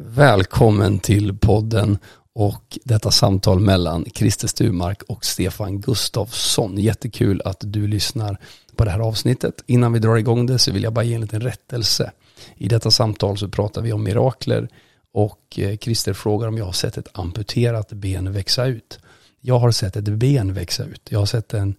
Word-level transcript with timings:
Välkommen 0.00 0.98
till 0.98 1.38
podden 1.38 1.98
och 2.32 2.78
detta 2.84 3.10
samtal 3.10 3.60
mellan 3.60 4.04
Christer 4.14 4.48
Sturmark 4.48 5.02
och 5.02 5.24
Stefan 5.24 5.80
Gustafsson. 5.80 6.78
Jättekul 6.78 7.42
att 7.44 7.60
du 7.60 7.86
lyssnar 7.86 8.38
på 8.76 8.84
det 8.84 8.90
här 8.90 9.00
avsnittet. 9.00 9.64
Innan 9.66 9.92
vi 9.92 9.98
drar 9.98 10.16
igång 10.16 10.46
det 10.46 10.58
så 10.58 10.72
vill 10.72 10.82
jag 10.82 10.92
bara 10.92 11.04
ge 11.04 11.14
en 11.14 11.20
liten 11.20 11.40
rättelse. 11.40 12.12
I 12.56 12.68
detta 12.68 12.90
samtal 12.90 13.38
så 13.38 13.48
pratar 13.48 13.82
vi 13.82 13.92
om 13.92 14.02
mirakler 14.02 14.68
och 15.12 15.58
eh, 15.58 15.76
Christer 15.76 16.12
frågar 16.12 16.48
om 16.48 16.58
jag 16.58 16.64
har 16.64 16.72
sett 16.72 16.98
ett 16.98 17.08
amputerat 17.12 17.92
ben 17.92 18.32
växa 18.32 18.66
ut. 18.66 18.98
Jag 19.40 19.58
har 19.58 19.70
sett 19.70 19.96
ett 19.96 20.08
ben 20.08 20.54
växa 20.54 20.84
ut. 20.84 21.08
Jag 21.10 21.18
har 21.18 21.26
sett 21.26 21.54
en, 21.54 21.74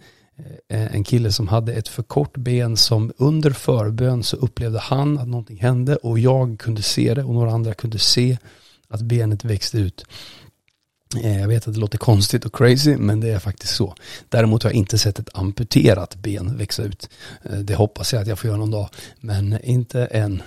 Eh, 0.69 0.95
en 0.95 1.03
kille 1.03 1.31
som 1.31 1.47
hade 1.47 1.73
ett 1.73 1.87
för 1.87 2.03
kort 2.03 2.37
ben 2.37 2.77
som 2.77 3.11
under 3.17 3.51
förbön 3.51 4.23
så 4.23 4.37
upplevde 4.37 4.79
han 4.79 5.17
att 5.17 5.27
någonting 5.27 5.57
hände 5.57 5.95
och 5.95 6.19
jag 6.19 6.59
kunde 6.59 6.81
se 6.81 7.13
det 7.13 7.23
och 7.23 7.33
några 7.33 7.51
andra 7.51 7.73
kunde 7.73 7.99
se 7.99 8.37
att 8.89 9.01
benet 9.01 9.43
växte 9.43 9.77
ut. 9.77 10.05
Eh, 11.23 11.39
jag 11.39 11.47
vet 11.47 11.67
att 11.67 11.73
det 11.73 11.79
låter 11.79 11.97
konstigt 11.97 12.45
och 12.45 12.55
crazy, 12.55 12.97
men 12.97 13.19
det 13.19 13.29
är 13.29 13.39
faktiskt 13.39 13.75
så. 13.75 13.95
Däremot 14.29 14.63
har 14.63 14.69
jag 14.69 14.77
inte 14.77 14.97
sett 14.97 15.19
ett 15.19 15.29
amputerat 15.33 16.15
ben 16.15 16.57
växa 16.57 16.83
ut. 16.83 17.09
Eh, 17.43 17.59
det 17.59 17.75
hoppas 17.75 18.13
jag 18.13 18.21
att 18.21 18.27
jag 18.27 18.39
får 18.39 18.47
göra 18.47 18.57
någon 18.57 18.71
dag, 18.71 18.89
men 19.19 19.63
inte 19.63 20.05
än. 20.05 20.41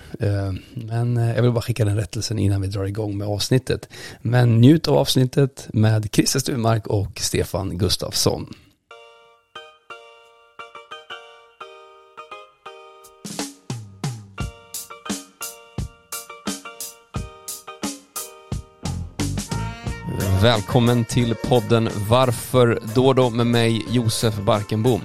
Men 0.74 1.16
jag 1.16 1.43
vill 1.43 1.52
bara 1.52 1.63
skicka 1.63 1.85
den 1.85 1.97
rättelsen 1.97 2.38
innan 2.38 2.61
vi 2.61 2.69
drar 2.69 2.85
igång 2.85 3.19
med 3.19 3.29
avsnittet. 3.29 3.88
Men 4.21 4.61
njut 4.61 4.88
av 4.88 4.97
avsnittet 4.97 5.69
med 5.73 6.09
Christer 6.13 6.41
Sturmark 6.41 6.87
och 6.87 7.21
Stefan 7.21 7.79
Gustafsson. 7.79 8.55
Välkommen 20.42 21.04
till 21.04 21.35
podden 21.35 21.88
Varför 22.09 22.80
då 22.95 23.12
då 23.12 23.30
med 23.30 23.46
mig 23.46 23.87
Josef 23.90 24.35
Barkenbom. 24.37 25.01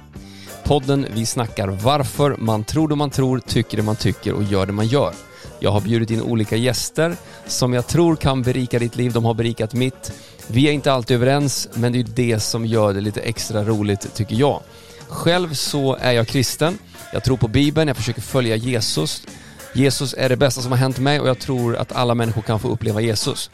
Podden 0.64 1.06
vi 1.14 1.26
snackar 1.26 1.68
varför 1.68 2.36
man 2.38 2.64
tror 2.64 2.88
det 2.88 2.96
man 2.96 3.10
tror, 3.10 3.38
tycker 3.38 3.76
det 3.76 3.82
man 3.82 3.96
tycker 3.96 4.32
och 4.32 4.42
gör 4.42 4.66
det 4.66 4.72
man 4.72 4.86
gör. 4.86 5.12
Jag 5.60 5.70
har 5.70 5.80
bjudit 5.80 6.10
in 6.10 6.22
olika 6.22 6.56
gäster 6.56 7.16
som 7.46 7.72
jag 7.72 7.86
tror 7.86 8.16
kan 8.16 8.42
berika 8.42 8.78
ditt 8.78 8.96
liv. 8.96 9.12
De 9.12 9.24
har 9.24 9.34
berikat 9.34 9.74
mitt. 9.74 10.12
Vi 10.46 10.68
är 10.68 10.72
inte 10.72 10.92
alltid 10.92 11.14
överens, 11.14 11.68
men 11.74 11.92
det 11.92 11.98
är 11.98 12.04
det 12.04 12.40
som 12.40 12.66
gör 12.66 12.94
det 12.94 13.00
lite 13.00 13.20
extra 13.20 13.64
roligt 13.64 14.14
tycker 14.14 14.36
jag. 14.36 14.60
Själv 15.08 15.54
så 15.54 15.96
är 16.00 16.12
jag 16.12 16.28
kristen. 16.28 16.78
Jag 17.12 17.24
tror 17.24 17.36
på 17.36 17.48
Bibeln, 17.48 17.88
jag 17.88 17.96
försöker 17.96 18.22
följa 18.22 18.56
Jesus. 18.56 19.26
Jesus 19.72 20.14
är 20.18 20.28
det 20.28 20.36
bästa 20.36 20.60
som 20.60 20.72
har 20.72 20.78
hänt 20.78 20.98
mig 20.98 21.20
och 21.20 21.28
jag 21.28 21.38
tror 21.38 21.76
att 21.76 21.92
alla 21.92 22.14
människor 22.14 22.42
kan 22.42 22.60
få 22.60 22.68
uppleva 22.68 23.00
Jesus. 23.00 23.50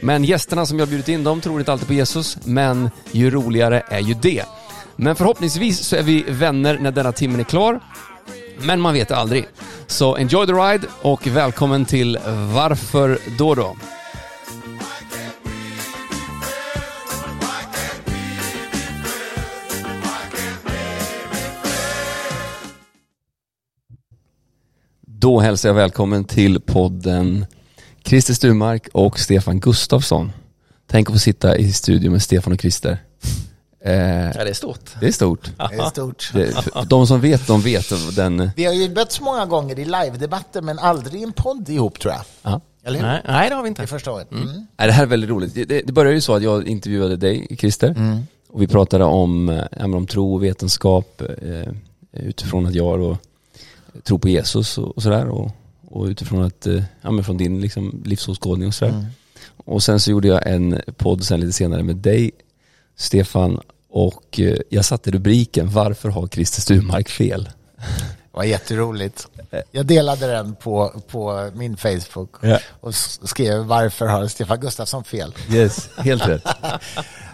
Men 0.00 0.24
gästerna 0.24 0.66
som 0.66 0.78
jag 0.78 0.88
bjudit 0.88 1.08
in, 1.08 1.24
de 1.24 1.40
tror 1.40 1.58
inte 1.58 1.72
alltid 1.72 1.86
på 1.86 1.94
Jesus, 1.94 2.38
men 2.44 2.90
ju 3.12 3.30
roligare 3.30 3.82
är 3.88 4.00
ju 4.00 4.14
det. 4.14 4.44
Men 4.96 5.16
förhoppningsvis 5.16 5.78
så 5.78 5.96
är 5.96 6.02
vi 6.02 6.24
vänner 6.28 6.78
när 6.78 6.90
denna 6.90 7.12
timmen 7.12 7.40
är 7.40 7.44
klar. 7.44 7.80
Men 8.60 8.80
man 8.80 8.94
vet 8.94 9.10
aldrig. 9.10 9.48
Så 9.86 10.16
enjoy 10.16 10.46
the 10.46 10.52
ride 10.52 10.86
och 11.02 11.26
välkommen 11.26 11.84
till 11.84 12.18
Varför 12.54 13.18
då 13.38 13.54
då? 13.54 13.76
Då 25.18 25.40
hälsar 25.40 25.68
jag 25.68 25.74
välkommen 25.74 26.24
till 26.24 26.60
podden 26.60 27.46
Christer 28.04 28.34
Sturmark 28.34 28.88
och 28.92 29.18
Stefan 29.18 29.60
Gustafsson. 29.60 30.32
Tänk 30.86 31.08
att 31.08 31.14
få 31.14 31.18
sitta 31.18 31.56
i 31.56 31.72
studio 31.72 32.10
med 32.10 32.22
Stefan 32.22 32.52
och 32.52 32.60
Christer. 32.60 32.98
Eh, 33.84 33.92
ja, 33.94 34.44
det 34.44 34.50
är 34.50 34.54
stort. 34.54 34.90
Det 35.00 35.06
är 35.06 35.12
stort. 35.12 35.50
Det 35.70 35.76
är 35.76 35.90
stort. 35.90 36.30
Det, 36.32 36.54
de 36.88 37.06
som 37.06 37.20
vet, 37.20 37.46
de 37.46 37.60
vet. 37.60 38.16
Den... 38.16 38.50
Vi 38.56 38.64
har 38.64 38.72
ju 38.72 38.88
mötts 38.88 39.20
många 39.20 39.46
gånger 39.46 39.78
i 39.78 39.84
live-debatter, 39.84 40.60
men 40.60 40.78
aldrig 40.78 41.20
i 41.20 41.24
en 41.24 41.32
podd 41.32 41.68
ihop 41.68 42.00
tror 42.00 42.14
jag. 42.14 42.22
Ja. 42.42 42.60
Eller 42.84 42.98
hur? 42.98 43.06
Nej, 43.06 43.22
nej, 43.24 43.48
det 43.48 43.54
har 43.54 43.62
vi 43.62 43.68
inte. 43.68 43.82
I 43.82 43.86
första 43.86 44.12
året. 44.12 44.32
Mm. 44.32 44.48
Mm. 44.48 44.66
det 44.76 44.92
här 44.92 45.02
är 45.02 45.06
väldigt 45.06 45.30
roligt. 45.30 45.54
Det, 45.54 45.64
det, 45.64 45.92
började 45.92 46.14
ju 46.14 46.20
så 46.20 46.34
att 46.34 46.42
jag 46.42 46.66
intervjuade 46.66 47.16
dig, 47.16 47.56
Christer. 47.58 47.88
Mm. 47.88 48.26
Och 48.48 48.62
vi 48.62 48.66
pratade 48.66 49.04
om, 49.04 49.48
eh, 49.48 49.64
ja, 49.78 49.84
om 49.84 50.06
tro 50.06 50.34
och 50.34 50.44
vetenskap 50.44 51.22
eh, 51.42 51.72
utifrån 52.12 52.66
att 52.66 52.74
jag 52.74 52.98
då 52.98 53.18
tror 54.04 54.18
på 54.18 54.28
Jesus 54.28 54.78
och, 54.78 54.96
och 54.96 55.02
sådär. 55.02 55.28
Och, 55.28 55.50
och 55.88 56.04
utifrån 56.04 56.44
att, 56.44 56.66
eh, 56.66 56.82
ja 57.02 57.10
men 57.10 57.24
från 57.24 57.36
din 57.36 57.60
liksom 57.60 58.02
livsåskådning 58.04 58.68
och 58.68 58.74
sådär. 58.74 58.92
Mm. 58.92 59.06
Och 59.56 59.82
sen 59.82 60.00
så 60.00 60.10
gjorde 60.10 60.28
jag 60.28 60.46
en 60.46 60.80
podd 60.96 61.24
sen 61.24 61.40
lite 61.40 61.52
senare 61.52 61.82
med 61.82 61.96
dig, 61.96 62.30
Stefan, 62.96 63.60
och 63.90 64.40
eh, 64.40 64.56
jag 64.68 64.84
satte 64.84 65.10
rubriken 65.10 65.70
Varför 65.70 66.08
har 66.08 66.26
Christer 66.26 66.60
Sturmark 66.60 67.08
fel? 67.08 67.48
Det 68.36 68.38
var 68.38 68.44
jätteroligt. 68.44 69.28
Jag 69.72 69.86
delade 69.86 70.26
den 70.26 70.54
på, 70.54 71.02
på 71.08 71.50
min 71.54 71.76
Facebook 71.76 72.30
ja. 72.40 72.58
och 72.80 72.94
skrev 72.94 73.58
Varför 73.58 74.06
har 74.06 74.26
Stefan 74.26 74.60
Gustafsson 74.60 75.04
fel? 75.04 75.34
Yes, 75.50 75.88
helt 75.96 76.28
rätt. 76.28 76.46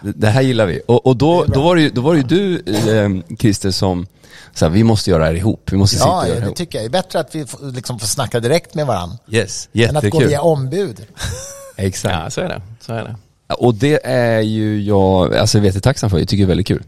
Det 0.01 0.27
här 0.27 0.41
gillar 0.41 0.65
vi. 0.65 0.81
Och, 0.87 1.05
och 1.05 1.17
då, 1.17 1.45
då, 1.47 1.61
var 1.61 1.75
det 1.75 1.81
ju, 1.81 1.89
då 1.89 2.01
var 2.01 2.13
det 2.13 2.19
ju 2.19 2.25
du, 2.27 2.55
eh, 2.91 3.37
Christer, 3.39 3.71
som 3.71 4.07
så 4.53 4.65
här, 4.65 4.69
vi 4.69 4.83
måste 4.83 5.09
göra 5.09 5.19
det 5.19 5.25
här 5.29 5.35
ihop. 5.35 5.71
Vi 5.71 5.77
måste 5.77 5.97
ja, 5.97 6.21
sitta 6.23 6.35
det 6.35 6.45
ihop. 6.45 6.55
tycker 6.55 6.77
jag. 6.77 6.83
Det 6.83 6.97
är 6.97 7.01
bättre 7.01 7.19
att 7.19 7.35
vi 7.35 7.45
liksom 7.61 7.99
får 7.99 8.07
snacka 8.07 8.39
direkt 8.39 8.73
med 8.75 8.85
varandra. 8.85 9.17
Yes, 9.27 9.69
jättekul. 9.71 9.97
Än 9.97 10.07
att 10.07 10.11
gå 10.11 10.19
via 10.19 10.41
ombud. 10.41 11.05
Exakt. 11.75 12.15
Ja, 12.15 12.29
så 12.29 12.41
är 12.41 12.49
det. 12.49 12.61
Så 12.79 12.93
är 12.93 13.03
det. 13.03 13.15
Och 13.53 13.75
det 13.75 14.05
är 14.05 14.39
ju 14.39 14.81
jag, 14.81 15.35
alltså 15.35 15.57
jag 15.57 15.63
vet 15.63 15.83
tacksam 15.83 16.09
för. 16.09 16.17
Jag 16.17 16.27
tycker 16.27 16.43
det 16.43 16.45
är 16.45 16.47
väldigt 16.47 16.67
kul. 16.67 16.83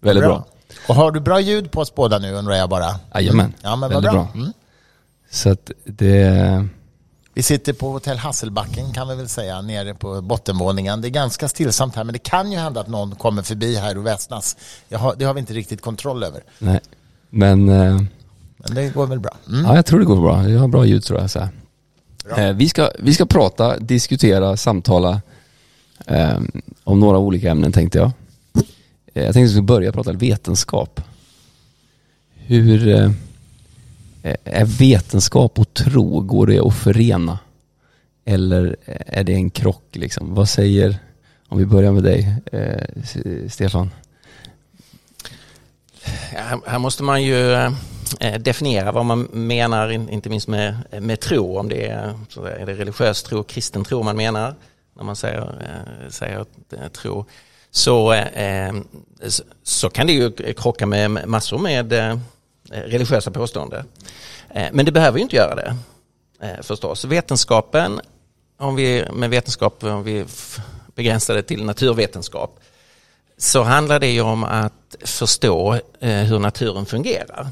Väldigt 0.00 0.24
bra. 0.24 0.34
bra. 0.34 0.46
Och 0.88 0.94
har 0.94 1.10
du 1.10 1.20
bra 1.20 1.40
ljud 1.40 1.70
på 1.70 1.80
oss 1.80 1.94
båda 1.94 2.18
nu 2.18 2.32
undrar 2.32 2.54
jag 2.54 2.68
bara? 2.68 3.00
Jajamän. 3.14 3.54
Ja, 3.62 3.76
men 3.76 3.92
vad 3.92 4.02
bra. 4.02 4.12
bra. 4.12 4.28
Mm. 4.34 4.52
Så 5.30 5.50
att 5.50 5.70
det... 5.84 6.66
Vi 7.34 7.42
sitter 7.42 7.72
på 7.72 7.90
hotell 7.90 8.18
Hasselbacken 8.18 8.92
kan 8.92 9.08
vi 9.08 9.14
väl 9.14 9.28
säga, 9.28 9.60
nere 9.60 9.94
på 9.94 10.20
bottenvåningen. 10.20 11.00
Det 11.00 11.08
är 11.08 11.10
ganska 11.10 11.48
stillsamt 11.48 11.96
här, 11.96 12.04
men 12.04 12.12
det 12.12 12.18
kan 12.18 12.52
ju 12.52 12.58
hända 12.58 12.80
att 12.80 12.88
någon 12.88 13.14
kommer 13.14 13.42
förbi 13.42 13.76
här 13.76 13.98
och 13.98 14.06
väsnas. 14.06 14.56
Har, 14.92 15.14
det 15.16 15.24
har 15.24 15.34
vi 15.34 15.40
inte 15.40 15.52
riktigt 15.52 15.80
kontroll 15.80 16.22
över. 16.22 16.42
Nej. 16.58 16.80
Men, 17.30 17.68
eh, 17.68 18.02
Men 18.56 18.74
det 18.74 18.94
går 18.94 19.06
väl 19.06 19.20
bra? 19.20 19.36
Mm. 19.48 19.64
Ja, 19.64 19.76
jag 19.76 19.86
tror 19.86 19.98
det 19.98 20.04
går 20.04 20.20
bra. 20.20 20.48
Jag 20.48 20.60
har 20.60 20.68
bra 20.68 20.86
ljud 20.86 21.04
tror 21.04 21.20
jag. 21.20 21.30
Så 21.30 21.48
eh, 22.36 22.52
vi, 22.52 22.68
ska, 22.68 22.90
vi 22.98 23.14
ska 23.14 23.26
prata, 23.26 23.78
diskutera, 23.78 24.56
samtala 24.56 25.20
eh, 26.06 26.38
om 26.84 27.00
några 27.00 27.18
olika 27.18 27.50
ämnen 27.50 27.72
tänkte 27.72 27.98
jag. 27.98 28.10
Eh, 29.14 29.24
jag 29.24 29.34
tänkte 29.34 29.40
att 29.40 29.46
vi 29.46 29.52
ska 29.52 29.62
börja 29.62 29.92
prata 29.92 30.12
vetenskap. 30.12 31.00
Hur 32.34 32.88
eh, 32.88 33.10
är 34.44 34.64
vetenskap 34.64 35.58
och 35.58 35.74
tro, 35.74 36.20
går 36.20 36.46
det 36.46 36.60
att 36.60 36.74
förena? 36.74 37.38
Eller 38.24 38.76
är 39.06 39.24
det 39.24 39.34
en 39.34 39.50
krock 39.50 39.84
liksom? 39.92 40.34
Vad 40.34 40.48
säger, 40.48 40.98
om 41.48 41.58
vi 41.58 41.66
börjar 41.66 41.92
med 41.92 42.02
dig, 42.02 42.34
eh, 42.52 43.48
Stefan? 43.48 43.90
Här 46.66 46.78
måste 46.78 47.02
man 47.02 47.22
ju 47.22 47.52
eh, 47.52 48.38
definiera 48.38 48.92
vad 48.92 49.04
man 49.04 49.20
menar, 49.32 49.90
inte 49.90 50.28
minst 50.28 50.48
med, 50.48 50.76
med 51.00 51.20
tro, 51.20 51.58
om 51.58 51.68
det 51.68 51.86
är, 51.86 52.14
är 52.46 52.66
det 52.66 52.74
religiös 52.74 53.22
tro, 53.22 53.42
kristen 53.42 53.84
tro 53.84 54.02
man 54.02 54.16
menar 54.16 54.54
när 54.96 55.04
man 55.04 55.16
säger, 55.16 55.40
eh, 55.40 56.10
säger 56.10 56.44
eh, 56.72 56.88
tro. 56.88 57.24
Så, 57.70 58.24
så 59.62 59.90
kan 59.90 60.06
det 60.06 60.12
ju 60.12 60.32
krocka 60.52 60.86
med 60.86 61.28
massor 61.28 61.58
med 61.58 61.92
religiösa 62.70 63.30
påståenden. 63.30 63.84
Men 64.72 64.84
det 64.86 64.92
behöver 64.92 65.18
ju 65.18 65.22
inte 65.22 65.36
göra 65.36 65.54
det 65.54 65.76
förstås. 66.62 67.04
Vetenskapen, 67.04 68.00
om 68.58 68.76
vi, 68.76 69.04
med 69.12 69.30
vetenskap, 69.30 69.84
om 69.84 70.02
vi 70.02 70.24
begränsar 70.94 71.34
det 71.34 71.42
till 71.42 71.64
naturvetenskap, 71.64 72.60
så 73.40 73.62
handlar 73.62 74.00
det 74.00 74.10
ju 74.10 74.20
om 74.20 74.44
att 74.44 74.96
förstå 75.04 75.74
eh, 76.00 76.10
hur 76.10 76.38
naturen 76.38 76.86
fungerar. 76.86 77.48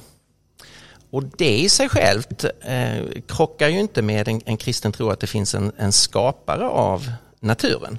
Och 1.11 1.25
det 1.25 1.59
i 1.59 1.69
sig 1.69 1.89
självt 1.89 2.45
eh, 2.61 3.21
krockar 3.27 3.69
ju 3.69 3.81
inte 3.81 4.03
med 4.03 4.29
en, 4.29 4.41
en 4.45 4.57
kristen 4.57 4.93
tro 4.93 5.11
att 5.11 5.21
det 5.21 5.27
finns 5.27 5.55
en, 5.55 5.73
en 5.77 5.93
skapare 5.93 6.69
av 6.69 7.13
naturen. 7.41 7.99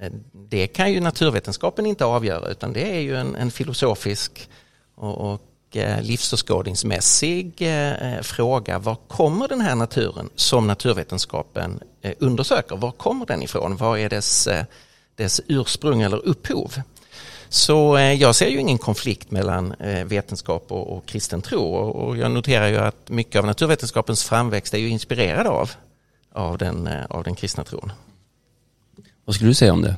Eh, 0.00 0.12
det 0.32 0.66
kan 0.66 0.92
ju 0.92 1.00
naturvetenskapen 1.00 1.86
inte 1.86 2.04
avgöra 2.04 2.48
utan 2.48 2.72
det 2.72 2.96
är 2.96 3.00
ju 3.00 3.16
en, 3.16 3.34
en 3.34 3.50
filosofisk 3.50 4.48
och, 4.94 5.32
och 5.32 5.76
eh, 5.76 6.02
livsåskådningsmässig 6.02 7.54
eh, 7.58 8.22
fråga. 8.22 8.78
Var 8.78 8.96
kommer 9.08 9.48
den 9.48 9.60
här 9.60 9.74
naturen 9.74 10.30
som 10.34 10.66
naturvetenskapen 10.66 11.80
undersöker? 12.18 12.76
Var 12.76 12.90
kommer 12.90 13.26
den 13.26 13.42
ifrån? 13.42 13.76
Vad 13.76 13.98
är 13.98 14.08
dess, 14.08 14.48
dess 15.14 15.40
ursprung 15.46 16.02
eller 16.02 16.26
upphov? 16.26 16.74
Så 17.48 17.96
eh, 17.96 18.12
jag 18.12 18.34
ser 18.34 18.48
ju 18.48 18.60
ingen 18.60 18.78
konflikt 18.78 19.30
mellan 19.30 19.72
eh, 19.72 20.04
vetenskap 20.04 20.72
och, 20.72 20.96
och 20.96 21.06
kristen 21.06 21.42
tro 21.42 21.62
och 21.74 22.16
jag 22.16 22.30
noterar 22.30 22.68
ju 22.68 22.76
att 22.76 23.08
mycket 23.08 23.38
av 23.38 23.46
naturvetenskapens 23.46 24.24
framväxt 24.24 24.74
är 24.74 24.78
ju 24.78 24.88
inspirerad 24.88 25.46
av, 25.46 25.70
av, 26.32 26.58
den, 26.58 26.86
eh, 26.86 27.04
av 27.10 27.24
den 27.24 27.34
kristna 27.34 27.64
tron. 27.64 27.92
Vad 29.24 29.34
skulle 29.34 29.50
du 29.50 29.54
säga 29.54 29.72
om 29.72 29.82
det? 29.82 29.96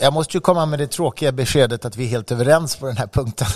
Jag 0.00 0.12
måste 0.12 0.36
ju 0.36 0.40
komma 0.40 0.66
med 0.66 0.78
det 0.78 0.86
tråkiga 0.86 1.32
beskedet 1.32 1.84
att 1.84 1.96
vi 1.96 2.04
är 2.04 2.08
helt 2.08 2.32
överens 2.32 2.76
på 2.76 2.86
den 2.86 2.96
här 2.96 3.06
punkten. 3.06 3.46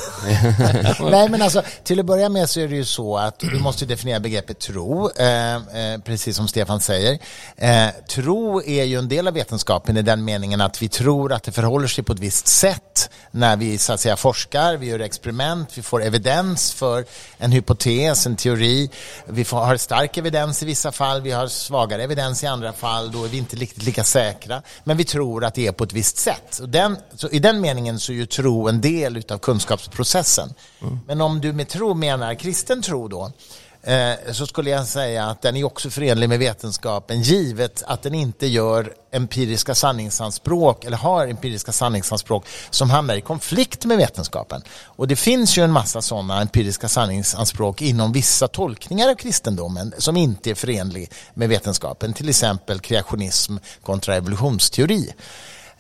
Nej, 1.10 1.28
men 1.28 1.42
alltså 1.42 1.62
till 1.84 2.00
att 2.00 2.06
börja 2.06 2.28
med 2.28 2.50
så 2.50 2.60
är 2.60 2.68
det 2.68 2.74
ju 2.74 2.84
så 2.84 3.16
att 3.16 3.44
vi 3.44 3.58
måste 3.58 3.86
definiera 3.86 4.20
begreppet 4.20 4.58
tro, 4.58 5.10
eh, 5.10 5.54
eh, 5.54 6.00
precis 6.04 6.36
som 6.36 6.48
Stefan 6.48 6.80
säger. 6.80 7.18
Eh, 7.56 7.88
tro 8.08 8.62
är 8.62 8.84
ju 8.84 8.98
en 8.98 9.08
del 9.08 9.28
av 9.28 9.34
vetenskapen 9.34 9.96
i 9.96 10.02
den 10.02 10.24
meningen 10.24 10.60
att 10.60 10.82
vi 10.82 10.88
tror 10.88 11.32
att 11.32 11.42
det 11.42 11.52
förhåller 11.52 11.88
sig 11.88 12.04
på 12.04 12.12
ett 12.12 12.20
visst 12.20 12.46
sätt 12.46 13.10
när 13.30 13.56
vi 13.56 13.78
så 13.78 13.92
att 13.92 14.00
säga 14.00 14.16
forskar, 14.16 14.76
vi 14.76 14.86
gör 14.86 15.00
experiment, 15.00 15.68
vi 15.74 15.82
får 15.82 16.02
evidens 16.02 16.72
för 16.72 17.04
en 17.38 17.52
hypotes, 17.52 18.26
en 18.26 18.36
teori. 18.36 18.90
Vi 19.26 19.44
får, 19.44 19.58
har 19.58 19.76
stark 19.76 20.16
evidens 20.16 20.62
i 20.62 20.66
vissa 20.66 20.92
fall, 20.92 21.22
vi 21.22 21.30
har 21.30 21.46
svagare 21.46 22.02
evidens 22.02 22.42
i 22.44 22.46
andra 22.46 22.72
fall, 22.72 23.12
då 23.12 23.24
är 23.24 23.28
vi 23.28 23.38
inte 23.38 23.56
riktigt 23.56 23.82
lika 23.82 24.04
säkra. 24.04 24.62
Men 24.84 24.96
vi 24.96 25.04
tror 25.04 25.44
att 25.44 25.54
det 25.54 25.66
är 25.66 25.72
på 25.72 25.84
ett 25.84 25.92
visst 25.92 26.18
sätt 26.18 26.25
sätt. 26.26 26.58
Och 26.58 26.68
den, 26.68 26.96
så 27.14 27.28
I 27.28 27.38
den 27.38 27.60
meningen 27.60 27.98
så 27.98 28.12
är 28.12 28.16
ju 28.16 28.26
tro 28.26 28.68
en 28.68 28.80
del 28.80 29.22
av 29.28 29.38
kunskapsprocessen. 29.38 30.54
Mm. 30.82 30.98
Men 31.06 31.20
om 31.20 31.40
du 31.40 31.52
med 31.52 31.68
tro 31.68 31.94
menar 31.94 32.34
kristen 32.34 32.82
tro 32.82 33.08
då, 33.08 33.32
eh, 33.82 34.32
så 34.32 34.46
skulle 34.46 34.70
jag 34.70 34.86
säga 34.86 35.26
att 35.26 35.42
den 35.42 35.56
är 35.56 35.64
också 35.64 35.90
förenlig 35.90 36.28
med 36.28 36.38
vetenskapen 36.38 37.22
givet 37.22 37.82
att 37.86 38.02
den 38.02 38.14
inte 38.14 38.46
gör 38.46 38.92
empiriska 39.12 39.74
sanningsanspråk 39.74 40.84
eller 40.84 40.96
har 40.96 41.26
empiriska 41.26 41.72
sanningsanspråk 41.72 42.46
som 42.70 42.90
hamnar 42.90 43.14
i 43.14 43.20
konflikt 43.20 43.84
med 43.84 43.96
vetenskapen. 43.96 44.62
Och 44.84 45.08
det 45.08 45.16
finns 45.16 45.58
ju 45.58 45.64
en 45.64 45.72
massa 45.72 46.02
sådana 46.02 46.40
empiriska 46.40 46.88
sanningsanspråk 46.88 47.82
inom 47.82 48.12
vissa 48.12 48.48
tolkningar 48.48 49.08
av 49.08 49.14
kristendomen 49.14 49.94
som 49.98 50.16
inte 50.16 50.50
är 50.50 50.54
förenlig 50.54 51.10
med 51.34 51.48
vetenskapen, 51.48 52.12
till 52.12 52.28
exempel 52.28 52.80
kreationism 52.80 53.56
kontra 53.82 54.16
evolutionsteori. 54.16 55.12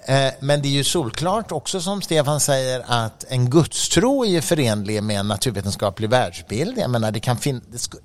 Eh, 0.08 0.32
men 0.40 0.62
det 0.62 0.68
är 0.68 0.72
ju 0.72 0.84
solklart 0.84 1.52
också 1.52 1.80
som 1.80 2.02
Stefan 2.02 2.40
säger 2.40 2.84
att 2.86 3.24
en 3.28 3.50
gudstro 3.50 4.26
är 4.26 4.40
förenlig 4.40 5.02
med 5.02 5.20
en 5.20 5.28
naturvetenskaplig 5.28 6.10
världsbild. 6.10 6.78
Jag 6.78 6.90
menar, 6.90 7.10
det, 7.10 7.20
kan 7.20 7.36
fin 7.38 7.60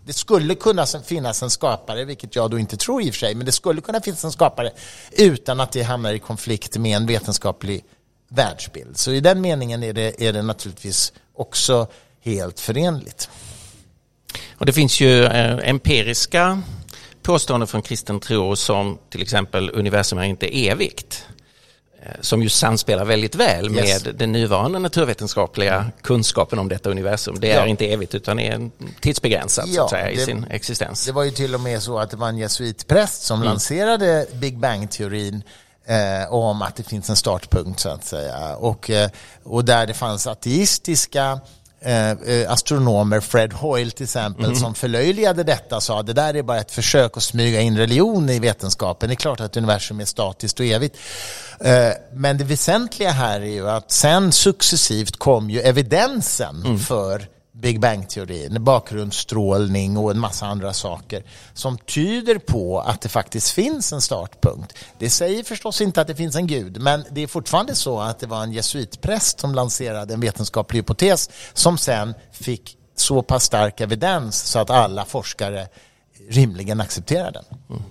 det 0.06 0.14
skulle 0.14 0.56
kunna 0.56 0.86
finnas 0.86 1.44
en 1.44 1.50
skapare, 1.50 2.06
vilket 2.06 2.36
jag 2.36 2.52
då 2.52 2.60
inte 2.60 2.78
tror 2.78 3.02
i 3.02 3.10
och 3.10 3.14
för 3.14 3.20
sig, 3.20 3.36
men 3.36 3.46
det 3.46 3.52
skulle 3.52 3.82
kunna 3.82 4.02
finnas 4.02 4.24
en 4.24 4.32
skapare 4.32 4.72
utan 5.12 5.60
att 5.60 5.72
det 5.72 5.84
hamnar 5.84 6.14
i 6.14 6.20
konflikt 6.20 6.78
med 6.78 6.98
en 6.98 7.06
vetenskaplig 7.06 7.84
världsbild. 8.30 8.98
Så 8.98 9.12
i 9.12 9.20
den 9.20 9.42
meningen 9.42 9.84
är 9.84 9.94
det, 9.94 10.28
är 10.28 10.34
det 10.34 10.42
naturligtvis 10.42 11.14
också 11.36 11.88
helt 12.22 12.60
förenligt. 12.60 13.30
Och 14.58 14.66
det 14.66 14.74
finns 14.74 15.00
ju 15.00 15.26
eh, 15.26 15.70
empiriska 15.70 16.62
påståenden 17.22 17.68
från 17.68 17.82
kristen 17.82 18.20
tro 18.20 18.56
som 18.56 18.98
till 19.10 19.22
exempel 19.22 19.70
universum 19.74 20.20
är 20.20 20.24
inte 20.24 20.68
evigt. 20.68 21.26
Eh, 22.06 22.12
som 22.22 22.44
ju 22.44 22.50
samspelar 22.50 23.06
väldigt 23.06 23.36
väl 23.36 23.70
med 23.70 23.86
yes. 23.86 24.04
den 24.04 24.32
nuvarande 24.32 24.80
naturvetenskapliga 24.80 25.92
kunskapen 26.02 26.60
om 26.60 26.70
detta 26.70 26.90
universum. 26.90 27.40
Det 27.40 27.52
är 27.52 27.60
ja. 27.60 27.68
inte 27.68 27.86
evigt 27.86 28.16
utan 28.16 28.40
är 28.40 28.70
tidsbegränsat 29.02 29.68
ja, 29.68 29.90
säga, 29.90 30.06
det, 30.06 30.12
i 30.12 30.18
sin 30.18 30.46
existens. 30.50 31.06
Det 31.06 31.12
var 31.12 31.24
ju 31.24 31.32
till 31.32 31.56
och 31.56 31.62
med 31.62 31.84
så 31.84 32.00
att 32.00 32.12
det 32.12 32.18
var 32.18 32.30
en 32.30 32.38
jesuitpräst 32.38 33.24
som 33.24 33.38
mm. 33.38 33.50
lanserade 33.50 34.26
Big 34.34 34.58
Bang-teorin 34.58 35.44
eh, 35.86 36.34
om 36.34 36.62
att 36.62 36.76
det 36.76 36.84
finns 36.84 37.10
en 37.10 37.16
startpunkt 37.16 37.80
så 37.80 37.90
att 37.90 38.06
säga. 38.06 38.56
Och, 38.56 38.90
eh, 38.90 39.10
och 39.44 39.66
där 39.66 39.88
det 39.88 39.94
fanns 39.94 40.28
ateistiska 40.28 41.40
Eh, 41.84 42.12
eh, 42.12 42.52
astronomer, 42.52 43.20
Fred 43.20 43.54
Hoyle 43.54 43.92
till 43.92 44.04
exempel, 44.04 44.46
mm. 44.46 44.56
som 44.56 44.74
förlöjligade 44.76 45.44
detta 45.44 45.82
sa 45.82 46.00
att 46.00 46.06
det 46.06 46.14
där 46.14 46.34
är 46.34 46.44
bara 46.44 46.60
ett 46.60 46.72
försök 46.72 47.18
att 47.18 47.24
smyga 47.24 47.62
in 47.62 47.78
religion 47.78 48.30
i 48.30 48.40
vetenskapen. 48.40 49.10
Det 49.10 49.14
är 49.14 49.16
klart 49.16 49.40
att 49.40 49.58
universum 49.58 50.00
är 50.00 50.06
statiskt 50.06 50.60
och 50.60 50.66
evigt. 50.66 50.98
Eh, 51.60 51.90
men 52.14 52.38
det 52.38 52.44
väsentliga 52.44 53.10
här 53.10 53.42
är 53.42 53.46
ju 53.46 53.70
att 53.70 53.92
sen 53.92 54.32
successivt 54.32 55.18
kom 55.18 55.50
ju 55.50 55.60
evidensen 55.60 56.64
mm. 56.66 56.80
för 56.80 57.28
Big 57.62 57.80
Bang-teorin, 57.80 58.64
bakgrundsstrålning 58.64 59.98
och 59.98 60.12
en 60.12 60.20
massa 60.20 60.46
andra 60.46 60.74
saker 60.74 61.24
som 61.54 61.78
tyder 61.78 62.38
på 62.38 62.80
att 62.80 63.02
det 63.02 63.10
faktiskt 63.10 63.52
finns 63.52 63.94
en 63.94 64.02
startpunkt. 64.02 64.78
Det 65.00 65.10
säger 65.10 65.44
förstås 65.44 65.82
inte 65.82 66.02
att 66.02 66.08
det 66.08 66.16
finns 66.16 66.36
en 66.36 66.48
gud, 66.48 66.82
men 66.82 67.04
det 67.12 67.22
är 67.22 67.28
fortfarande 67.28 67.76
så 67.76 68.00
att 68.00 68.20
det 68.20 68.28
var 68.28 68.44
en 68.44 68.52
jesuitpräst 68.52 69.40
som 69.40 69.56
lanserade 69.56 70.14
en 70.14 70.20
vetenskaplig 70.20 70.80
hypotes 70.80 71.30
som 71.54 71.78
sen 71.78 72.14
fick 72.32 72.78
så 72.96 73.22
pass 73.22 73.44
stark 73.44 73.82
evidens 73.82 74.44
så 74.44 74.60
att 74.60 74.70
alla 74.70 75.06
forskare 75.06 75.68
rimligen 76.30 76.82
accepterar 76.82 77.32
den. 77.32 77.46
Mm. 77.70 77.82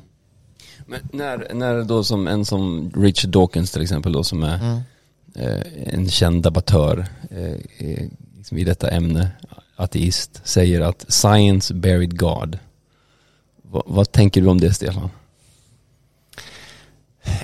Men 0.86 1.00
när, 1.12 1.54
när 1.54 1.82
då 1.84 2.04
som 2.04 2.28
en 2.28 2.44
som 2.44 2.92
Richard 2.96 3.30
Dawkins 3.30 3.70
till 3.70 3.82
exempel 3.82 4.12
då 4.12 4.24
som 4.24 4.42
är 4.42 4.54
mm. 4.54 4.80
eh, 5.34 5.94
en 5.94 6.08
känd 6.08 6.42
debattör 6.42 7.06
eh, 7.30 8.08
liksom 8.36 8.58
i 8.58 8.64
detta 8.64 8.90
ämne, 8.90 9.30
ateist, 9.80 10.40
säger 10.44 10.80
att 10.80 11.04
science 11.08 11.74
buried 11.74 12.18
God. 12.18 12.58
V 13.72 13.80
vad 13.86 14.12
tänker 14.12 14.40
du 14.40 14.48
om 14.48 14.60
det, 14.60 14.74
Stefan? 14.74 15.10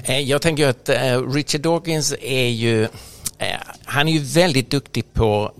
Eh, 0.05 0.21
jag 0.21 0.43
tänker 0.43 0.69
att 0.69 0.88
eh, 0.88 1.31
Richard 1.33 1.61
Dawkins 1.61 2.15
är 2.21 2.49
ju, 2.49 2.85
eh, 3.38 3.61
han 3.85 4.09
är 4.09 4.12
ju 4.12 4.19
väldigt 4.19 4.71
duktig 4.71 5.12
på 5.12 5.53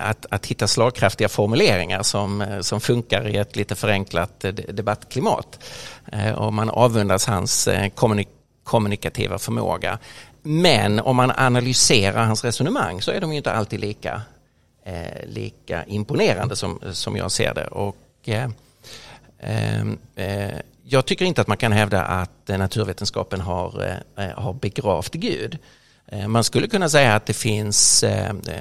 att, 0.00 0.26
att 0.30 0.46
hitta 0.46 0.68
slagkraftiga 0.68 1.28
formuleringar 1.28 2.02
som, 2.02 2.58
som 2.60 2.80
funkar 2.80 3.28
i 3.28 3.36
ett 3.36 3.56
lite 3.56 3.74
förenklat 3.74 4.44
debattklimat. 4.68 5.58
Och 6.36 6.52
man 6.52 6.70
avundas 6.70 7.26
hans 7.26 7.68
kommunik 7.94 8.28
kommunikativa 8.64 9.38
förmåga. 9.38 9.98
Men 10.42 11.00
om 11.00 11.16
man 11.16 11.32
analyserar 11.36 12.24
hans 12.24 12.44
resonemang 12.44 13.02
så 13.02 13.10
är 13.10 13.20
de 13.20 13.30
ju 13.30 13.36
inte 13.36 13.52
alltid 13.52 13.80
lika 13.80 14.22
eh, 14.84 15.26
lika 15.28 15.84
imponerande 15.84 16.56
som, 16.56 16.80
som 16.92 17.16
jag 17.16 17.30
ser 17.30 17.54
det. 17.54 17.66
Och, 17.66 17.96
eh, 18.24 18.50
ehm, 19.38 19.98
eh, 20.14 20.58
jag 20.86 21.06
tycker 21.06 21.24
inte 21.24 21.40
att 21.40 21.48
man 21.48 21.56
kan 21.56 21.72
hävda 21.72 22.02
att 22.02 22.50
eh, 22.50 22.58
naturvetenskapen 22.58 23.40
har, 23.40 23.84
eh, 24.16 24.24
eh, 24.24 24.38
har 24.38 24.52
begravt 24.52 25.12
Gud. 25.12 25.58
Eh, 26.06 26.28
man 26.28 26.44
skulle 26.44 26.66
kunna 26.66 26.88
säga 26.88 27.14
att 27.14 27.26
det 27.26 27.34
finns, 27.34 28.04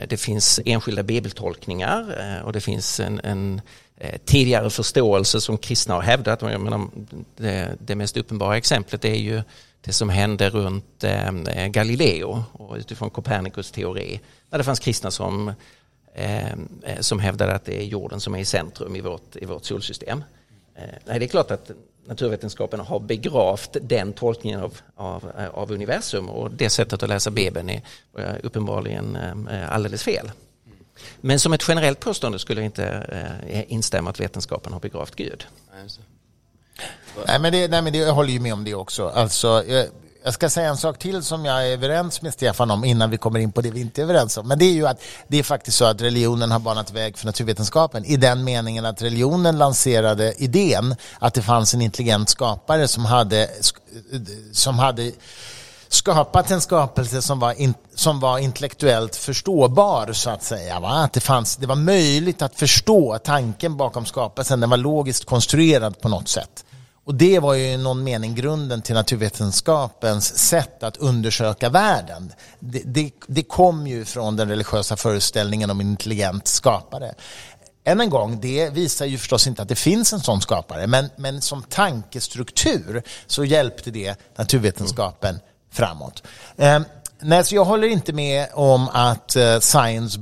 det 0.07 0.19
finns 0.19 0.59
enskilda 0.65 1.03
bibeltolkningar 1.03 2.41
och 2.45 2.53
det 2.53 2.61
finns 2.61 2.99
en, 2.99 3.21
en 3.23 3.61
tidigare 4.25 4.69
förståelse 4.69 5.41
som 5.41 5.57
kristna 5.57 5.95
har 5.95 6.01
hävdat. 6.01 6.41
Jag 6.41 6.61
menar, 6.61 6.87
det, 7.37 7.77
det 7.79 7.95
mest 7.95 8.17
uppenbara 8.17 8.57
exemplet 8.57 9.05
är 9.05 9.15
ju 9.15 9.41
det 9.81 9.93
som 9.93 10.09
hände 10.09 10.49
runt 10.49 11.03
Galileo 11.67 12.43
och 12.51 12.75
utifrån 12.75 13.09
Copernicus 13.09 13.71
teori. 13.71 14.19
Där 14.49 14.57
det 14.57 14.63
fanns 14.63 14.79
kristna 14.79 15.11
som 15.11 15.53
Ehm, 16.15 16.69
eh, 16.83 16.99
som 16.99 17.19
hävdar 17.19 17.47
att 17.47 17.65
det 17.65 17.81
är 17.81 17.85
jorden 17.85 18.19
som 18.19 18.35
är 18.35 18.39
i 18.39 18.45
centrum 18.45 18.95
i 18.95 19.01
vårt, 19.01 19.35
i 19.35 19.45
vårt 19.45 19.65
solsystem. 19.65 20.23
Eh, 20.75 20.83
nej, 21.05 21.19
det 21.19 21.25
är 21.25 21.27
klart 21.27 21.51
att 21.51 21.71
naturvetenskapen 22.05 22.79
har 22.79 22.99
begravt 22.99 23.77
den 23.81 24.13
tolkningen 24.13 24.61
av, 24.61 24.77
av, 24.95 25.31
eh, 25.37 25.49
av 25.49 25.71
universum 25.71 26.29
och 26.29 26.51
det 26.51 26.69
sättet 26.69 27.03
att 27.03 27.09
läsa 27.09 27.31
Bibeln 27.31 27.69
är 27.69 27.81
eh, 28.17 28.35
uppenbarligen 28.43 29.15
eh, 29.15 29.73
alldeles 29.73 30.03
fel. 30.03 30.31
Men 31.21 31.39
som 31.39 31.53
ett 31.53 31.65
generellt 31.67 31.99
påstående 31.99 32.39
skulle 32.39 32.61
jag 32.61 32.65
inte 32.65 33.65
instämma 33.67 34.09
att 34.09 34.19
vetenskapen 34.19 34.73
har 34.73 34.79
begravt 34.79 35.15
Gud. 35.15 35.47
Nej 37.27 37.39
men, 37.39 37.51
det, 37.51 37.67
nej, 37.67 37.81
men 37.81 37.93
det, 37.93 37.99
jag 37.99 38.13
håller 38.13 38.29
ju 38.29 38.39
med 38.39 38.53
om 38.53 38.63
det 38.63 38.73
också. 38.73 39.07
Alltså, 39.07 39.63
jag 40.23 40.33
ska 40.33 40.49
säga 40.49 40.69
en 40.69 40.77
sak 40.77 40.99
till 40.99 41.23
som 41.23 41.45
jag 41.45 41.67
är 41.67 41.71
överens 41.71 42.21
med 42.21 42.33
Stefan 42.33 42.71
om 42.71 42.83
innan 42.83 43.09
vi 43.09 43.17
kommer 43.17 43.39
in 43.39 43.51
på 43.51 43.61
det 43.61 43.71
vi 43.71 43.81
inte 43.81 44.01
är 44.01 44.03
överens 44.03 44.37
om. 44.37 44.47
Men 44.47 44.59
det 44.59 44.65
är 44.65 44.71
ju 44.71 44.87
att 44.87 45.01
det 45.27 45.39
är 45.39 45.43
faktiskt 45.43 45.77
så 45.77 45.85
att 45.85 46.01
religionen 46.01 46.51
har 46.51 46.59
banat 46.59 46.91
väg 46.91 47.17
för 47.17 47.25
naturvetenskapen 47.25 48.05
i 48.05 48.17
den 48.17 48.43
meningen 48.43 48.85
att 48.85 49.01
religionen 49.01 49.57
lanserade 49.57 50.33
idén 50.37 50.95
att 51.19 51.33
det 51.33 51.41
fanns 51.41 51.73
en 51.73 51.81
intelligent 51.81 52.29
skapare 52.29 52.87
som 52.87 53.05
hade, 53.05 53.49
som 54.51 54.79
hade 54.79 55.11
skapat 55.89 56.51
en 56.51 56.61
skapelse 56.61 57.21
som 57.21 57.39
var, 57.39 57.61
in, 57.61 57.73
som 57.95 58.19
var 58.19 58.37
intellektuellt 58.37 59.15
förståbar 59.15 60.13
så 60.13 60.29
att 60.29 60.43
säga. 60.43 60.79
Va? 60.79 60.89
Att 60.89 61.13
det, 61.13 61.19
fanns, 61.19 61.55
det 61.55 61.67
var 61.67 61.75
möjligt 61.75 62.41
att 62.41 62.55
förstå 62.55 63.17
tanken 63.23 63.77
bakom 63.77 64.05
skapelsen, 64.05 64.59
den 64.59 64.69
var 64.69 64.77
logiskt 64.77 65.25
konstruerad 65.25 66.01
på 66.01 66.09
något 66.09 66.27
sätt. 66.27 66.65
Och 67.05 67.15
det 67.15 67.39
var 67.39 67.53
ju 67.53 67.65
i 67.65 67.77
någon 67.77 68.03
mening 68.03 68.35
grunden 68.35 68.81
till 68.81 68.95
naturvetenskapens 68.95 70.37
sätt 70.37 70.83
att 70.83 70.97
undersöka 70.97 71.69
världen. 71.69 72.33
Det, 72.59 72.81
det, 72.85 73.11
det 73.27 73.43
kom 73.43 73.87
ju 73.87 74.05
från 74.05 74.35
den 74.35 74.49
religiösa 74.49 74.95
föreställningen 74.95 75.69
om 75.69 75.79
en 75.79 75.87
intelligent 75.87 76.47
skapare. 76.47 77.13
Än 77.85 78.01
en 78.01 78.09
gång, 78.09 78.39
det 78.41 78.69
visar 78.69 79.05
ju 79.05 79.17
förstås 79.17 79.47
inte 79.47 79.61
att 79.61 79.67
det 79.67 79.75
finns 79.75 80.13
en 80.13 80.19
sån 80.19 80.41
skapare, 80.41 80.87
men, 80.87 81.09
men 81.15 81.41
som 81.41 81.63
tankestruktur 81.63 83.03
så 83.27 83.45
hjälpte 83.45 83.91
det 83.91 84.15
naturvetenskapen 84.35 85.29
mm. 85.29 85.41
framåt. 85.71 86.23
Eh, 86.57 86.79
nej, 87.19 87.43
så 87.43 87.55
jag 87.55 87.65
håller 87.65 87.87
inte 87.87 88.13
med 88.13 88.47
om 88.53 88.89
att 88.89 89.35
uh, 89.35 89.59
science 89.59 90.19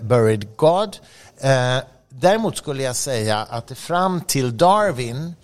buried 0.00 0.56
God. 0.56 0.96
Eh, 1.40 1.78
däremot 2.08 2.56
skulle 2.56 2.82
jag 2.82 2.96
säga 2.96 3.38
att 3.38 3.78
fram 3.78 4.20
till 4.20 4.56
Darwin 4.56 5.34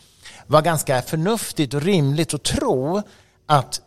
var 0.47 0.63
ganska 0.63 1.03
förnuftigt 1.03 1.75
och 1.75 1.83
rimligt 1.83 2.35
att 2.35 2.43
tro 2.43 3.03
att 3.47 3.81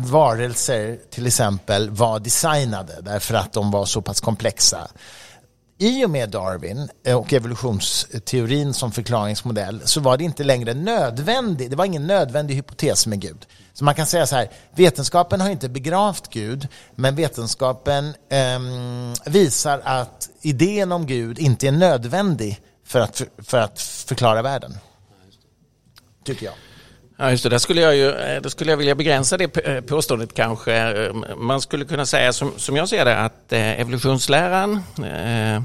varelser 0.00 0.98
till 1.10 1.26
exempel 1.26 1.90
var 1.90 2.18
designade 2.18 2.98
därför 3.00 3.34
att 3.34 3.52
de 3.52 3.70
var 3.70 3.84
så 3.84 4.02
pass 4.02 4.20
komplexa. 4.20 4.88
I 5.78 6.04
och 6.04 6.10
med 6.10 6.30
Darwin 6.30 6.88
och 7.14 7.32
evolutionsteorin 7.32 8.74
som 8.74 8.92
förklaringsmodell 8.92 9.80
så 9.84 10.00
var 10.00 10.16
det 10.16 10.24
inte 10.24 10.44
längre 10.44 10.74
nödvändigt, 10.74 11.70
det 11.70 11.76
var 11.76 11.84
ingen 11.84 12.06
nödvändig 12.06 12.54
hypotes 12.54 13.06
med 13.06 13.20
Gud. 13.20 13.46
Så 13.72 13.84
man 13.84 13.94
kan 13.94 14.06
säga 14.06 14.26
så 14.26 14.36
här, 14.36 14.50
vetenskapen 14.74 15.40
har 15.40 15.50
inte 15.50 15.68
begravt 15.68 16.28
Gud, 16.30 16.68
men 16.94 17.16
vetenskapen 17.16 18.14
eh, 18.30 19.30
visar 19.30 19.80
att 19.84 20.30
idén 20.40 20.92
om 20.92 21.06
Gud 21.06 21.38
inte 21.38 21.68
är 21.68 21.72
nödvändig 21.72 22.60
för 22.86 23.00
att, 23.00 23.22
för 23.38 23.58
att 23.58 23.80
förklara 23.80 24.42
världen. 24.42 24.74
Tycker 26.24 26.46
jag. 26.46 26.54
Ja, 27.16 27.30
just 27.30 27.42
det. 27.42 27.48
Där 27.48 27.58
skulle 27.58 27.80
jag, 27.80 27.96
ju, 27.96 28.10
eh, 28.10 28.42
då 28.42 28.50
skulle 28.50 28.72
jag 28.72 28.76
vilja 28.76 28.94
begränsa 28.94 29.36
det 29.36 29.56
eh, 29.56 29.80
påståendet 29.80 30.34
kanske. 30.34 30.74
Eh, 30.74 31.14
man 31.36 31.60
skulle 31.60 31.84
kunna 31.84 32.06
säga 32.06 32.32
som, 32.32 32.52
som 32.56 32.76
jag 32.76 32.88
ser 32.88 33.04
det 33.04 33.18
att 33.18 33.52
evolutionsläran 33.52 34.80
eh, 34.98 35.62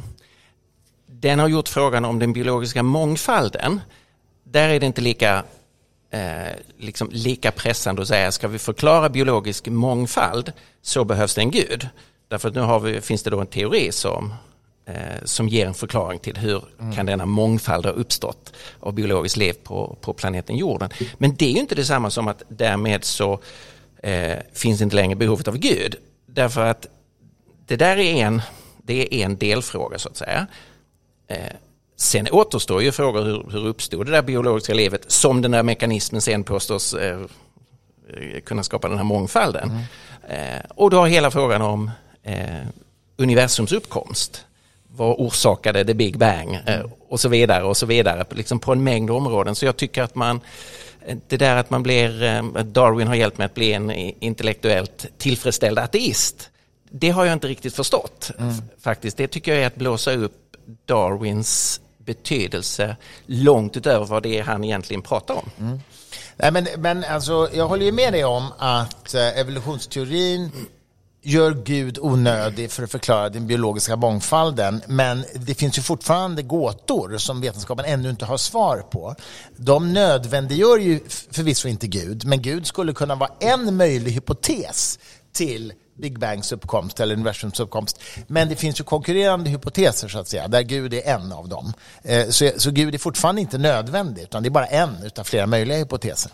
den 1.22 1.40
har 1.40 1.48
gjort 1.48 1.70
frågan 1.70 2.06
om 2.06 2.20
den 2.20 2.34
biologiska 2.34 2.84
mångfalden. 2.84 3.82
Där 4.44 4.70
är 4.70 4.80
det 4.80 4.86
inte 4.86 5.02
lika, 5.02 5.44
eh, 6.12 6.54
liksom 6.78 7.10
lika 7.12 7.52
pressande 7.52 8.02
att 8.02 8.08
säga 8.08 8.32
ska 8.32 8.48
vi 8.48 8.60
förklara 8.60 9.10
biologisk 9.10 9.68
mångfald 9.68 10.52
så 10.82 11.04
behövs 11.04 11.36
det 11.36 11.42
en 11.42 11.52
gud. 11.52 11.90
Därför 12.28 12.50
att 12.50 12.56
nu 12.56 12.62
har 12.62 12.80
vi, 12.80 13.02
finns 13.02 13.24
det 13.24 13.30
då 13.30 13.40
en 13.40 13.48
teori 13.48 13.92
som 13.92 14.34
som 15.24 15.48
ger 15.48 15.66
en 15.66 15.74
förklaring 15.74 16.20
till 16.20 16.38
hur 16.38 16.64
mm. 16.80 16.96
kan 16.96 17.06
denna 17.06 17.26
mångfald 17.26 17.86
ha 17.86 17.94
uppstått 17.94 18.54
av 18.80 18.94
biologiskt 18.94 19.38
liv 19.38 19.54
på, 19.64 19.98
på 20.02 20.14
planeten 20.14 20.56
jorden. 20.56 20.90
Men 21.18 21.36
det 21.36 21.46
är 21.46 21.52
ju 21.52 21.60
inte 21.60 21.76
detsamma 21.76 22.10
som 22.10 22.28
att 22.28 22.44
därmed 22.48 23.04
så 23.04 23.40
eh, 24.04 24.38
finns 24.54 24.82
inte 24.82 24.96
längre 24.96 25.16
behovet 25.16 25.48
av 25.48 25.58
Gud. 25.58 25.96
Därför 26.26 26.66
att 26.66 26.88
det 27.66 27.76
där 27.76 27.98
är 27.98 28.26
en, 28.26 28.42
det 28.78 29.16
är 29.16 29.26
en 29.26 29.38
delfråga 29.38 30.00
så 30.00 30.10
att 30.10 30.18
säga. 30.18 30.48
Eh, 31.28 31.38
sen 31.96 32.28
återstår 32.32 32.84
ju 32.84 32.92
frågor 32.92 33.24
hur, 33.24 33.52
hur 33.52 33.66
uppstod 33.66 34.06
det 34.06 34.12
där 34.12 34.22
biologiska 34.22 34.74
livet 34.74 35.12
som 35.12 35.42
den 35.42 35.52
där 35.52 35.64
mekanismen 35.64 36.22
sen 36.22 36.44
påstås 36.44 36.94
eh, 36.94 37.20
kunna 38.46 38.64
skapa 38.64 38.88
den 38.90 38.98
här 38.98 39.06
mångfalden. 39.06 39.70
Mm. 39.70 40.56
Eh, 40.56 40.62
och 40.70 40.90
då 40.90 40.98
har 40.98 41.08
hela 41.08 41.32
frågan 41.32 41.62
om 41.62 41.92
eh, 42.24 42.68
universums 43.18 43.72
uppkomst 43.72 44.47
vad 44.88 45.16
orsakade 45.20 45.86
the 45.86 45.94
big 45.94 46.18
bang 46.18 46.60
eh, 46.66 46.86
och 47.10 47.20
så 47.20 47.30
vidare 47.30 47.64
och 47.64 47.78
så 47.78 47.86
vidare 47.86 48.26
liksom 48.30 48.60
på 48.60 48.72
en 48.72 48.84
mängd 48.84 49.12
områden. 49.12 49.56
Så 49.56 49.66
jag 49.66 49.78
tycker 49.78 50.04
att 50.04 50.16
man 50.16 50.42
det 51.28 51.38
där 51.38 51.56
att 51.56 51.70
man 51.70 51.84
blir, 51.84 52.24
eh, 52.24 52.44
Darwin 52.64 53.08
har 53.08 53.16
hjälpt 53.16 53.38
mig 53.38 53.46
att 53.46 53.54
bli 53.54 53.74
en 53.74 53.92
intellektuellt 53.92 55.06
tillfredsställd 55.18 55.80
ateist. 55.80 56.50
Det 56.90 57.10
har 57.10 57.26
jag 57.26 57.34
inte 57.34 57.48
riktigt 57.48 57.76
förstått 57.76 58.32
mm. 58.40 58.54
faktiskt. 58.80 59.18
Det 59.18 59.28
tycker 59.28 59.54
jag 59.54 59.62
är 59.62 59.68
att 59.68 59.76
blåsa 59.76 60.12
upp 60.12 60.56
Darwins 60.86 61.82
betydelse 61.98 62.96
långt 63.26 63.78
utöver 63.78 64.06
vad 64.06 64.24
det 64.24 64.40
är 64.40 64.44
han 64.44 64.64
egentligen 64.64 65.02
pratar 65.02 65.34
om. 65.34 65.50
Mm. 65.60 65.80
Nej, 66.36 66.52
men, 66.52 66.68
men 66.78 67.04
alltså, 67.04 67.50
jag 67.54 67.68
håller 67.68 67.86
ju 67.86 67.92
med 67.92 68.14
dig 68.14 68.26
om 68.26 68.52
att 68.58 69.14
eh, 69.14 69.40
evolutionsteorin 69.40 70.52
gör 71.22 71.54
Gud 71.66 72.00
onödig 72.02 72.72
för 72.72 72.84
att 72.84 72.92
förklara 72.92 73.30
den 73.30 73.48
biologiska 73.48 73.96
mångfalden. 73.96 74.82
Men 74.88 75.26
det 75.36 75.56
finns 75.56 75.78
ju 75.78 75.82
fortfarande 75.82 76.44
gåtor 76.44 77.18
som 77.18 77.42
vetenskapen 77.42 77.86
ännu 77.86 78.10
inte 78.10 78.26
har 78.26 78.38
svar 78.38 78.78
på. 78.78 79.16
De 79.58 79.94
nödvändiggör 79.94 80.78
ju 80.78 81.00
förvisso 81.32 81.68
inte 81.68 81.88
Gud, 81.88 82.26
men 82.26 82.42
Gud 82.42 82.68
skulle 82.68 82.94
kunna 82.94 83.16
vara 83.16 83.32
en 83.40 83.76
möjlig 83.76 84.12
hypotes 84.12 85.00
till 85.34 85.74
Big 85.98 86.20
Bangs 86.20 86.52
uppkomst 86.52 87.00
eller 87.00 87.16
universums 87.16 87.60
uppkomst. 87.60 88.02
Men 88.28 88.50
det 88.50 88.56
finns 88.56 88.80
ju 88.80 88.84
konkurrerande 88.84 89.50
hypoteser 89.50 90.08
så 90.08 90.20
att 90.20 90.28
säga, 90.28 90.48
där 90.48 90.62
Gud 90.62 90.94
är 90.94 91.08
en 91.08 91.32
av 91.32 91.50
dem. 91.50 91.74
Eh, 92.02 92.30
så, 92.30 92.52
så 92.58 92.72
Gud 92.72 92.94
är 92.94 93.00
fortfarande 93.00 93.42
inte 93.42 93.58
nödvändig, 93.58 94.22
utan 94.22 94.44
det 94.44 94.50
är 94.50 94.52
bara 94.52 94.68
en 94.68 94.96
av 95.18 95.24
flera 95.24 95.48
möjliga 95.48 95.78
hypoteser. 95.78 96.32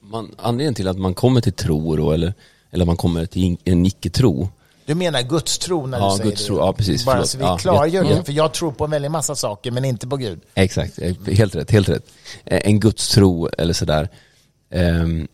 Man, 0.00 0.34
anledningen 0.38 0.74
till 0.74 0.88
att 0.88 0.98
man 0.98 1.14
kommer 1.14 1.40
till 1.40 1.52
tro 1.52 1.96
då, 1.96 2.12
eller 2.12 2.34
eller 2.70 2.84
man 2.84 2.96
kommer 2.96 3.26
till 3.26 3.56
en 3.64 3.86
icke-tro. 3.86 4.48
Du 4.86 4.94
menar 4.94 5.22
gudstro 5.22 5.86
när 5.86 5.98
ja, 5.98 6.10
du 6.10 6.16
säger 6.16 6.30
gudstro, 6.30 6.54
det? 6.54 6.60
Ja, 6.60 6.72
precis. 6.72 7.06
Bara 7.06 7.24
så 7.24 7.38
vi 7.38 7.44
ja, 7.44 7.58
klargör 7.58 8.04
det, 8.04 8.24
för 8.24 8.32
jag 8.32 8.52
tror 8.54 8.72
på 8.72 8.84
en 8.84 8.90
väldig 8.90 9.10
massa 9.10 9.34
saker 9.34 9.70
men 9.70 9.84
inte 9.84 10.06
på 10.06 10.16
Gud. 10.16 10.40
Exakt, 10.54 10.98
eh, 10.98 11.14
helt 11.26 11.54
rätt, 11.54 11.70
helt 11.70 11.88
rätt. 11.88 12.06
Eh, 12.44 12.60
en 12.64 12.80
gudstro 12.80 13.48
eller 13.58 13.72
sådär. 13.72 14.08
Um, 14.70 15.28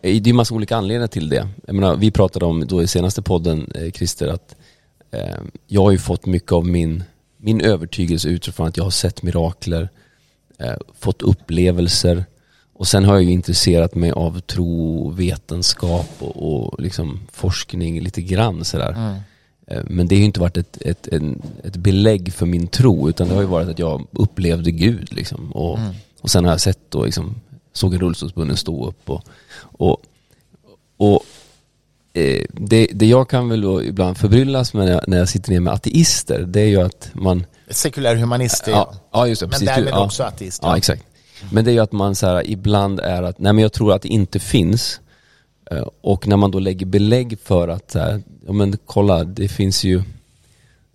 det 0.00 0.30
är 0.30 0.32
massa 0.32 0.54
olika 0.54 0.76
anledningar 0.76 1.06
till 1.06 1.28
det. 1.28 1.48
Jag 1.66 1.74
menar, 1.74 1.96
vi 1.96 2.10
pratade 2.10 2.44
om 2.44 2.66
då 2.66 2.82
i 2.82 2.86
senaste 2.86 3.22
podden, 3.22 3.70
eh, 3.74 3.90
Christer, 3.90 4.28
att 4.28 4.56
eh, 5.10 5.36
jag 5.66 5.82
har 5.82 5.90
ju 5.90 5.98
fått 5.98 6.26
mycket 6.26 6.52
av 6.52 6.66
min, 6.66 7.04
min 7.36 7.60
övertygelse 7.60 8.28
utifrån 8.28 8.66
att 8.66 8.76
jag 8.76 8.84
har 8.84 8.90
sett 8.90 9.22
mirakler, 9.22 9.88
eh, 10.58 10.74
fått 10.98 11.22
upplevelser, 11.22 12.24
och 12.78 12.88
sen 12.88 13.04
har 13.04 13.14
jag 13.14 13.22
ju 13.22 13.30
intresserat 13.30 13.94
mig 13.94 14.10
av 14.10 14.40
tro, 14.40 15.10
vetenskap 15.10 16.10
och, 16.18 16.52
och 16.52 16.80
liksom 16.80 17.20
forskning 17.32 18.00
lite 18.00 18.22
grann 18.22 18.64
sådär. 18.64 18.92
Mm. 18.92 19.16
Eh, 19.66 19.82
men 19.84 20.08
det 20.08 20.14
har 20.14 20.18
ju 20.18 20.24
inte 20.24 20.40
varit 20.40 20.56
ett, 20.56 20.78
ett, 20.80 21.06
en, 21.06 21.42
ett 21.64 21.76
belägg 21.76 22.32
för 22.32 22.46
min 22.46 22.66
tro 22.66 23.08
utan 23.08 23.28
det 23.28 23.34
har 23.34 23.40
ju 23.40 23.48
varit 23.48 23.68
att 23.68 23.78
jag 23.78 24.06
upplevde 24.10 24.70
Gud 24.70 25.12
liksom. 25.12 25.52
Och, 25.52 25.78
mm. 25.78 25.94
och 26.20 26.30
sen 26.30 26.44
har 26.44 26.52
jag 26.52 26.60
sett 26.60 26.78
då 26.88 27.04
liksom, 27.04 27.34
såg 27.72 27.94
en 27.94 28.00
rullstolsbunden 28.00 28.56
stå 28.56 28.86
upp 28.86 29.10
och, 29.10 29.24
och, 29.60 30.02
och 30.96 31.22
eh, 32.12 32.44
det, 32.52 32.88
det 32.92 33.06
jag 33.06 33.28
kan 33.28 33.48
väl 33.48 33.60
då 33.60 33.82
ibland 33.82 34.18
förbryllas 34.18 34.74
med 34.74 34.86
när 34.86 34.92
jag, 34.92 35.08
när 35.08 35.18
jag 35.18 35.28
sitter 35.28 35.50
ner 35.50 35.60
med 35.60 35.72
ateister, 35.72 36.40
det 36.40 36.60
är 36.60 36.68
ju 36.68 36.80
att 36.80 37.10
man 37.12 37.46
Sekulär 37.70 38.16
humanist, 38.16 38.64
ja, 38.66 38.94
ja, 39.12 39.26
just 39.26 39.40
det, 39.40 39.46
men 39.46 39.50
precis. 39.50 39.68
därmed 39.68 39.92
ja, 39.92 40.04
också 40.04 40.22
ateist. 40.22 40.62
Ja, 40.62 40.76
exakt. 40.76 41.02
Men 41.52 41.64
det 41.64 41.70
är 41.70 41.72
ju 41.72 41.80
att 41.80 41.92
man 41.92 42.14
så 42.14 42.26
här, 42.26 42.50
ibland 42.50 43.00
är 43.00 43.22
att, 43.22 43.38
nej 43.38 43.52
men 43.52 43.62
jag 43.62 43.72
tror 43.72 43.92
att 43.92 44.02
det 44.02 44.08
inte 44.08 44.38
finns. 44.38 45.00
Eh, 45.70 45.86
och 46.00 46.28
när 46.28 46.36
man 46.36 46.50
då 46.50 46.58
lägger 46.58 46.86
belägg 46.86 47.38
för 47.44 47.68
att, 47.68 47.90
så 47.90 47.98
här, 47.98 48.22
ja 48.46 48.52
men 48.52 48.78
kolla, 48.86 49.24
det 49.24 49.48
finns 49.48 49.84
ju 49.84 50.02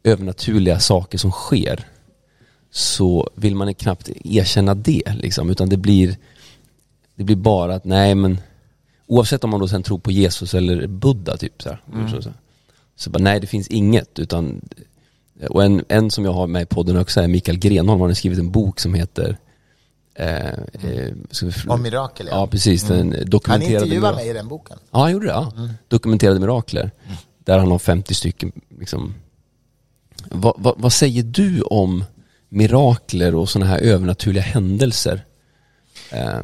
övernaturliga 0.04 0.80
saker 0.80 1.18
som 1.18 1.32
sker. 1.32 1.88
Så 2.72 3.30
vill 3.36 3.56
man 3.56 3.74
knappt 3.74 4.10
erkänna 4.24 4.76
det 4.76 5.14
liksom, 5.16 5.50
utan 5.50 5.70
det 5.70 5.78
blir, 5.78 6.16
det 7.16 7.24
blir 7.24 7.36
bara 7.36 7.76
att, 7.76 7.86
nej 7.86 8.16
men 8.16 8.38
oavsett 9.08 9.44
om 9.44 9.50
man 9.50 9.60
då 9.60 9.68
sen 9.68 9.84
tror 9.84 10.00
på 10.00 10.12
Jesus 10.12 10.54
eller 10.54 10.88
Buddha 10.88 11.38
typ 11.38 11.62
så 11.62 11.70
här, 11.70 11.82
mm. 11.94 12.10
så, 12.10 12.22
så, 12.22 12.30
så 12.96 13.10
bara, 13.10 13.24
nej 13.24 13.40
det 13.40 13.48
finns 13.48 13.68
inget 13.68 14.20
utan 14.20 14.62
och 15.50 15.64
en, 15.64 15.84
en 15.88 16.12
som 16.12 16.26
jag 16.26 16.34
har 16.34 16.48
med 16.48 16.62
i 16.62 16.66
podden 16.66 16.98
också 16.98 17.22
är 17.22 17.28
Mikael 17.28 17.58
Grenholm, 17.58 18.02
han 18.02 18.10
har 18.10 18.16
skrivit 18.16 18.40
en 18.40 18.52
bok 18.52 18.80
som 18.80 18.94
heter 18.94 19.38
Eh, 20.16 20.48
eh, 20.48 21.14
Om 21.68 21.82
mirakel 21.82 22.28
ja. 22.28 22.34
Ja 22.34 22.48
precis, 22.48 22.84
den 22.84 23.14
mm. 23.14 23.30
dokumenterade 23.30 23.76
Han 23.76 23.84
intervjuade 23.84 24.16
mig 24.16 24.30
i 24.30 24.34
den 24.34 24.48
boken. 24.48 24.78
Ja 24.92 25.00
han 25.00 25.12
gjorde 25.12 25.26
det, 25.26 25.32
ja. 25.32 25.52
Mm. 25.58 25.70
Dokumenterade 25.88 26.40
mirakler. 26.40 26.92
Mm. 27.06 27.18
Där 27.46 27.60
han 27.60 27.72
har 27.72 27.80
50 27.80 28.14
stycken 28.14 28.52
liksom. 28.80 29.14
Va, 30.26 30.54
va, 30.58 30.74
vad 30.78 30.94
säger 30.94 31.24
du 31.24 31.62
om 31.62 32.04
mirakler 32.50 33.36
och 33.36 33.50
sådana 33.50 33.72
här 33.72 33.80
övernaturliga 33.80 34.44
händelser? 34.44 35.26
Eh, 36.10 36.40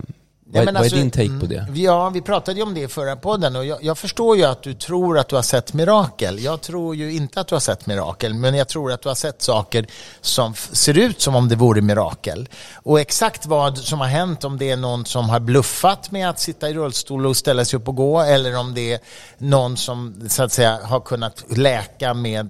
vad, 0.50 0.66
vad 0.66 0.76
alltså, 0.76 0.96
är 0.96 1.00
din 1.00 1.12
take 1.12 1.40
på 1.40 1.46
det? 1.46 1.58
Mm, 1.58 1.76
ja, 1.76 2.10
vi 2.10 2.22
pratade 2.22 2.58
ju 2.58 2.64
om 2.64 2.74
det 2.74 2.82
i 2.82 2.88
förra 2.88 3.16
podden 3.16 3.56
och 3.56 3.66
jag, 3.66 3.84
jag, 3.84 3.98
förstår 3.98 4.38
ju 4.38 4.44
att 4.44 4.64
du 4.64 4.74
tror 4.74 5.20
att 5.20 5.30
du 5.30 5.36
har 5.36 5.44
sett 5.44 5.74
mirakel. 5.74 6.40
Jag 6.40 6.62
tror 6.62 6.96
ju 6.96 7.14
inte 7.14 7.42
att 7.42 7.48
du 7.48 7.56
har 7.56 7.60
sett 7.60 7.86
mirakel, 7.86 8.34
men 8.34 8.56
jag 8.56 8.68
tror 8.68 8.92
att 8.92 9.02
du 9.02 9.10
har 9.10 9.16
sett 9.16 9.42
saker 9.42 9.88
som 10.22 10.54
ser 10.56 10.98
ut 10.98 11.22
som 11.22 11.36
om 11.36 11.50
det 11.50 11.56
vore 11.56 11.82
mirakel. 11.82 12.50
Och 12.76 13.00
exakt 13.00 13.46
vad 13.46 13.78
som 13.78 14.00
har 14.00 14.08
hänt, 14.08 14.44
om 14.44 14.58
det 14.58 14.72
är 14.72 14.78
någon 14.78 15.06
som 15.06 15.30
har 15.30 15.40
bluffat 15.40 16.12
med 16.12 16.30
att 16.30 16.40
sitta 16.40 16.70
i 16.70 16.74
rullstol 16.74 17.26
och 17.26 17.38
ställa 17.38 17.66
sig 17.66 17.78
upp 17.78 17.88
och 17.88 17.96
gå, 17.96 18.22
eller 18.22 18.58
om 18.58 18.74
det 18.74 18.94
är 18.94 19.00
någon 19.38 19.78
som 19.78 20.30
så 20.30 20.44
att 20.44 20.52
säga 20.52 20.80
har 20.84 21.00
kunnat 21.00 21.44
läka 21.58 22.14
med 22.14 22.50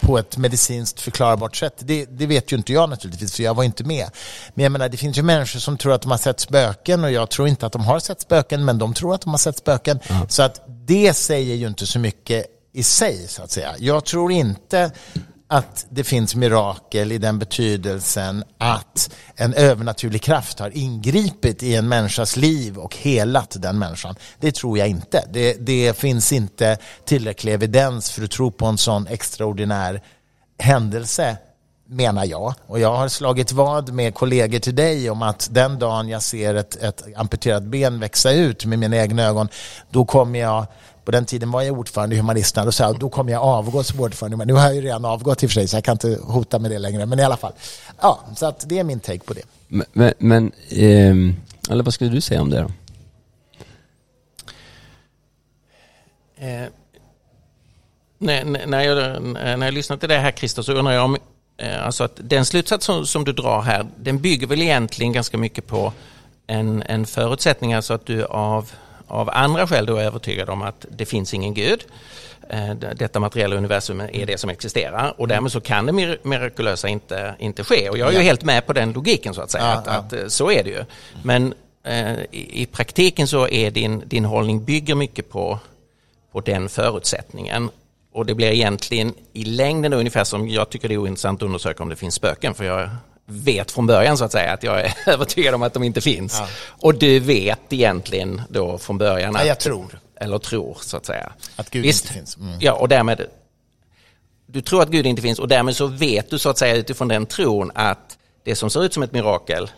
på 0.00 0.18
ett 0.18 0.36
medicinskt 0.36 1.00
förklarbart 1.00 1.56
sätt. 1.56 1.74
Det, 1.78 2.04
det, 2.04 2.26
vet 2.26 2.52
ju 2.52 2.56
inte 2.56 2.72
jag 2.72 2.90
naturligtvis, 2.90 3.36
för 3.36 3.42
jag 3.42 3.54
var 3.54 3.64
inte 3.64 3.84
med. 3.84 4.10
Men 4.54 4.62
jag 4.62 4.72
menar, 4.72 4.88
det 4.88 4.96
finns 4.96 5.18
ju 5.18 5.22
människor 5.22 5.60
som 5.60 5.76
tror 5.76 5.92
att 5.92 6.02
de 6.02 6.10
har 6.10 6.18
sett 6.18 6.40
spöken 6.40 7.04
och 7.04 7.12
jag 7.12 7.30
tror 7.30 7.48
inte 7.48 7.66
att 7.66 7.72
de 7.72 7.82
har 7.82 7.98
sett 7.98 8.20
spöken, 8.20 8.64
men 8.64 8.78
de 8.78 8.94
tror 8.94 9.14
att 9.14 9.20
de 9.20 9.30
har 9.30 9.38
sett 9.38 9.56
spöken. 9.56 10.00
Mm. 10.08 10.28
Så 10.28 10.42
att 10.42 10.64
det 10.86 11.14
säger 11.14 11.54
ju 11.54 11.66
inte 11.66 11.86
så 11.86 11.98
mycket 11.98 12.46
i 12.72 12.82
sig, 12.82 13.28
så 13.28 13.42
att 13.42 13.50
säga. 13.50 13.74
Jag 13.78 14.04
tror 14.04 14.32
inte 14.32 14.90
att 15.52 15.86
det 15.90 16.04
finns 16.04 16.34
mirakel 16.34 17.12
i 17.12 17.18
den 17.18 17.38
betydelsen 17.38 18.44
att 18.58 19.10
en 19.36 19.54
övernaturlig 19.54 20.22
kraft 20.22 20.58
har 20.58 20.76
ingripit 20.76 21.62
i 21.62 21.74
en 21.74 21.88
människas 21.88 22.36
liv 22.36 22.78
och 22.78 22.96
helat 22.96 23.56
den 23.58 23.78
människan. 23.78 24.14
Det 24.40 24.54
tror 24.54 24.78
jag 24.78 24.88
inte. 24.88 25.24
Det, 25.32 25.54
det 25.54 25.96
finns 25.96 26.32
inte 26.32 26.78
tillräcklig 27.04 27.52
evidens 27.52 28.10
för 28.10 28.24
att 28.24 28.30
tro 28.30 28.50
på 28.50 28.66
en 28.66 28.78
sån 28.78 29.06
extraordinär 29.06 30.02
händelse 30.58 31.36
menar 31.86 32.24
jag. 32.24 32.54
Och 32.66 32.80
jag 32.80 32.96
har 32.96 33.08
slagit 33.08 33.52
vad 33.52 33.92
med 33.92 34.14
kollegor 34.14 34.58
till 34.58 34.74
dig 34.74 35.10
om 35.10 35.22
att 35.22 35.48
den 35.50 35.78
dagen 35.78 36.08
jag 36.08 36.22
ser 36.22 36.54
ett, 36.54 36.82
ett 36.82 37.02
amputerat 37.16 37.62
ben 37.62 38.00
växa 38.00 38.32
ut 38.32 38.64
med 38.64 38.78
mina 38.78 38.96
egna 38.96 39.22
ögon, 39.22 39.48
då 39.90 40.04
kommer 40.04 40.38
jag 40.38 40.66
på 41.04 41.10
den 41.10 41.24
tiden 41.24 41.50
var 41.50 41.62
jag 41.62 41.78
ordförande 41.78 42.14
i 42.14 42.18
Humanisterna 42.18 42.66
och 42.66 42.74
sa 42.74 42.92
då 42.92 43.08
kommer 43.08 43.32
jag 43.32 43.42
avgå 43.42 43.82
som 43.82 44.00
ordförande. 44.00 44.36
Men 44.36 44.46
nu 44.46 44.52
har 44.52 44.62
jag 44.62 44.74
ju 44.74 44.80
redan 44.80 45.04
avgått 45.04 45.42
i 45.42 45.46
och 45.46 45.50
för 45.50 45.54
sig 45.54 45.68
så 45.68 45.76
jag 45.76 45.84
kan 45.84 45.92
inte 45.92 46.18
hota 46.22 46.58
med 46.58 46.70
det 46.70 46.78
längre. 46.78 47.06
Men 47.06 47.18
i 47.18 47.22
alla 47.22 47.36
fall. 47.36 47.52
Ja, 48.00 48.20
så 48.36 48.46
att 48.46 48.68
det 48.68 48.78
är 48.78 48.84
min 48.84 49.00
take 49.00 49.18
på 49.18 49.34
det. 49.34 49.42
Men, 49.68 49.86
men, 49.92 50.14
men 50.18 50.52
eh, 50.68 51.14
eller 51.70 51.84
vad 51.84 51.94
skulle 51.94 52.10
du 52.10 52.20
säga 52.20 52.40
om 52.42 52.50
det 52.50 52.60
då? 52.60 52.70
Eh, 56.46 56.68
när, 58.18 58.66
när, 58.66 58.82
jag, 58.82 59.22
när 59.22 59.64
jag 59.64 59.74
lyssnar 59.74 59.96
till 59.96 60.08
det 60.08 60.18
här 60.18 60.32
Christer 60.32 60.62
så 60.62 60.72
undrar 60.72 60.92
jag 60.92 61.04
om 61.04 61.16
eh, 61.56 61.86
alltså 61.86 62.04
att 62.04 62.12
den 62.16 62.44
slutsats 62.44 62.86
som, 62.86 63.06
som, 63.06 63.24
du 63.24 63.32
drar 63.32 63.62
här 63.62 63.86
den 63.96 64.18
bygger 64.18 64.46
väl 64.46 64.62
egentligen 64.62 65.12
ganska 65.12 65.38
mycket 65.38 65.66
på 65.66 65.92
en, 66.46 66.82
en 66.82 67.06
förutsättning, 67.06 67.74
alltså 67.74 67.94
att 67.94 68.06
du 68.06 68.24
av, 68.24 68.72
av 69.12 69.30
andra 69.32 69.66
skäl 69.66 69.86
då 69.86 69.96
är 69.96 70.04
övertygad 70.04 70.50
om 70.50 70.62
att 70.62 70.86
det 70.90 71.04
finns 71.04 71.34
ingen 71.34 71.54
gud. 71.54 71.84
Eh, 72.50 72.74
detta 72.74 73.20
materiella 73.20 73.56
universum 73.56 74.00
är 74.00 74.26
det 74.26 74.38
som 74.38 74.50
existerar 74.50 75.14
och 75.20 75.28
därmed 75.28 75.52
så 75.52 75.60
kan 75.60 75.86
det 75.86 75.92
mirakulösa 76.22 76.88
inte, 76.88 77.34
inte 77.38 77.64
ske. 77.64 77.90
Och 77.90 77.98
jag 77.98 78.08
är 78.08 78.18
ju 78.18 78.24
helt 78.24 78.44
med 78.44 78.66
på 78.66 78.72
den 78.72 78.92
logiken 78.92 79.34
så 79.34 79.40
att 79.40 79.50
säga, 79.50 79.64
ja, 79.64 79.72
att, 79.72 79.86
ja. 79.86 79.92
att, 79.92 80.12
eh, 80.12 80.26
så 80.26 80.50
är 80.50 80.64
det 80.64 80.70
ju. 80.70 80.84
Men 81.22 81.54
eh, 81.84 82.12
i, 82.12 82.62
i 82.62 82.66
praktiken 82.66 83.28
så 83.28 83.48
är 83.48 83.70
din, 83.70 84.02
din 84.06 84.24
hållning 84.24 84.64
bygger 84.64 84.94
mycket 84.94 85.30
på, 85.30 85.58
på 86.32 86.40
den 86.40 86.68
förutsättningen. 86.68 87.70
Och 88.12 88.26
det 88.26 88.34
blir 88.34 88.50
egentligen 88.50 89.14
i 89.32 89.44
längden 89.44 89.92
ungefär 89.92 90.24
som 90.24 90.48
jag 90.48 90.70
tycker 90.70 90.88
det 90.88 90.94
är 90.94 90.98
ointressant 90.98 91.42
att 91.42 91.46
undersöka 91.46 91.82
om 91.82 91.88
det 91.88 91.96
finns 91.96 92.14
spöken 92.14 92.54
för 92.54 92.64
jag 92.64 92.90
vet 93.32 93.70
från 93.70 93.86
början 93.86 94.18
så 94.18 94.24
att 94.24 94.32
säga 94.32 94.52
att 94.52 94.62
jag 94.62 94.80
är 94.80 94.94
övertygad 95.06 95.54
om 95.54 95.62
att 95.62 95.74
de 95.74 95.82
inte 95.82 96.00
finns. 96.00 96.38
Ja. 96.38 96.48
Och 96.68 96.94
du 96.94 97.18
vet 97.18 97.72
egentligen 97.72 98.42
då 98.48 98.78
från 98.78 98.98
början 98.98 99.36
att... 99.36 99.42
Ja, 99.42 99.48
jag 99.48 99.60
tror. 99.60 99.98
Eller 100.16 100.38
tror 100.38 100.78
så 100.80 100.96
att 100.96 101.06
säga. 101.06 101.32
Att 101.56 101.70
Gud 101.70 101.82
Visst, 101.82 102.04
inte 102.04 102.14
finns. 102.14 102.36
Mm. 102.36 102.58
Ja, 102.60 102.72
och 102.72 102.88
därmed... 102.88 103.26
Du 104.46 104.60
tror 104.60 104.82
att 104.82 104.88
Gud 104.88 105.06
inte 105.06 105.22
finns 105.22 105.38
och 105.38 105.48
därmed 105.48 105.76
så 105.76 105.86
vet 105.86 106.30
du 106.30 106.38
så 106.38 106.48
att 106.48 106.58
säga 106.58 106.76
utifrån 106.76 107.08
den 107.08 107.26
tron 107.26 107.70
att 107.74 108.18
det 108.44 108.54
som 108.54 108.70
ser 108.70 108.84
ut 108.84 108.94
som 108.94 109.02
ett 109.02 109.12
mirakel 109.12 109.70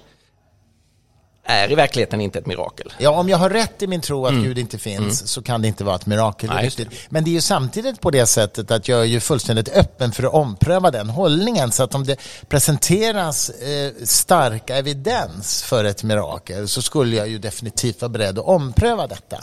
är 1.45 1.73
i 1.73 1.75
verkligheten 1.75 2.21
inte 2.21 2.39
ett 2.39 2.47
mirakel. 2.47 2.93
Ja, 2.99 3.11
om 3.11 3.29
jag 3.29 3.39
har 3.39 3.51
rätt 3.51 3.83
i 3.83 3.87
min 3.87 4.01
tro 4.01 4.27
att 4.27 4.33
mm. 4.33 4.45
Gud 4.45 4.59
inte 4.59 4.79
finns 4.79 5.01
mm. 5.01 5.11
så 5.11 5.43
kan 5.43 5.63
det 5.63 5.69
inte 5.69 5.85
vara 5.85 5.97
ett 5.97 6.07
mirakel. 6.07 6.51
Nej, 6.51 6.71
det. 6.77 6.89
Men 7.09 7.25
det 7.25 7.31
är 7.31 7.33
ju 7.33 7.41
samtidigt 7.41 8.01
på 8.01 8.11
det 8.11 8.27
sättet 8.27 8.71
att 8.71 8.89
jag 8.89 9.01
är 9.01 9.05
ju 9.05 9.21
fullständigt 9.21 9.69
öppen 9.69 10.13
för 10.13 10.23
att 10.23 10.35
ompröva 10.35 10.91
den 10.91 11.11
hållningen. 11.11 11.73
Så 11.73 11.83
att 11.83 11.95
om 11.95 12.05
det 12.05 12.21
presenteras 12.49 13.51
eh, 13.51 13.93
stark 14.05 14.71
evidens 14.71 15.63
för 15.63 15.85
ett 15.85 16.03
mirakel 16.03 16.69
så 16.69 16.83
skulle 16.83 17.17
jag 17.17 17.29
ju 17.29 17.39
definitivt 17.39 18.01
vara 18.01 18.09
beredd 18.09 18.39
att 18.39 18.45
ompröva 18.45 19.07
detta. 19.07 19.41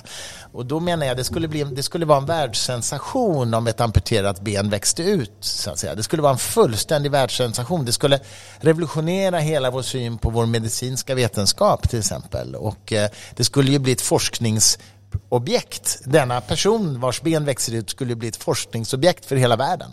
Och 0.53 0.65
då 0.65 0.79
menar 0.79 1.05
jag 1.05 1.17
det 1.17 1.23
skulle, 1.23 1.47
bli, 1.47 1.63
det 1.63 1.83
skulle 1.83 2.05
vara 2.05 2.17
en 2.17 2.25
världssensation 2.25 3.53
om 3.53 3.67
ett 3.67 3.81
amputerat 3.81 4.41
ben 4.41 4.69
växte 4.69 5.03
ut. 5.03 5.31
Så 5.39 5.69
att 5.69 5.79
säga. 5.79 5.95
Det 5.95 6.03
skulle 6.03 6.21
vara 6.21 6.33
en 6.33 6.39
fullständig 6.39 7.11
världssensation. 7.11 7.85
Det 7.85 7.91
skulle 7.91 8.19
revolutionera 8.59 9.39
hela 9.39 9.71
vår 9.71 9.81
syn 9.81 10.17
på 10.17 10.29
vår 10.29 10.45
medicinska 10.45 11.15
vetenskap 11.15 11.90
till 11.91 11.99
exempel. 11.99 12.55
Och 12.55 12.93
eh, 12.93 13.09
det 13.35 13.43
skulle 13.43 13.71
ju 13.71 13.79
bli 13.79 13.91
ett 13.91 14.01
forskningsobjekt. 14.01 16.01
Denna 16.05 16.41
person 16.41 16.99
vars 16.99 17.21
ben 17.21 17.45
växer 17.45 17.73
ut 17.73 17.89
skulle 17.89 18.15
bli 18.15 18.27
ett 18.27 18.43
forskningsobjekt 18.43 19.25
för 19.25 19.35
hela 19.35 19.55
världen. 19.55 19.91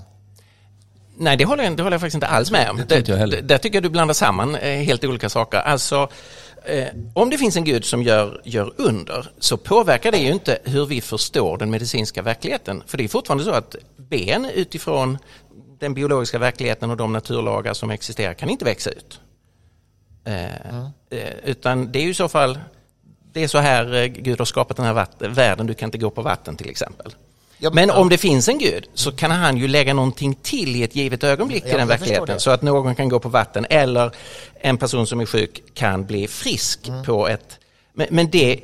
Nej, 1.21 1.37
det 1.37 1.45
håller, 1.45 1.65
jag, 1.65 1.77
det 1.77 1.83
håller 1.83 1.95
jag 1.95 2.01
faktiskt 2.01 2.15
inte 2.15 2.27
alls 2.27 2.51
med 2.51 2.71
om. 2.71 2.83
Det, 2.89 3.01
det, 3.01 3.41
där 3.41 3.59
tycker 3.59 3.77
jag 3.77 3.83
du 3.83 3.89
blandar 3.89 4.15
samman 4.15 4.55
eh, 4.55 4.83
helt 4.83 5.05
olika 5.05 5.29
saker. 5.29 5.59
Alltså, 5.59 6.09
eh, 6.65 6.87
om 7.15 7.31
det 7.31 7.39
finns 7.39 7.57
en 7.57 7.65
gud 7.65 7.85
som 7.85 8.03
gör, 8.03 8.41
gör 8.45 8.73
under 8.77 9.31
så 9.39 9.57
påverkar 9.57 10.13
det 10.13 10.19
ju 10.19 10.33
inte 10.33 10.59
hur 10.65 10.87
vi 10.87 11.01
förstår 11.01 11.59
den 11.59 11.71
medicinska 11.71 12.23
verkligheten. 12.23 12.83
För 12.87 12.99
det 12.99 13.05
är 13.05 13.09
fortfarande 13.09 13.45
så 13.45 13.51
att 13.51 13.77
ben 13.97 14.47
utifrån 14.55 15.19
den 15.79 15.95
biologiska 15.95 16.39
verkligheten 16.39 16.91
och 16.91 16.97
de 16.97 17.13
naturlagar 17.13 17.75
som 17.75 17.91
existerar 17.91 18.35
kan 18.35 18.51
inte 18.51 18.65
växa 18.65 18.91
ut. 18.91 19.21
Eh, 20.29 20.71
mm. 20.75 20.87
Utan 21.45 21.93
det 21.93 21.99
är 21.99 22.03
ju 22.03 22.11
i 22.11 22.15
så 22.15 22.29
fall, 22.29 22.59
det 23.33 23.43
är 23.43 23.49
så 23.49 23.59
här 23.59 23.95
eh, 23.95 24.07
Gud 24.07 24.39
har 24.39 24.45
skapat 24.45 24.77
den 24.77 24.87
här 24.87 25.07
världen, 25.29 25.67
du 25.67 25.75
kan 25.75 25.87
inte 25.87 25.99
gå 25.99 26.11
på 26.11 26.23
vatten 26.23 26.57
till 26.57 26.71
exempel. 26.71 27.15
Ja, 27.59 27.71
men, 27.71 27.89
men 27.89 27.97
om 27.97 28.09
det 28.09 28.19
finns 28.19 28.49
en 28.49 28.59
gud 28.59 28.89
så 28.95 29.13
kan 29.13 29.31
han 29.31 29.57
ju 29.57 29.69
lägga 29.69 29.95
någonting 29.95 30.35
till 30.35 30.77
i 30.77 30.83
ett 30.83 30.97
givet 30.97 31.25
ögonblick 31.25 31.65
ja, 31.67 31.75
i 31.75 31.77
den 31.77 31.89
verkligheten 31.89 32.41
så 32.41 32.51
att 32.51 32.63
någon 32.63 32.95
kan 32.95 33.09
gå 33.09 33.19
på 33.19 33.29
vatten 33.29 33.67
eller 33.71 34.11
en 34.61 34.79
person 34.79 35.07
som 35.07 35.21
är 35.21 35.27
sjuk 35.27 35.63
kan 35.75 36.07
bli 36.07 36.29
frisk 36.29 36.89
mm. 36.89 37.05
på 37.05 37.29
ett... 37.29 37.59
Men, 37.93 38.07
men 38.11 38.31
det, 38.31 38.61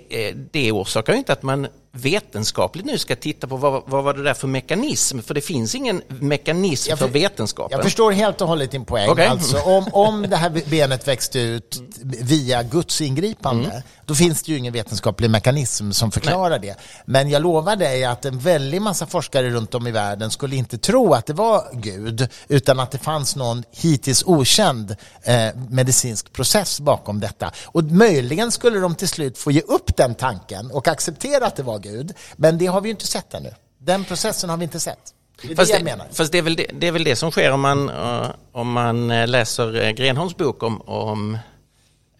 det 0.51 0.73
orsakar 0.73 1.13
ju 1.13 1.19
inte 1.19 1.33
att 1.33 1.43
man 1.43 1.69
vetenskapligt 1.95 2.87
nu 2.87 2.99
ska 2.99 3.17
titta 3.17 3.47
på 3.47 3.57
vad, 3.57 3.83
vad 3.87 4.05
var 4.05 4.15
det 4.15 4.23
där 4.23 4.35
för 4.35 4.49
mekanism? 4.49 5.21
För 5.21 5.35
det 5.35 5.41
finns 5.41 5.75
ingen 5.75 6.03
mekanism 6.09 6.91
för, 6.91 6.97
för 6.97 7.09
vetenskapen. 7.09 7.77
Jag 7.77 7.85
förstår 7.85 8.13
helt 8.13 8.41
och 8.41 8.49
hållet 8.49 8.71
din 8.71 8.85
poäng. 8.85 9.11
Okay. 9.11 9.27
Alltså, 9.27 9.59
om, 9.59 9.87
om 9.93 10.23
det 10.23 10.37
här 10.37 10.63
benet 10.71 11.09
växte 11.09 11.41
ut 11.41 11.83
via 12.03 12.63
Guds 12.63 13.01
ingripande, 13.01 13.71
mm. 13.71 13.83
då 14.05 14.15
finns 14.15 14.43
det 14.43 14.53
ju 14.53 14.59
ingen 14.59 14.73
vetenskaplig 14.73 15.31
mekanism 15.31 15.91
som 15.91 16.13
förklarar 16.13 16.59
Nej. 16.59 16.61
det. 16.61 16.77
Men 17.05 17.31
jag 17.31 17.43
lovar 17.43 17.77
dig 17.77 18.05
att 18.05 18.25
en 18.25 18.39
väldig 18.39 18.83
massa 18.83 19.07
forskare 19.07 19.51
runt 19.51 19.75
om 19.75 19.87
i 19.87 19.91
världen 19.91 20.31
skulle 20.31 20.57
inte 20.57 20.79
tro 20.79 21.15
att 21.15 21.27
det 21.27 21.33
var 21.33 21.65
Gud, 21.73 22.29
utan 22.49 22.81
att 22.81 22.91
det 22.91 22.99
fanns 22.99 23.37
någon 23.37 23.65
hittills 23.71 24.25
okänd 24.27 24.97
eh, 25.23 25.49
medicinsk 25.69 26.33
process 26.33 26.81
bakom 26.81 27.21
detta. 27.21 27.53
Och 27.65 27.85
möjligen 27.85 28.53
skulle 28.53 28.79
de 28.79 28.95
till 28.95 29.09
slut 29.09 29.39
få 29.39 29.51
ge 29.51 29.61
upp 29.61 29.97
den 29.97 30.15
tanken 30.15 30.71
och 30.71 30.89
acceptera 30.89 31.47
att 31.47 31.57
det 31.57 31.63
var 31.63 31.84
Gud. 31.85 32.15
Men 32.37 32.59
det 32.59 32.67
har 32.67 32.81
vi 32.81 32.89
ju 32.89 32.91
inte 32.91 33.07
sett 33.07 33.35
ännu. 33.35 33.55
Den 33.79 34.05
processen 34.05 34.51
har 34.51 34.57
vi 34.57 34.65
inte 34.65 34.81
sett. 34.81 35.15
Det 35.43 35.57
fast, 35.57 35.73
det, 35.73 35.99
fast 36.13 36.33
det, 36.33 36.39
är 36.39 36.43
väl 36.43 36.57
det, 36.57 36.67
det, 36.73 36.87
är 36.87 36.93
väl 36.93 37.05
det 37.05 37.17
som 37.17 37.31
sker 37.31 37.53
om 37.53 37.61
man, 37.61 37.91
uh, 37.91 38.31
om 38.53 38.73
man 38.73 39.11
eh, 39.11 39.29
läser 39.29 39.77
uh, 39.77 39.91
Grenholms 39.91 40.37
bok 40.37 40.63
om, 40.63 40.81
om 40.81 41.39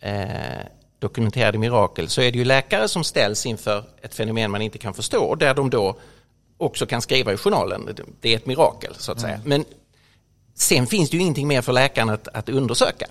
uh, 0.07 0.11
dokumenterade 0.99 1.59
mirakel 1.59 2.09
så 2.09 2.21
är 2.21 2.33
det 2.33 2.39
ju 2.39 2.45
läkare 2.45 2.89
som 2.89 3.05
ställs 3.05 3.47
inför 3.47 3.85
ett 4.03 4.15
fenomen 4.15 4.51
man 4.51 4.63
inte 4.63 4.79
kan 4.79 4.95
förstå 4.95 5.25
och 5.25 5.39
där 5.39 5.55
de 5.55 5.71
då 5.71 5.99
också 6.59 6.87
kan 6.87 7.03
skriva 7.03 7.33
i 7.33 7.37
journalen, 7.37 7.97
det 8.21 8.33
är 8.33 8.37
ett 8.37 8.47
mirakel 8.47 8.95
så 8.99 9.13
att 9.13 9.21
säga. 9.21 9.35
Mm. 9.35 9.49
Men 9.49 9.65
sen 10.55 10.87
finns 10.87 11.11
det 11.11 11.17
ju 11.17 11.23
ingenting 11.23 11.49
mer 11.49 11.63
för 11.63 11.73
läkaren 11.73 12.11
att, 12.11 12.29
att 12.29 12.49
undersöka. 12.49 13.07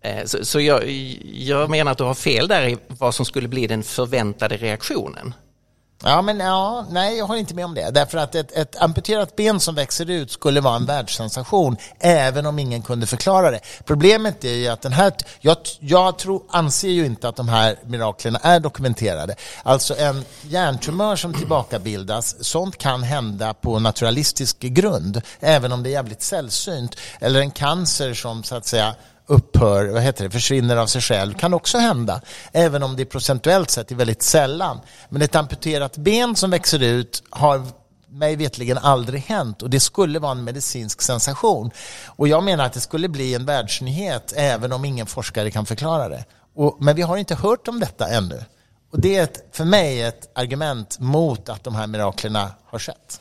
Eh, 0.00 0.24
så, 0.24 0.44
så 0.44 0.60
jag, 0.60 0.90
jag, 1.22 1.70
menar 1.70 1.92
att 1.92 1.98
du 1.98 2.04
har 2.04 2.14
fel 2.14 2.48
där 2.48 2.68
i 2.68 2.78
vad 2.88 3.14
som 3.14 3.24
skulle 3.26 3.48
bli 3.48 3.66
den 3.66 3.82
förväntade 3.82 4.56
reaktionen. 4.56 5.34
Ja, 6.04 6.22
men 6.22 6.40
ja, 6.40 6.86
nej, 6.90 7.18
jag 7.18 7.26
håller 7.26 7.40
inte 7.40 7.54
med 7.54 7.64
om 7.64 7.74
det. 7.74 7.90
Därför 7.90 8.18
att 8.18 8.34
ett, 8.34 8.52
ett 8.52 8.76
amputerat 8.76 9.36
ben 9.36 9.60
som 9.60 9.74
växer 9.74 10.10
ut 10.10 10.30
skulle 10.30 10.60
vara 10.60 10.76
en 10.76 10.86
världssensation, 10.86 11.76
även 11.98 12.46
om 12.46 12.58
ingen 12.58 12.82
kunde 12.82 13.06
förklara 13.06 13.50
det. 13.50 13.60
Problemet 13.84 14.44
är 14.44 14.54
ju 14.54 14.68
att 14.68 14.82
den 14.82 14.92
här, 14.92 15.12
jag, 15.40 15.56
jag 15.80 16.18
tror, 16.18 16.42
anser 16.48 16.88
ju 16.88 17.06
inte 17.06 17.28
att 17.28 17.36
de 17.36 17.48
här 17.48 17.76
miraklerna 17.84 18.38
är 18.42 18.60
dokumenterade. 18.60 19.34
Alltså 19.62 19.96
en 19.96 20.24
hjärntumör 20.42 21.16
som 21.16 21.34
tillbakabildas, 21.34 22.44
sånt 22.44 22.78
kan 22.78 23.02
hända 23.02 23.54
på 23.54 23.78
naturalistisk 23.78 24.60
grund, 24.60 25.22
även 25.40 25.72
om 25.72 25.82
det 25.82 25.88
är 25.88 25.92
jävligt 25.92 26.22
sällsynt. 26.22 26.96
Eller 27.20 27.40
en 27.40 27.50
cancer 27.50 28.14
som 28.14 28.42
så 28.42 28.56
att 28.56 28.66
säga 28.66 28.94
upphör, 29.28 29.86
vad 29.86 30.02
heter 30.02 30.24
det, 30.24 30.30
försvinner 30.30 30.76
av 30.76 30.86
sig 30.86 31.00
själv 31.00 31.34
kan 31.34 31.54
också 31.54 31.78
hända. 31.78 32.20
Även 32.52 32.82
om 32.82 32.96
det 32.96 33.04
procentuellt 33.04 33.70
sett 33.70 33.90
är 33.90 33.94
väldigt 33.94 34.22
sällan. 34.22 34.80
Men 35.08 35.22
ett 35.22 35.34
amputerat 35.34 35.96
ben 35.96 36.36
som 36.36 36.50
växer 36.50 36.82
ut 36.82 37.22
har 37.30 37.66
mig 38.10 38.36
vetligen 38.36 38.78
aldrig 38.78 39.20
hänt 39.20 39.62
och 39.62 39.70
det 39.70 39.80
skulle 39.80 40.18
vara 40.18 40.32
en 40.32 40.44
medicinsk 40.44 41.02
sensation. 41.02 41.70
Och 42.06 42.28
jag 42.28 42.44
menar 42.44 42.64
att 42.64 42.72
det 42.72 42.80
skulle 42.80 43.08
bli 43.08 43.34
en 43.34 43.44
världsnyhet 43.44 44.32
även 44.36 44.72
om 44.72 44.84
ingen 44.84 45.06
forskare 45.06 45.50
kan 45.50 45.66
förklara 45.66 46.08
det. 46.08 46.24
Och, 46.54 46.76
men 46.80 46.96
vi 46.96 47.02
har 47.02 47.16
inte 47.16 47.34
hört 47.34 47.68
om 47.68 47.80
detta 47.80 48.08
ännu. 48.08 48.44
Och 48.90 49.00
det 49.00 49.16
är 49.16 49.22
ett, 49.22 49.48
för 49.52 49.64
mig 49.64 50.02
ett 50.02 50.30
argument 50.34 50.98
mot 50.98 51.48
att 51.48 51.64
de 51.64 51.74
här 51.74 51.86
miraklerna 51.86 52.50
har 52.64 52.78
skett. 52.78 53.20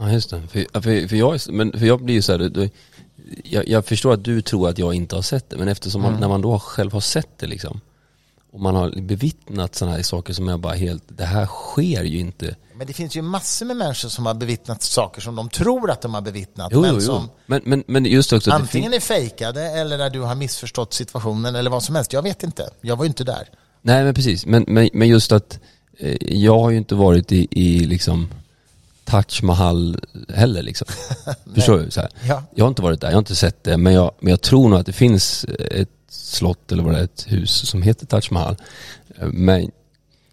Ja, 0.00 0.10
just 0.10 0.30
det. 0.30 0.42
För, 0.52 0.80
för, 0.80 1.08
för, 1.08 1.16
jag, 1.16 1.40
men, 1.48 1.72
för 1.72 1.86
jag 1.86 2.02
blir 2.04 2.14
ju 2.14 2.22
så 2.22 2.32
här, 2.32 2.70
jag, 3.44 3.68
jag, 3.68 3.86
förstår 3.86 4.12
att 4.12 4.24
du 4.24 4.42
tror 4.42 4.68
att 4.68 4.78
jag 4.78 4.94
inte 4.94 5.14
har 5.14 5.22
sett 5.22 5.50
det, 5.50 5.56
men 5.56 5.68
eftersom 5.68 6.02
man, 6.02 6.10
mm. 6.10 6.20
när 6.20 6.28
man 6.28 6.42
då 6.42 6.58
själv 6.58 6.92
har 6.92 7.00
sett 7.00 7.38
det 7.38 7.46
liksom, 7.46 7.80
och 8.52 8.60
man 8.60 8.74
har 8.74 9.00
bevittnat 9.00 9.74
sådana 9.74 9.96
här 9.96 10.02
saker 10.02 10.32
som 10.32 10.48
jag 10.48 10.60
bara 10.60 10.74
helt, 10.74 11.02
det 11.08 11.24
här 11.24 11.46
sker 11.46 12.04
ju 12.04 12.18
inte. 12.18 12.56
Men 12.76 12.86
det 12.86 12.92
finns 12.92 13.16
ju 13.16 13.22
massor 13.22 13.66
med 13.66 13.76
människor 13.76 14.08
som 14.08 14.26
har 14.26 14.34
bevittnat 14.34 14.82
saker 14.82 15.20
som 15.20 15.36
de 15.36 15.48
tror 15.48 15.90
att 15.90 16.00
de 16.00 16.14
har 16.14 16.20
bevittnat. 16.20 16.68
Jo, 16.72 16.80
men 16.80 16.94
jo, 16.94 17.00
som 17.00 17.30
men, 17.46 17.62
men, 17.64 17.84
men 17.86 18.04
just 18.04 18.32
också 18.32 18.50
antingen 18.50 18.94
är 18.94 19.00
fejkade 19.00 19.62
eller 19.62 19.98
där 19.98 20.10
du 20.10 20.20
har 20.20 20.34
missförstått 20.34 20.94
situationen 20.94 21.56
eller 21.56 21.70
vad 21.70 21.82
som 21.82 21.94
helst. 21.94 22.12
Jag 22.12 22.22
vet 22.22 22.42
inte. 22.42 22.70
Jag 22.80 22.96
var 22.96 23.04
ju 23.04 23.08
inte 23.08 23.24
där. 23.24 23.48
Nej 23.82 24.04
men 24.04 24.14
precis, 24.14 24.46
men, 24.46 24.64
men, 24.68 24.90
men 24.92 25.08
just 25.08 25.32
att 25.32 25.58
eh, 25.98 26.16
jag 26.20 26.58
har 26.58 26.70
ju 26.70 26.76
inte 26.76 26.94
varit 26.94 27.32
i, 27.32 27.48
i 27.50 27.78
liksom 27.78 28.28
Taj 29.04 29.24
Mahal 29.42 30.00
heller 30.28 30.62
liksom. 30.62 30.88
Förstår 31.54 31.78
du? 31.78 31.90
Så 31.90 32.00
här. 32.00 32.10
Ja. 32.28 32.42
Jag 32.54 32.64
har 32.64 32.68
inte 32.68 32.82
varit 32.82 33.00
där, 33.00 33.08
jag 33.08 33.14
har 33.14 33.18
inte 33.18 33.36
sett 33.36 33.64
det, 33.64 33.76
men 33.76 33.92
jag, 33.92 34.10
men 34.20 34.30
jag 34.30 34.40
tror 34.40 34.68
nog 34.68 34.78
att 34.78 34.86
det 34.86 34.92
finns 34.92 35.44
ett 35.70 35.88
slott 36.08 36.72
eller 36.72 36.82
vad 36.82 36.94
det 36.94 36.98
är, 37.00 37.04
ett 37.04 37.24
hus 37.28 37.68
som 37.68 37.82
heter 37.82 38.06
Taj 38.06 38.22
Mahal. 38.30 38.56
Men 39.20 39.70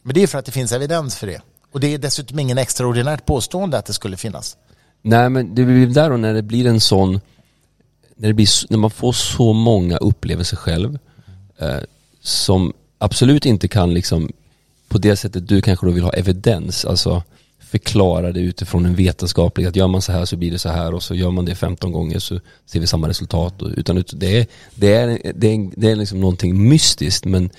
Men 0.01 0.13
det 0.13 0.23
är 0.23 0.27
för 0.27 0.39
att 0.39 0.45
det 0.45 0.51
finns 0.51 0.71
evidens 0.71 1.15
för 1.15 1.27
det. 1.27 1.41
Och 1.71 1.79
det 1.79 1.93
är 1.93 1.97
dessutom 1.97 2.39
ingen 2.39 2.57
extraordinärt 2.57 3.25
påstående 3.25 3.77
att 3.77 3.85
det 3.85 3.93
skulle 3.93 4.17
finnas. 4.17 4.57
Nej 5.01 5.29
men 5.29 5.55
det 5.55 5.63
blir 5.63 5.87
där 5.87 6.11
och 6.11 6.19
när 6.19 6.33
det 6.33 6.41
blir 6.41 6.67
en 6.67 6.79
sån, 6.79 7.21
när, 8.15 8.27
det 8.27 8.33
blir, 8.33 8.47
när 8.69 8.77
man 8.77 8.91
får 8.91 9.11
så 9.11 9.53
många 9.53 9.97
upplevelser 9.97 10.57
själv 10.57 10.99
eh, 11.57 11.77
som 12.21 12.73
absolut 12.97 13.45
inte 13.45 13.67
kan 13.67 13.93
liksom 13.93 14.31
på 14.87 14.97
det 14.97 15.15
sättet 15.15 15.47
du 15.47 15.61
kanske 15.61 15.85
då 15.85 15.91
vill 15.91 16.03
ha 16.03 16.13
evidens, 16.13 16.85
alltså 16.85 17.23
förklara 17.71 18.31
det 18.31 18.39
utifrån 18.39 18.85
en 18.85 18.95
vetenskaplig, 18.95 19.65
att 19.65 19.75
gör 19.75 19.87
man 19.87 20.01
så 20.01 20.11
här 20.11 20.25
så 20.25 20.35
blir 20.37 20.51
det 20.51 20.59
så 20.59 20.69
här 20.69 20.93
och 20.93 21.03
så 21.03 21.15
gör 21.15 21.31
man 21.31 21.45
det 21.45 21.55
15 21.55 21.91
gånger 21.91 22.19
så 22.19 22.39
ser 22.65 22.79
vi 22.79 22.87
samma 22.87 23.07
resultat. 23.09 23.53
Utan 23.77 23.97
ut- 23.97 24.13
det 24.15 24.37
är, 24.39 24.47
det 24.75 24.93
är, 24.95 25.07
det 25.35 25.47
är, 25.47 25.69
det 25.79 25.91
är 25.91 25.95
liksom 25.95 26.19
någonting 26.21 26.69
mystiskt 26.69 27.25
men 27.25 27.49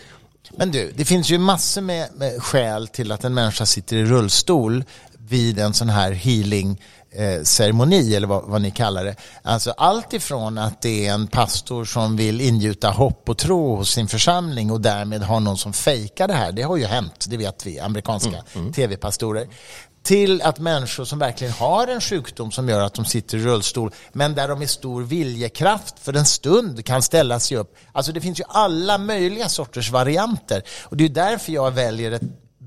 Men 0.57 0.71
du, 0.71 0.93
det 0.97 1.05
finns 1.05 1.31
ju 1.31 1.39
massor 1.39 1.81
med, 1.81 2.09
med 2.15 2.43
skäl 2.43 2.89
till 2.89 3.13
att 3.13 3.25
en 3.25 3.35
människa 3.35 3.67
sitter 3.67 3.97
i 3.97 4.05
rullstol 4.05 4.85
vid 5.29 5.59
en 5.59 5.75
sån 5.75 5.89
här 5.89 6.13
healing 6.13 6.81
eh, 7.13 7.43
ceremoni 7.43 8.15
eller 8.15 8.27
vad, 8.27 8.45
vad 8.45 8.63
ni 8.63 8.71
kallar 8.71 9.05
det. 9.05 9.17
Alltså 9.43 9.71
allt 9.71 10.13
ifrån 10.13 10.59
att 10.59 10.83
det 10.83 11.07
är 11.07 11.15
en 11.15 11.27
pastor 11.27 11.85
som 11.85 12.17
vill 12.17 12.41
ingjuta 12.41 12.91
hopp 12.91 13.29
och 13.29 13.39
tro 13.39 13.77
hos 13.77 13.91
sin 13.91 14.09
församling 14.09 14.71
och 14.71 14.81
därmed 14.81 15.23
har 15.23 15.41
någon 15.41 15.59
som 15.59 15.73
fejkar 15.73 16.29
det 16.29 16.35
här. 16.35 16.53
Det 16.53 16.63
har 16.63 16.77
ju 16.77 16.85
hänt, 16.87 17.27
det 17.29 17.37
vet 17.37 17.67
vi, 17.67 17.79
amerikanska 17.81 18.31
tv-pastorer. 18.75 19.47
Till 20.03 20.43
att 20.43 20.59
människor 20.59 21.05
som 21.05 21.19
verkligen 21.19 21.53
har 21.53 21.87
en 21.87 22.01
sjukdom 22.01 22.51
som 22.51 22.69
gör 22.69 22.81
att 22.81 22.95
de 22.95 23.05
sitter 23.05 23.39
i 23.39 23.41
rullstol 23.41 23.93
men 24.13 24.35
där 24.35 24.49
de 24.49 24.59
med 24.59 24.71
stor 24.71 25.03
viljekraft 25.03 25.95
för 25.99 26.17
en 26.17 26.25
stund 26.25 26.85
kan 26.85 27.03
ställa 27.03 27.41
sig 27.41 27.57
upp. 27.57 27.77
Alltså 27.93 28.13
det 28.13 28.21
finns 28.21 28.41
ju 28.41 28.45
alla 28.49 28.99
möjliga 28.99 29.49
sorters 29.49 29.91
varianter 29.91 30.63
och 30.83 30.97
det 30.97 31.05
är 31.05 31.09
därför 31.09 31.53
jag 31.53 31.71
väljer 31.71 32.13
ett 32.13 32.23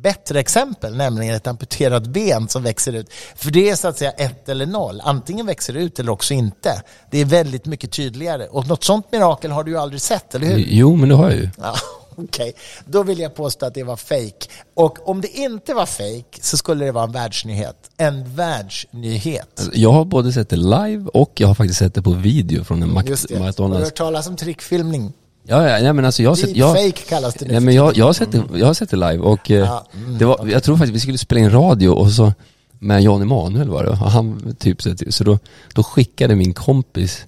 bättre 0.06 0.39
exempel, 0.39 0.95
nämligen 0.95 1.36
ett 1.36 1.48
amputerat 1.48 2.08
ben 2.08 2.48
som 2.48 2.63
växer 2.63 2.93
ut. 2.93 3.13
För 3.36 3.52
det 3.52 3.69
är 3.69 3.76
så 3.76 3.88
att 3.88 3.98
säga 3.98 4.12
ett 4.12 4.50
eller 4.50 4.65
noll. 4.65 5.02
Antingen 5.04 5.45
växer 5.45 5.74
det 5.74 5.80
ut 5.80 6.00
eller 6.00 6.12
också 6.12 6.34
inte. 6.34 6.82
Det 7.12 7.21
är 7.21 7.26
väldigt 7.26 7.65
mycket 7.65 7.91
tydligare. 7.91 8.48
Och 8.48 8.67
något 8.67 8.84
sånt 8.84 9.12
mirakel 9.12 9.52
har 9.52 9.63
du 9.63 9.71
ju 9.71 9.78
aldrig 9.78 10.02
sett, 10.02 10.36
eller 10.36 10.48
hur? 10.48 10.65
jo 10.67 10.95
men 10.95 11.10
det 11.10 11.15
har 11.15 11.30
jag 11.30 11.39
ju. 11.39 11.50
Ja, 11.58 11.76
Okej, 12.23 12.54
då 12.86 13.04
vill 13.04 13.19
jag 13.19 13.36
påstå 13.36 13.65
att 13.65 13.73
det 13.73 13.84
var 13.84 13.97
fake. 13.97 14.47
Och 14.73 15.10
om 15.10 15.21
det 15.21 15.38
inte 15.38 15.73
var 15.73 15.86
fake 15.86 16.41
så 16.41 16.58
skulle 16.58 16.86
det 16.86 16.91
vara 16.91 17.04
en 17.04 17.12
världsnyhet. 17.12 17.89
En 17.97 18.36
världsnyhet. 18.36 19.60
Alltså, 19.60 19.78
Jag 19.78 19.91
har 19.91 20.06
både 20.06 20.32
sett 20.32 20.49
det 20.49 20.56
live 20.56 21.06
och 21.13 21.32
jag 21.36 21.47
har 21.47 21.56
faktiskt 21.56 21.80
sett 21.80 21.93
det 21.93 22.01
på 22.01 22.12
video 22.12 22.63
från 22.63 22.84
en 22.84 23.06
Just 23.08 23.28
det. 23.28 23.36
Har 23.36 23.41
du 23.41 23.47
McDonalds. 23.47 23.86
hört 23.86 23.95
talas 23.95 24.28
om 24.28 24.36
trickfilmning? 24.36 25.13
Ja, 25.47 25.69
ja, 25.69 25.84
nej, 25.84 25.93
men 25.93 26.06
alltså 26.06 26.23
jag 26.23 26.32
har 26.32 26.36
sett, 26.36 26.56
jag, 26.56 26.75
Deepfake 26.75 27.10
kallas 27.10 27.34
det 27.34 27.45
nu 27.45 27.51
nej, 27.51 27.62
men 27.62 27.75
jag, 27.75 27.97
jag, 27.97 28.06
har 28.06 28.13
sett 28.13 28.32
det, 28.32 28.43
jag 28.54 28.65
har 28.65 28.73
sett 28.73 28.89
det 28.89 28.95
live 28.95 29.17
och 29.17 29.51
eh, 29.51 29.58
Ja, 29.58 29.86
mm, 29.93 30.17
det 30.17 30.25
var, 30.25 30.47
jag 30.47 30.63
tror 30.63 30.78
faktiskt 30.78 30.95
vi 30.95 30.99
skulle 30.99 31.17
spela 31.17 31.41
in 31.41 31.51
radio 31.51 31.89
och 31.89 32.12
så 32.12 32.34
med 32.80 33.04
Jan 33.04 33.21
Emanuel 33.21 33.69
var 33.69 33.84
det, 33.84 33.89
och 33.89 33.97
han 33.97 34.56
typ 34.60 34.82
så, 34.82 34.95
så 35.10 35.23
då, 35.23 35.39
då 35.73 35.84
skickade 35.84 36.36
min 36.36 36.54
kompis 36.54 37.25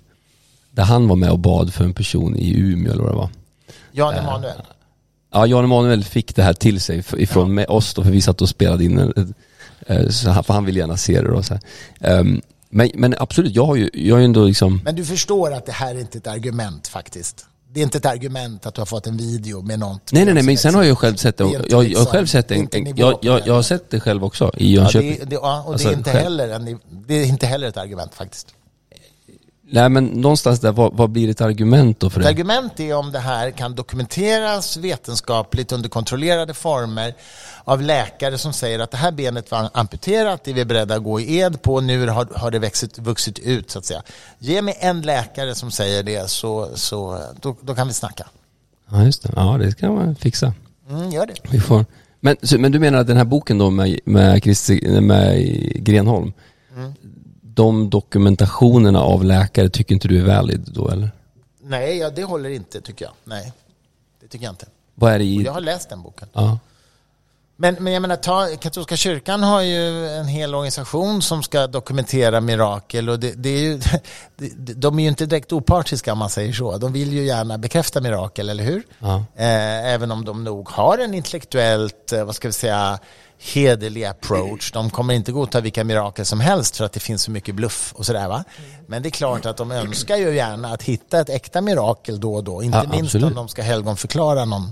där 0.71 0.83
han 0.83 1.07
var 1.07 1.15
med 1.15 1.31
och 1.31 1.39
bad 1.39 1.73
för 1.73 1.83
en 1.83 1.93
person 1.93 2.35
i 2.35 2.59
Umeå 2.59 2.91
eller 2.91 3.03
vad 3.03 3.11
det 3.11 3.17
var. 3.17 3.29
Jan 3.91 4.13
Emanuel. 4.13 4.61
Ja, 5.37 5.47
Jan 5.47 5.63
Emanuel 5.63 6.03
fick 6.03 6.35
det 6.35 6.43
här 6.43 6.53
till 6.53 6.81
sig 6.81 7.03
ifrån 7.17 7.53
med 7.53 7.65
oss 7.69 7.93
då, 7.93 8.03
för 8.03 8.11
vi 8.11 8.21
satt 8.21 8.41
och 8.41 8.49
spelade 8.49 8.83
in 8.83 8.99
en, 8.99 9.33
eh, 9.87 10.09
så 10.09 10.29
han, 10.29 10.43
för 10.43 10.53
han 10.53 10.65
ville 10.65 10.79
gärna 10.79 10.97
se 10.97 11.21
det 11.21 11.29
då 11.31 11.43
så. 11.43 11.59
Ehm, 12.01 12.41
men, 12.69 12.89
men 12.93 13.15
absolut, 13.19 13.55
jag 13.55 13.65
har 13.65 13.75
ju, 13.75 13.89
jag 13.93 14.15
har 14.15 14.19
ju 14.19 14.25
ändå 14.25 14.45
liksom 14.45 14.81
Men 14.83 14.95
du 14.95 15.05
förstår 15.05 15.53
att 15.53 15.65
det 15.65 15.71
här 15.71 15.95
är 15.95 15.99
inte 15.99 16.17
ett 16.17 16.27
argument 16.27 16.87
faktiskt. 16.87 17.45
Det 17.73 17.79
är 17.79 17.83
inte 17.83 17.97
ett 17.97 18.05
argument 18.05 18.65
att 18.65 18.73
du 18.75 18.81
har 18.81 18.85
fått 18.85 19.07
en 19.07 19.17
video 19.17 19.61
med 19.61 19.79
något. 19.79 20.11
Nej 20.11 20.25
nej 20.25 20.33
nej 20.33 20.43
men 20.43 20.57
sen 20.57 20.75
har 20.75 20.81
jag 20.81 20.89
ju 20.89 20.95
själv 20.95 21.15
sett 21.15 21.37
det, 21.37 21.43
inte 21.43 21.63
jag, 21.69 21.87
jag 21.87 21.99
har 21.99 22.05
själv 22.05 22.25
sett 22.25 22.51
en, 22.51 22.57
inte 22.57 22.77
en, 22.77 22.97
jag, 22.97 23.19
jag, 23.21 23.41
jag 23.47 23.53
har 23.53 23.61
sett 23.61 23.89
det 23.89 23.99
själv 23.99 24.23
också 24.23 24.51
i 24.57 24.75
Ja, 24.75 24.81
Jönköping. 24.81 25.17
det, 25.19 25.25
det, 25.25 25.35
ja, 25.35 25.63
och 25.65 25.71
Alltså, 25.73 25.87
det, 25.87 25.93
är 25.93 25.97
inte 25.97 26.11
själv. 26.11 26.23
heller 26.23 26.49
en, 26.49 26.79
det 27.07 27.13
är 27.13 27.25
inte 27.25 27.47
heller 27.47 27.67
ett 27.67 27.77
argument 27.77 28.13
faktiskt. 28.13 28.47
Nej 29.69 29.89
men 29.89 30.05
någonstans 30.05 30.59
där, 30.59 30.71
vad, 30.71 30.93
vad 30.93 31.09
blir 31.09 31.29
ett 31.29 31.41
argument 31.41 31.99
då 31.99 32.09
för 32.09 32.19
Ett 32.19 32.25
det? 32.25 32.29
argument 32.29 32.79
är 32.79 32.95
om 32.95 33.11
det 33.11 33.19
här 33.19 33.51
kan 33.51 33.75
dokumenteras 33.75 34.77
vetenskapligt 34.77 35.71
under 35.71 35.89
kontrollerade 35.89 36.53
former 36.53 37.13
av 37.63 37.81
läkare 37.81 38.37
som 38.37 38.53
säger 38.53 38.79
att 38.79 38.91
det 38.91 38.97
här 38.97 39.11
benet 39.11 39.51
var 39.51 39.69
amputerat, 39.73 40.43
det 40.43 40.51
är 40.51 40.55
vi 40.55 40.65
beredda 40.65 40.95
att 40.95 41.03
gå 41.03 41.19
i 41.19 41.39
ed 41.39 41.61
på, 41.61 41.81
nu 41.81 42.07
har, 42.07 42.27
har 42.35 42.51
det 42.51 42.59
växit, 42.59 42.99
vuxit 42.99 43.39
ut 43.39 43.71
så 43.71 43.79
att 43.79 43.85
säga. 43.85 44.01
Ge 44.39 44.61
mig 44.61 44.77
en 44.79 45.01
läkare 45.01 45.55
som 45.55 45.71
säger 45.71 46.03
det 46.03 46.29
så, 46.29 46.69
så 46.75 47.21
då, 47.41 47.55
då 47.61 47.75
kan 47.75 47.87
vi 47.87 47.93
snacka. 47.93 48.27
Ja 48.91 49.03
just 49.03 49.23
det, 49.23 49.33
ja 49.35 49.57
det 49.59 49.77
kan 49.79 49.95
man 49.95 50.15
fixa. 50.15 50.53
Mm, 50.89 51.11
gör 51.11 51.25
det. 51.25 51.33
Vi 51.51 51.59
får. 51.59 51.85
Men, 52.19 52.35
men 52.57 52.71
du 52.71 52.79
menar 52.79 52.99
att 52.99 53.07
den 53.07 53.17
här 53.17 53.25
boken 53.25 53.57
då 53.57 53.69
med, 53.69 53.99
med, 54.05 54.43
Christi, 54.43 55.01
med 55.01 55.39
Grenholm, 55.83 56.33
Mm. 56.77 56.93
De 57.57 57.89
dokumentationerna 57.89 59.01
av 59.01 59.23
läkare 59.23 59.69
tycker 59.69 59.93
inte 59.93 60.07
du 60.07 60.19
är 60.19 60.25
valid 60.25 60.69
då 60.73 60.89
eller? 60.89 61.11
Nej, 61.61 61.97
ja, 61.97 62.09
det 62.09 62.23
håller 62.23 62.49
inte 62.49 62.81
tycker 62.81 63.05
jag. 63.05 63.13
Nej, 63.23 63.53
det 64.21 64.27
tycker 64.27 64.45
jag 64.45 64.51
inte. 64.51 64.65
Vad 64.95 65.13
är 65.13 65.19
det 65.19 65.25
i? 65.25 65.43
Jag 65.43 65.53
har 65.53 65.61
läst 65.61 65.89
den 65.89 66.01
boken. 66.01 66.27
Ja. 66.33 66.59
Men, 67.55 67.75
men 67.79 67.93
jag 67.93 68.01
menar, 68.01 68.15
ta, 68.15 68.47
katolska 68.59 68.97
kyrkan 68.97 69.43
har 69.43 69.61
ju 69.61 70.07
en 70.07 70.27
hel 70.27 70.55
organisation 70.55 71.21
som 71.21 71.43
ska 71.43 71.67
dokumentera 71.67 72.41
mirakel 72.41 73.09
och 73.09 73.19
det, 73.19 73.31
det 73.31 73.49
är 73.49 73.59
ju, 73.59 73.79
de, 74.37 74.73
de 74.73 74.99
är 74.99 75.03
ju 75.03 75.09
inte 75.09 75.25
direkt 75.25 75.53
opartiska 75.53 76.11
om 76.11 76.17
man 76.17 76.29
säger 76.29 76.53
så. 76.53 76.77
De 76.77 76.93
vill 76.93 77.13
ju 77.13 77.25
gärna 77.25 77.57
bekräfta 77.57 78.01
mirakel, 78.01 78.49
eller 78.49 78.63
hur? 78.63 78.83
Ja. 78.99 79.15
Eh, 79.35 79.93
även 79.93 80.11
om 80.11 80.25
de 80.25 80.43
nog 80.43 80.69
har 80.69 80.97
en 80.97 81.13
intellektuellt, 81.13 82.13
eh, 82.13 82.23
vad 82.23 82.35
ska 82.35 82.47
vi 82.47 82.53
säga, 82.53 82.99
hederlig 83.39 84.03
approach. 84.05 84.71
De 84.71 84.89
kommer 84.89 85.13
inte 85.13 85.31
godta 85.31 85.61
vilka 85.61 85.83
mirakel 85.83 86.25
som 86.25 86.39
helst 86.39 86.77
för 86.77 86.85
att 86.85 86.93
det 86.93 86.99
finns 86.99 87.23
så 87.23 87.31
mycket 87.31 87.55
bluff 87.55 87.93
och 87.95 88.05
sådär 88.05 88.27
va. 88.27 88.43
Men 88.87 89.01
det 89.03 89.09
är 89.09 89.11
klart 89.11 89.45
att 89.45 89.57
de 89.57 89.71
önskar 89.71 90.17
ju 90.17 90.35
gärna 90.35 90.71
att 90.73 90.83
hitta 90.83 91.19
ett 91.19 91.29
äkta 91.29 91.61
mirakel 91.61 92.19
då 92.19 92.35
och 92.35 92.43
då. 92.43 92.63
Inte 92.63 92.77
Ja, 92.77 92.83
minst 92.83 93.15
absolut. 93.15 93.25
om 93.27 93.33
de 93.35 93.47
ska 93.47 93.61
helgonförklara 93.61 94.45
någon 94.45 94.71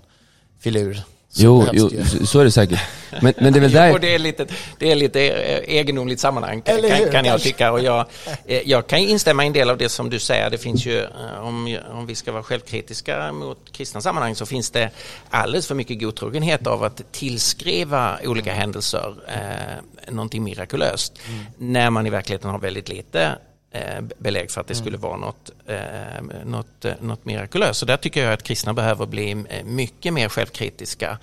filur. 0.60 1.02
Jo, 1.38 1.66
jo, 1.74 1.90
så- 2.26 2.40
är 2.40 2.44
det 2.44 2.52
säkert. 2.52 2.80
Men, 3.22 3.34
men 3.38 3.54
det 3.54 3.60
är 3.60 3.62
väl 3.62 3.72
Jo, 3.74 3.80
där... 3.80 3.94
och 3.94 4.00
det 4.00 4.16
är 4.16 4.20
lite, 4.20 4.46
det 4.80 4.92
är 4.92 4.96
lite 4.96 5.30
eh, 5.30 5.76
egendomligt 5.76 6.20
sammanhang 6.20 6.62
kan, 6.62 6.82
kan 7.12 7.26
jag 7.26 7.42
tycka. 7.42 7.72
Och 7.72 7.84
jag, 7.84 8.06
eh, 8.46 8.62
jag 8.66 8.88
kan 8.88 9.00
instämma 9.00 9.44
i 9.44 9.48
en 9.48 9.54
del 9.54 9.70
av 9.70 9.78
det 9.78 9.90
som 9.90 10.10
du 10.10 10.20
säger. 10.20 10.50
Det 10.50 10.58
finns 10.58 10.86
ju, 10.86 11.00
eh, 11.00 11.08
om, 11.42 11.78
om 11.92 12.06
vi 12.06 12.16
ska 12.16 12.32
vara 12.32 12.44
självkritiska 12.44 13.32
mot 13.32 13.72
kristna 13.72 14.02
sammanhang 14.02 14.36
så 14.36 14.46
finns 14.46 14.72
det 14.72 14.90
alldeles 15.30 15.68
för 15.68 15.76
mycket 15.76 16.00
godtrogenhet 16.00 16.68
av 16.68 16.84
att 16.84 17.02
tillskriva 17.12 18.20
olika 18.26 18.54
händelser 18.54 19.16
eh, 19.28 20.14
någonting 20.14 20.44
mirakulöst. 20.44 21.20
När 21.58 21.90
man 21.90 22.08
i 22.08 22.10
verkligheten 22.10 22.50
har 22.50 22.60
väldigt 22.60 22.90
lite 22.90 23.32
belägg 24.18 24.52
för 24.52 24.62
att 24.62 24.68
det 24.68 24.76
skulle 24.76 24.98
vara 24.98 25.18
något, 25.18 25.52
eh, 25.68 26.46
något, 26.46 26.86
eh, 26.86 26.94
något 27.00 27.26
mirakulöst. 27.26 27.80
Så 27.80 27.86
där 27.86 27.98
tycker 27.98 28.24
jag 28.24 28.34
att 28.34 28.44
kristna 28.44 28.74
behöver 28.74 29.06
bli 29.06 29.32
eh, 29.50 29.66
mycket 29.66 30.14
mer 30.14 30.30
självkritiska 30.30 31.10
eh, 31.10 31.18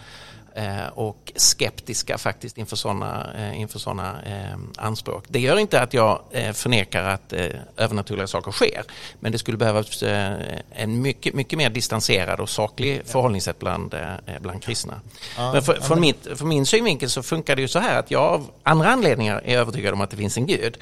och 0.95 1.33
skeptiska 1.37 2.19
faktiskt 2.19 2.59
inför 2.59 2.77
sådana 2.77 3.33
eh, 3.39 3.61
inför 3.61 3.79
såna, 3.79 4.23
eh, 4.23 4.57
anspråk. 4.77 5.25
Det 5.29 5.41
gör 5.41 5.59
inte 5.59 5.81
att 5.81 5.95
jag 5.95 6.23
eh, 6.31 6.53
förnekar 6.53 7.05
att 7.05 7.33
eh, 7.33 7.47
övernaturliga 7.77 8.27
saker 8.27 8.53
sker, 8.53 8.83
men 9.21 9.33
det 9.33 9.39
skulle 9.39 9.57
behövas 9.57 10.03
eh, 10.03 10.37
en 10.71 11.03
mycket, 11.03 11.35
mycket 11.35 11.57
mer 11.59 11.71
distanserad 11.71 12.41
och 12.41 12.49
saklig 12.49 13.03
förhållningssätt 13.05 13.59
bland, 13.59 13.95
eh, 13.95 14.41
bland 14.41 14.63
kristna. 14.63 15.01
men 15.37 15.63
för, 15.63 15.75
från, 15.75 16.01
mitt, 16.01 16.29
från 16.35 16.49
min 16.49 16.67
synvinkel 16.67 17.11
så 17.11 17.23
funkar 17.23 17.57
det 17.57 17.63
ju 17.63 17.69
så 17.69 17.79
här 17.79 17.99
att 17.99 18.11
jag 18.11 18.23
av 18.23 18.51
andra 18.63 18.91
anledningar 18.91 19.43
är 19.45 19.59
övertygad 19.59 19.95
om 19.95 20.01
att 20.01 20.11
det 20.11 20.17
finns 20.17 20.37
en 20.37 20.47
gud 20.47 20.79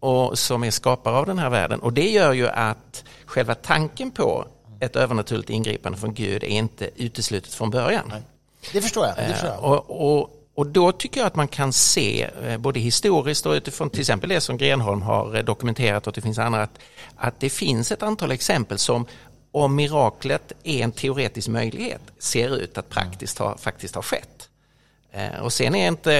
och 0.00 0.38
som 0.38 0.64
är 0.64 0.70
skapare 0.70 1.16
av 1.16 1.26
den 1.26 1.38
här 1.38 1.50
världen 1.50 1.80
och 1.80 1.92
det 1.92 2.10
gör 2.10 2.32
ju 2.32 2.48
att 2.48 3.04
själva 3.26 3.54
tanken 3.54 4.10
på 4.10 4.46
ett 4.80 4.96
övernaturligt 4.96 5.50
ingripande 5.50 5.98
från 5.98 6.14
Gud 6.14 6.44
är 6.44 6.48
inte 6.48 6.90
uteslutet 6.96 7.54
från 7.54 7.70
början. 7.70 8.12
Det 8.72 8.80
förstår 8.80 9.06
jag. 9.06 9.16
Det 9.16 9.32
förstår 9.32 9.48
Eh, 9.48 9.54
jag. 9.54 9.64
Och, 9.64 10.20
och, 10.20 10.30
och 10.54 10.66
då 10.66 10.92
tycker 10.92 11.20
jag 11.20 11.26
att 11.26 11.36
man 11.36 11.48
kan 11.48 11.72
se, 11.72 12.28
eh, 12.44 12.58
både 12.58 12.80
historiskt 12.80 13.46
och 13.46 13.52
utifrån 13.52 13.90
till 13.90 14.00
exempel 14.00 14.28
det 14.28 14.40
som 14.40 14.56
Grenholm 14.56 15.02
har 15.02 15.36
eh, 15.36 15.44
dokumenterat 15.44 16.06
och 16.06 16.12
det 16.12 16.20
finns 16.20 16.38
andra, 16.38 16.62
att, 16.62 16.78
att 17.16 17.40
det 17.40 17.50
finns 17.50 17.92
ett 17.92 18.02
antal 18.02 18.30
exempel 18.30 18.78
som 18.78 19.06
om 19.52 19.74
miraklet 19.74 20.52
är 20.62 20.84
en 20.84 20.92
teoretisk 20.92 21.48
möjlighet 21.48 22.00
ser 22.18 22.56
ut 22.56 22.78
att 22.78 22.88
praktiskt 22.88 23.38
ha, 23.38 23.56
faktiskt 23.56 23.94
ha 23.94 24.02
skett. 24.02 24.48
Och 25.42 25.52
sen 25.52 25.74
är 25.74 25.88
inte, 25.88 26.12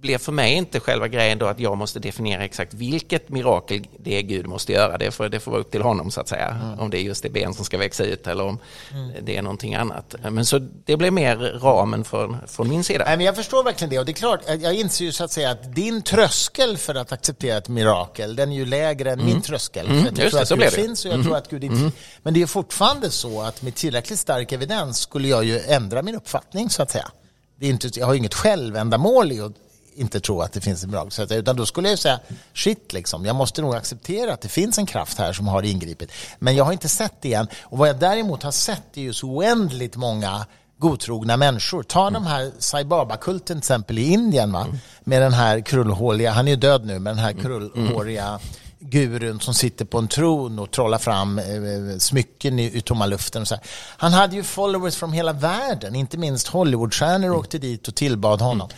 blir 0.00 0.18
för 0.18 0.32
mig 0.32 0.52
inte 0.52 0.80
själva 0.80 1.08
grejen 1.08 1.38
då 1.38 1.46
att 1.46 1.60
jag 1.60 1.78
måste 1.78 1.98
definiera 1.98 2.44
exakt 2.44 2.74
vilket 2.74 3.28
mirakel 3.28 3.86
det 3.98 4.18
är 4.18 4.22
Gud 4.22 4.46
måste 4.46 4.72
göra. 4.72 4.98
Det 4.98 5.10
får, 5.10 5.28
det 5.28 5.40
får 5.40 5.50
vara 5.50 5.60
upp 5.60 5.70
till 5.70 5.82
honom 5.82 6.10
så 6.10 6.20
att 6.20 6.28
säga. 6.28 6.58
Mm. 6.62 6.80
Om 6.80 6.90
det 6.90 6.98
är 6.98 7.02
just 7.02 7.22
det 7.22 7.30
ben 7.30 7.54
som 7.54 7.64
ska 7.64 7.78
växa 7.78 8.04
ut 8.04 8.26
eller 8.26 8.44
om 8.44 8.58
mm. 8.92 9.12
det 9.22 9.36
är 9.36 9.42
någonting 9.42 9.74
annat. 9.74 10.14
Men 10.30 10.46
så 10.46 10.58
det 10.58 10.96
blir 10.96 11.10
mer 11.10 11.36
ramen 11.36 12.04
från, 12.04 12.36
från 12.46 12.68
min 12.68 12.84
sida. 12.84 13.04
Nej, 13.06 13.16
men 13.16 13.26
jag 13.26 13.36
förstår 13.36 13.64
verkligen 13.64 13.90
det 13.90 13.98
och 13.98 14.06
det 14.06 14.12
är 14.12 14.14
klart, 14.14 14.40
jag 14.60 14.74
inser 14.74 15.04
ju 15.04 15.12
så 15.12 15.24
att 15.24 15.32
säga 15.32 15.50
att 15.50 15.74
din 15.74 16.02
tröskel 16.02 16.76
för 16.76 16.94
att 16.94 17.12
acceptera 17.12 17.58
ett 17.58 17.68
mirakel, 17.68 18.36
den 18.36 18.52
är 18.52 18.56
ju 18.56 18.66
lägre 18.66 19.12
än 19.12 19.20
mm. 19.20 19.32
min 19.32 19.42
tröskel. 19.42 19.86
Mm. 19.86 20.02
För 20.02 20.08
att 20.10 20.18
jag 20.18 20.30
tror 20.30 20.42
att 20.42 20.48
det, 20.48 20.56
Gud 20.56 20.72
finns 20.72 21.04
och 21.04 21.10
jag 21.10 21.22
tror 21.22 21.26
mm. 21.26 21.38
att 21.38 21.50
Gud 21.50 21.64
inte 21.64 21.76
mm. 21.76 21.92
Men 22.22 22.34
det 22.34 22.42
är 22.42 22.46
fortfarande 22.46 23.10
så 23.10 23.42
att 23.42 23.62
med 23.62 23.74
tillräckligt 23.74 24.18
stark 24.18 24.52
evidens 24.52 24.98
skulle 24.98 25.28
jag 25.28 25.44
ju 25.44 25.60
ändra 25.60 26.02
min 26.02 26.14
uppfattning 26.14 26.70
så 26.70 26.82
att 26.82 26.90
säga. 26.90 27.10
Det 27.58 27.66
är 27.66 27.70
inte, 27.70 27.90
jag 27.94 28.06
har 28.06 28.12
ju 28.12 28.18
inget 28.18 28.34
självändamål 28.34 29.32
i 29.32 29.40
att 29.40 29.52
inte 29.96 30.20
tro 30.20 30.40
att 30.40 30.52
det 30.52 30.60
finns 30.60 30.84
en 30.84 30.90
mirakel. 30.90 31.32
Utan 31.32 31.56
då 31.56 31.66
skulle 31.66 31.88
jag 31.88 31.98
säga, 31.98 32.20
shit 32.54 32.92
liksom, 32.92 33.24
jag 33.24 33.36
måste 33.36 33.62
nog 33.62 33.74
acceptera 33.74 34.32
att 34.32 34.40
det 34.40 34.48
finns 34.48 34.78
en 34.78 34.86
kraft 34.86 35.18
här 35.18 35.32
som 35.32 35.48
har 35.48 35.62
ingripit. 35.62 36.12
Men 36.38 36.56
jag 36.56 36.64
har 36.64 36.72
inte 36.72 36.88
sett 36.88 37.14
det 37.20 37.34
än. 37.34 37.48
Och 37.62 37.78
vad 37.78 37.88
jag 37.88 37.98
däremot 37.98 38.42
har 38.42 38.52
sett 38.52 38.96
är 38.96 39.00
ju 39.00 39.12
så 39.12 39.26
oändligt 39.26 39.96
många 39.96 40.46
godtrogna 40.78 41.36
människor. 41.36 41.82
Ta 41.82 42.08
mm. 42.08 42.12
de 42.12 42.26
här 42.26 42.52
Sai 42.58 42.84
Baba-kulten 42.84 43.46
till 43.46 43.58
exempel 43.58 43.98
i 43.98 44.12
Indien 44.12 44.52
va? 44.52 44.60
Mm. 44.60 44.76
med 45.04 45.22
den 45.22 45.32
här 45.32 45.60
krullhåriga, 45.60 46.30
han 46.30 46.48
är 46.48 46.50
ju 46.50 46.56
död 46.56 46.86
nu, 46.86 46.92
men 46.92 47.16
den 47.16 47.18
här 47.24 47.30
mm. 47.30 47.42
krullhåriga 47.42 48.40
gurun 48.78 49.40
som 49.40 49.54
sitter 49.54 49.84
på 49.84 49.98
en 49.98 50.08
tron 50.08 50.58
och 50.58 50.70
trollar 50.70 50.98
fram 50.98 51.38
eh, 51.38 51.98
smycken 51.98 52.58
i, 52.58 52.76
i 52.76 52.80
tomma 52.80 53.06
luften. 53.06 53.42
Och 53.42 53.48
så 53.48 53.54
här. 53.54 53.64
Han 53.96 54.12
hade 54.12 54.36
ju 54.36 54.42
followers 54.42 54.96
från 54.96 55.12
hela 55.12 55.32
världen, 55.32 55.94
inte 55.94 56.18
minst 56.18 56.48
Hollywoodstjärnor 56.48 57.26
mm. 57.26 57.38
åkte 57.38 57.58
dit 57.58 57.88
och 57.88 57.94
tillbad 57.94 58.40
honom. 58.40 58.68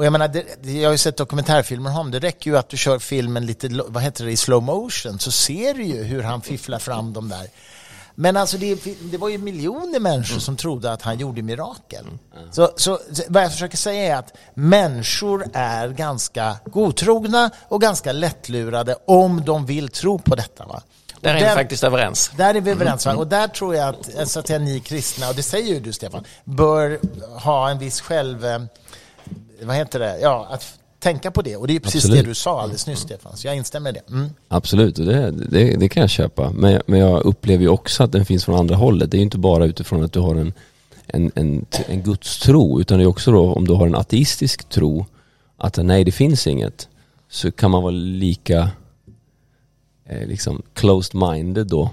Mm. 0.00 0.04
Och 0.04 0.04
jag 0.04 0.12
menar, 0.12 0.28
det, 0.28 0.72
jag 0.72 0.88
har 0.88 0.92
ju 0.92 0.98
sett 0.98 1.16
dokumentärfilmer 1.16 1.98
om. 1.98 2.10
Det 2.10 2.18
räcker 2.18 2.50
ju 2.50 2.58
att 2.58 2.68
du 2.68 2.76
kör 2.76 2.98
filmen 2.98 3.46
lite, 3.46 3.68
vad 3.88 4.02
heter 4.02 4.24
det, 4.24 4.32
i 4.32 4.36
slow 4.36 4.62
motion 4.62 5.18
så 5.18 5.30
ser 5.30 5.74
du 5.74 5.84
ju 5.84 6.02
hur 6.02 6.22
han 6.22 6.40
fifflar 6.40 6.78
fram 6.78 7.12
dem 7.12 7.28
där. 7.28 7.48
Men 8.14 8.36
alltså 8.36 8.58
det, 8.58 8.78
det 9.00 9.18
var 9.18 9.28
ju 9.28 9.38
miljoner 9.38 10.00
människor 10.00 10.38
som 10.38 10.56
trodde 10.56 10.92
att 10.92 11.02
han 11.02 11.18
gjorde 11.18 11.42
mirakel. 11.42 12.04
Så, 12.50 12.70
så 12.76 12.98
vad 13.28 13.42
jag 13.42 13.52
försöker 13.52 13.76
säga 13.76 14.14
är 14.14 14.18
att 14.18 14.36
människor 14.54 15.46
är 15.52 15.88
ganska 15.88 16.56
godtrogna 16.64 17.50
och 17.68 17.80
ganska 17.80 18.12
lättlurade 18.12 18.96
om 19.06 19.44
de 19.44 19.66
vill 19.66 19.88
tro 19.88 20.18
på 20.18 20.34
detta. 20.34 20.66
Va? 20.66 20.82
Där 21.20 21.34
är 21.34 21.48
vi 21.48 21.54
faktiskt 21.54 21.84
överens. 21.84 22.30
Där 22.36 22.54
är 22.54 22.60
vi 22.60 22.70
överens. 22.70 23.06
Va? 23.06 23.14
Och 23.14 23.26
där 23.26 23.48
tror 23.48 23.74
jag 23.74 23.88
att, 23.88 24.28
så 24.28 24.40
att 24.40 24.48
ni 24.48 24.80
kristna, 24.80 25.28
och 25.28 25.34
det 25.34 25.42
säger 25.42 25.74
ju 25.74 25.80
du 25.80 25.92
Stefan, 25.92 26.24
bör 26.44 26.98
ha 27.38 27.70
en 27.70 27.78
viss 27.78 28.00
själv 28.00 28.68
vad 29.62 29.76
heter 29.76 29.98
det, 29.98 30.20
ja, 30.20 30.46
att 30.50 30.78
tänka 31.00 31.30
på 31.30 31.42
det. 31.42 31.56
Och 31.56 31.66
det 31.66 31.76
är 31.76 31.80
precis 31.80 32.04
Absolut. 32.04 32.24
det 32.24 32.30
du 32.30 32.34
sa 32.34 32.60
alldeles 32.60 32.86
nyss 32.86 32.98
Stefan, 32.98 33.36
så 33.36 33.46
jag 33.46 33.56
instämmer 33.56 33.90
i 33.90 33.92
det. 33.92 34.14
Mm. 34.14 34.30
Absolut, 34.48 34.96
det, 34.96 35.30
det, 35.30 35.76
det, 35.76 35.88
kan 35.88 36.00
jag 36.00 36.10
köpa. 36.10 36.50
Men, 36.50 36.82
men 36.86 37.00
jag 37.00 37.24
upplever 37.24 37.62
ju 37.62 37.68
också 37.68 38.02
att 38.02 38.12
den 38.12 38.26
finns 38.26 38.44
från 38.44 38.58
andra 38.58 38.76
hållet. 38.76 39.10
Det 39.10 39.16
är 39.16 39.18
ju 39.18 39.24
inte 39.24 39.38
bara 39.38 39.64
utifrån 39.64 40.04
att 40.04 40.12
du 40.12 40.20
har 40.20 40.34
en, 40.34 40.52
en, 41.06 41.32
en, 41.34 41.66
en 41.86 42.02
gudstro, 42.02 42.80
utan 42.80 42.98
det 42.98 43.04
är 43.04 43.08
också 43.08 43.32
då 43.32 43.52
om 43.52 43.66
du 43.66 43.74
har 43.74 43.86
en 43.86 43.94
ateistisk 43.94 44.68
tro, 44.68 45.06
att 45.56 45.76
nej 45.76 46.04
det 46.04 46.12
finns 46.12 46.46
inget, 46.46 46.88
så 47.28 47.50
kan 47.50 47.70
man 47.70 47.82
vara 47.82 47.92
lika 47.92 48.70
eh, 50.06 50.26
liksom 50.26 50.62
closed-minded 50.74 51.64
då. 51.64 51.90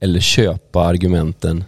Eller 0.00 0.20
köpa 0.20 0.84
argumenten 0.84 1.64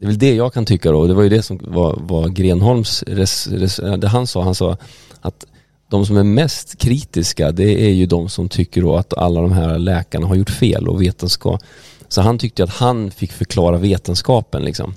det 0.00 0.06
är 0.06 0.08
väl 0.08 0.18
det 0.18 0.34
jag 0.34 0.54
kan 0.54 0.64
tycka 0.64 0.90
då. 0.90 1.06
Det 1.06 1.14
var 1.14 1.22
ju 1.22 1.28
det 1.28 1.42
som 1.42 1.60
var, 1.62 1.98
var 2.00 2.28
Grenholms, 2.28 3.04
res, 3.06 3.46
res, 3.46 3.76
det 3.76 4.08
han 4.08 4.26
sa. 4.26 4.42
Han 4.42 4.54
sa 4.54 4.76
att 5.20 5.46
de 5.90 6.06
som 6.06 6.16
är 6.16 6.22
mest 6.22 6.78
kritiska 6.78 7.52
det 7.52 7.84
är 7.86 7.90
ju 7.90 8.06
de 8.06 8.28
som 8.28 8.48
tycker 8.48 8.82
då 8.82 8.96
att 8.96 9.14
alla 9.14 9.40
de 9.40 9.52
här 9.52 9.78
läkarna 9.78 10.26
har 10.26 10.34
gjort 10.34 10.50
fel 10.50 10.88
och 10.88 11.02
vetenskap. 11.02 11.62
Så 12.08 12.22
han 12.22 12.38
tyckte 12.38 12.64
att 12.64 12.70
han 12.70 13.10
fick 13.10 13.32
förklara 13.32 13.76
vetenskapen 13.76 14.62
liksom. 14.62 14.94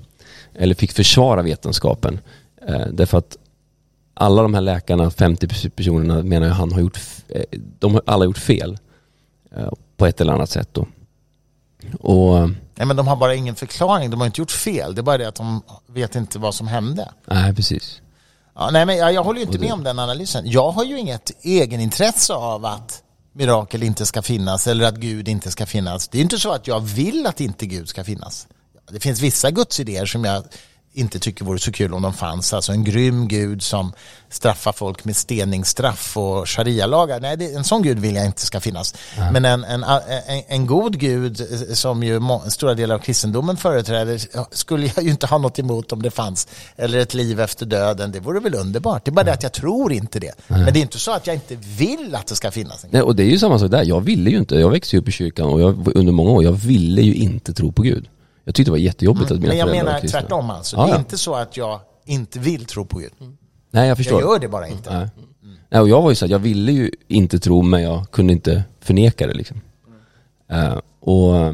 Eller 0.53 0.75
fick 0.75 0.91
försvara 0.91 1.41
vetenskapen. 1.41 2.19
Eh, 2.67 2.87
därför 2.91 3.17
att 3.17 3.37
alla 4.13 4.41
de 4.41 4.53
här 4.53 4.61
läkarna, 4.61 5.11
50 5.11 5.69
personerna 5.69 6.23
menar 6.23 6.47
jag 6.47 6.53
han 6.53 6.71
har 6.71 6.81
gjort, 6.81 6.99
eh, 7.29 7.43
de 7.79 7.93
har 7.93 8.01
alla 8.05 8.25
gjort 8.25 8.37
fel. 8.37 8.77
Eh, 9.55 9.69
på 9.97 10.05
ett 10.05 10.21
eller 10.21 10.33
annat 10.33 10.49
sätt 10.49 10.69
då. 10.71 10.87
Och 11.99 12.49
Nej, 12.75 12.87
men 12.87 12.95
de 12.95 13.07
har 13.07 13.15
bara 13.15 13.35
ingen 13.35 13.55
förklaring. 13.55 14.09
De 14.09 14.19
har 14.19 14.27
inte 14.27 14.41
gjort 14.41 14.51
fel. 14.51 14.95
Det 14.95 15.01
är 15.01 15.03
bara 15.03 15.17
det 15.17 15.27
att 15.27 15.35
de 15.35 15.61
vet 15.87 16.15
inte 16.15 16.39
vad 16.39 16.55
som 16.55 16.67
hände. 16.67 17.11
Nej, 17.25 17.55
precis. 17.55 18.01
Ja, 18.55 18.69
nej, 18.71 18.85
men 18.85 18.97
jag, 18.97 19.13
jag 19.13 19.23
håller 19.23 19.41
inte 19.41 19.59
med 19.59 19.73
om 19.73 19.83
den 19.83 19.99
analysen. 19.99 20.43
Jag 20.51 20.71
har 20.71 20.83
ju 20.83 20.99
inget 20.99 21.31
egenintresse 21.41 22.33
av 22.33 22.65
att 22.65 23.03
mirakel 23.33 23.83
inte 23.83 24.05
ska 24.05 24.21
finnas 24.21 24.67
eller 24.67 24.85
att 24.85 24.95
Gud 24.95 25.27
inte 25.27 25.51
ska 25.51 25.65
finnas. 25.65 26.07
Det 26.07 26.17
är 26.17 26.21
inte 26.21 26.39
så 26.39 26.51
att 26.51 26.67
jag 26.67 26.79
vill 26.79 27.27
att 27.27 27.41
inte 27.41 27.65
Gud 27.65 27.89
ska 27.89 28.03
finnas. 28.03 28.47
Det 28.91 28.99
finns 28.99 29.21
vissa 29.21 29.51
gudsidéer 29.51 30.05
som 30.05 30.25
jag 30.25 30.43
inte 30.93 31.19
tycker 31.19 31.45
vore 31.45 31.59
så 31.59 31.71
kul 31.71 31.93
om 31.93 32.01
de 32.01 32.13
fanns. 32.13 32.53
Alltså 32.53 32.71
en 32.71 32.83
grym 32.83 33.27
gud 33.27 33.61
som 33.61 33.93
straffar 34.29 34.71
folk 34.71 35.05
med 35.05 35.15
steningsstraff 35.15 36.17
och 36.17 36.49
sharia-lagar. 36.49 37.19
Nej, 37.19 37.37
det, 37.37 37.53
en 37.53 37.63
sån 37.63 37.81
gud 37.81 37.99
vill 37.99 38.15
jag 38.15 38.25
inte 38.25 38.41
ska 38.41 38.59
finnas. 38.59 38.95
Mm. 39.17 39.33
Men 39.33 39.45
en, 39.45 39.63
en, 39.63 39.83
en, 39.83 40.43
en, 40.47 40.67
god 40.67 40.99
gud 40.99 41.41
eh, 41.41 41.73
som 41.73 42.03
ju 42.03 42.21
stora 42.47 42.73
delar 42.73 42.95
av 42.95 42.99
kristendomen 42.99 43.57
företräder 43.57 44.21
skulle 44.55 44.91
jag 44.95 45.03
ju 45.03 45.09
inte 45.09 45.27
ha 45.27 45.37
något 45.37 45.59
emot 45.59 45.91
om 45.91 46.01
det 46.01 46.11
fanns. 46.11 46.47
Eller 46.75 46.99
ett 46.99 47.13
liv 47.13 47.39
efter 47.39 47.65
döden. 47.65 48.11
Det 48.11 48.19
vore 48.19 48.39
väl 48.39 48.55
underbart. 48.55 49.05
Det 49.05 49.09
är 49.09 49.13
bara 49.13 49.21
mm. 49.21 49.31
det 49.31 49.33
att 49.33 49.43
jag 49.43 49.53
tror 49.53 49.93
inte 49.93 50.19
det. 50.19 50.33
Mm. 50.47 50.63
Men 50.63 50.73
det 50.73 50.79
är 50.79 50.81
inte 50.81 50.99
så 50.99 51.11
att 51.11 51.27
jag 51.27 51.35
inte 51.35 51.55
vill 51.55 52.15
att 52.15 52.27
det 52.27 52.35
ska 52.35 52.51
finnas. 52.51 52.85
Nej, 52.89 53.01
och 53.01 53.15
det 53.15 53.23
är 53.23 53.29
ju 53.29 53.39
samma 53.39 53.59
sak 53.59 53.71
där. 53.71 53.83
Jag 53.83 54.01
ville 54.01 54.29
ju 54.29 54.37
inte. 54.37 54.55
Jag 54.55 54.69
växte 54.69 54.97
upp 54.97 55.07
i 55.07 55.11
kyrkan 55.11 55.45
och 55.45 55.61
jag, 55.61 55.87
under 55.95 56.13
många 56.13 56.29
år, 56.29 56.43
jag 56.43 56.51
ville 56.51 57.01
ju 57.01 57.13
inte 57.13 57.53
tro 57.53 57.71
på 57.71 57.81
Gud. 57.81 58.07
Jag 58.43 58.55
tyckte 58.55 58.69
det 58.69 58.71
var 58.71 58.77
jättejobbigt 58.77 59.31
mm. 59.31 59.35
att 59.35 59.41
mina 59.41 59.49
Men 59.49 59.57
jag 59.57 59.85
menar 59.85 60.07
tvärtom 60.07 60.49
alltså. 60.49 60.75
Ja, 60.75 60.83
det 60.83 60.89
är 60.89 60.93
ja. 60.93 60.99
inte 60.99 61.17
så 61.17 61.35
att 61.35 61.57
jag 61.57 61.79
inte 62.05 62.39
vill 62.39 62.65
tro 62.65 62.85
på 62.85 62.99
Gud. 62.99 63.11
Mm. 63.19 63.37
Nej 63.71 63.87
jag 63.87 63.97
förstår. 63.97 64.21
Jag 64.21 64.33
gör 64.33 64.39
det 64.39 64.47
bara 64.47 64.67
inte. 64.67 64.89
Nej. 64.97 65.09
Mm. 65.43 65.55
Nej, 65.69 65.81
och 65.81 65.89
jag 65.89 66.01
var 66.01 66.09
ju 66.09 66.15
så 66.15 66.25
att 66.25 66.31
jag 66.31 66.39
ville 66.39 66.71
ju 66.71 66.91
inte 67.07 67.39
tro 67.39 67.61
men 67.61 67.81
jag 67.81 68.11
kunde 68.11 68.33
inte 68.33 68.63
förneka 68.79 69.27
det 69.27 69.33
liksom. 69.33 69.61
Uh, 70.51 70.79
och 70.99 71.53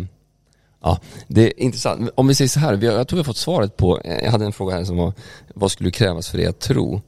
Ja, 0.82 1.00
det 1.28 1.42
är 1.42 1.60
intressant. 1.60 2.10
Om 2.16 2.28
vi 2.28 2.36
säger 2.36 2.50
så 2.50 2.60
här, 2.60 2.84
jag 2.84 3.08
tror 3.08 3.18
vi 3.18 3.20
har 3.20 3.24
fått 3.24 3.38
svaret 3.38 3.78
på, 3.78 4.00
eh, 4.00 4.24
jag 4.24 4.32
hade 4.32 4.46
en 4.46 4.52
fråga 4.52 4.76
här 4.76 4.84
som 4.84 4.98
var, 4.98 5.14
vad 5.56 5.72
skulle 5.72 5.92
krävas 5.92 6.30
för 6.30 6.38
dig 6.38 6.48
att 6.48 6.60
tro? 6.60 7.02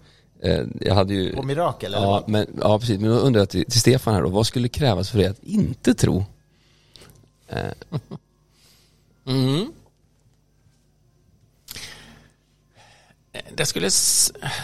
Eh, 0.44 0.62
jag 0.82 0.96
hade 0.96 1.13
ju... 1.13 1.36
På 1.36 1.44
mirakel 1.44 1.94
eller? 1.94 2.08
Ja, 2.08 2.24
men, 2.28 2.46
ja 2.62 2.80
precis. 2.80 3.00
Men 3.00 3.10
då 3.10 3.15
undrar 3.15 3.41
jag 3.41 3.50
till, 3.50 3.65
till 3.65 3.80
Stefan 3.80 4.13
här 4.13 4.22
då, 4.22 4.30
vad 4.30 4.48
skulle 4.48 4.67
krävas 4.67 5.10
för 5.10 5.17
dig 5.17 5.28
att 5.28 5.44
inte 5.44 5.94
tro? 5.94 6.26
Mm. 9.25 9.73
Eh, 13.31 13.41
jag 13.57 13.67
skulle, 13.67 13.91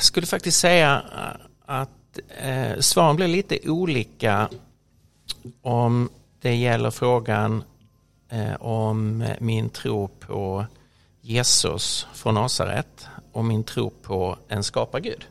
skulle 0.01 0.27
faktiskt 0.27 0.59
säga 0.59 1.03
eh, 1.11 1.45
att 1.65 2.19
eh, 2.37 2.79
svaren 2.79 3.15
blir 3.15 3.27
lite 3.27 3.69
olika 3.69 4.49
om 5.61 6.09
det 6.41 6.55
gäller 6.55 6.91
frågan 6.91 7.63
eh, 8.29 8.55
om 8.61 9.25
min 9.39 9.69
tro 9.69 10.07
på 10.07 10.65
Jesus 11.21 12.07
från 12.13 12.33
Nasaret 12.33 13.07
och 13.31 13.45
min 13.45 13.63
tro 13.63 13.89
på 13.89 14.37
en 14.47 14.63
skapargud. 14.63 15.25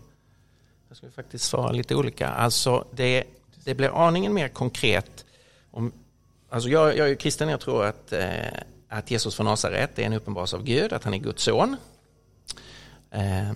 Jag 0.88 0.96
skulle 0.96 1.12
faktiskt 1.12 1.44
svara 1.44 1.72
lite 1.72 1.94
olika. 1.94 2.28
Alltså 2.28 2.86
det, 2.92 3.24
det 3.64 3.74
blir 3.74 4.06
aningen 4.06 4.34
mer 4.34 4.48
konkret. 4.48 5.24
Om, 5.70 5.92
alltså 6.50 6.68
jag, 6.68 6.96
jag 6.96 7.10
är 7.10 7.14
kristen, 7.14 7.48
jag 7.48 7.60
tror 7.60 7.84
att 7.84 8.12
eh, 8.12 8.26
att 8.88 9.10
Jesus 9.10 9.36
från 9.36 9.46
Nasaret 9.46 9.98
är 9.98 10.02
en 10.02 10.12
uppenbarelse 10.12 10.56
av 10.56 10.62
Gud, 10.62 10.92
att 10.92 11.04
han 11.04 11.14
är 11.14 11.18
Guds 11.18 11.42
son. 11.42 11.76
Eh, 13.10 13.52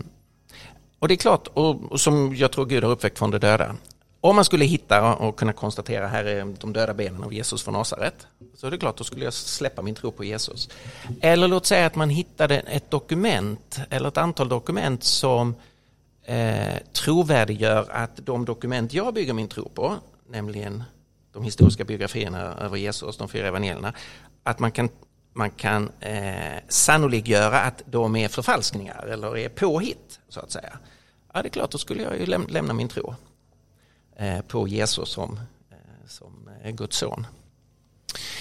och 0.99 1.09
det 1.09 1.15
är 1.15 1.17
klart, 1.17 1.49
och, 1.55 2.01
som 2.01 2.37
jag 2.37 2.53
tror 2.53 2.67
Gud 2.67 2.85
har 2.85 2.91
uppväckt 2.91 3.19
från 3.19 3.31
de 3.31 3.39
döda. 3.39 3.77
Om 4.21 4.37
man 4.37 4.45
skulle 4.45 4.65
hitta 4.65 5.15
och 5.15 5.37
kunna 5.37 5.53
konstatera 5.53 6.07
här 6.07 6.25
är 6.25 6.55
de 6.61 6.73
döda 6.73 6.95
benen 6.95 7.25
av 7.25 7.35
Jesus 7.35 7.63
från 7.63 7.75
Nasaret, 7.75 8.27
så 8.55 8.67
är 8.67 8.71
det 8.71 8.79
klart, 8.79 8.97
då 8.97 9.05
skulle 9.05 9.25
jag 9.25 9.33
släppa 9.33 9.83
min 9.83 9.95
tro 9.95 10.11
på 10.11 10.25
Jesus. 10.25 10.69
Eller 11.21 11.49
låt 11.49 11.67
säga 11.67 11.87
att 11.87 11.95
man 11.95 12.11
hittade 12.11 12.59
ett 12.59 12.91
dokument 12.91 13.81
eller 13.91 14.09
ett 14.09 14.17
antal 14.17 14.49
dokument 14.49 15.05
som 15.05 15.55
eh, 16.23 16.75
trovärdiggör 16.93 17.87
att 17.91 18.27
de 18.27 18.45
dokument 18.45 18.93
jag 18.93 19.15
bygger 19.15 19.33
min 19.33 19.49
tro 19.49 19.69
på, 19.69 19.97
nämligen 20.29 20.83
de 21.33 21.43
historiska 21.43 21.85
biografierna 21.85 22.39
över 22.41 22.77
Jesus, 22.77 23.17
de 23.17 23.29
fyra 23.29 23.49
evangelierna, 23.49 23.93
att 24.43 24.59
man 24.59 24.73
kan 24.73 24.89
man 25.33 25.51
kan 25.51 25.91
eh, 26.01 26.59
sannoliggöra 26.69 27.61
att 27.61 27.83
de 27.87 28.17
är 28.17 28.29
förfalskningar 28.29 29.07
eller 29.07 29.37
är 29.37 29.49
påhitt 29.49 30.21
så 30.29 30.41
att 30.41 30.51
säga. 30.51 30.79
Ja, 31.33 31.43
det 31.43 31.49
är 31.49 31.51
klart, 31.51 31.71
då 31.71 31.79
skulle 31.79 32.03
jag 32.03 32.19
ju 32.19 32.27
läm 32.27 32.47
lämna 32.49 32.73
min 32.73 32.89
tro 32.89 33.15
eh, 34.17 34.41
på 34.41 34.69
Jesus 34.69 35.09
som, 35.09 35.41
eh, 35.71 36.09
som 36.09 36.51
eh, 36.63 36.71
Guds 36.71 36.97
son. 36.97 37.27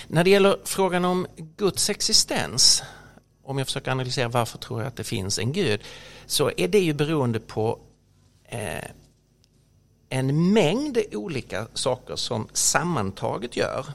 När 0.08 0.23
det 0.23 0.30
gäller 0.30 0.58
frågan 0.63 1.06
om 1.06 1.28
Guds 1.58 1.89
existens, 1.89 2.84
om 3.43 3.58
jag 3.58 3.67
försöker 3.67 3.91
analysera 3.91 4.28
varför 4.28 4.58
tror 4.58 4.80
jag 4.80 4.88
att 4.88 4.95
det 4.95 5.04
finns 5.04 5.39
en 5.39 5.54
Gud, 5.54 5.82
så 6.25 6.52
är 6.58 6.67
det 6.67 6.80
ju 6.80 6.93
beroende 6.93 7.39
på 7.39 7.80
eh, 8.45 8.91
en 10.10 10.54
mängd 10.54 10.97
olika 11.12 11.67
saker 11.73 12.15
som 12.15 12.47
sammantaget 12.54 13.58
gör 13.58 13.86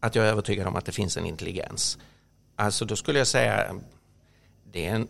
att 0.00 0.14
jag 0.14 0.26
är 0.26 0.30
övertygad 0.30 0.66
om 0.66 0.76
att 0.76 0.84
det 0.84 0.92
finns 0.92 1.16
en 1.16 1.26
intelligens. 1.26 1.98
Alltså 2.56 2.84
då 2.84 2.96
skulle 2.96 3.18
jag 3.18 3.26
säga 3.26 3.74
det 4.72 4.86
är, 4.86 4.94
en, 4.94 5.08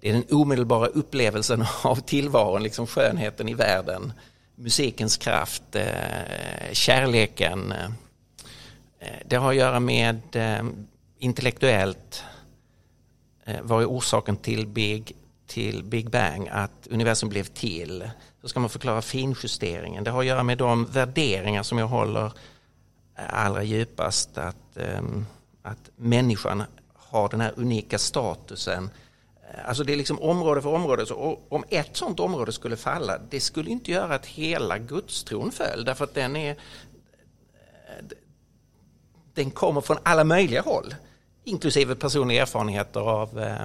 det 0.00 0.08
är 0.08 0.12
den 0.12 0.24
omedelbara 0.30 0.86
upplevelsen 0.86 1.64
av 1.82 1.96
tillvaron, 1.96 2.62
liksom 2.62 2.86
skönheten 2.86 3.48
i 3.48 3.54
världen, 3.54 4.12
musikens 4.54 5.16
kraft, 5.16 5.76
eh, 5.76 6.72
kärleken. 6.72 7.72
Eh, 7.72 7.84
eh, 8.98 9.16
det 9.26 9.36
har 9.36 9.50
att 9.50 9.56
göra 9.56 9.80
med 9.80 10.18
intellektuellt, 11.18 12.24
vad 13.62 13.82
är 13.82 13.86
orsaken 13.86 14.36
till 14.36 14.66
Big, 14.66 15.16
till 15.46 15.84
Big 15.84 16.10
Bang, 16.10 16.48
att 16.48 16.86
universum 16.90 17.28
blev 17.28 17.44
till? 17.44 18.10
Så 18.40 18.48
ska 18.48 18.60
man 18.60 18.70
förklara 18.70 19.02
finjusteringen. 19.02 20.04
Det 20.04 20.10
har 20.10 20.20
att 20.20 20.26
göra 20.26 20.42
med 20.42 20.58
de 20.58 20.84
värderingar 20.84 21.62
som 21.62 21.78
jag 21.78 21.86
håller 21.86 22.32
allra 23.28 23.62
djupast, 23.62 24.38
att, 24.38 24.76
ehm, 24.76 25.26
att 25.62 25.90
människan 25.96 26.62
har 26.94 27.28
den 27.28 27.40
här 27.40 27.52
unika 27.56 27.98
statusen. 27.98 28.90
Alltså 29.64 29.84
det 29.84 29.92
är 29.92 29.96
liksom 29.96 30.20
område 30.20 30.62
för 30.62 30.74
område. 30.74 31.06
Så 31.06 31.38
om 31.48 31.64
ett 31.68 31.96
sådant 31.96 32.20
område 32.20 32.52
skulle 32.52 32.76
falla, 32.76 33.18
det 33.30 33.40
skulle 33.40 33.70
inte 33.70 33.90
göra 33.90 34.14
att 34.14 34.26
hela 34.26 34.78
gudstron 34.78 35.52
föll. 35.52 35.84
Därför 35.84 36.04
att 36.04 36.14
den 36.14 36.36
är 36.36 36.56
den 39.34 39.50
kommer 39.50 39.80
från 39.80 39.98
alla 40.02 40.24
möjliga 40.24 40.62
håll. 40.62 40.94
Inklusive 41.44 41.94
personliga 41.94 42.42
erfarenheter 42.42 43.00
av 43.00 43.40
eh, 43.40 43.62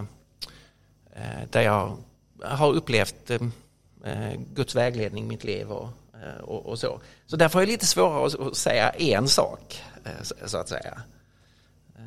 eh, 1.16 1.50
där 1.50 1.62
jag 1.62 1.98
har 2.44 2.74
upplevt 2.74 3.30
eh, 3.30 4.34
Guds 4.54 4.76
vägledning 4.76 5.24
i 5.24 5.28
mitt 5.28 5.44
liv 5.44 5.72
och, 5.72 5.90
Eh, 6.24 6.44
och, 6.44 6.66
och, 6.66 6.80
så. 6.80 7.02
Så 7.26 7.36
därför 7.36 7.62
är 7.62 7.66
det 7.66 7.72
lite 7.72 7.86
svårare 7.86 8.26
att, 8.26 8.40
att 8.40 8.58
säga 8.58 8.90
en 8.90 9.28
sak, 9.28 9.82
eh, 10.06 10.46
så 10.46 10.58
att 10.58 10.70
säga. 10.70 11.02
Eh, 11.96 12.04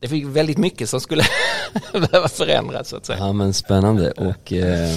det 0.00 0.08
fick 0.08 0.24
väldigt 0.24 0.58
mycket 0.58 0.88
som 0.88 1.00
skulle 1.00 1.24
behöva 1.92 2.28
förändras 2.28 2.88
så 2.88 2.96
att 2.96 3.06
säga. 3.06 3.18
Ja 3.18 3.32
men 3.32 3.52
spännande 3.54 4.10
och 4.10 4.52
eh, 4.52 4.96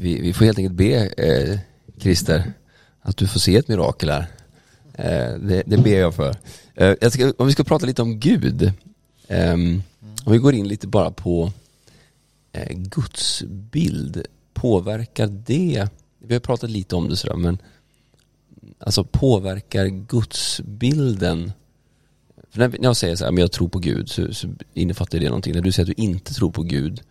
vi, 0.00 0.20
vi, 0.20 0.32
får 0.32 0.44
helt 0.44 0.58
enkelt 0.58 0.76
be 0.76 1.06
eh, 1.06 1.58
Christer 1.98 2.52
att 3.02 3.16
du 3.16 3.26
får 3.26 3.40
se 3.40 3.56
ett 3.56 3.68
mirakel 3.68 4.10
här. 4.10 4.26
Eh, 4.94 5.34
det, 5.34 5.62
det 5.66 5.76
ber 5.76 5.98
jag 5.98 6.14
för. 6.14 6.36
Eh, 6.74 6.94
jag 7.00 7.12
ska, 7.12 7.32
om 7.38 7.46
vi 7.46 7.52
ska 7.52 7.64
prata 7.64 7.86
lite 7.86 8.02
om 8.02 8.20
Gud. 8.20 8.72
Ehm, 9.28 9.82
om 10.24 10.32
vi 10.32 10.38
går 10.38 10.54
in 10.54 10.68
lite 10.68 10.86
bara 10.86 11.10
på 11.10 11.52
eh, 12.52 12.72
Guds 12.76 13.42
bild. 13.46 14.26
Påverkar 14.54 15.26
det, 15.26 15.88
vi 16.20 16.34
har 16.34 16.40
pratat 16.40 16.70
lite 16.70 16.96
om 16.96 17.08
det 17.08 17.16
sådär 17.16 17.36
men 17.36 17.58
alltså 18.78 19.04
påverkar 19.04 19.86
gudsbilden 19.86 21.52
för 22.50 22.58
när 22.58 22.78
jag 22.82 22.96
säger 22.96 23.16
så 23.16 23.24
här, 23.24 23.32
men 23.32 23.40
jag 23.40 23.52
tror 23.52 23.68
på 23.68 23.78
Gud 23.78 24.08
så, 24.08 24.34
så 24.34 24.48
innefattar 24.74 25.18
det 25.18 25.26
någonting. 25.26 25.54
När 25.54 25.60
du 25.60 25.72
säger 25.72 25.90
att 25.90 25.96
du 25.96 26.02
inte 26.02 26.34
tror 26.34 26.50
på 26.50 26.62
Gud 26.62 27.02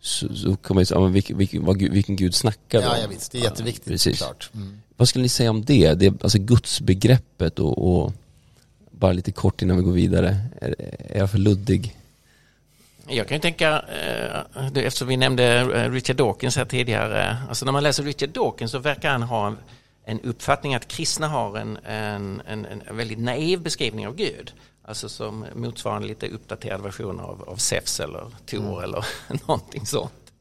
så, 0.00 0.34
så 0.34 0.56
kommer 0.56 0.80
jag 0.80 0.88
säga, 0.88 1.00
men 1.00 1.12
vilken, 1.12 1.38
vilken, 1.38 1.92
vilken 1.92 2.16
Gud 2.16 2.34
snackar 2.34 2.78
om? 2.78 2.84
Ja, 2.84 2.98
ja 2.98 3.08
visst, 3.08 3.32
det 3.32 3.38
är 3.38 3.42
jätteviktigt 3.42 3.86
ja, 3.86 3.92
precis. 3.92 4.18
såklart. 4.18 4.50
Mm. 4.54 4.80
Vad 4.96 5.08
skulle 5.08 5.22
ni 5.22 5.28
säga 5.28 5.50
om 5.50 5.64
det? 5.64 5.94
det 5.94 6.22
alltså 6.22 6.38
gudsbegreppet 6.38 7.58
och, 7.58 8.02
och 8.02 8.12
bara 8.90 9.12
lite 9.12 9.32
kort 9.32 9.62
innan 9.62 9.76
vi 9.76 9.82
går 9.82 9.92
vidare. 9.92 10.36
Är, 10.60 10.74
är 10.98 11.18
jag 11.18 11.30
för 11.30 11.38
luddig? 11.38 11.96
Jag 13.10 13.28
kan 13.28 13.36
ju 13.36 13.40
tänka, 13.40 13.82
eh, 13.82 14.66
eftersom 14.84 15.08
vi 15.08 15.16
nämnde 15.16 15.44
eh, 15.44 15.90
Richard 15.90 16.16
Dawkins 16.16 16.56
här 16.56 16.64
tidigare, 16.64 17.36
alltså 17.48 17.64
när 17.64 17.72
man 17.72 17.82
läser 17.82 18.02
Richard 18.02 18.30
Dawkins 18.30 18.70
så 18.70 18.78
verkar 18.78 19.10
han 19.10 19.22
ha 19.22 19.54
en, 20.04 20.20
uppfattning 20.20 20.74
att 20.74 20.88
kristna 20.88 21.28
har 21.28 21.58
en, 21.58 21.76
en, 21.84 22.42
en, 22.46 22.64
en 22.64 22.96
väldigt 22.96 23.18
naiv 23.18 23.60
beskrivning 23.60 24.06
av 24.06 24.14
Gud. 24.16 24.52
Alltså 24.84 25.08
som 25.08 25.46
motsvarande 25.54 26.08
lite 26.08 26.28
uppdaterad 26.28 26.82
version 26.82 27.20
av, 27.20 27.48
av 27.48 27.56
Zeus 27.56 28.00
eller 28.00 28.26
Tor 28.46 28.58
mm. 28.58 28.84
eller 28.84 29.06
någonting 29.46 29.86
sånt. 29.86 30.32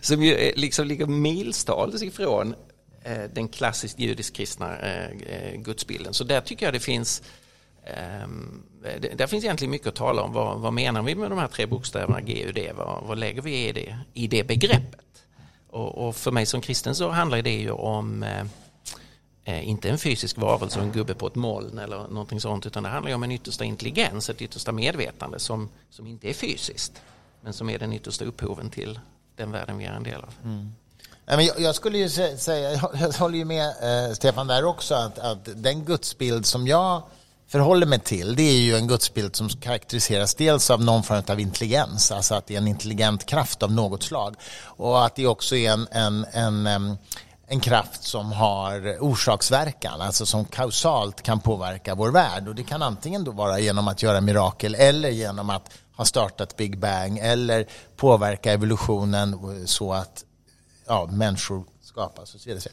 Som 0.00 0.22
ju 0.22 0.52
liksom 0.56 0.86
ligger 0.86 1.06
milstals 1.06 2.02
ifrån 2.02 2.54
eh, 3.02 3.24
den 3.34 3.48
klassiskt 3.48 3.98
judisk-kristna 3.98 4.78
eh, 4.78 5.10
eh, 5.10 5.56
gudsbilden. 5.56 6.14
Så 6.14 6.24
där 6.24 6.40
tycker 6.40 6.66
jag 6.66 6.72
det 6.72 6.80
finns 6.80 7.22
Ehm, 7.86 8.62
det, 8.82 9.18
där 9.18 9.26
finns 9.26 9.44
egentligen 9.44 9.70
mycket 9.70 9.88
att 9.88 9.94
tala 9.94 10.22
om. 10.22 10.32
Vad, 10.32 10.60
vad, 10.60 10.72
menar 10.72 11.02
vi 11.02 11.14
med 11.14 11.30
de 11.30 11.38
här 11.38 11.48
tre 11.48 11.66
bokstäverna 11.66 12.20
G, 12.20 12.42
U, 12.42 12.52
D? 12.52 12.72
Vad, 12.76 13.02
vad 13.02 13.18
lägger 13.18 13.42
vi 13.42 13.68
i 13.68 13.72
det, 13.72 13.98
i 14.14 14.26
det 14.26 14.44
begreppet? 14.44 15.00
Och, 15.70 16.08
och, 16.08 16.16
för 16.16 16.30
mig 16.30 16.46
som 16.46 16.60
kristen 16.60 16.94
så 16.94 17.10
handlar 17.10 17.42
det 17.42 17.54
ju 17.54 17.70
om 17.70 18.22
eh, 18.22 18.44
eh 19.44 19.68
inte 19.68 19.90
en 19.90 19.98
fysisk 19.98 20.38
varelse 20.38 20.78
och 20.78 20.84
en 20.84 20.92
gubbe 20.92 21.14
på 21.14 21.26
ett 21.26 21.34
moln 21.34 21.78
eller 21.78 21.96
någonting 21.96 22.40
sånt 22.40 22.66
utan 22.66 22.82
det 22.82 22.88
handlar 22.88 23.14
om 23.14 23.22
en 23.22 23.32
yttersta 23.32 23.64
intelligens, 23.64 24.30
ett 24.30 24.42
yttersta 24.42 24.72
medvetande 24.72 25.38
som, 25.38 25.68
som 25.90 26.06
inte 26.06 26.28
är 26.28 26.34
fysiskt 26.34 27.02
men 27.40 27.52
som 27.52 27.70
är 27.70 27.78
den 27.78 27.92
yttersta 27.92 28.24
upphoven 28.24 28.70
till 28.70 29.00
den 29.36 29.52
världen 29.52 29.78
vi 29.78 29.84
är 29.84 29.92
en 29.92 30.02
del 30.02 30.20
av. 30.20 30.34
Mm. 30.44 30.72
Jag, 31.58 31.74
skulle 31.74 31.98
ju 31.98 32.08
säga, 32.08 32.70
jag 32.94 33.12
håller 33.12 33.38
ju 33.38 33.44
med 33.44 33.66
eh, 33.66 34.12
Stefan 34.14 34.46
där 34.46 34.64
också, 34.64 34.94
att, 34.94 35.18
att 35.18 35.48
den 35.62 35.84
gudsbild 35.84 36.46
som 36.46 36.66
jag 36.66 37.02
förhåller 37.48 37.86
mig 37.86 38.00
till, 38.00 38.36
det 38.36 38.42
är 38.42 38.58
ju 38.58 38.76
en 38.76 38.86
gudsbild 38.86 39.36
som 39.36 39.48
karaktäriseras 39.48 40.34
dels 40.34 40.70
av 40.70 40.84
någon 40.84 41.02
form 41.02 41.22
av 41.28 41.40
intelligens, 41.40 42.10
alltså 42.10 42.34
att 42.34 42.46
det 42.46 42.54
är 42.54 42.58
en 42.58 42.68
intelligent 42.68 43.26
kraft 43.26 43.62
av 43.62 43.72
något 43.72 44.02
slag. 44.02 44.36
Och 44.62 45.04
att 45.04 45.16
det 45.16 45.26
också 45.26 45.56
är 45.56 45.72
en, 45.72 45.88
en, 45.92 46.26
en, 46.66 46.96
en 47.46 47.60
kraft 47.60 48.02
som 48.02 48.32
har 48.32 48.96
orsaksverkan, 49.00 50.00
alltså 50.00 50.26
som 50.26 50.44
kausalt 50.44 51.22
kan 51.22 51.40
påverka 51.40 51.94
vår 51.94 52.10
värld. 52.10 52.48
Och 52.48 52.54
det 52.54 52.64
kan 52.64 52.82
antingen 52.82 53.24
då 53.24 53.30
vara 53.30 53.58
genom 53.58 53.88
att 53.88 54.02
göra 54.02 54.20
mirakel 54.20 54.74
eller 54.74 55.10
genom 55.10 55.50
att 55.50 55.70
ha 55.96 56.04
startat 56.04 56.56
Big 56.56 56.78
Bang 56.78 57.18
eller 57.18 57.66
påverka 57.96 58.52
evolutionen 58.52 59.38
så 59.66 59.92
att 59.92 60.24
ja, 60.86 61.06
människor 61.06 61.64
skapas 61.82 62.34
och 62.34 62.40
så 62.40 62.48
vidare. 62.48 62.70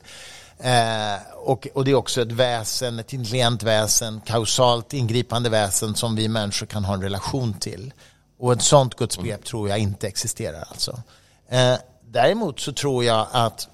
Eh, 0.64 1.22
och, 1.36 1.68
och, 1.74 1.86
det 1.86 1.92
är 1.92 1.96
också 1.96 2.22
ett 2.22 2.32
väsen, 2.32 3.00
ett 3.00 3.14
intelligent 3.14 3.64
väsen, 3.64 4.22
kausalt 4.26 4.94
ingripande 4.94 5.50
väsen 5.50 5.96
som 5.96 6.16
vi 6.16 6.28
människor 6.28 6.66
kan 6.66 6.86
ha 6.86 6.94
en 6.94 7.02
relation 7.02 7.54
till. 7.54 7.94
Och 8.40 8.54
ett 8.54 8.62
sånt 8.62 8.96
gudsbegrepp 8.96 9.46
tror 9.46 9.70
jag 9.70 9.80
inte 9.80 10.08
existerar 10.08 10.66
alltså. 10.70 11.02
Eh, 11.50 11.76
däremot 12.12 12.60
så 12.60 12.74
tror 12.74 13.04
jag 13.04 13.28
att 13.32 13.70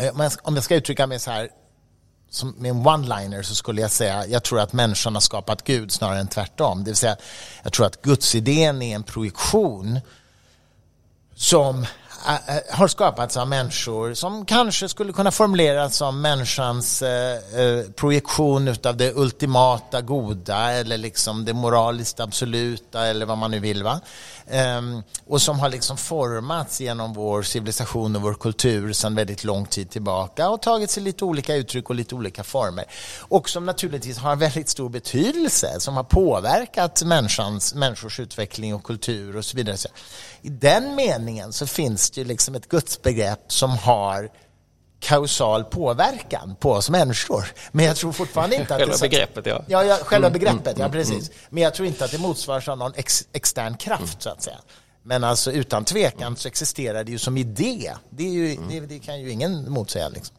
Eh, 0.00 0.30
om 0.42 0.54
jag 0.54 0.64
ska 0.64 0.74
uttrycka 0.74 1.06
mig 1.06 1.18
så 1.18 1.30
här 1.30 1.48
som 2.30 2.54
med 2.58 2.70
en 2.70 2.86
one-liner 2.86 3.42
så 3.42 3.54
skulle 3.54 3.80
jag 3.80 3.90
säga 3.90 4.26
jag 4.26 4.42
tror 4.42 4.60
att 4.60 4.72
människan 4.72 5.14
har 5.14 5.20
skapat 5.20 5.64
Gud 5.64 5.92
snarare 5.92 6.18
än 6.18 6.28
tvärtom. 6.28 6.78
Det 6.78 6.90
vill 6.90 6.96
säga 6.96 7.16
jag 7.62 7.72
tror 7.72 7.86
att 7.86 8.02
Gudsidén 8.02 8.82
är 8.82 8.94
en 8.94 9.02
projektion 9.02 10.00
som 11.34 11.86
har 12.70 12.88
skapats 12.88 13.36
av 13.36 13.48
människor 13.48 14.14
som 14.14 14.46
kanske 14.46 14.88
skulle 14.88 15.12
kunna 15.12 15.30
formuleras 15.30 15.96
som 15.96 16.20
människans 16.20 17.02
projektion 17.96 18.74
av 18.84 18.96
det 18.96 19.12
ultimata 19.14 20.00
goda 20.00 20.72
eller 20.72 20.98
liksom 20.98 21.44
det 21.44 21.52
moraliskt 21.52 22.20
absoluta 22.20 23.06
eller 23.06 23.26
vad 23.26 23.38
man 23.38 23.50
nu 23.50 23.58
vill. 23.58 23.82
Va? 23.82 24.00
Ehm, 24.50 25.02
och 25.26 25.42
som 25.42 25.60
har 25.60 25.68
liksom 25.68 25.96
formats 25.96 26.80
genom 26.80 27.12
vår 27.12 27.42
civilisation 27.42 28.16
och 28.16 28.22
vår 28.22 28.34
kultur 28.34 28.92
sedan 28.92 29.14
väldigt 29.14 29.44
lång 29.44 29.66
tid 29.66 29.90
tillbaka 29.90 30.48
och 30.48 30.62
tagit 30.62 30.90
sig 30.90 31.02
lite 31.02 31.24
olika 31.24 31.54
uttryck 31.54 31.90
och 31.90 31.94
lite 31.94 32.14
olika 32.14 32.44
former. 32.44 32.84
Och 33.18 33.48
som 33.48 33.66
naturligtvis 33.66 34.18
har 34.18 34.32
en 34.32 34.38
väldigt 34.38 34.68
stor 34.68 34.88
betydelse, 34.88 35.80
som 35.80 35.96
har 35.96 36.04
påverkat 36.04 37.02
människans, 37.02 37.74
människors 37.74 38.20
utveckling 38.20 38.74
och 38.74 38.84
kultur 38.84 39.36
och 39.36 39.44
så 39.44 39.56
vidare. 39.56 39.76
I 40.42 40.48
den 40.48 40.94
meningen 40.94 41.52
så 41.52 41.66
finns 41.66 42.09
det 42.10 42.20
ju 42.20 42.26
liksom 42.26 42.54
ett 42.54 42.68
gudsbegrepp 42.68 43.40
som 43.52 43.70
har 43.70 44.30
kausal 45.00 45.64
påverkan 45.64 46.56
på 46.60 46.72
oss 46.72 46.90
människor. 46.90 47.44
Men 47.72 47.84
jag 47.84 47.96
tror 47.96 48.12
fortfarande 48.12 48.56
inte 48.56 48.74
att 48.74 48.80
själva 48.80 48.96
det... 48.96 49.08
begreppet, 49.08 49.46
ja. 49.46 49.62
Ja, 49.66 49.84
ja 49.84 49.98
själva 50.02 50.28
mm, 50.28 50.40
begreppet, 50.40 50.76
mm, 50.76 50.80
ja 50.80 50.88
precis. 50.88 51.28
Mm. 51.28 51.40
Men 51.50 51.62
jag 51.62 51.74
tror 51.74 51.88
inte 51.88 52.04
att 52.04 52.10
det 52.10 52.18
motsvaras 52.18 52.68
av 52.68 52.78
någon 52.78 52.92
ex, 52.96 53.28
extern 53.32 53.76
kraft, 53.76 54.22
så 54.22 54.30
att 54.30 54.42
säga. 54.42 54.58
Men 55.02 55.24
alltså 55.24 55.52
utan 55.52 55.84
tvekan 55.84 56.36
så 56.36 56.48
existerar 56.48 57.04
det 57.04 57.12
ju 57.12 57.18
som 57.18 57.36
idé. 57.36 57.92
Det, 58.10 58.24
ju, 58.24 58.56
det, 58.70 58.80
det 58.80 58.98
kan 58.98 59.20
ju 59.20 59.30
ingen 59.30 59.72
motsäga. 59.72 60.08
Liksom. 60.08 60.36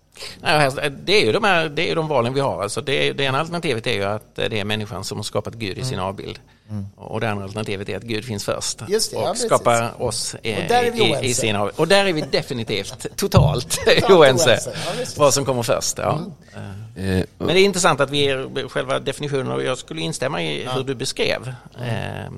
Det 1.05 1.21
är 1.21 1.25
ju 1.25 1.31
de, 1.31 1.43
här, 1.43 1.69
det 1.69 1.91
är 1.91 1.95
de 1.95 2.07
valen 2.07 2.33
vi 2.33 2.39
har. 2.39 2.63
Alltså 2.63 2.81
det, 2.81 3.13
det 3.13 3.23
ena 3.23 3.39
alternativet 3.39 3.87
är 3.87 3.93
ju 3.93 4.03
att 4.03 4.35
det 4.35 4.59
är 4.59 4.65
människan 4.65 5.03
som 5.03 5.17
har 5.17 5.23
skapat 5.23 5.53
Gud 5.53 5.77
i 5.77 5.83
sin 5.83 5.93
mm. 5.93 6.05
avbild. 6.05 6.39
Mm. 6.71 6.85
Och 6.95 7.19
det 7.19 7.29
andra 7.29 7.43
alternativet 7.43 7.89
är 7.89 7.97
att 7.97 8.03
Gud 8.03 8.25
finns 8.25 8.45
först 8.45 8.77
det, 8.87 9.13
och 9.13 9.23
ja, 9.23 9.35
skapar 9.35 10.01
oss 10.01 10.35
i, 10.43 10.49
i, 10.49 11.17
i, 11.21 11.33
sin 11.33 11.55
avbild. 11.55 11.79
Och 11.79 11.87
där 11.87 12.05
är 12.05 12.13
vi 12.13 12.21
definitivt 12.21 13.07
totalt 13.15 13.79
oense 14.09 14.59
ja, 14.65 15.05
vad 15.17 15.33
som 15.33 15.45
kommer 15.45 15.63
först. 15.63 15.97
Ja. 15.97 16.19
Mm. 16.55 17.19
Uh, 17.19 17.25
Men 17.37 17.47
det 17.47 17.59
är 17.59 17.65
intressant 17.65 17.99
att 17.99 18.09
vi 18.09 18.17
ger 18.17 18.67
själva 18.67 18.99
definitionen 18.99 19.51
och 19.51 19.63
jag 19.63 19.77
skulle 19.77 20.01
instämma 20.01 20.43
i 20.43 20.67
hur 20.75 20.83
du 20.83 20.95
beskrev 20.95 21.53
eh, 21.79 22.25
eh, 22.25 22.29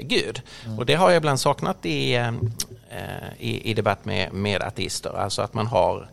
Gud. 0.00 0.42
Mm. 0.66 0.78
Och 0.78 0.86
det 0.86 0.94
har 0.94 1.10
jag 1.10 1.16
ibland 1.16 1.40
saknat 1.40 1.86
i, 1.86 2.14
i, 3.38 3.70
i 3.70 3.74
debatt 3.74 4.04
med, 4.04 4.32
med 4.32 4.62
ateister. 4.62 5.18
Alltså 5.18 5.42
att 5.42 5.54
man 5.54 5.66
har 5.66 6.08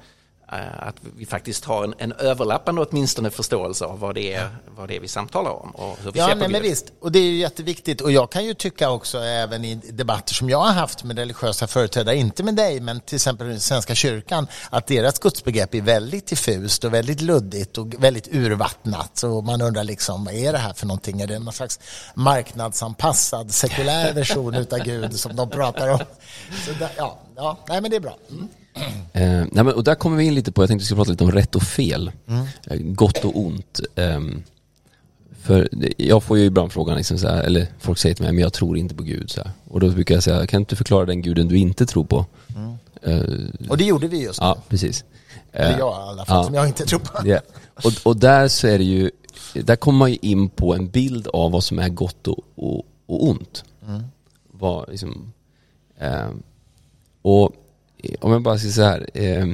att 0.80 0.95
vi 1.18 1.26
faktiskt 1.26 1.66
har 1.66 1.84
en, 1.84 1.93
en 1.98 2.12
överlappande 2.12 2.82
åtminstone 2.82 3.30
förståelse 3.30 3.86
av 3.86 4.00
vad 4.00 4.16
det 4.16 4.34
är, 4.34 4.50
vad 4.78 4.88
det 4.88 4.95
är 4.95 5.00
vi 5.00 5.08
samtalar 5.08 5.52
om. 5.52 5.72
Och 5.72 5.98
hur 6.04 6.12
vi 6.12 6.20
ja, 6.20 6.28
ser 6.28 6.36
nej, 6.36 6.50
men 6.50 6.62
visst. 6.62 6.86
Och 7.00 7.12
det 7.12 7.20
är 7.20 7.24
ju 7.24 7.38
jätteviktigt. 7.38 8.02
Och 8.02 8.12
jag 8.12 8.32
kan 8.32 8.45
ju 8.45 8.54
tycka 8.54 8.89
också, 8.89 9.18
även 9.18 9.66
i 9.66 9.76
debatter 9.76 10.34
som 10.34 10.50
jag 10.50 10.60
har 10.60 10.74
haft 10.74 11.04
med 11.04 11.18
religiösa 11.18 11.68
företrädare, 11.68 12.16
inte 12.16 12.43
med 12.43 12.56
dig, 12.56 12.80
men 12.80 13.00
till 13.00 13.16
exempel 13.16 13.60
Svenska 13.60 13.95
kyrkan, 13.95 14.48
att 14.70 14.88
deras 14.88 15.20
gudsbegrepp 15.20 15.76
är 15.76 15.82
väldigt 15.82 16.28
diffust 16.28 16.84
och 16.84 16.93
väldigt 16.93 17.22
luddigt 17.22 17.78
och 17.78 18.04
väldigt 18.04 18.28
urvattnat. 18.34 19.18
Så 19.18 19.41
man 19.41 19.62
undrar 19.62 19.84
liksom, 19.84 20.26
vad 20.26 20.34
är 20.34 20.52
det 20.52 20.58
här 20.58 20.74
för 20.74 20.88
någonting? 20.88 21.22
Är 21.22 21.28
det 21.28 21.39
någon 21.39 21.54
slags 21.54 21.80
marknadsanpassad, 22.14 23.52
sekulär 23.52 24.14
version 24.14 24.56
utav 24.56 24.80
Gud 24.80 25.20
som 25.20 25.36
de 25.36 25.50
pratar 25.50 25.89
om? 25.89 26.00
Så 26.66 26.72
där, 26.80 26.89
ja, 26.98 27.20
ja, 27.36 27.58
nej 27.68 27.82
men 27.82 27.91
det 27.91 27.98
är 27.98 28.02
bra. 28.02 28.18
Mm. 28.30 28.48
Eh, 29.13 29.30
nej 29.51 29.63
men, 29.63 29.67
och 29.67 29.84
där 29.84 29.95
kommer 29.95 30.17
vi 30.17 30.25
in 30.25 30.36
lite 30.36 30.51
på, 30.51 30.61
jag 30.61 30.69
tänkte 30.69 30.82
vi 30.82 30.86
skulle 30.86 30.97
prata 30.97 31.11
lite 31.11 31.23
om 31.23 31.32
rätt 31.32 31.55
och 31.55 31.63
fel. 31.63 32.11
Mm. 32.28 32.45
Eh, 32.67 32.78
gott 32.78 33.25
och 33.25 33.39
ont. 33.39 33.80
Eh, 33.95 34.19
för 35.41 35.69
jag 35.97 36.23
får 36.23 36.38
ju 36.38 36.45
ibland 36.45 36.71
frågan, 36.71 36.97
liksom 36.97 37.17
så 37.17 37.28
här, 37.28 37.43
eller 37.43 37.67
folk 37.80 37.97
säger 37.97 38.15
till 38.15 38.23
mig, 38.25 38.34
men 38.34 38.41
jag 38.41 38.53
tror 38.53 38.78
inte 38.78 38.95
på 38.95 39.03
Gud. 39.03 39.32
Så 39.32 39.41
här. 39.41 39.51
Och 39.69 39.80
då 39.80 39.89
brukar 39.89 40.15
jag 40.15 40.23
säga, 40.23 40.47
kan 40.47 40.59
du 40.59 40.61
inte 40.61 40.75
förklara 40.75 41.05
den 41.05 41.21
guden 41.21 41.47
du 41.47 41.57
inte 41.57 41.86
tror 41.86 42.03
på? 42.03 42.25
Mm. 42.55 42.78
Eh, 43.01 43.69
och 43.69 43.78
det 43.78 43.84
gjorde 43.84 44.07
vi 44.07 44.23
just 44.23 44.41
nu. 44.41 44.45
Ja, 44.47 44.57
precis. 44.67 45.05
Eller 45.51 45.80
jag 45.80 45.91
i 45.91 46.09
alla 46.09 46.25
fall, 46.25 46.38
ja. 46.38 46.43
som 46.43 46.53
jag 46.53 46.67
inte 46.67 46.86
tror 46.86 46.99
på. 46.99 47.28
Yeah. 47.28 47.41
Och, 47.84 47.91
och 48.03 48.17
där 48.17 48.47
så 48.47 48.67
är 48.67 48.78
det 48.78 48.84
ju, 48.84 49.11
där 49.53 49.75
kommer 49.75 49.99
man 49.99 50.11
ju 50.11 50.17
in 50.21 50.49
på 50.49 50.75
en 50.75 50.89
bild 50.89 51.28
av 51.28 51.51
vad 51.51 51.63
som 51.63 51.80
är 51.80 51.89
gott 51.89 52.28
och, 52.28 52.39
och, 52.55 52.86
och 53.05 53.30
ont. 53.30 53.63
Mm. 53.88 54.03
Vad, 54.51 54.89
liksom, 54.89 55.34
eh, 55.99 56.30
och 57.21 57.51
Eh, 57.98 58.16
om 58.22 58.32
jag 58.32 58.41
bara 58.41 58.58
säger 58.58 58.74
så 58.74 58.84
här. 58.84 59.10
Eh, 59.14 59.48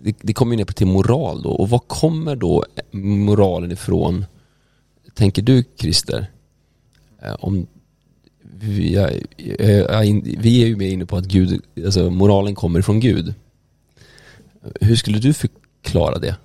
det, 0.00 0.16
det 0.20 0.32
kommer 0.32 0.56
ner 0.56 0.64
till 0.64 0.86
moral 0.86 1.42
då. 1.42 1.50
Och 1.50 1.70
var 1.70 1.78
kommer 1.78 2.36
då 2.36 2.64
eh, 2.76 2.98
moralen 2.98 3.72
ifrån? 3.72 4.24
Tänker 5.14 5.42
du 5.42 5.64
Christer? 5.80 6.26
Eh, 7.22 7.34
om 7.40 7.66
vi, 8.60 9.14
vi 10.38 10.62
är 10.62 10.66
ju 10.66 10.76
mer 10.76 10.88
inne 10.88 11.06
på 11.06 11.16
att 11.16 11.24
Gud, 11.24 11.62
alltså 11.84 12.10
moralen 12.10 12.54
kommer 12.54 12.80
ifrån 12.80 13.00
Gud. 13.00 13.34
Hur 14.80 14.96
skulle 14.96 15.18
du 15.18 15.34
förklara 15.34 16.18
det? 16.18 16.36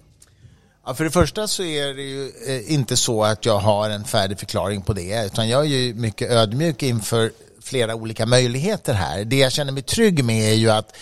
Ja, 0.85 0.93
för 0.93 1.03
det 1.03 1.11
första 1.11 1.47
så 1.47 1.63
är 1.63 1.93
det 1.93 2.01
ju 2.01 2.31
eh, 2.47 2.73
inte 2.73 2.97
så 2.97 3.23
att 3.23 3.45
jag 3.45 3.59
har 3.59 3.89
en 3.89 4.03
färdig 4.03 4.39
förklaring 4.39 4.81
på 4.81 4.93
det, 4.93 5.25
utan 5.25 5.49
jag 5.49 5.61
är 5.61 5.69
ju 5.69 5.93
mycket 5.93 6.31
ödmjuk 6.31 6.83
inför 6.83 7.31
flera 7.63 7.95
olika 7.95 8.25
möjligheter 8.25 8.93
här. 8.93 9.25
Det 9.25 9.35
jag 9.35 9.51
känner 9.51 9.71
mig 9.71 9.83
trygg 9.83 10.23
med 10.23 10.51
är 10.51 10.55
ju 10.55 10.69
att 10.69 10.95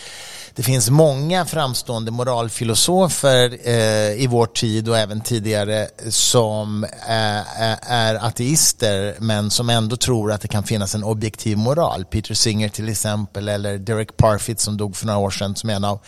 det 0.54 0.62
finns 0.62 0.90
många 0.90 1.44
framstående 1.44 2.10
moralfilosofer 2.10 3.58
eh, 3.68 4.22
i 4.22 4.26
vår 4.30 4.46
tid 4.46 4.88
och 4.88 4.98
även 4.98 5.20
tidigare 5.20 5.88
som 6.08 6.84
eh, 6.84 7.38
eh, 7.38 7.92
är 7.92 8.14
ateister 8.26 9.14
men 9.18 9.50
som 9.50 9.70
ändå 9.70 9.96
tror 9.96 10.32
att 10.32 10.40
det 10.40 10.48
kan 10.48 10.64
finnas 10.64 10.94
en 10.94 11.04
objektiv 11.04 11.56
moral. 11.56 12.04
Peter 12.04 12.34
Singer 12.34 12.68
till 12.68 12.88
exempel 12.88 13.48
eller 13.48 13.78
Derek 13.78 14.16
Parfit 14.16 14.60
som 14.60 14.76
dog 14.76 14.96
för 14.96 15.06
några 15.06 15.18
år 15.18 15.30
sedan 15.30 15.56
som 15.56 15.70
är 15.70 15.74
en 15.74 15.84
av 15.84 16.00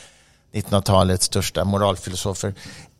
1900-talets 0.55 1.27
största 1.27 1.65
moralfilosofer. 1.65 2.55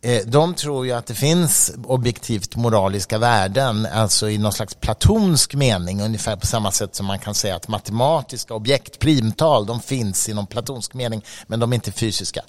Eh, 0.05 0.21
de 0.25 0.53
tror 0.53 0.85
ju 0.85 0.91
att 0.91 1.05
det 1.05 1.13
finns 1.13 1.71
objektivt 1.85 2.55
moraliska 2.55 3.17
värden, 3.17 3.87
alltså 3.93 4.29
i 4.29 4.37
någon 4.37 4.53
slags 4.53 4.75
platonsk 4.75 5.53
mening, 5.53 6.01
ungefär 6.01 6.35
på 6.35 6.47
samma 6.47 6.71
sätt 6.71 6.95
som 6.95 7.05
man 7.05 7.19
kan 7.19 7.33
säga 7.33 7.55
att 7.55 7.67
matematiska 7.67 8.53
objekt, 8.53 8.99
primtal, 8.99 9.65
de 9.65 9.79
finns 9.81 10.29
i 10.29 10.33
någon 10.33 10.47
platonsk 10.47 10.93
mening, 10.93 11.21
men 11.47 11.59
de 11.59 11.71
är 11.71 11.75
inte 11.75 11.91
fysiska. 11.91 12.41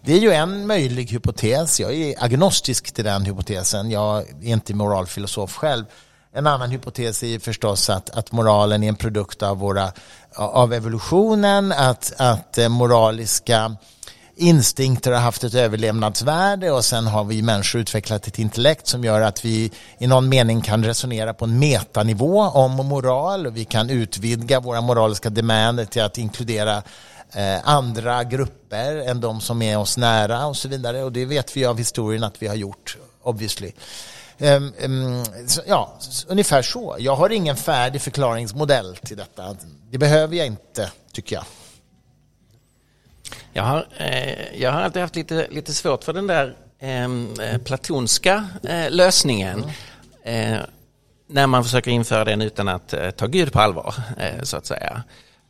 Det 0.00 0.12
är 0.12 0.18
ju 0.18 0.32
en 0.32 0.66
möjlig 0.66 1.10
hypotes, 1.10 1.80
jag 1.80 1.94
är 1.94 2.24
agnostisk 2.24 2.92
till 2.92 3.04
den 3.04 3.24
hypotesen, 3.24 3.90
jag 3.90 4.18
är 4.18 4.44
inte 4.44 4.74
moralfilosof 4.74 5.56
själv. 5.56 5.84
En 6.32 6.46
annan 6.46 6.70
hypotes 6.70 7.22
är 7.22 7.38
förstås 7.38 7.90
att, 7.90 8.10
att 8.10 8.32
moralen 8.32 8.82
är 8.82 8.88
en 8.88 8.96
produkt 8.96 9.42
av, 9.42 9.58
våra, 9.58 9.92
av 10.36 10.72
evolutionen, 10.72 11.72
att, 11.72 12.12
att 12.18 12.58
eh, 12.58 12.68
moraliska 12.68 13.76
instinkter 14.36 15.12
har 15.12 15.20
haft 15.20 15.44
ett 15.44 15.54
överlevnadsvärde 15.54 16.70
och 16.70 16.84
sen 16.84 17.06
har 17.06 17.24
vi 17.24 17.42
människor 17.42 17.80
utvecklat 17.80 18.26
ett 18.26 18.38
intellekt 18.38 18.86
som 18.86 19.04
gör 19.04 19.20
att 19.20 19.44
vi 19.44 19.70
i 19.98 20.06
någon 20.06 20.28
mening 20.28 20.60
kan 20.60 20.84
resonera 20.84 21.34
på 21.34 21.44
en 21.44 21.58
metanivå 21.58 22.40
om 22.40 22.72
moral 22.72 23.46
och 23.46 23.56
vi 23.56 23.64
kan 23.64 23.90
utvidga 23.90 24.60
våra 24.60 24.80
moraliska 24.80 25.30
demander 25.30 25.84
till 25.84 26.02
att 26.02 26.18
inkludera 26.18 26.82
eh, 27.32 27.68
andra 27.68 28.24
grupper 28.24 28.96
än 28.96 29.20
de 29.20 29.40
som 29.40 29.62
är 29.62 29.78
oss 29.78 29.96
nära 29.96 30.46
och 30.46 30.56
så 30.56 30.68
vidare 30.68 31.02
och 31.02 31.12
det 31.12 31.24
vet 31.24 31.56
vi 31.56 31.64
av 31.64 31.78
historien 31.78 32.24
att 32.24 32.42
vi 32.42 32.46
har 32.46 32.54
gjort 32.54 32.96
obviously. 33.22 33.72
Um, 34.38 34.72
um, 34.84 35.24
så, 35.46 35.60
ja, 35.66 35.98
ungefär 36.26 36.62
så. 36.62 36.96
Jag 36.98 37.16
har 37.16 37.30
ingen 37.30 37.56
färdig 37.56 38.02
förklaringsmodell 38.02 38.96
till 38.96 39.16
detta. 39.16 39.56
Det 39.90 39.98
behöver 39.98 40.36
jag 40.36 40.46
inte, 40.46 40.90
tycker 41.12 41.36
jag. 41.36 41.44
Jag 43.52 43.62
har, 43.62 43.86
eh, 43.96 44.60
jag 44.60 44.72
har 44.72 44.80
alltid 44.80 45.02
haft 45.02 45.16
lite, 45.16 45.46
lite 45.50 45.74
svårt 45.74 46.04
för 46.04 46.12
den 46.12 46.26
där 46.26 46.56
ehm, 46.80 47.28
eh, 47.40 47.58
platonska 47.58 48.48
eh, 48.62 48.90
lösningen. 48.90 49.64
Mm. 50.26 50.62
när 51.26 51.46
man 51.46 51.64
försöker 51.64 51.90
införa 51.90 52.24
den 52.24 52.42
utan 52.42 52.68
att 52.68 52.92
eh, 52.92 53.10
ta 53.10 53.26
Gud 53.26 53.52
på 53.52 53.60
allvar, 53.60 53.94
eh, 54.18 54.42
så 54.42 54.56
att 54.56 54.66
säga. 54.66 55.02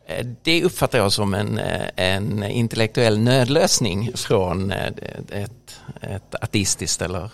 Eh, 0.07 0.27
det 0.43 0.65
uppfattar 0.65 0.99
jag 0.99 1.13
som 1.13 1.35
en, 1.35 1.61
en 1.97 2.43
intellektuell 2.43 3.19
nödlösning 3.19 4.13
från 4.15 4.73
ett, 4.73 5.71
ett 6.01 6.35
ateistiskt 6.41 7.03
eller 7.03 7.31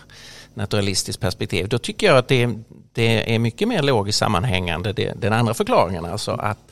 naturalistiskt 0.53 1.21
perspektiv. 1.21 1.69
Då 1.69 1.77
tycker 1.77 2.07
jag 2.07 2.17
att 2.17 2.27
det, 2.27 2.49
det 2.93 3.35
är 3.35 3.39
mycket 3.39 3.67
mer 3.67 3.81
logiskt 3.81 4.19
sammanhängande, 4.19 4.93
det, 4.93 5.13
den 5.21 5.33
andra 5.33 5.53
förklaringen. 5.53 6.05
Alltså 6.05 6.31
att 6.31 6.71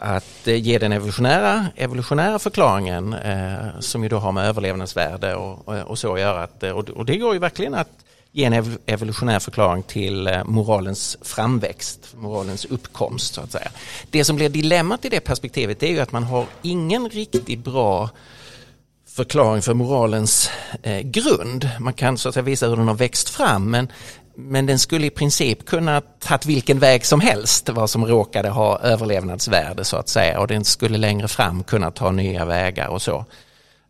att 0.00 0.48
eh, 0.48 0.54
ge 0.54 0.78
den 0.78 0.92
evolutionära, 0.92 1.66
evolutionära 1.76 2.38
förklaringen 2.38 3.12
eh, 3.12 3.80
som 3.80 4.02
ju 4.02 4.08
då 4.08 4.18
har 4.18 4.32
med 4.32 4.46
överlevnadsvärde 4.46 5.34
och, 5.34 5.76
eh, 5.76 5.82
och 5.82 5.98
så 5.98 6.14
att 6.14 6.20
göra. 6.20 6.42
Att, 6.42 6.62
eh, 6.62 6.70
och, 6.70 6.90
och 6.90 7.04
det 7.04 7.16
går 7.16 7.34
ju 7.34 7.40
verkligen 7.40 7.74
att 7.74 7.90
ge 8.32 8.44
en 8.44 8.78
evolutionär 8.86 9.38
förklaring 9.38 9.82
till 9.82 10.40
moralens 10.44 11.18
framväxt, 11.22 12.14
moralens 12.16 12.64
uppkomst 12.64 13.34
så 13.34 13.40
att 13.40 13.52
säga. 13.52 13.70
Det 14.10 14.24
som 14.24 14.36
blir 14.36 14.48
dilemmat 14.48 15.04
i 15.04 15.08
det 15.08 15.20
perspektivet 15.20 15.82
är 15.82 15.90
ju 15.90 16.00
att 16.00 16.12
man 16.12 16.24
har 16.24 16.46
ingen 16.62 17.08
riktigt 17.08 17.64
bra 17.64 18.10
förklaring 19.18 19.62
för 19.62 19.74
moralens 19.74 20.50
eh, 20.82 21.00
grund. 21.00 21.70
Man 21.78 21.92
kan 21.92 22.18
så 22.18 22.28
att 22.28 22.34
säga 22.34 22.44
visa 22.44 22.68
hur 22.68 22.76
den 22.76 22.88
har 22.88 22.94
växt 22.94 23.28
fram 23.28 23.70
men 23.70 23.88
men 24.40 24.66
den 24.66 24.78
skulle 24.78 25.06
i 25.06 25.10
princip 25.10 25.66
kunna 25.66 26.00
tagit 26.00 26.46
vilken 26.46 26.78
väg 26.78 27.06
som 27.06 27.20
helst 27.20 27.68
vad 27.68 27.90
som 27.90 28.06
råkade 28.06 28.48
ha 28.48 28.78
överlevnadsvärde 28.78 29.84
så 29.84 29.96
att 29.96 30.08
säga 30.08 30.40
och 30.40 30.46
den 30.46 30.64
skulle 30.64 30.98
längre 30.98 31.28
fram 31.28 31.64
kunna 31.64 31.90
ta 31.90 32.10
nya 32.10 32.44
vägar 32.44 32.88
och 32.88 33.02
så. 33.02 33.24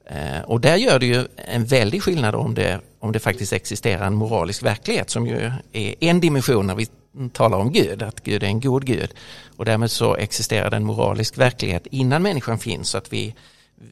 Eh, 0.06 0.40
och 0.44 0.60
där 0.60 0.76
gör 0.76 0.98
det 0.98 1.06
ju 1.06 1.26
en 1.36 1.64
väldig 1.64 2.02
skillnad 2.02 2.34
om 2.34 2.54
det, 2.54 2.80
om 3.00 3.12
det 3.12 3.18
faktiskt 3.18 3.52
existerar 3.52 4.06
en 4.06 4.14
moralisk 4.14 4.62
verklighet 4.62 5.10
som 5.10 5.26
ju 5.26 5.52
är 5.72 5.94
en 6.00 6.20
dimension 6.20 6.66
när 6.66 6.74
vi 6.74 6.86
talar 7.32 7.58
om 7.58 7.72
Gud, 7.72 8.02
att 8.02 8.20
Gud 8.20 8.42
är 8.42 8.46
en 8.46 8.60
god 8.60 8.86
Gud. 8.86 9.14
Och 9.56 9.64
därmed 9.64 9.90
så 9.90 10.16
existerar 10.16 10.70
det 10.70 10.76
en 10.76 10.84
moralisk 10.84 11.38
verklighet 11.38 11.86
innan 11.90 12.22
människan 12.22 12.58
finns 12.58 12.88
så 12.88 12.98
att 12.98 13.12
vi, 13.12 13.34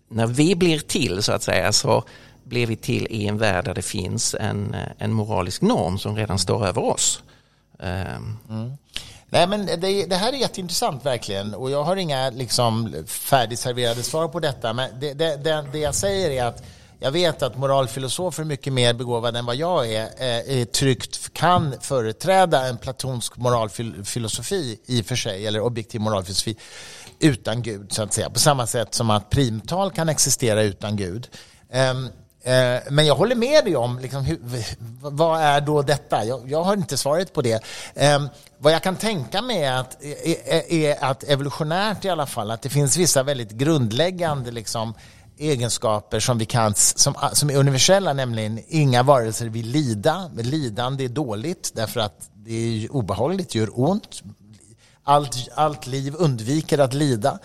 när 0.09 0.27
vi 0.27 0.55
blir 0.55 0.79
till 0.79 1.23
så 1.23 1.33
att 1.33 1.43
säga 1.43 1.73
så 1.73 2.05
blev 2.49 2.69
vi 2.69 2.77
till 2.77 3.07
i 3.11 3.27
en 3.27 3.39
värld 3.39 3.65
där 3.65 3.75
det 3.75 3.83
finns 3.83 4.35
en, 4.41 4.75
eh, 4.75 4.81
en 4.99 5.13
moralisk 5.13 5.63
norm 5.63 5.99
som 5.99 6.17
redan 6.17 6.39
står 6.39 6.67
över 6.67 6.85
oss. 6.85 7.23
Ehm. 7.79 8.39
Mm. 8.49 8.73
Nej, 9.29 9.47
men 9.47 9.67
det, 9.67 10.07
det, 10.07 10.17
här 10.17 10.33
är 10.33 10.37
jätteintressant 10.37 11.05
verkligen 11.05 11.55
och 11.55 11.71
jag 11.71 11.85
har 11.85 11.97
inga 11.97 12.31
liksom, 12.31 13.05
färdigserverade 13.07 14.03
svar 14.03 14.29
på 14.29 14.41
detta. 14.41 14.73
Men 14.73 15.01
det, 15.01 15.15
det, 15.15 15.37
det, 15.73 15.79
jag 15.79 15.95
säger 15.95 16.31
är 16.31 16.45
att 16.45 16.63
jag 16.99 17.11
vet 17.11 17.43
att 17.43 17.59
moralfilosofer 17.59 18.43
är 18.43 18.47
mycket 18.47 18.73
mer 18.73 18.95
begåvade 18.95 19.39
än 19.39 19.47
vad 19.47 19.57
jag 19.57 19.93
är, 19.93 20.05
eh, 20.05 20.61
är 20.61 20.65
tryggt 20.65 21.33
kan 21.33 21.75
företräda 21.81 22.67
en 22.69 22.79
platonsk 22.79 23.37
moralfilosofi 23.37 24.79
i 24.87 25.03
och 25.03 25.07
för 25.07 25.17
sig, 25.17 25.47
eller 25.47 25.61
objektiv 25.61 26.01
moralfilosofi 26.01 26.57
utan 27.21 27.63
Gud, 27.63 27.93
så 27.93 28.03
att 28.03 28.13
säga. 28.13 28.31
På 28.31 28.39
samma 28.39 28.67
sätt 28.67 28.95
som 28.95 29.11
att 29.11 29.31
primtal 29.31 29.91
kan 29.91 30.09
existera 30.09 30.63
utan 30.63 30.97
Gud. 30.97 31.29
Um, 31.73 32.09
Eh, 32.47 32.81
men 32.91 33.07
jag 33.07 33.15
håller 33.15 33.35
med 33.35 33.65
dig 33.65 33.77
om, 33.77 33.99
liksom, 33.99 34.25
hur, 34.25 34.39
vad 35.01 35.41
är 35.41 35.61
då 35.61 35.83
detta? 35.83 36.25
Jag, 36.25 36.51
jag, 36.51 36.65
har 36.65 36.75
inte 36.75 36.97
svaret 36.97 37.33
på 37.33 37.43
det. 37.43 37.65
Ehm, 37.95 38.29
vad 38.59 38.73
jag 38.73 38.83
kan 38.83 38.97
tänka 38.97 39.43
mig 39.43 39.65
är 39.65 39.73
att, 39.73 40.03
är, 40.03 40.73
är 40.73 41.05
att 41.05 41.25
evolutionärt 41.25 42.05
i 42.05 42.09
alla 42.09 42.27
fall, 42.27 42.51
att 42.51 42.63
det 42.63 42.69
finns 42.69 42.97
vissa 42.97 43.23
väldigt 43.23 43.51
grundläggande 43.51 44.51
liksom, 44.51 44.95
egenskaper 45.39 46.21
som, 46.21 46.39
vi 46.39 46.47
kan, 46.47 46.75
som, 46.75 47.15
som 47.33 47.51
är 47.51 47.57
universella, 47.57 48.13
nämligen 48.13 48.61
inga 48.69 49.03
varelser 49.03 49.47
vill 49.47 49.67
lida. 49.67 50.31
Lidande 50.37 51.05
är 51.05 51.09
dåligt 51.09 51.73
därför 51.75 52.01
att 52.01 52.31
det 52.35 52.55
är 52.55 52.93
obehagligt, 52.93 53.55
gör 53.55 53.81
ont. 53.81 54.23
Allt, 55.05 55.49
allt 55.55 55.87
liv 55.87 56.15
undviker 56.19 56.79
att 56.79 56.95
lida 56.95 57.39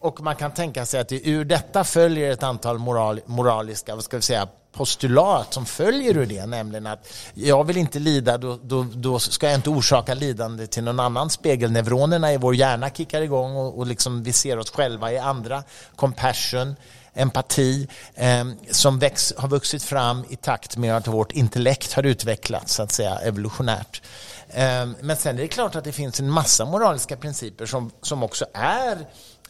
och 0.00 0.20
man 0.20 0.36
kan 0.36 0.50
tänka 0.50 0.86
sig 0.86 1.00
att 1.00 1.08
det 1.08 1.28
ur 1.28 1.44
detta 1.44 1.84
följer 1.84 2.30
ett 2.30 2.42
antal 2.42 2.78
moral, 2.78 3.20
moraliska, 3.26 3.94
vad 3.94 4.04
ska 4.04 4.16
vi 4.16 4.22
säga, 4.22 4.48
postulat 4.72 5.54
som 5.54 5.66
följer 5.66 6.16
ur 6.16 6.26
det, 6.26 6.46
nämligen 6.46 6.86
att 6.86 7.08
jag 7.34 7.64
vill 7.64 7.76
inte 7.76 7.98
lida, 7.98 8.38
då, 8.38 8.58
då, 8.62 8.86
då 8.94 9.18
ska 9.18 9.46
jag 9.46 9.54
inte 9.54 9.70
orsaka 9.70 10.14
lidande 10.14 10.66
till 10.66 10.84
någon 10.84 11.00
annan. 11.00 11.30
Spegelneuronerna 11.30 12.32
i 12.32 12.36
vår 12.36 12.54
hjärna 12.54 12.90
kickar 12.90 13.22
igång 13.22 13.56
och, 13.56 13.78
och 13.78 13.86
liksom 13.86 14.22
vi 14.22 14.32
ser 14.32 14.58
oss 14.58 14.70
själva 14.70 15.12
i 15.12 15.18
andra. 15.18 15.62
Compassion, 15.96 16.76
empati 17.14 17.88
eh, 18.14 18.44
som 18.70 18.98
väx, 18.98 19.34
har 19.36 19.48
vuxit 19.48 19.82
fram 19.82 20.24
i 20.28 20.36
takt 20.36 20.76
med 20.76 20.96
att 20.96 21.06
vårt 21.06 21.32
intellekt 21.32 21.92
har 21.92 22.02
utvecklats, 22.02 22.74
så 22.74 22.82
att 22.82 22.92
säga, 22.92 23.18
evolutionärt. 23.18 24.02
Eh, 24.48 24.88
men 25.00 25.16
sen 25.16 25.38
är 25.38 25.42
det 25.42 25.48
klart 25.48 25.74
att 25.76 25.84
det 25.84 25.92
finns 25.92 26.20
en 26.20 26.30
massa 26.30 26.64
moraliska 26.64 27.16
principer 27.16 27.66
som, 27.66 27.90
som 28.02 28.22
också 28.22 28.46
är 28.54 28.98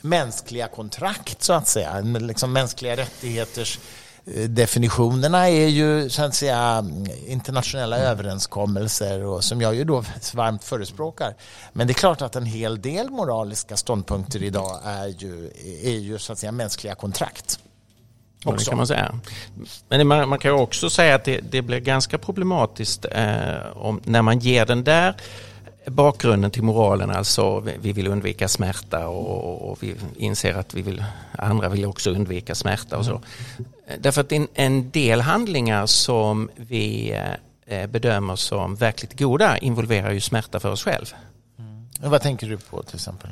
mänskliga 0.01 0.69
kontrakt, 0.69 1.43
så 1.43 1.53
att 1.53 1.69
säga. 1.69 2.01
Liksom 2.01 2.53
mänskliga 2.53 2.97
rättigheters 2.97 3.79
eh, 4.27 4.49
definitionerna 4.49 5.49
är 5.49 5.69
ju 5.69 6.11
så 6.11 6.23
att 6.23 6.35
säga 6.35 6.85
internationella 7.27 7.97
mm. 7.97 8.09
överenskommelser 8.09 9.25
och 9.25 9.45
som 9.45 9.61
jag 9.61 9.75
ju 9.75 9.85
då 9.85 10.05
varmt 10.35 10.65
förespråkar. 10.65 11.35
Men 11.73 11.87
det 11.87 11.91
är 11.91 11.95
klart 11.95 12.23
att 12.23 12.37
en 12.37 12.47
hel 12.47 12.81
del 12.81 13.11
moraliska 13.11 13.77
ståndpunkter 13.77 14.43
idag 14.43 14.81
är 14.85 15.07
ju, 15.07 15.51
är 15.83 15.99
ju 15.99 16.19
så 16.19 16.33
att 16.33 16.39
säga 16.39 16.53
mänskliga 16.53 16.95
kontrakt. 16.95 17.59
Ja, 18.45 18.53
det 18.53 18.65
kan 18.65 18.77
man 18.77 18.87
säga. 18.87 19.21
Men 19.89 20.07
man, 20.07 20.29
man 20.29 20.39
kan 20.39 20.53
också 20.53 20.91
säga 20.91 21.15
att 21.15 21.25
det, 21.25 21.41
det 21.51 21.63
blir 21.63 21.79
ganska 21.79 22.19
problematiskt 22.19 23.05
eh, 23.05 23.77
om, 23.77 24.01
när 24.05 24.23
man 24.23 24.39
ger 24.39 24.67
den 24.67 24.85
där 24.85 25.17
bakgrunden 25.91 26.51
till 26.51 26.63
moralen, 26.63 27.11
alltså 27.11 27.61
vi 27.61 27.93
vill 27.93 28.07
undvika 28.07 28.49
smärta 28.49 29.09
och, 29.09 29.71
och 29.71 29.83
vi 29.83 29.95
inser 30.17 30.55
att 30.55 30.75
vi 30.75 30.83
vill, 30.83 31.05
andra 31.39 31.69
vill 31.69 31.85
också 31.85 32.11
undvika 32.11 32.55
smärta 32.55 32.99
och 32.99 33.05
så. 33.05 33.11
Mm. 33.11 33.71
Därför 33.99 34.21
att 34.21 34.33
en, 34.33 34.49
en 34.55 34.91
del 34.91 35.21
handlingar 35.21 35.87
som 35.87 36.51
vi 36.57 37.15
eh, 37.67 37.87
bedömer 37.87 38.37
som 38.37 38.75
verkligt 38.75 39.19
goda 39.19 39.59
involverar 39.59 40.11
ju 40.11 40.21
smärta 40.21 40.61
för 40.61 40.71
oss 40.71 40.85
själv. 40.85 41.15
Mm. 41.59 42.11
Vad 42.11 42.23
tänker 42.23 42.49
du 42.49 42.57
på 42.57 42.83
till 42.83 42.95
exempel? 42.95 43.31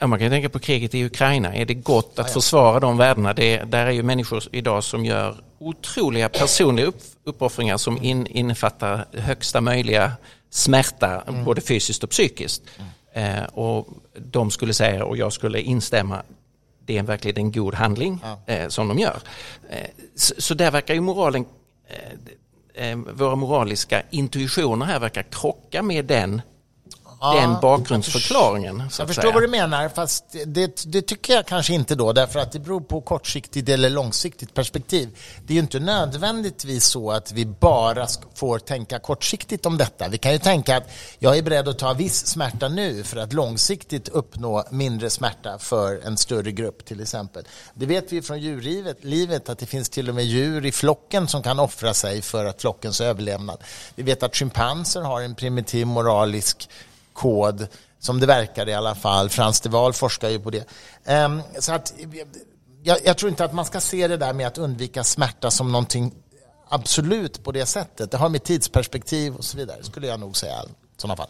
Ja, 0.00 0.06
man 0.06 0.18
kan 0.18 0.30
tänka 0.30 0.48
på 0.48 0.58
kriget 0.58 0.94
i 0.94 1.04
Ukraina. 1.04 1.54
Är 1.54 1.64
det 1.64 1.74
gott 1.74 2.18
att 2.18 2.32
försvara 2.32 2.80
de 2.80 2.96
värdena? 2.96 3.34
Det, 3.34 3.56
där 3.56 3.86
är 3.86 3.90
ju 3.90 4.02
människor 4.02 4.42
idag 4.52 4.84
som 4.84 5.04
gör 5.04 5.36
otroliga 5.58 6.28
personliga 6.28 6.86
upp, 6.86 7.00
uppoffringar 7.24 7.76
som 7.76 8.02
in, 8.02 8.26
innefattar 8.26 9.06
högsta 9.12 9.60
möjliga 9.60 10.12
smärta, 10.52 11.20
mm. 11.20 11.44
både 11.44 11.60
fysiskt 11.60 12.04
och 12.04 12.10
psykiskt. 12.10 12.62
Mm. 13.12 13.38
Eh, 13.38 13.44
och 13.44 13.88
de 14.16 14.50
skulle 14.50 14.74
säga, 14.74 15.04
och 15.04 15.16
jag 15.16 15.32
skulle 15.32 15.60
instämma, 15.60 16.22
det 16.86 16.98
är 16.98 17.02
verkligen 17.02 17.36
en 17.36 17.52
god 17.52 17.74
handling 17.74 18.18
ja. 18.22 18.54
eh, 18.54 18.68
som 18.68 18.88
de 18.88 18.98
gör. 18.98 19.20
Eh, 19.70 19.88
så, 20.16 20.34
så, 20.38 20.54
där 20.54 20.70
verkar 20.70 20.94
ju 20.94 21.00
moralen, 21.00 21.44
våra 23.12 23.36
moraliska 23.36 24.02
intuitioner 24.10 24.86
här 24.86 25.00
verkar 25.00 25.22
krocka 25.22 25.82
med 25.82 26.04
den 26.04 26.42
ja, 27.22 27.34
den 27.40 27.60
bakgrundsförklaringen. 27.60 28.78
jag 28.78 28.90
förstår 28.90 29.22
säga. 29.22 29.34
vad 29.34 29.42
du 29.42 29.48
menar, 29.48 29.88
fast 29.88 30.24
det, 30.46 30.84
det, 30.86 31.02
tycker 31.02 31.34
jag 31.34 31.46
kanske 31.46 31.74
inte 31.74 31.94
då, 31.94 32.12
därför 32.12 32.40
att 32.40 32.52
det 32.52 32.58
beror 32.58 32.80
på 32.80 33.00
kortsiktigt 33.00 33.68
eller 33.68 33.90
långsiktigt 33.90 34.54
perspektiv. 34.54 35.18
Det 35.46 35.52
är 35.52 35.54
ju 35.54 35.60
inte 35.60 35.80
nödvändigtvis 35.80 36.84
så 36.84 37.10
att 37.10 37.32
vi 37.32 37.46
bara 37.46 38.06
får 38.34 38.58
tänka 38.58 38.98
kortsiktigt 38.98 39.66
om 39.66 39.78
detta. 39.78 40.08
Vi 40.08 40.18
kan 40.18 40.32
ju 40.32 40.38
tänka 40.38 40.76
att 40.76 40.90
jag 41.18 41.38
är 41.38 41.42
beredd 41.42 41.68
att 41.68 41.78
ta 41.78 41.92
viss 41.92 42.26
smärta 42.26 42.68
nu 42.68 43.04
för 43.04 43.16
att 43.16 43.32
långsiktigt 43.32 44.08
uppnå 44.08 44.64
mindre 44.70 45.10
smärta 45.10 45.58
för 45.58 46.06
en 46.06 46.16
större 46.16 46.52
grupp 46.52 46.84
till 46.84 47.00
exempel. 47.00 47.44
Det 47.74 47.86
vet 47.86 48.12
vi 48.12 48.22
från 48.22 48.40
djurlivet 48.40 49.04
livet, 49.04 49.48
att 49.48 49.58
det 49.58 49.66
finns 49.66 49.88
till 49.88 50.08
och 50.08 50.14
med 50.14 50.24
djur 50.24 50.66
i 50.66 50.72
flocken 50.72 51.28
som 51.28 51.42
kan 51.42 51.58
offra 51.58 51.94
sig 51.94 52.22
för 52.22 52.44
att 52.44 52.60
flockens 52.60 53.00
överlevnad. 53.00 53.58
Vi 53.94 54.02
vet 54.02 54.22
att 54.22 54.36
schimpanser 54.36 55.00
har 55.00 55.20
en 55.20 55.34
primitiv 55.34 55.86
moralisk 55.86 56.68
kod, 57.12 57.66
som 57.98 58.20
det 58.20 58.26
verkar 58.26 58.68
i 58.68 58.74
alla 58.74 58.94
fall. 58.94 59.28
Frans 59.28 59.60
de 59.60 59.68
Waal 59.68 59.92
forskar 59.92 60.28
ju 60.28 60.40
på 60.40 60.50
det. 60.50 60.64
Um, 61.06 61.42
så 61.58 61.72
att, 61.72 61.94
jag, 62.82 62.98
jag, 63.04 63.18
tror 63.18 63.30
inte 63.30 63.44
att 63.44 63.54
man 63.54 63.64
ska 63.64 63.80
se 63.80 64.08
det 64.08 64.16
där 64.16 64.32
med 64.32 64.46
att 64.46 64.58
undvika 64.58 65.04
smärta 65.04 65.50
som 65.50 65.72
någonting 65.72 66.14
absolut 66.68 67.44
på 67.44 67.52
det 67.52 67.66
sättet. 67.66 68.10
Det 68.10 68.16
har 68.16 68.28
med 68.28 68.44
tidsperspektiv 68.44 69.34
och 69.34 69.44
så 69.44 69.56
vidare, 69.56 69.82
skulle 69.82 70.06
jag 70.06 70.20
nog 70.20 70.36
säga 70.36 70.62
i 70.62 71.00
sådana 71.00 71.16
fall. 71.16 71.28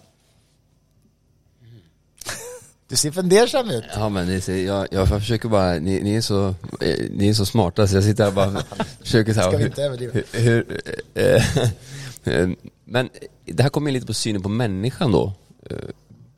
Du 2.93 2.97
ser 2.97 3.11
fundersam 3.11 3.71
ut. 3.71 3.85
Ja, 3.95 4.09
men 4.09 4.27
ni 4.27 4.41
ser, 4.41 4.67
jag, 4.67 4.89
jag 4.91 5.09
försöker 5.09 5.49
bara, 5.49 5.73
ni, 5.73 6.01
ni, 6.01 6.15
är 6.15 6.21
så, 6.21 6.49
eh, 6.81 7.11
ni 7.11 7.29
är 7.29 7.35
så 7.35 7.47
smarta 7.47 7.87
så 7.87 7.95
jag 7.95 8.05
sitter 8.05 8.25
här 8.25 8.31
och 8.31 8.35
bara 8.35 8.63
försöker 9.01 9.35
så 9.35 9.41
här, 9.41 9.49
Ska 9.49 9.57
vi 9.57 9.65
inte 9.65 9.83
överdriva? 9.83 10.13
Hur, 10.13 10.25
hur, 10.33 10.81
eh, 11.15 12.51
men 12.85 13.09
det 13.45 13.63
här 13.63 13.71
kommer 13.71 13.91
in 13.91 13.95
lite 13.95 14.07
på 14.07 14.15
synen 14.15 14.43
på 14.43 14.49
människan 14.49 15.13
då. 15.13 15.33
Eh, 15.71 15.77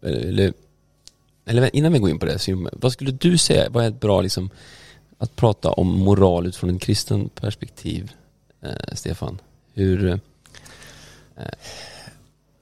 eh, 0.02 0.28
eller, 0.28 0.52
eller 1.46 1.76
innan 1.76 1.92
vi 1.92 1.98
går 1.98 2.10
in 2.10 2.18
på 2.18 2.26
det, 2.26 2.38
vad 2.72 2.92
skulle 2.92 3.10
du 3.10 3.38
säga, 3.38 3.70
vad 3.70 3.84
är 3.84 3.88
ett 3.88 4.00
bra 4.00 4.20
liksom, 4.20 4.50
att 5.18 5.36
prata 5.36 5.70
om 5.70 5.98
moral 5.98 6.46
utifrån 6.46 6.70
en 6.70 6.78
kristen 6.78 7.28
perspektiv, 7.28 8.12
eh, 8.60 8.94
Stefan? 8.94 9.40
Hur... 9.74 10.06
Eh, 10.06 10.14
eh 11.36 11.54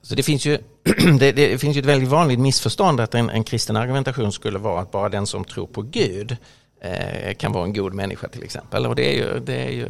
så 0.05 0.15
det 0.15 0.23
finns 0.23 0.47
ju 0.47 0.59
det, 1.19 1.33
det, 1.33 1.59
finns 1.59 1.77
ju 1.77 1.81
ett 1.81 1.87
väldigt 1.87 2.09
vanligt 2.09 2.39
missförstånd 2.39 3.01
att 3.01 3.15
en, 3.15 3.31
en 3.31 3.45
kristen 3.45 3.77
argumentation 3.77 4.33
skulle 4.33 4.59
vara 4.59 4.81
att 4.81 4.91
bara 4.91 5.09
den 5.09 5.27
som 5.27 5.45
tror 5.45 5.67
på 5.67 5.83
Gud 5.83 6.37
eh, 6.81 7.35
kan 7.35 7.53
vara 7.53 7.65
en 7.65 7.73
god 7.73 7.95
människa 7.95 8.29
till 8.29 8.43
exempel. 8.43 8.87
Och 8.87 8.95
det 8.95 9.15
är 9.15 9.15
ju, 9.15 9.41
det 9.41 9.55
är 9.55 9.71
ju 9.71 9.89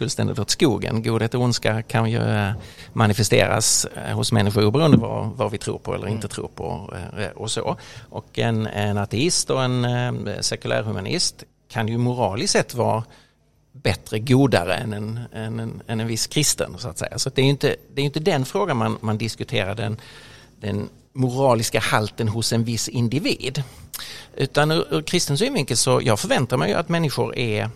fullständigt 0.00 0.38
åt 0.38 0.50
skogen. 0.50 1.02
Godhet 1.02 1.34
och 1.34 1.42
ondska 1.42 1.82
kan 1.82 2.10
ju 2.10 2.18
eh, 2.18 2.52
manifesteras 2.92 3.84
eh, 3.84 4.14
hos 4.16 4.32
människor 4.32 4.64
oberoende 4.64 4.96
vad, 4.96 5.30
vad 5.36 5.50
vi 5.50 5.58
tror 5.58 5.78
på 5.78 5.94
eller 5.94 6.06
inte 6.06 6.26
mm. 6.26 6.28
tror 6.28 6.48
på 6.48 6.94
eh, 7.18 7.26
och 7.26 7.50
så. 7.50 7.76
Och 8.08 8.38
en, 8.38 8.66
en 8.66 8.98
ateist 8.98 9.50
och 9.50 9.62
en 9.62 9.86
sekulärhumanist 10.40 11.44
kan 11.68 11.88
ju 11.88 11.98
moraliskt 11.98 12.52
sett 12.52 12.74
vara 12.74 13.04
bättre, 13.72 14.18
godare 14.18 14.74
än 14.74 14.92
en, 14.92 15.20
än 15.32 15.60
en, 15.60 15.82
än 15.86 16.00
en 16.00 16.06
viss 16.06 16.26
kristen 16.26 16.74
så 16.78 16.88
att 16.88 16.98
säga. 16.98 17.18
Så 17.18 17.30
det 17.30 17.42
är 17.42 17.44
ju 17.44 17.50
inte, 17.50 17.76
det 17.94 18.00
är 18.00 18.04
inte 18.04 18.20
den 18.20 18.44
frågan 18.44 18.76
man, 18.76 18.98
man 19.00 19.18
diskuterar, 19.18 19.74
den, 19.74 19.96
den 20.60 20.88
moraliska 21.12 21.80
halten 21.80 22.28
hos 22.28 22.52
en 22.52 22.64
viss 22.64 22.88
individ. 22.88 23.62
Utan 24.36 24.70
ur, 24.70 24.94
ur 24.94 25.02
kristen 25.02 25.38
synvinkel 25.38 25.76
så 25.76 26.00
jag 26.02 26.20
förväntar 26.20 26.56
mig 26.56 26.72
att 26.74 26.88
människor 26.88 27.36
är 27.36 27.70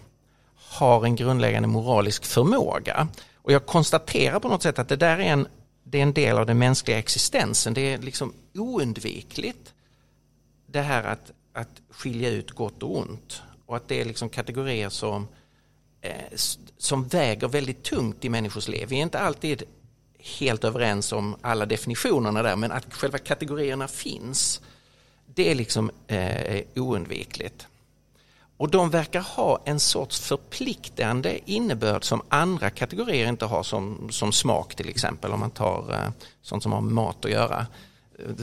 har 0.74 1.04
en 1.04 1.16
grundläggande 1.16 1.68
moralisk 1.68 2.24
förmåga. 2.24 3.08
Och 3.34 3.52
jag 3.52 3.66
konstaterar 3.66 4.40
på 4.40 4.48
något 4.48 4.62
sätt 4.62 4.78
att 4.78 4.88
det 4.88 4.96
där 4.96 5.18
är 5.18 5.24
en, 5.24 5.46
det 5.84 5.98
är 5.98 6.02
en 6.02 6.12
del 6.12 6.38
av 6.38 6.46
den 6.46 6.58
mänskliga 6.58 6.98
existensen. 6.98 7.74
Det 7.74 7.80
är 7.80 7.98
liksom 7.98 8.32
oundvikligt 8.54 9.74
det 10.66 10.82
här 10.82 11.04
att, 11.04 11.32
att 11.52 11.80
skilja 11.90 12.30
ut 12.30 12.50
gott 12.50 12.82
och 12.82 12.98
ont. 12.98 13.42
Och 13.66 13.76
att 13.76 13.88
det 13.88 14.00
är 14.00 14.04
liksom 14.04 14.28
kategorier 14.28 14.88
som, 14.88 15.28
eh, 16.00 16.36
som 16.78 17.08
väger 17.08 17.48
väldigt 17.48 17.82
tungt 17.82 18.24
i 18.24 18.28
människors 18.28 18.68
liv. 18.68 18.88
Vi 18.88 18.98
är 18.98 19.02
inte 19.02 19.18
alltid 19.18 19.62
helt 20.38 20.64
överens 20.64 21.12
om 21.12 21.36
alla 21.40 21.66
definitionerna 21.66 22.42
där 22.42 22.56
men 22.56 22.72
att 22.72 22.94
själva 22.94 23.18
kategorierna 23.18 23.88
finns 23.88 24.60
det 25.34 25.50
är 25.50 25.54
liksom 25.54 25.90
eh, 26.06 26.64
oundvikligt. 26.74 27.66
Och 28.56 28.70
de 28.70 28.90
verkar 28.90 29.20
ha 29.20 29.62
en 29.64 29.80
sorts 29.80 30.20
förpliktande 30.20 31.50
innebörd 31.50 32.04
som 32.04 32.22
andra 32.28 32.70
kategorier 32.70 33.28
inte 33.28 33.44
har 33.44 33.62
som, 33.62 34.08
som 34.10 34.32
smak 34.32 34.74
till 34.74 34.88
exempel 34.88 35.32
om 35.32 35.40
man 35.40 35.50
tar 35.50 35.92
eh, 35.92 36.10
sånt 36.42 36.62
som 36.62 36.72
har 36.72 36.80
med 36.80 36.92
mat 36.92 37.24
att 37.24 37.30
göra 37.30 37.66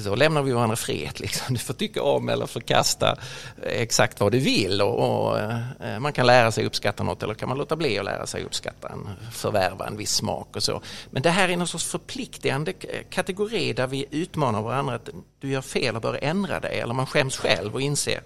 då 0.05 0.15
lämnar 0.15 0.41
vi 0.41 0.51
varandra 0.51 0.76
frihet. 0.76 1.19
Liksom. 1.19 1.53
Du 1.53 1.59
får 1.59 1.74
tycka 1.74 2.03
om 2.03 2.30
eller 2.30 2.45
förkasta 2.45 3.17
exakt 3.63 4.19
vad 4.19 4.32
du 4.32 4.39
vill 4.39 4.82
och, 4.82 5.30
och 5.30 5.39
eh, 5.39 5.99
man 5.99 6.13
kan 6.13 6.26
lära 6.26 6.51
sig 6.51 6.65
uppskatta 6.65 7.03
något 7.03 7.24
eller 7.24 7.34
kan 7.34 7.49
man 7.49 7.57
låta 7.57 7.76
bli 7.76 7.99
att 7.99 8.05
lära 8.05 8.28
sig 8.28 8.43
uppskatta 8.43 8.89
en, 8.89 9.09
förvärva 9.32 9.88
en 9.88 9.97
viss 9.97 10.15
smak 10.15 10.55
och 10.55 10.63
så. 10.63 10.82
Men 11.09 11.22
det 11.22 11.30
här 11.30 11.49
är 11.49 11.57
någon 11.57 11.67
sorts 11.67 11.86
förpliktigande 11.86 12.74
kategori 13.09 13.74
där 13.74 13.88
vi 13.88 14.05
utmanar 14.11 14.61
varandra 14.61 14.95
att 14.95 15.09
du 15.39 15.49
gör 15.49 15.61
fel 15.61 15.95
och 15.95 16.01
bör 16.01 16.19
ändra 16.22 16.59
dig 16.59 16.80
eller 16.80 16.93
man 16.93 17.05
skäms 17.05 17.38
själv 17.38 17.74
och 17.74 17.82
inser 17.82 18.22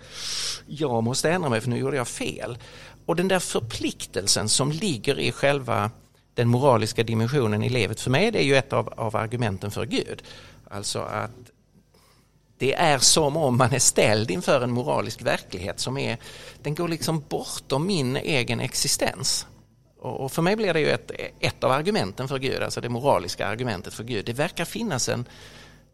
jag 0.68 1.04
måste 1.04 1.32
ändra 1.32 1.50
mig 1.50 1.62
för 1.62 1.70
nu 1.70 1.78
gjorde 1.78 1.98
jag 1.98 2.08
fel. 2.08 2.58
Och 3.06 3.16
den 3.16 3.28
där 3.28 3.40
förpliktelsen 3.40 4.50
som 4.50 4.72
ligger 4.72 5.20
i 5.20 5.32
själva 5.32 5.92
den 6.34 6.48
moraliska 6.48 7.04
dimensionen 7.04 7.64
i 7.64 7.70
livet 7.70 8.00
för 8.00 8.12
mig 8.12 8.32
det 8.32 8.40
är 8.40 8.44
ju 8.44 8.56
ett 8.56 8.74
av, 8.74 8.94
av 8.98 9.16
argumenten 9.16 9.72
för 9.72 9.86
Gud. 9.86 10.24
Alltså 10.70 11.00
att 11.00 11.32
det 12.58 12.74
är 12.74 13.00
som 13.00 13.38
om 13.38 13.58
man 13.58 13.74
är 13.74 13.80
ställd 13.80 14.32
inför 14.32 14.62
en 14.62 14.72
moralisk 14.72 15.22
verklighet 15.22 15.80
som 15.80 15.98
är, 15.98 16.18
den 16.64 16.76
går 16.76 16.88
liksom 16.88 17.24
bortom 17.30 17.88
min 17.88 18.18
egen 18.18 18.60
existens. 18.60 19.48
Och 20.00 20.32
för 20.32 20.42
mig 20.42 20.56
blir 20.56 20.74
det 20.74 20.80
ju 20.80 20.90
ett, 20.90 21.12
ett 21.40 21.64
av 21.64 21.72
argumenten 21.72 22.28
för 22.28 22.40
Gud, 22.40 22.64
alltså 22.64 22.82
det 22.82 22.90
moraliska 22.90 23.48
argumentet 23.48 23.94
för 23.94 24.04
Gud. 24.04 24.26
Det 24.26 24.34
verkar 24.34 24.66
finnas 24.66 25.10
en, 25.10 25.26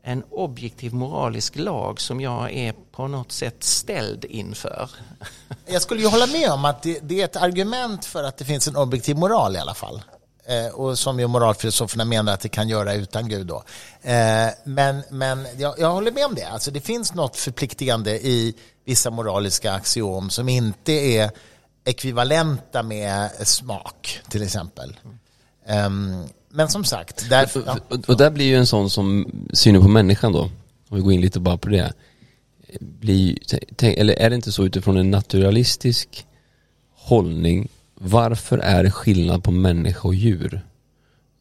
en 0.03 0.23
objektiv 0.29 0.93
moralisk 0.93 1.55
lag 1.55 2.01
som 2.01 2.21
jag 2.21 2.51
är 2.51 2.73
på 2.91 3.07
något 3.07 3.31
sätt 3.31 3.63
ställd 3.63 4.25
inför. 4.25 4.89
Jag 5.65 5.81
skulle 5.81 6.01
ju 6.01 6.07
hålla 6.07 6.27
med 6.27 6.49
om 6.49 6.65
att 6.65 6.83
det, 6.83 6.99
det 7.01 7.21
är 7.21 7.25
ett 7.25 7.35
argument 7.35 8.05
för 8.05 8.23
att 8.23 8.37
det 8.37 8.45
finns 8.45 8.67
en 8.67 8.75
objektiv 8.75 9.17
moral 9.17 9.55
i 9.55 9.59
alla 9.59 9.73
fall. 9.73 10.01
Eh, 10.45 10.73
och 10.73 10.99
som 10.99 11.19
ju 11.19 11.27
moralfilosoferna 11.27 12.05
menar 12.05 12.33
att 12.33 12.39
det 12.39 12.49
kan 12.49 12.69
göra 12.69 12.93
utan 12.93 13.29
Gud. 13.29 13.47
Då. 13.47 13.63
Eh, 14.01 14.49
men 14.65 15.03
men 15.09 15.47
jag, 15.57 15.79
jag, 15.79 15.91
håller 15.91 16.11
med 16.11 16.25
om 16.25 16.35
det. 16.35 16.43
Alltså 16.43 16.71
det 16.71 16.81
finns 16.81 17.13
något 17.13 17.37
förpliktigande 17.37 18.11
i 18.11 18.55
vissa 18.85 19.09
moraliska 19.09 19.73
axiom 19.73 20.29
som 20.29 20.49
inte 20.49 20.91
är 20.91 21.31
ekvivalenta 21.85 22.83
med 22.83 23.31
smak, 23.47 24.19
till 24.29 24.43
exempel. 24.43 24.97
Um, 25.67 26.23
men 26.49 26.69
som 26.69 26.83
sagt, 26.83 27.29
därför, 27.29 27.63
ja. 27.65 27.77
och, 28.07 28.17
där 28.17 28.29
blir 28.29 28.45
ju 28.45 28.55
en 28.55 28.67
sån 28.67 28.89
som 28.89 29.31
synen 29.53 29.81
på 29.81 29.87
människan 29.87 30.31
då, 30.31 30.41
om 30.89 30.97
vi 30.97 31.01
går 31.01 31.13
in 31.13 31.21
lite 31.21 31.39
bara 31.39 31.57
på 31.57 31.69
det, 31.69 31.93
blir, 32.79 33.37
eller 33.83 34.13
är 34.13 34.29
det 34.29 34.35
inte 34.35 34.51
så 34.51 34.65
utifrån 34.65 34.97
en 34.97 35.11
naturalistisk 35.11 36.25
hållning, 36.95 37.69
varför 38.03 38.57
är 38.57 38.83
det 38.83 38.91
skillnad 38.91 39.43
på 39.43 39.51
människa 39.51 40.07
och 40.07 40.15
djur? 40.15 40.61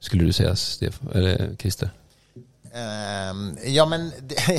Skulle 0.00 0.24
du 0.24 0.32
säga, 0.32 0.56
Stefan, 0.56 1.08
eller 1.14 1.56
Christer? 1.58 1.90
Ehm, 2.74 3.56
ja, 3.64 3.86
men 3.86 4.12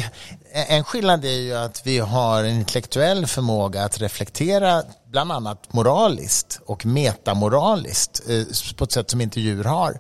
en 0.54 0.84
skillnad 0.84 1.26
är 1.26 1.39
ju 1.39 1.54
att 1.54 1.82
vi 1.88 1.99
har 1.99 2.43
en 2.43 2.56
intellektuell 2.56 3.28
förmåga 3.28 3.84
att 3.84 4.02
reflektera 4.02 4.84
bland 5.12 5.32
annat 5.32 5.74
moraliskt 5.74 6.60
och 6.66 6.86
metamoraliskt 6.86 8.22
eh, 8.30 8.76
på 8.76 8.84
ett 8.84 8.91
sätt 8.91 9.10
som 9.10 9.22
inte 9.22 9.41
djur 9.41 9.64
har. 9.64 9.99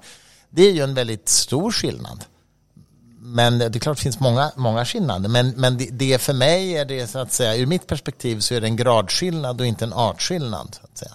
Det 0.49 0.61
är 0.61 0.71
ju 0.71 0.81
en 0.81 0.93
väldigt 0.93 1.29
stor 1.29 1.71
skillnad. 1.71 2.25
Men 3.19 3.59
det 3.59 3.65
är 3.65 3.79
klart 3.79 3.97
det 3.97 4.03
finns 4.03 4.19
många, 4.19 4.51
många 4.55 4.85
skillnader. 4.85 5.29
Men, 5.29 5.49
men 5.49 5.77
det, 5.77 5.89
det 5.91 6.21
för 6.21 6.33
mig 6.33 6.77
är 6.77 6.85
det 6.85 7.07
så 7.07 7.19
att 7.19 7.33
säga, 7.33 7.55
ur 7.55 7.65
mitt 7.65 7.87
perspektiv 7.87 8.39
så 8.39 8.53
är 8.53 8.61
det 8.61 8.67
en 8.67 8.75
gradskillnad 8.75 9.61
och 9.61 9.67
inte 9.67 9.85
en 9.85 9.93
artskillnad. 9.93 10.75
Så 10.75 10.81
att 10.83 10.97
säga. 10.97 11.11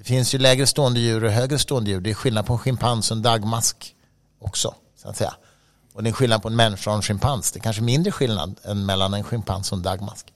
Det 0.00 0.04
finns 0.04 0.34
ju 0.34 0.38
lägre 0.38 0.66
stående 0.66 1.00
djur 1.00 1.24
och 1.24 1.30
högre 1.30 1.58
stående 1.58 1.90
djur. 1.90 2.00
Det 2.00 2.10
är 2.10 2.14
skillnad 2.14 2.46
på 2.46 2.52
en 2.52 2.58
schimpans 2.58 3.10
och 3.10 3.16
en 3.16 3.22
dagmask 3.22 3.94
också. 4.38 4.74
Så 5.02 5.08
att 5.08 5.16
säga. 5.16 5.34
Och 5.92 6.02
det 6.02 6.10
är 6.10 6.12
skillnad 6.12 6.42
på 6.42 6.48
en 6.48 6.56
människa 6.56 6.90
och 6.90 6.96
en 6.96 7.02
schimpans. 7.02 7.52
Det 7.52 7.58
är 7.58 7.62
kanske 7.62 7.82
mindre 7.82 8.12
skillnad 8.12 8.60
än 8.64 8.86
mellan 8.86 9.14
en 9.14 9.24
schimpans 9.24 9.72
och 9.72 9.78
en 9.78 9.82
dagmask. 9.82 10.26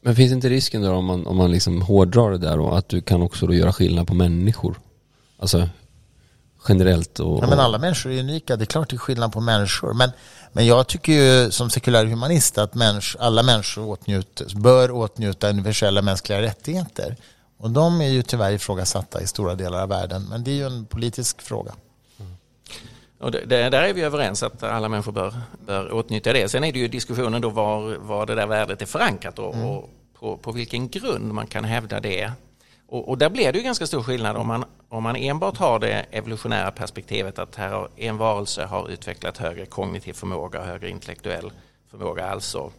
Men 0.00 0.16
finns 0.16 0.32
inte 0.32 0.48
risken 0.48 0.82
då 0.82 0.92
om 0.92 1.04
man, 1.04 1.26
om 1.26 1.36
man 1.36 1.50
liksom 1.50 1.82
hårdrar 1.82 2.30
det 2.30 2.38
där 2.38 2.58
och 2.58 2.78
att 2.78 2.88
du 2.88 3.00
kan 3.00 3.22
också 3.22 3.46
då 3.46 3.54
göra 3.54 3.72
skillnad 3.72 4.06
på 4.06 4.14
människor? 4.14 4.80
Alltså 5.38 5.68
generellt 6.68 7.20
och... 7.20 7.42
Ja, 7.42 7.46
men 7.48 7.58
alla 7.58 7.78
människor 7.78 8.12
är 8.12 8.20
unika, 8.20 8.56
det 8.56 8.64
är 8.64 8.66
klart 8.66 8.90
det 8.90 8.96
är 8.96 8.98
skillnad 8.98 9.32
på 9.32 9.40
människor. 9.40 9.94
Men, 9.94 10.10
men 10.52 10.66
jag 10.66 10.86
tycker 10.86 11.12
ju 11.12 11.50
som 11.50 11.70
sekulär 11.70 12.04
humanist 12.04 12.58
att 12.58 12.74
människ, 12.74 13.16
alla 13.20 13.42
människor 13.42 13.88
åtnjut, 13.88 14.52
bör 14.54 14.90
åtnjuta 14.90 15.50
universella 15.50 16.02
mänskliga 16.02 16.42
rättigheter. 16.42 17.16
Och 17.62 17.70
de 17.70 18.00
är 18.00 18.08
ju 18.08 18.22
tyvärr 18.22 18.52
ifrågasatta 18.52 19.22
i 19.22 19.26
stora 19.26 19.54
delar 19.54 19.82
av 19.82 19.88
världen. 19.88 20.26
Men 20.30 20.44
det 20.44 20.50
är 20.50 20.54
ju 20.54 20.66
en 20.66 20.84
politisk 20.86 21.42
fråga. 21.42 21.74
Och 23.20 23.32
det, 23.32 23.44
det, 23.44 23.70
där 23.70 23.82
är 23.82 23.94
vi 23.94 24.02
överens 24.02 24.42
att 24.42 24.62
alla 24.62 24.88
människor 24.88 25.12
bör, 25.12 25.34
bör 25.66 25.92
åtnyttja 25.92 26.32
det. 26.32 26.48
Sen 26.48 26.64
är 26.64 26.72
det 26.72 26.78
ju 26.78 26.88
diskussionen 26.88 27.42
då 27.42 27.48
var, 27.50 27.96
var 27.96 28.26
det 28.26 28.34
där 28.34 28.46
värdet 28.46 28.82
är 28.82 28.86
förankrat 28.86 29.38
och, 29.38 29.54
mm. 29.54 29.66
och 29.66 29.90
på, 30.18 30.36
på, 30.36 30.52
vilken 30.52 30.88
grund 30.88 31.32
man 31.34 31.46
kan 31.46 31.64
hävda 31.64 32.00
det. 32.00 32.32
Och, 32.88 33.08
och, 33.08 33.18
där 33.18 33.30
blir 33.30 33.52
det 33.52 33.58
ju 33.58 33.64
ganska 33.64 33.86
stor 33.86 34.02
skillnad 34.02 34.36
om 34.36 34.46
man, 34.46 34.64
om 34.88 35.02
man 35.02 35.16
enbart 35.16 35.56
har 35.56 35.78
det 35.78 36.06
evolutionära 36.10 36.70
perspektivet 36.70 37.38
att 37.38 37.56
här 37.56 37.88
en 37.96 38.16
varelse 38.16 38.64
har 38.64 38.88
utvecklat 38.88 39.38
högre 39.38 39.66
kognitiv 39.66 40.12
förmåga, 40.12 40.62
högre 40.62 40.90
intellektuell 40.90 41.52
förmåga, 41.90 42.26
alltså 42.26 42.72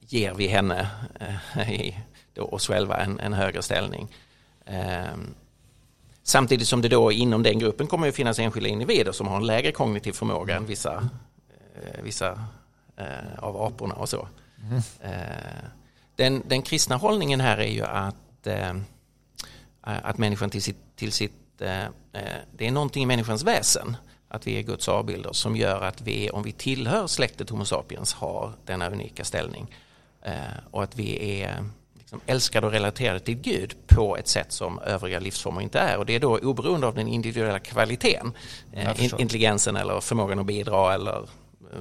ger 0.00 0.34
vi 0.34 0.46
henne 0.46 0.88
eh, 1.20 1.94
oss 2.38 2.66
själva 2.66 2.96
en, 2.96 3.20
en 3.20 3.32
högre 3.32 3.62
ställning. 3.62 4.08
Um, 4.66 5.34
Samtidigt 6.26 6.68
som 6.68 6.82
det 6.82 6.88
då 6.88 7.12
inom 7.12 7.42
den 7.42 7.58
gruppen 7.58 7.86
kommer 7.86 8.08
att 8.08 8.14
finnas 8.14 8.38
enskilda 8.38 8.68
individer 8.68 9.12
som 9.12 9.28
har 9.28 9.36
en 9.36 9.46
lägre 9.46 9.72
kognitiv 9.72 10.12
förmåga 10.12 10.56
än 10.56 10.66
vissa, 10.66 11.08
eh, 11.74 12.02
vissa 12.02 12.44
eh, 12.96 13.38
av 13.38 13.62
aporna 13.62 13.94
och 13.94 14.08
så. 14.08 14.28
Mm. 14.62 14.82
Eh, 15.00 15.64
den, 16.16 16.42
den 16.46 16.62
kristna 16.62 16.96
hållningen 16.96 17.40
här 17.40 17.58
är 17.58 17.70
ju 17.70 17.84
att, 17.84 18.46
eh, 18.46 18.74
att 19.80 20.18
människan 20.18 20.50
till 20.50 20.62
sitt, 20.62 20.96
till 20.96 21.12
sitt 21.12 21.32
det 22.52 22.66
är 22.66 22.70
någonting 22.70 23.02
i 23.02 23.06
människans 23.06 23.42
väsen 23.42 23.96
att 24.28 24.46
vi 24.46 24.58
är 24.58 24.62
Guds 24.62 24.88
avbilder 24.88 25.32
som 25.32 25.56
gör 25.56 25.80
att 25.80 26.00
vi, 26.00 26.30
om 26.30 26.42
vi 26.42 26.52
tillhör 26.52 27.06
släktet 27.06 27.50
Homo 27.50 27.64
sapiens, 27.64 28.14
har 28.14 28.52
denna 28.64 28.90
unika 28.90 29.24
ställning. 29.24 29.74
och 30.70 30.82
att 30.82 30.96
vi 30.96 31.40
är 31.40 31.64
liksom 32.14 32.34
älskade 32.34 32.66
och 32.66 32.72
relaterade 32.72 33.20
till 33.20 33.34
Gud 33.34 33.74
på 33.86 34.16
ett 34.16 34.28
sätt 34.28 34.52
som 34.52 34.78
övriga 34.78 35.20
livsformer 35.20 35.60
inte 35.60 35.78
är. 35.78 35.98
Och 35.98 36.06
det 36.06 36.14
är 36.14 36.20
då 36.20 36.38
oberoende 36.38 36.86
av 36.86 36.94
den 36.94 37.08
individuella 37.08 37.58
kvaliteten, 37.58 38.32
eh, 38.72 39.20
intelligensen 39.20 39.76
eller 39.76 40.00
förmågan 40.00 40.38
att 40.38 40.46
bidra 40.46 40.94
eller 40.94 41.16
eh, 41.72 41.78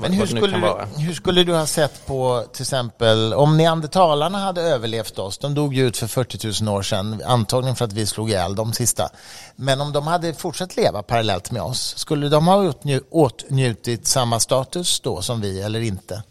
men 0.00 0.12
hur 0.12 0.26
skulle, 0.26 0.56
du, 0.56 1.02
hur 1.02 1.14
skulle 1.14 1.44
du 1.44 1.54
ha 1.54 1.66
sett 1.66 2.06
på 2.06 2.44
till 2.52 2.62
exempel 2.62 3.34
om 3.34 3.56
neandertalarna 3.56 4.38
hade 4.38 4.62
överlevt 4.62 5.18
oss, 5.18 5.38
de 5.38 5.54
dog 5.54 5.74
ju 5.74 5.86
ut 5.86 5.96
för 5.96 6.06
40 6.06 6.64
000 6.64 6.76
år 6.76 6.82
sedan, 6.82 7.22
antagligen 7.26 7.76
för 7.76 7.84
att 7.84 7.92
vi 7.92 8.06
slog 8.06 8.30
ihjäl 8.30 8.54
de 8.54 8.72
sista. 8.72 9.08
Men 9.56 9.80
om 9.80 9.92
de 9.92 10.06
hade 10.06 10.34
fortsatt 10.34 10.76
leva 10.76 11.02
parallellt 11.02 11.50
med 11.50 11.62
oss, 11.62 11.96
skulle 11.96 12.28
de 12.28 12.46
ha 12.46 12.72
åtnjutit 13.10 14.06
samma 14.06 14.40
status 14.40 15.00
då 15.00 15.22
som 15.22 15.40
vi 15.40 15.62
eller 15.62 15.80
inte? 15.80 16.22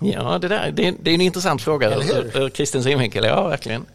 Ja, 0.00 0.38
det, 0.38 0.48
där, 0.48 0.70
det, 0.70 0.94
det 1.00 1.10
är 1.10 1.14
en 1.14 1.20
intressant 1.20 1.62
fråga 1.62 1.96
ur, 1.96 2.36
ur 2.36 2.48
kristen 2.48 2.82
synvinkel. 2.82 3.24
Ja, 3.24 3.48
verkligen. 3.48 3.86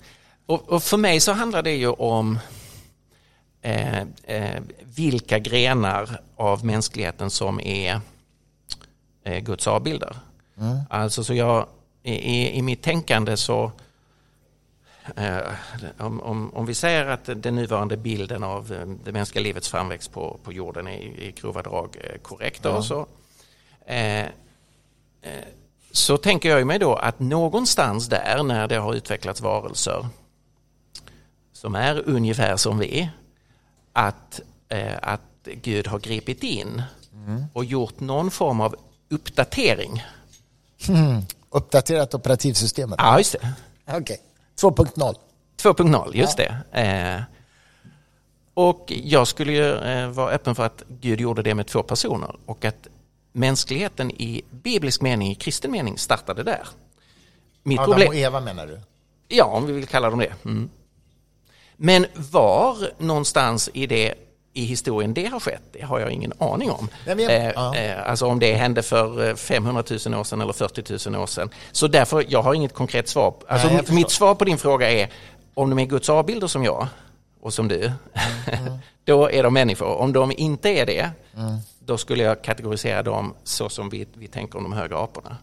Och, 0.45 0.69
och, 0.69 0.83
för 0.83 0.97
mig 0.97 1.19
så 1.19 1.31
handlar 1.31 1.61
det 1.61 1.75
ju 1.75 1.87
om 1.87 2.39
eh, 3.61 4.01
eh, 4.23 4.61
vilka 4.95 5.39
grenar 5.39 6.19
av 6.35 6.65
mänskligheten 6.65 7.29
som 7.29 7.59
är 7.59 8.01
eh, 9.23 9.39
Guds 9.39 9.67
avbilder. 9.67 10.15
Mm. 10.57 10.77
Alltså 10.89 11.23
så 11.23 11.33
jag, 11.33 11.67
i, 12.03 12.57
i 12.57 12.61
mitt 12.61 12.81
tänkande 12.81 13.37
så 13.37 13.71
eh, 15.15 15.37
om, 15.97 16.21
om, 16.21 16.53
om, 16.53 16.65
vi 16.65 16.73
säger 16.73 17.05
att 17.05 17.29
den 17.35 17.55
nuvarande 17.55 17.97
bilden 17.97 18.43
av 18.43 18.73
eh, 18.73 18.87
det 19.03 19.11
mänskliga 19.11 19.43
livets 19.43 19.69
framväxt 19.69 20.11
på, 20.11 20.39
på 20.43 20.53
jorden 20.53 20.87
är 20.87 20.99
i 20.99 21.33
grova 21.35 21.61
drag 21.61 21.97
eh, 22.03 22.21
korrekt. 22.21 22.61
Ja. 22.63 22.81
Så, 22.81 23.07
så 25.91 26.17
tänker 26.17 26.49
jag 26.49 26.67
mig 26.67 26.79
då 26.79 26.95
att 26.95 27.19
någonstans 27.19 28.07
där 28.07 28.43
när 28.43 28.67
det 28.67 28.75
har 28.75 28.93
utvecklats 28.93 29.41
varelser 29.41 30.07
som 31.53 31.75
är 31.75 32.09
ungefär 32.09 32.57
som 32.57 32.77
vi, 32.77 33.09
att, 33.93 34.41
eh, 34.69 34.97
att 35.01 35.21
Gud 35.43 35.87
har 35.87 35.99
gripit 35.99 36.43
in 36.43 36.83
mm. 37.13 37.45
och 37.53 37.65
gjort 37.65 37.99
någon 37.99 38.31
form 38.31 38.61
av 38.61 38.75
uppdatering. 39.09 40.03
Mm. 40.87 41.21
Uppdaterat 41.49 42.13
operativsystemet? 42.13 42.95
Ja, 42.99 43.17
just 43.17 43.35
det. 43.41 43.97
Okay. 43.97 44.17
2.0. 44.61 45.15
2.0, 45.61 46.11
just 46.13 46.39
ja. 46.39 46.45
det. 46.71 46.81
Eh, 46.81 47.21
och 48.53 48.93
jag 49.03 49.27
skulle 49.27 49.51
ju 49.51 49.77
eh, 49.77 50.09
vara 50.09 50.31
öppen 50.31 50.55
för 50.55 50.65
att 50.65 50.83
Gud 50.87 51.21
gjorde 51.21 51.41
det 51.41 51.55
med 51.55 51.67
två 51.67 51.83
personer 51.83 52.35
och 52.45 52.65
att 52.65 52.87
mänskligheten 53.31 54.11
i 54.11 54.41
biblisk 54.51 55.01
mening, 55.01 55.31
i 55.31 55.35
kristen 55.35 55.71
mening, 55.71 55.97
startade 55.97 56.43
där. 56.43 56.67
Mitt 57.63 57.79
Adam 57.79 57.91
problem... 57.91 58.07
och 58.07 58.15
Eva 58.15 58.39
menar 58.39 58.67
du? 58.67 58.79
Ja, 59.27 59.45
om 59.45 59.65
vi 59.65 59.73
vill 59.73 59.87
kalla 59.87 60.09
dem 60.09 60.19
det. 60.19 60.33
Mm. 60.45 60.69
Men 61.75 62.05
var 62.13 62.77
någonstans 62.97 63.69
i 63.73 63.87
det 63.87 64.13
i 64.53 64.65
historien 64.65 65.13
det 65.13 65.25
har 65.25 65.39
skett, 65.39 65.63
det 65.71 65.81
har 65.81 65.99
jag 65.99 66.11
ingen 66.11 66.33
aning 66.37 66.71
om. 66.71 66.89
Ja, 67.05 67.15
men, 67.15 67.29
eh, 67.29 67.51
ja. 67.55 67.75
eh, 67.75 68.09
alltså 68.09 68.25
om 68.25 68.39
det 68.39 68.53
hände 68.53 68.83
för 68.83 69.35
500 69.35 69.83
eh, 69.89 69.97
000 70.05 70.19
år 70.19 70.23
sedan 70.23 70.41
eller 70.41 70.53
40 70.53 71.09
000 71.09 71.21
år 71.21 71.27
sedan. 71.27 71.49
Så 71.71 71.87
därför, 71.87 72.25
jag 72.27 72.41
har 72.41 72.53
inget 72.53 72.73
konkret 72.73 73.07
svar. 73.07 73.33
Alltså, 73.47 73.67
Nej, 73.67 73.83
mitt 73.89 74.09
svar 74.09 74.35
på 74.35 74.45
din 74.45 74.57
fråga 74.57 74.91
är, 74.91 75.09
om 75.53 75.69
de 75.69 75.79
är 75.79 75.85
Guds 75.85 76.09
avbilder 76.09 76.47
som 76.47 76.63
jag 76.63 76.87
och 77.41 77.53
som 77.53 77.67
du, 77.67 77.79
mm. 77.81 77.93
då 79.05 79.31
är 79.31 79.43
de 79.43 79.53
människor. 79.53 79.95
Om 79.95 80.13
de 80.13 80.31
inte 80.31 80.69
är 80.69 80.85
det, 80.85 81.09
mm 81.37 81.59
då 81.91 81.97
skulle 81.97 82.23
jag 82.23 82.41
kategorisera 82.41 83.03
dem 83.03 83.35
så 83.43 83.69
som 83.69 83.89
vi, 83.89 84.07
vi 84.13 84.27
tänker 84.27 84.57
om 84.57 84.63
de 84.63 84.73
höga 84.73 84.97
aporna. 84.97 85.37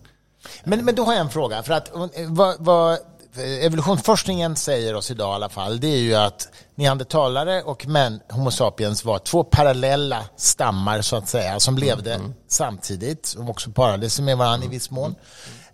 Men, 0.65 0.85
men 0.85 0.95
då 0.95 1.05
har 1.05 1.13
jag 1.13 1.21
en 1.21 1.31
fråga. 1.31 1.63
För 1.63 1.73
att, 1.73 1.93
vad, 2.27 2.57
vad 2.59 2.99
evolutionsforskningen 3.37 4.57
säger 4.57 4.95
oss 4.95 5.11
idag 5.11 5.33
i 5.33 5.35
alla 5.35 5.49
fall, 5.49 5.81
det 5.81 5.87
är 5.87 5.99
ju 5.99 6.15
att 6.15 6.49
neandertalare 6.75 7.63
och 7.63 7.87
män, 7.87 8.21
Homo 8.29 8.51
sapiens 8.51 9.05
var 9.05 9.19
två 9.19 9.45
parallella 9.45 10.25
stammar 10.37 11.01
så 11.01 11.17
att 11.17 11.29
säga, 11.29 11.61
som 11.61 11.75
mm, 11.77 11.89
levde 11.89 12.15
mm. 12.15 12.35
samtidigt, 12.49 13.27
som 13.27 13.51
också 13.51 13.71
parade 13.71 14.11
sig 14.11 14.25
med 14.25 14.39
varandra 14.39 14.67
i 14.67 14.71
viss 14.71 14.91
mån. 14.91 15.15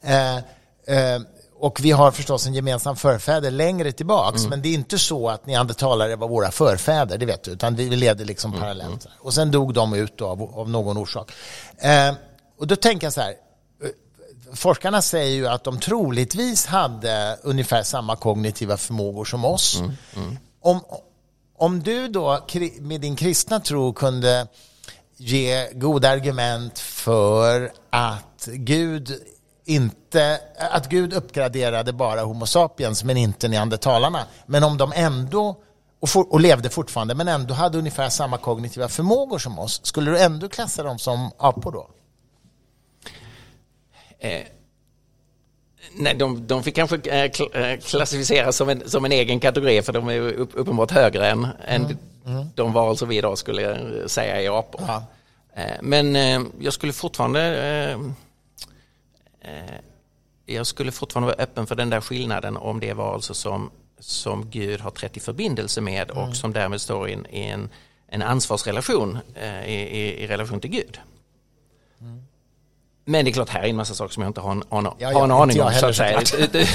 Eh, 0.03 0.37
eh, 0.37 1.20
och 1.64 1.80
vi 1.82 1.90
har 1.90 2.10
förstås 2.10 2.46
en 2.46 2.54
gemensam 2.54 2.96
förfäder 2.96 3.50
längre 3.50 3.92
tillbaks, 3.92 4.38
mm. 4.38 4.50
men 4.50 4.62
det 4.62 4.68
är 4.68 4.74
inte 4.74 4.98
så 4.98 5.28
att 5.28 5.46
neandertalare 5.46 6.16
var 6.16 6.28
våra 6.28 6.50
förfäder, 6.50 7.18
det 7.18 7.26
vet 7.26 7.42
du, 7.42 7.50
utan 7.50 7.76
vi, 7.76 7.88
vi 7.88 7.96
levde 7.96 8.24
liksom 8.24 8.50
mm. 8.50 8.60
parallellt. 8.60 9.06
Och 9.18 9.34
sen 9.34 9.50
dog 9.50 9.74
de 9.74 9.94
ut 9.94 10.18
då, 10.18 10.26
av, 10.26 10.42
av 10.42 10.70
någon 10.70 10.96
orsak. 10.96 11.32
Eh, 11.78 12.14
och 12.58 12.66
då 12.66 12.76
tänker 12.76 13.06
jag 13.06 13.12
så 13.12 13.20
här, 13.20 13.30
eh, 13.30 13.88
forskarna 14.54 15.02
säger 15.02 15.34
ju 15.34 15.46
att 15.46 15.64
de 15.64 15.80
troligtvis 15.80 16.66
hade 16.66 17.38
ungefär 17.42 17.82
samma 17.82 18.16
kognitiva 18.16 18.76
förmågor 18.76 19.24
som 19.24 19.44
oss. 19.44 19.78
Mm. 19.78 19.92
Mm. 20.16 20.36
Om, 20.60 20.80
om 21.56 21.82
du 21.82 22.08
då 22.08 22.46
med 22.80 23.00
din 23.00 23.16
kristna 23.16 23.60
tro 23.60 23.92
kunde 23.92 24.46
ge 25.16 25.72
goda 25.72 26.08
argument 26.08 26.78
för 26.78 27.72
att 27.90 28.48
Gud 28.52 29.20
inte, 29.64 30.40
att 30.56 30.88
Gud 30.88 31.12
uppgraderade 31.12 31.92
bara 31.92 32.22
Homo 32.22 32.46
sapiens 32.46 33.04
men 33.04 33.16
inte 33.16 33.48
neandertalarna. 33.48 34.26
Men 34.46 34.64
om 34.64 34.76
de 34.76 34.92
ändå, 34.96 35.56
och, 36.00 36.08
for, 36.08 36.32
och 36.32 36.40
levde 36.40 36.70
fortfarande, 36.70 37.14
men 37.14 37.28
ändå 37.28 37.54
hade 37.54 37.78
ungefär 37.78 38.08
samma 38.08 38.38
kognitiva 38.38 38.88
förmågor 38.88 39.38
som 39.38 39.58
oss, 39.58 39.80
skulle 39.84 40.10
du 40.10 40.18
ändå 40.18 40.48
klassa 40.48 40.82
dem 40.82 40.98
som 40.98 41.30
apor 41.38 41.72
då? 41.72 41.88
Eh, 44.18 44.42
nej, 45.96 46.14
de, 46.14 46.46
de 46.46 46.62
fick 46.62 46.74
kanske 46.74 46.96
eh, 46.96 47.24
eh, 47.62 47.78
klassificeras 47.80 48.56
som 48.56 48.68
en, 48.68 48.90
som 48.90 49.04
en 49.04 49.12
egen 49.12 49.40
kategori 49.40 49.82
för 49.82 49.92
de 49.92 50.08
är 50.08 50.20
upp, 50.20 50.50
uppenbart 50.54 50.90
högre 50.90 51.30
än, 51.30 51.44
mm. 51.44 51.56
än 51.64 51.98
mm. 52.26 52.46
de 52.54 52.72
varelser 52.72 53.06
vi 53.06 53.18
idag 53.18 53.38
skulle 53.38 53.78
säga 54.08 54.42
är 54.42 54.58
apor. 54.58 54.80
Ja. 54.86 55.04
Eh, 55.54 55.76
men 55.82 56.16
eh, 56.16 56.40
jag 56.60 56.72
skulle 56.72 56.92
fortfarande 56.92 57.42
eh, 57.64 57.98
jag 60.47 60.66
skulle 60.66 60.92
fortfarande 60.92 61.26
vara 61.26 61.42
öppen 61.42 61.66
för 61.66 61.74
den 61.74 61.90
där 61.90 62.01
skillnaden 62.01 62.57
om 62.57 62.80
det 62.80 62.88
är 62.88 62.95
varelser 62.95 63.34
som, 63.34 63.70
som 64.01 64.51
Gud 64.51 64.80
har 64.80 64.90
trätt 64.90 65.16
i 65.16 65.20
förbindelse 65.20 65.80
med 65.80 66.11
och 66.11 66.22
mm. 66.22 66.34
som 66.34 66.53
därmed 66.53 66.80
står 66.80 67.09
i 67.09 67.12
en, 67.12 67.26
i 67.26 67.40
en, 67.40 67.68
en 68.09 68.22
ansvarsrelation 68.22 69.18
i, 69.66 69.72
i, 69.72 70.22
i, 70.22 70.26
relation 70.26 70.61
till 70.61 70.70
Gud. 70.70 70.99
Mm. 72.01 72.22
Men 73.05 73.24
det 73.24 73.30
är 73.30 73.32
klart, 73.32 73.49
här 73.49 73.62
är 73.62 73.68
en 73.68 73.76
massa 73.76 73.95
saker 73.95 74.14
som 74.14 74.22
jag 74.22 74.30
inte 74.30 74.40
har 74.40 74.53
en, 74.53 74.62
an, 74.68 74.88
ja, 74.99 75.12
har 75.12 75.24
en 75.24 75.30
aning 75.30 75.62
om. 75.62 75.72
Så 75.72 75.86
att 75.86 75.97
säga, 75.97 76.20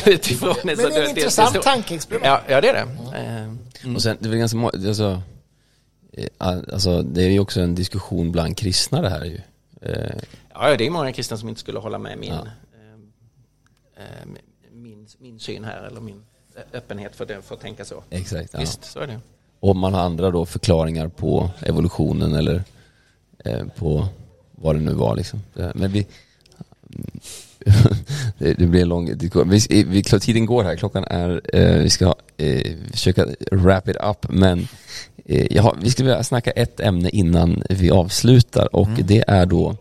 utifrån. 0.05 0.55
Men 0.63 0.77
det 0.77 0.83
är 0.83 1.03
en 1.03 1.09
intressant 1.09 1.61
tankeexperiment. 1.61 2.25
Ja, 2.25 2.41
ja, 2.53 2.61
det 2.61 2.69
är 2.69 2.73
det. 2.73 3.17
Mm. 3.17 3.59
Mm. 3.83 3.95
Och 3.95 4.01
sen, 4.01 4.17
det 4.19 4.29
är 4.29 4.33
ganska 4.33 4.57
alltså, 4.59 5.21
Eh, 6.19 6.57
alltså 6.73 7.01
det 7.01 7.23
är 7.23 7.29
ju 7.29 7.39
också 7.39 7.61
en 7.61 7.75
diskussion 7.75 8.31
bland 8.31 8.57
kristna 8.57 9.01
det 9.01 9.09
här 9.09 9.25
ju. 9.25 9.41
Eh, 9.81 10.15
ja, 10.53 10.77
det 10.77 10.87
är 10.87 10.89
många 10.89 11.11
kristna 11.11 11.37
som 11.37 11.49
inte 11.49 11.61
skulle 11.61 11.79
hålla 11.79 11.97
med 11.97 12.17
min, 12.17 12.33
ja. 12.33 12.47
Eh, 13.97 14.39
min, 14.71 15.07
min 15.17 15.39
syn 15.39 15.63
här 15.63 15.83
eller 15.83 16.01
min 16.01 16.23
öppenhet 16.73 17.15
för, 17.15 17.25
det, 17.25 17.41
för 17.41 17.55
att 17.55 17.61
tänka 17.61 17.85
så. 17.85 18.03
Exakt. 18.09 18.59
Visst, 18.59 18.79
ja. 18.81 18.87
så 18.87 18.99
är 18.99 19.07
det. 19.07 19.19
Och 19.59 19.75
man 19.75 19.93
har 19.93 20.01
andra 20.01 20.31
då 20.31 20.45
förklaringar 20.45 21.07
på 21.07 21.49
evolutionen 21.61 22.33
eller 22.33 22.63
på 23.75 24.07
vad 24.51 24.75
det 24.75 24.79
nu 24.79 24.93
var 24.93 25.15
liksom. 25.15 25.41
Men 25.53 25.91
vi, 25.91 26.07
det, 28.37 28.69
blir 28.69 28.81
en 28.81 28.89
lång 28.89 29.17
vi, 29.45 29.83
vi, 29.83 30.03
Tiden 30.03 30.45
går 30.45 30.63
här, 30.63 30.75
klockan 30.75 31.03
är, 31.03 31.41
vi 31.79 31.89
ska 31.89 32.15
eh, 32.37 32.75
försöka 32.91 33.25
wrap 33.51 33.87
it 33.87 33.97
up 34.03 34.25
men 34.29 34.67
Eh, 35.29 35.47
jag 35.49 35.77
vi 35.81 35.91
skulle 35.91 36.09
vilja 36.09 36.23
snacka 36.23 36.51
ett 36.51 36.79
ämne 36.79 37.09
innan 37.09 37.63
vi 37.69 37.91
avslutar 37.91 38.75
och 38.75 38.87
mm. 38.87 39.07
det 39.07 39.23
är 39.27 39.45
då 39.45 39.75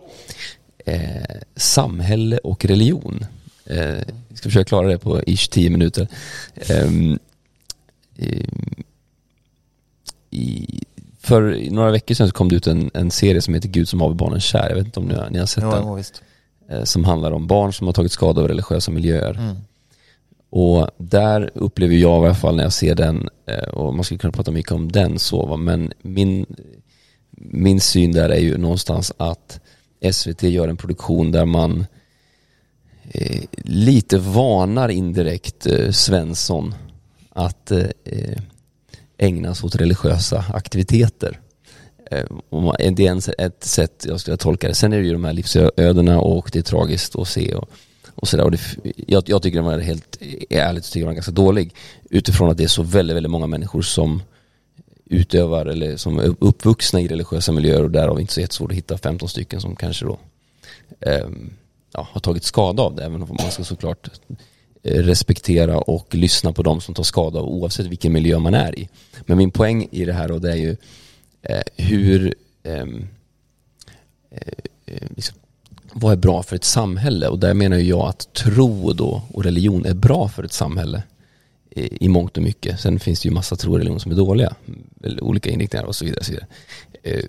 eh, 0.87 1.37
samhälle 1.57 2.39
och 2.39 2.65
religion. 2.65 3.27
Eh, 3.65 4.05
vi 4.29 4.37
ska 4.37 4.49
försöka 4.49 4.65
klara 4.65 4.89
det 4.89 4.99
på 4.99 5.23
ish 5.27 5.49
tio 5.51 5.71
minuter. 5.71 6.09
Eh, 6.55 6.91
i, 10.31 10.81
för 11.21 11.71
några 11.71 11.91
veckor 11.91 12.15
sedan 12.15 12.29
så 12.29 12.35
kom 12.35 12.49
det 12.49 12.57
ut 12.57 12.67
en, 12.67 12.91
en 12.95 13.11
serie 13.11 13.43
som 13.43 13.55
heter 13.55 13.69
Gud 13.69 13.89
som 13.89 14.01
haver 14.01 14.15
barnen 14.15 14.41
kär. 14.41 14.69
Jag 14.69 14.77
vet 14.77 14.87
inte 14.87 15.01
om 15.01 15.07
ni, 15.07 15.15
ni 15.31 15.39
har 15.39 15.47
sett 15.47 15.65
ja, 15.65 15.71
den. 15.71 16.05
Eh, 16.79 16.85
som 16.85 17.05
handlar 17.05 17.33
om 17.33 17.47
barn 17.47 17.73
som 17.73 17.87
har 17.87 17.95
tagit 17.95 18.13
skada 18.13 18.41
av 18.41 18.49
religiösa 18.49 18.91
miljöer. 18.91 19.35
Mm. 19.35 19.57
Och 20.51 20.91
där 20.99 21.51
upplever 21.55 21.95
jag 21.95 22.23
i 22.23 22.27
alla 22.27 22.35
fall 22.35 22.57
när 22.57 22.63
jag 22.63 22.73
ser 22.73 22.95
den, 22.95 23.29
eh, 23.47 23.69
och 23.69 23.95
man 23.95 24.05
skulle 24.05 24.19
kunna 24.19 24.33
prata 24.33 24.51
mycket 24.51 24.73
om 24.73 24.93
den 24.93 25.19
så, 25.19 25.57
men 25.57 25.93
min, 26.03 26.47
min 27.31 27.81
syn 27.81 28.13
där 28.13 28.29
är 28.29 28.41
ju 28.41 28.59
någonstans 28.59 29.13
att 29.17 29.61
SVT 30.13 30.43
gör 30.43 30.69
en 30.69 30.77
produktion 30.77 31.33
där 31.33 31.45
man 31.45 31.87
eh, 33.11 33.43
lite 33.63 34.19
varnar 34.19 34.89
indirekt 34.89 35.67
eh, 35.67 35.91
Svensson 35.91 36.75
att 37.31 37.71
eh, 37.71 38.43
ägna 39.19 39.55
sig 39.55 39.67
åt 39.67 39.77
religiösa 39.77 40.45
aktiviteter. 40.55 41.41
Eh, 42.11 42.25
det 42.93 43.07
är 43.07 43.41
ett 43.41 43.65
sätt 43.65 44.07
jag 44.09 44.21
skulle 44.21 44.37
tolka 44.37 44.69
det. 44.69 44.75
Sen 44.75 44.93
är 44.93 44.99
det 44.99 45.07
ju 45.07 45.13
de 45.13 45.25
här 45.25 45.33
livsödena 45.33 46.21
och 46.21 46.51
det 46.53 46.59
är 46.59 46.63
tragiskt 46.63 47.17
att 47.17 47.29
se. 47.29 47.55
Och, 47.55 47.71
och 48.19 48.29
sådär. 48.29 48.45
Och 48.45 48.51
det, 48.51 48.61
jag, 49.07 49.23
jag, 49.27 49.43
tycker 49.43 49.59
den 49.59 49.65
var 49.65 49.79
helt, 49.79 50.19
ärligt 50.51 50.85
så 50.85 50.93
tycker 50.93 51.01
den 51.01 51.09
var 51.09 51.15
ganska 51.15 51.33
dålig. 51.33 51.75
Utifrån 52.11 52.51
att 52.51 52.57
det 52.57 52.65
är 52.65 52.69
så 52.69 52.83
väldigt, 52.83 53.17
väldigt 53.17 53.31
många 53.31 53.47
människor 53.47 53.83
som 53.83 54.23
utövar 55.05 55.67
eller 55.67 55.97
som 55.97 56.19
är 56.19 56.35
uppvuxna 56.39 57.01
i 57.01 57.09
religiösa 57.09 57.53
miljöer 57.53 57.83
och 57.83 57.91
därav 57.91 58.21
inte 58.21 58.33
så 58.33 58.41
jättesvårt 58.41 58.71
att 58.71 58.77
hitta 58.77 58.99
15 58.99 59.29
stycken 59.29 59.61
som 59.61 59.77
kanske 59.77 60.05
då 60.05 60.19
eh, 61.01 61.29
ja, 61.93 62.09
har 62.13 62.21
tagit 62.21 62.45
skada 62.45 62.83
av 62.83 62.95
det. 62.95 63.05
Även 63.05 63.23
om 63.23 63.37
man 63.43 63.51
ska 63.51 63.65
såklart 63.65 64.09
eh, 64.83 65.03
respektera 65.03 65.79
och 65.79 66.15
lyssna 66.15 66.53
på 66.53 66.63
de 66.63 66.81
som 66.81 66.95
tar 66.95 67.03
skada 67.03 67.39
av 67.39 67.49
oavsett 67.49 67.87
vilken 67.87 68.13
miljö 68.13 68.39
man 68.39 68.55
är 68.55 68.79
i. 68.79 68.89
Men 69.27 69.39
min 69.39 69.51
poäng 69.51 69.89
i 69.91 70.05
det 70.05 70.13
här 70.13 70.29
då 70.29 70.39
det 70.39 70.51
är 70.51 70.57
ju 70.57 70.77
eh, 71.43 71.63
hur 71.77 72.35
ehm, 72.63 73.09
eh, 74.31 74.53
eh, 74.87 75.09
liksom, 75.17 75.38
vad 76.01 76.13
är 76.13 76.17
bra 76.17 76.43
för 76.43 76.57
ett 76.57 76.65
samhälle? 76.65 77.29
Och 77.29 77.39
där 77.39 77.55
menar 77.55 77.77
jag 77.77 78.09
att 78.09 78.33
tro 78.33 78.93
då 78.93 79.23
och 79.33 79.45
religion 79.45 79.87
är 79.87 79.95
bra 79.95 80.29
för 80.29 80.43
ett 80.45 80.53
samhälle 80.53 81.03
eh, 81.71 81.89
i 82.01 82.09
mångt 82.09 82.37
och 82.37 82.43
mycket. 82.43 82.81
Sen 82.81 83.01
finns 83.01 83.21
det 83.21 83.29
ju 83.29 83.35
massa 83.35 83.57
tro 83.57 83.73
och 83.73 83.79
religion 83.79 84.01
som 84.01 84.13
är 84.13 84.17
dåliga, 84.17 84.55
eller 85.03 85.25
olika 85.25 85.51
inriktningar 85.51 85.85
och 85.85 85.97
så 85.97 86.05
vidare. 86.05 86.19
Och 86.21 86.27
så 86.27 86.33
vidare. 86.33 86.47
Eh, 87.03 87.25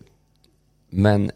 men 0.89 1.31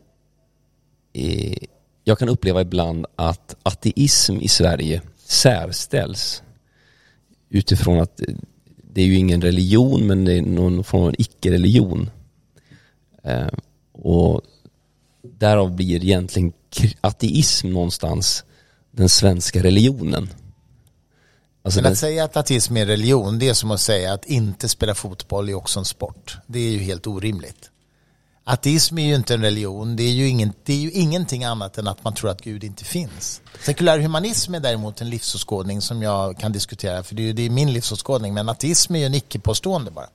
eh, 1.14 1.58
jag 2.04 2.20
kan 2.20 2.30
uppleva 2.30 2.62
ibland 2.62 3.06
att 3.16 3.56
ateism 3.64 4.38
i 4.42 4.48
Sverige 4.48 5.02
särställs 5.26 6.44
utifrån 7.50 8.00
att 8.00 8.22
det 8.94 9.02
är 9.02 9.06
ju 9.06 9.16
ingen 9.16 9.42
religion 9.42 10.08
men 10.08 10.26
det 10.26 10.34
är 10.34 10.42
någon 10.42 10.84
form 10.84 11.04
av 11.04 11.16
icke-religion. 11.18 12.10
Och 13.92 14.42
därav 15.24 15.76
blir 15.76 16.04
egentligen 16.04 16.54
ateism 17.02 17.70
någonstans 17.70 18.44
den 18.92 19.10
svenska 19.10 19.64
religionen. 19.64 20.30
Alltså 21.64 21.78
Men 21.78 21.86
att 21.86 21.90
den... 21.90 21.96
säga 21.96 22.24
att 22.24 22.38
ateism 22.38 22.78
är 22.78 22.86
religion, 22.86 23.40
det 23.40 23.50
är 23.50 23.54
som 23.54 23.72
att 23.72 23.82
säga 23.82 24.14
att 24.14 24.26
inte 24.26 24.70
spela 24.70 24.96
fotboll 24.96 25.50
är 25.50 25.54
också 25.54 25.80
en 25.80 25.86
sport. 25.86 26.38
Det 26.48 26.60
är 26.60 26.72
ju 26.72 26.80
helt 26.80 27.08
orimligt. 27.08 27.70
Ateism 28.46 28.98
är 28.98 29.06
ju 29.06 29.16
inte 29.16 29.34
en 29.34 29.42
religion, 29.42 29.96
det 29.96 30.04
är 30.04 30.12
ju, 30.12 30.28
ingen, 30.28 30.54
det 30.64 30.74
är 30.74 30.78
ju 30.78 30.92
ingenting 30.92 31.44
annat 31.44 31.78
än 31.78 31.88
att 31.88 32.04
man 32.04 32.14
tror 32.14 32.30
att 32.30 32.42
Gud 32.42 32.64
inte 32.64 32.86
finns. 32.86 33.42
Sekulär 33.66 34.00
humanism 34.00 34.56
är 34.56 34.60
däremot 34.60 35.02
en 35.02 35.10
livsåskådning 35.10 35.82
som 35.82 36.02
jag 36.02 36.38
kan 36.38 36.52
diskutera, 36.52 37.04
för 37.04 37.16
det 37.16 37.30
är, 37.30 37.34
det 37.34 37.42
är 37.42 37.50
min 37.50 37.74
livsåskådning, 37.74 38.34
men 38.34 38.50
ateism 38.50 38.96
är 38.96 39.00
ju 39.00 39.06
en 39.06 39.14
icke-påstående 39.14 39.92
bara. 39.92 40.08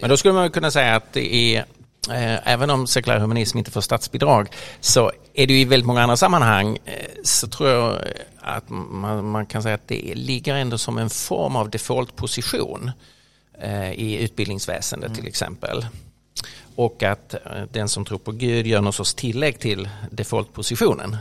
Men 0.00 0.10
då 0.10 0.16
skulle 0.16 0.34
man 0.34 0.50
kunna 0.50 0.70
säga 0.70 0.96
att 0.96 1.12
det 1.12 1.34
är 1.34 1.66
även 2.08 2.70
om 2.70 2.86
sekulär 2.86 3.18
humanism 3.18 3.58
inte 3.58 3.70
får 3.70 3.80
statsbidrag 3.80 4.48
så 4.80 5.12
är 5.34 5.46
det 5.46 5.52
ju 5.52 5.60
i 5.60 5.64
väldigt 5.64 5.86
många 5.86 6.02
andra 6.02 6.16
sammanhang 6.16 6.78
eh, 6.84 6.94
så 7.24 7.48
tror 7.48 7.68
jag 7.68 7.98
att 8.40 8.68
man, 8.68 9.30
man 9.30 9.46
kan 9.46 9.62
säga 9.62 9.74
att 9.74 9.88
det 9.88 10.14
ligger 10.14 10.54
ändå 10.54 10.78
som 10.78 10.98
en 10.98 11.10
form 11.10 11.56
av 11.56 11.70
defaultposition 11.70 12.90
eh, 13.60 13.92
i 13.92 14.18
utbildningsväsendet 14.22 15.08
mm. 15.08 15.16
till 15.16 15.28
exempel. 15.28 15.86
Och 16.76 17.02
att 17.02 17.34
den 17.72 17.88
som 17.88 18.04
tror 18.04 18.18
på 18.18 18.32
Gud 18.32 18.66
gör 18.66 18.80
någon 18.80 18.92
sorts 18.92 19.14
tillägg 19.14 19.58
till 19.58 19.88
defaultpositionen. 20.10 21.16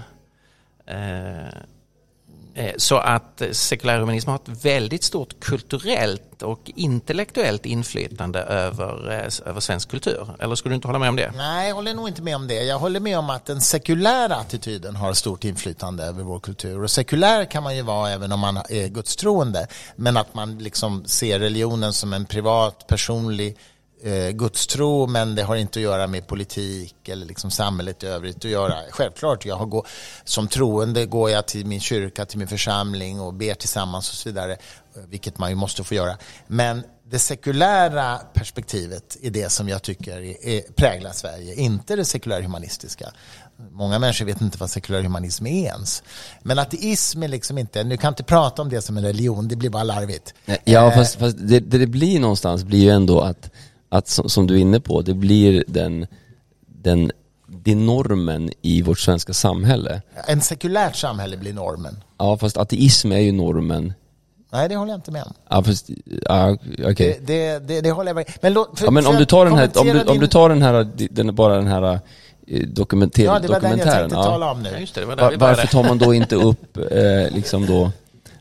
Eh, 2.54 2.74
så 2.78 2.98
att 2.98 3.42
sekulärhumanism 3.52 4.30
har 4.30 4.36
ett 4.36 4.66
väldigt 4.66 5.04
stort 5.04 5.40
kulturellt 5.40 6.44
och 6.44 6.72
intellektuellt 6.76 7.66
inflytande 7.66 8.40
över, 8.40 9.12
eh, 9.12 9.50
över 9.50 9.60
svensk 9.60 9.90
kultur. 9.90 10.28
Eller 10.40 10.56
skulle 10.56 10.72
du 10.72 10.76
inte 10.76 10.88
hålla 10.88 11.00
med 11.00 11.10
om 11.10 11.16
det? 11.16 11.32
Nej, 11.38 11.68
jag 11.68 11.76
håller 11.76 11.94
nog 11.94 12.08
inte 12.08 12.22
med 12.22 12.36
om 12.36 12.48
det. 12.48 12.64
Jag 12.64 12.80
håller 12.80 13.00
med 13.00 13.20
om 13.20 13.30
att 13.30 13.46
den 13.46 13.62
sekulära 13.62 14.36
attityden 14.36 14.96
har 14.96 15.14
stort 15.14 15.44
inflytande 15.44 16.04
över 16.04 16.24
vår 16.24 16.40
kultur. 16.40 16.84
Och 16.84 16.92
sekulär 16.92 17.46
kan 17.46 17.64
man 17.64 17.76
ju 17.76 17.82
vara 17.82 18.10
även 18.12 18.32
om 18.32 18.40
man 18.40 18.58
är 18.58 18.88
gudstroende. 18.88 19.68
Men 19.96 20.18
att 20.18 20.34
man 20.34 20.58
liksom 20.58 21.06
ser 21.06 21.40
religionen 21.40 21.94
som 21.94 22.14
en 22.14 22.26
privat, 22.26 22.88
personlig 22.88 23.58
eh, 24.04 24.30
gudstro 24.30 25.08
men 25.08 25.36
det 25.36 25.44
har 25.44 25.56
inte 25.56 25.80
att 25.80 25.84
göra 25.84 26.08
med 26.08 26.28
politik 26.28 27.10
eller 27.10 27.26
liksom 27.26 27.52
samhället 27.52 28.04
i 28.04 28.08
övrigt 28.08 28.46
att 28.46 28.52
göra. 28.52 28.76
Självklart, 28.90 29.46
jag 29.46 29.56
har 29.56 29.66
gå, 29.66 29.86
som 30.24 30.48
troende 30.48 31.06
går 31.06 31.30
jag 31.30 31.46
till 31.46 31.66
min 31.66 31.80
kyrka, 31.80 32.26
till 32.26 32.40
min 32.40 32.48
församling 32.48 33.20
och 33.20 33.34
ber 33.34 33.54
tillsammans 33.54 34.10
och 34.10 34.16
så 34.16 34.30
vidare, 34.30 34.58
vilket 35.08 35.38
man 35.38 35.50
ju 35.50 35.56
måste 35.56 35.84
få 35.84 35.94
göra. 35.94 36.18
Men 36.48 36.84
det 37.12 37.20
sekulära 37.20 38.18
perspektivet 38.34 39.18
är 39.22 39.30
det 39.30 39.50
som 39.50 39.70
jag 39.70 39.82
tycker 39.82 40.18
är, 40.18 40.48
är, 40.48 40.62
präglar 40.76 41.12
Sverige, 41.12 41.56
inte 41.56 41.96
det 41.96 42.06
sekulära 42.06 42.42
humanistiska. 42.42 43.12
Många 43.72 44.00
människor 44.00 44.26
vet 44.26 44.42
inte 44.42 44.58
vad 44.58 44.70
sekulär 44.70 45.04
humanism 45.04 45.48
är 45.48 45.66
ens. 45.66 46.04
Men 46.42 46.60
ateism 46.60 47.24
är 47.24 47.28
liksom 47.28 47.58
inte, 47.58 47.84
nu 47.84 47.98
kan 47.98 48.12
inte 48.12 48.24
prata 48.24 48.62
om 48.62 48.70
det 48.70 48.82
som 48.82 48.98
en 48.98 49.04
religion, 49.04 49.48
det 49.48 49.56
blir 49.56 49.70
bara 49.70 49.84
larvigt. 49.84 50.34
Ja, 50.64 50.88
eh, 50.88 50.96
fast, 50.96 51.20
fast 51.20 51.38
det, 51.40 51.60
det, 51.60 51.78
det 51.78 51.88
blir 51.88 52.20
någonstans 52.20 52.64
blir 52.64 52.80
ju 52.80 52.90
ändå 52.90 53.22
att, 53.22 53.52
att 53.90 54.08
som, 54.08 54.30
som, 54.30 54.48
du 54.48 54.56
är 54.56 54.60
inne 54.60 54.80
på, 54.80 55.02
det 55.02 55.14
blir 55.14 55.64
den, 55.68 56.08
den, 56.68 57.12
det 57.48 57.76
normen 57.76 58.52
i 58.62 58.82
vårt 58.82 59.00
svenska 59.00 59.34
samhälle. 59.34 60.02
En 60.28 60.42
sekulärt 60.42 60.96
samhälle 60.96 61.38
blir 61.38 61.54
normen. 61.54 62.04
Ja, 62.18 62.38
fast 62.38 62.58
ateism 62.58 63.12
är 63.12 63.20
ju 63.20 63.32
normen 63.32 63.94
Nej, 64.52 64.70
det 64.70 64.76
håller 64.76 64.92
jag 64.92 64.98
inte 64.98 65.12
med 65.12 65.24
om. 65.24 65.34
Ja, 65.50 65.64
fast, 65.64 65.90
ja, 66.26 66.58
okay. 66.78 66.94
det, 66.94 67.20
det, 67.20 67.68
det, 67.68 67.82
det 67.82 67.92
håller 67.92 68.10
jag 68.10 68.16
med 68.16 68.26
Men, 68.42 68.54
låt, 68.54 68.80
för, 68.80 68.86
ja, 68.86 68.92
men 68.92 69.06
om 69.06 69.16
du 69.16 69.26
tar 69.26 69.46
den 69.46 69.58
här, 69.58 69.70
om 69.76 69.88
du, 69.88 70.04
om 70.04 70.20
du 70.20 70.28
tar 70.28 70.50
den 70.50 70.62
här, 70.62 70.88
den, 71.12 71.36
bara 71.36 71.56
den 71.56 71.68
här 71.68 72.00
dokumenter, 72.68 73.24
ja, 73.24 73.40
det 73.40 73.48
var 73.48 73.56
dokumentären. 73.56 73.80
Den 73.80 73.88
jag 73.88 73.98
tänkte 74.00 74.16
ja. 74.16 74.24
tala 74.24 74.52
om 74.52 74.64
nu. 74.64 74.70
Ja, 74.80 74.88
det, 74.94 75.06
Var, 75.06 75.38
varför 75.38 75.68
tar 75.68 75.84
man 75.84 75.98
då 75.98 76.14
inte 76.14 76.36
upp 76.36 76.78
eh, 76.78 77.36
liksom 77.36 77.66
då 77.66 77.92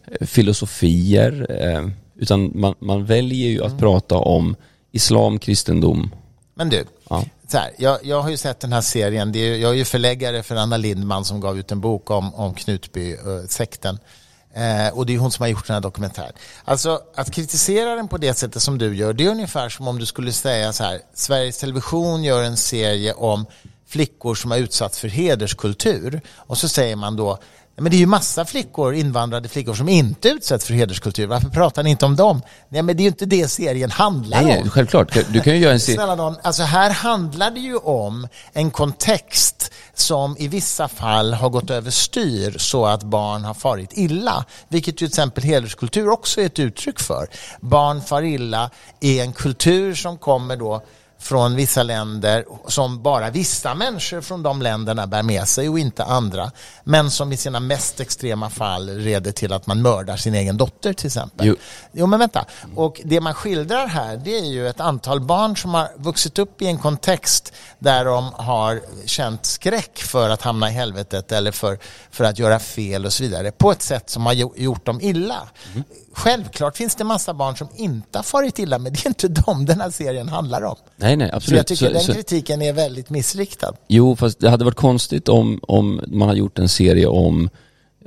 eh, 0.07 0.27
filosofier? 0.27 1.47
Eh, 1.51 1.89
utan 2.17 2.53
man, 2.55 2.75
man, 2.79 3.05
väljer 3.05 3.49
ju 3.49 3.61
att 3.61 3.67
mm. 3.67 3.79
prata 3.79 4.17
om 4.17 4.57
islam, 4.93 5.39
kristendom. 5.39 6.15
Men 6.55 6.69
du, 6.69 6.85
ja. 7.11 7.25
så 7.49 7.59
här, 7.59 7.71
jag, 7.79 7.99
jag 8.03 8.23
har 8.23 8.31
ju 8.31 8.37
sett 8.37 8.61
den 8.61 8.73
här 8.73 8.81
serien. 8.81 9.33
Det 9.33 9.39
är, 9.39 9.57
jag 9.57 9.71
är 9.71 9.75
ju 9.75 9.85
förläggare 9.85 10.43
för 10.43 10.57
Anna 10.57 10.77
Lindman 10.77 11.25
som 11.25 11.41
gav 11.41 11.59
ut 11.59 11.73
en 11.73 11.81
bok 11.81 12.11
om, 12.11 12.35
om 12.35 12.55
Knutby-sekten. 12.55 13.99
Eh, 14.55 14.89
och 14.99 15.07
det 15.07 15.15
är 15.15 15.19
hon 15.19 15.31
som 15.31 15.43
har 15.43 15.49
gjort 15.49 15.67
den 15.67 15.75
här 15.75 15.81
dokumentären. 15.81 16.33
Alltså 16.65 17.01
att 17.15 17.31
kritisera 17.31 17.95
den 17.95 18.09
på 18.09 18.19
det 18.19 18.35
sättet 18.35 18.63
som 18.63 18.79
du 18.79 18.97
gör, 18.97 19.13
det 19.13 19.25
är 19.25 19.31
ungefär 19.31 19.69
som 19.69 19.89
om 19.89 19.99
du 19.99 20.07
skulle 20.07 20.33
säga 20.33 20.73
så 20.73 20.85
här, 20.85 21.01
Sveriges 21.15 21.59
Television 21.59 22.25
gör 22.25 22.43
en 22.43 22.57
serie 22.57 23.13
om 23.13 23.47
flickor 23.87 24.35
som 24.35 24.51
har 24.51 24.59
utsatts 24.59 24.99
för 24.99 25.09
hederskultur. 25.09 26.21
Och 26.37 26.59
så 26.59 26.69
säger 26.69 26.97
man 26.97 27.17
då, 27.17 27.39
men 27.81 27.91
det 27.91 27.97
är 27.97 27.99
ju 27.99 28.07
massa 28.07 28.45
flickor, 28.45 28.95
invandrade 28.95 29.49
flickor 29.49 29.75
som 29.75 29.89
inte 29.89 30.29
utsätts 30.29 30.65
för 30.65 30.75
hederskultur. 30.75 31.27
Varför 31.27 31.49
pratar 31.49 31.83
ni 31.83 31.91
inte 31.91 32.07
om 32.07 32.17
dem? 32.17 32.43
Nej, 32.69 32.83
men 32.83 32.97
det 32.97 33.01
är 33.01 33.05
ju 33.05 33.09
inte 33.09 33.27
det 33.27 33.49
serien 33.49 33.91
handlar 33.91 34.43
Nej, 34.43 34.63
om. 34.63 34.71
Självklart, 34.71 35.17
du 35.33 35.41
kan 35.41 35.53
ju 35.53 35.59
göra 35.59 35.73
en 35.73 35.81
serie. 35.81 35.97
Snälla 35.97 36.15
någon, 36.15 36.37
alltså 36.43 36.63
här 36.63 36.91
handlar 36.91 37.51
det 37.51 37.61
ju 37.61 37.77
om 37.77 38.29
en 38.53 38.71
kontext 38.71 39.73
som 39.95 40.37
i 40.39 40.49
vissa 40.49 40.89
fall 40.89 41.35
har 41.35 41.49
gått 41.49 41.71
överstyr 41.71 42.59
så 42.59 42.87
att 42.87 43.03
barn 43.03 43.45
har 43.45 43.55
farit 43.55 43.91
illa. 43.93 44.45
Vilket 44.69 44.95
ju 44.95 44.99
till 44.99 45.07
exempel 45.07 45.45
hederskultur 45.45 46.09
också 46.09 46.41
är 46.41 46.47
ett 46.47 46.59
uttryck 46.59 47.01
för. 47.01 47.27
Barn 47.61 48.03
far 48.03 48.23
illa 48.23 48.71
i 49.01 49.21
en 49.21 49.33
kultur 49.33 49.95
som 49.95 50.19
kommer 50.19 50.57
då 50.57 50.83
från 51.19 51.57
vissa 51.57 51.83
länder 51.83 52.45
som 52.69 53.03
bara 53.03 53.31
vissa 53.31 53.75
människor 53.75 54.21
från 54.21 54.43
de 54.43 54.63
länderna 54.63 55.07
bär 55.07 55.23
med 55.23 55.49
sig 55.49 55.69
och 55.69 55.79
inte 55.79 56.05
andra. 56.05 56.51
Men 56.85 57.11
som 57.11 57.33
i 57.33 57.37
sina 57.37 57.61
mest 57.61 58.01
extrema 58.01 58.51
fall 58.51 58.97
leder 58.97 59.33
till 59.33 59.53
att 59.53 59.67
man 59.67 59.83
mördar 59.83 60.17
sin 60.17 60.35
egen 60.35 60.57
dotter 60.57 60.93
till 60.93 61.07
exempel. 61.07 61.47
Jo, 61.47 61.57
jo 61.93 62.07
men 62.07 62.19
vänta. 62.19 62.45
Och 62.75 63.01
det 63.05 63.21
man 63.21 63.35
skildrar 63.35 63.87
här 63.87 64.17
det 64.17 64.39
är 64.39 64.45
ju 64.45 64.69
ett 64.69 64.81
antal 64.81 65.21
barn 65.21 65.57
som 65.57 65.75
har 65.75 65.89
vuxit 65.97 66.39
upp 66.39 66.63
i 66.63 66.67
en 66.67 66.79
kontext 66.79 67.53
där 67.79 68.05
de 68.05 68.33
har 68.33 68.81
känt 69.05 69.47
skräck 69.47 69.99
för 69.99 70.31
att 70.31 70.43
hamna 70.43 70.71
i 70.71 70.73
helvetet 70.73 71.33
eller 71.33 71.53
för, 71.53 71.79
för 72.11 72.25
att 72.25 72.39
göra 72.39 72.59
fel 72.59 73.07
och 73.07 73.13
så 73.13 73.23
vidare 73.23 73.51
på 73.51 73.73
ett 73.73 73.83
sätt 73.83 74.11
som 74.11 74.27
har 74.27 74.33
gjort 74.33 74.87
dem 74.87 75.01
illa. 75.01 75.49
Mm. 75.73 75.85
Självklart 76.13 76.77
finns 76.77 76.95
det 76.95 77.05
massa 77.05 77.35
barn 77.35 77.57
som 77.57 77.69
inte 77.77 78.19
har 78.19 78.23
farit 78.23 78.59
illa, 78.59 78.79
men 78.79 78.93
det 78.93 79.07
är 79.07 79.09
inte 79.09 79.29
dem 79.29 79.65
den 79.65 79.81
här 79.81 79.91
serien 79.91 80.29
handlar 80.29 80.63
om. 80.63 80.77
Nej, 80.97 81.17
nej, 81.17 81.31
absolut. 81.33 81.45
Så 81.49 81.55
jag 81.55 81.67
tycker 81.67 81.87
så, 81.87 81.93
den 81.93 82.03
så... 82.03 82.13
kritiken 82.13 82.63
är 82.63 82.73
väldigt 82.73 83.11
missriktad. 83.11 83.73
Jo, 83.89 84.17
fast 84.17 84.41
det 84.41 84.51
hade 84.51 84.65
varit 84.65 84.77
konstigt 84.77 85.29
om, 85.29 85.61
om 85.63 86.01
man 86.07 86.29
har 86.29 86.37
gjort 86.37 86.59
en 86.59 86.69
serie 86.69 87.07
om 87.07 87.51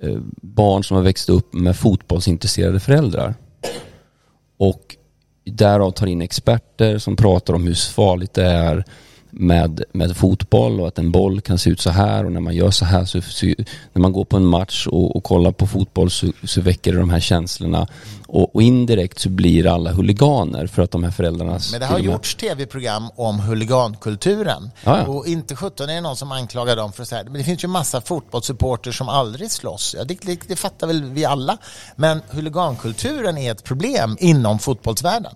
eh, 0.02 0.18
barn 0.42 0.84
som 0.84 0.98
har 0.98 1.04
växt 1.04 1.30
upp 1.30 1.54
med 1.54 1.78
fotbollsintresserade 1.78 2.80
föräldrar. 2.80 3.36
Och 4.58 4.96
därav 5.46 5.92
tar 5.92 6.08
in 6.08 6.22
experter 6.22 6.98
som 6.98 7.16
pratar 7.16 7.54
om 7.54 7.68
hur 7.68 7.76
farligt 7.76 8.34
det 8.34 8.46
är 8.46 8.86
med, 9.32 9.84
med 9.92 10.18
fotboll 10.18 10.82
och 10.82 10.88
att 10.88 10.98
en 10.98 11.12
boll 11.12 11.42
kan 11.42 11.58
se 11.58 11.70
ut 11.70 11.82
så 11.82 11.90
här 11.90 12.26
och 12.26 12.32
när 12.32 12.40
man 12.40 12.56
gör 12.56 12.72
så 12.72 12.86
här 12.86 13.06
så, 13.06 13.22
så 13.22 13.46
när 13.94 14.00
man 14.02 14.12
går 14.12 14.26
på 14.26 14.38
en 14.38 14.46
match 14.46 14.88
och, 14.88 15.16
och 15.16 15.24
kollar 15.24 15.52
på 15.52 15.68
fotboll 15.68 16.12
så, 16.12 16.32
så 16.44 16.62
väcker 16.62 16.94
det 16.94 17.00
de 17.00 17.10
här 17.10 17.20
känslorna 17.20 17.88
och, 18.28 18.56
och, 18.56 18.62
indirekt 18.62 19.20
så 19.20 19.30
blir 19.30 19.68
alla 19.68 19.92
huliganer 19.92 20.68
för 20.68 20.82
att 20.82 20.92
de 20.92 21.04
här 21.04 21.12
föräldrarna 21.12 21.60
Men 21.72 21.80
det 21.80 21.86
har 21.86 22.00
gjorts 22.00 22.36
tv-program 22.36 23.10
om 23.16 23.40
huligankulturen 23.40 24.72
ja, 24.84 25.06
och 25.06 25.28
inte 25.28 25.56
sjutton 25.56 25.90
är 25.90 25.94
det 25.94 26.02
någon 26.02 26.16
som 26.16 26.32
anklagar 26.32 26.76
dem 26.76 26.94
för 26.94 27.02
att 27.02 27.10
säga 27.10 27.24
men 27.24 27.34
det 27.34 27.44
finns 27.44 27.64
ju 27.64 27.68
massa 27.68 28.02
fotbollssupporter 28.02 28.92
som 28.92 29.10
aldrig 29.10 29.52
slåss. 29.52 29.96
Ja, 29.98 30.04
det, 30.04 30.18
det, 30.22 30.40
det 30.48 30.56
fattar 30.56 30.88
väl 30.88 31.04
vi 31.04 31.26
alla. 31.26 31.58
Men 31.96 32.22
huligankulturen 32.30 33.38
är 33.38 33.52
ett 33.52 33.64
problem 33.64 34.18
inom 34.20 34.60
fotbollsvärlden. 34.60 35.36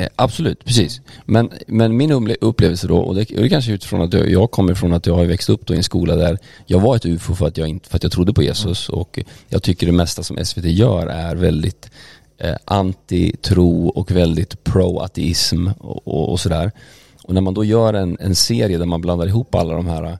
Eh, 0.00 0.08
absolut, 0.16 0.64
precis. 0.64 1.00
Men, 1.24 1.50
men 1.66 1.96
min 1.96 2.12
upplevelse 2.40 2.86
då, 2.86 2.98
och 2.98 3.14
det, 3.14 3.20
och 3.20 3.42
det 3.42 3.48
kanske 3.48 3.72
utifrån 3.72 4.02
att 4.02 4.12
jag, 4.12 4.30
jag 4.30 4.50
kommer 4.50 4.74
från 4.74 4.92
att 4.92 5.06
jag 5.06 5.14
har 5.14 5.24
växt 5.24 5.48
upp 5.48 5.66
då 5.66 5.74
i 5.74 5.76
en 5.76 5.82
skola 5.82 6.16
där 6.16 6.38
jag 6.66 6.80
var 6.80 6.96
ett 6.96 7.06
ufo 7.06 7.34
för 7.34 7.46
att 7.46 7.56
jag, 7.56 7.68
inte, 7.68 7.88
för 7.88 7.96
att 7.96 8.02
jag 8.02 8.12
trodde 8.12 8.32
på 8.32 8.42
Jesus 8.42 8.88
mm. 8.88 9.00
och 9.00 9.18
jag 9.48 9.62
tycker 9.62 9.86
det 9.86 9.92
mesta 9.92 10.22
som 10.22 10.44
SVT 10.44 10.64
gör 10.64 11.06
är 11.06 11.36
väldigt 11.36 11.90
eh, 12.38 12.56
anti-tro 12.64 13.88
och 13.88 14.10
väldigt 14.10 14.64
pro-ateism 14.64 15.68
och, 15.78 16.08
och, 16.08 16.32
och, 16.32 16.40
sådär. 16.40 16.72
Och 17.22 17.34
när 17.34 17.40
man 17.40 17.54
då 17.54 17.64
gör 17.64 17.94
en, 17.94 18.16
en 18.20 18.34
serie 18.34 18.78
där 18.78 18.86
man 18.86 19.00
blandar 19.00 19.26
ihop 19.26 19.54
alla 19.54 19.74
de 19.74 19.86
här 19.86 20.18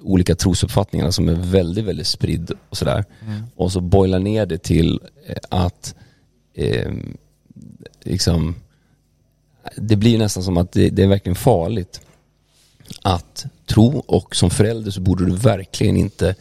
olika 0.00 0.34
trosuppfattningarna 0.34 1.12
som 1.12 1.28
är 1.28 1.34
väldigt, 1.34 1.84
väldigt 1.84 2.06
spridd 2.06 2.52
och 2.68 2.76
sådär. 2.76 3.04
Mm. 3.26 3.42
Och 3.56 3.72
så 3.72 3.80
boilar 3.80 4.18
ner 4.18 4.46
det 4.46 4.58
till 4.58 5.00
eh, 5.26 5.36
att 5.48 5.94
eh, 6.54 6.92
liksom 8.02 8.54
det 9.76 9.96
blir 9.96 10.18
nästan 10.18 10.42
som 10.42 10.56
att 10.56 10.72
det, 10.72 10.90
det, 10.90 11.02
är 11.02 11.06
verkligen 11.06 11.36
farligt 11.36 12.00
att 13.02 13.46
tro 13.66 13.98
och 14.06 14.36
som 14.36 14.50
förälder 14.50 14.90
så 14.90 15.00
borde 15.00 15.26
du 15.26 15.36
verkligen 15.36 15.96
inte 15.96 16.34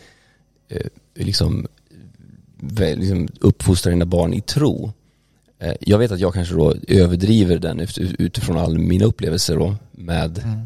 eh, 0.70 0.86
liksom, 1.16 1.68
liksom 2.78 3.28
uppfostra 3.40 3.90
dina 3.90 4.06
barn 4.06 4.34
i 4.34 4.42
tro. 4.42 4.92
Eh, 5.60 5.74
jag 5.80 5.98
vet 5.98 6.12
att 6.12 6.20
jag 6.20 6.34
kanske 6.34 6.56
då 6.56 6.76
överdriver 6.88 7.60
den 7.60 7.88
utifrån 8.20 8.58
all 8.58 8.78
mina 8.78 9.06
upplevelser 9.06 9.58
då 9.58 9.76
med 9.92 10.38
mm. 10.38 10.60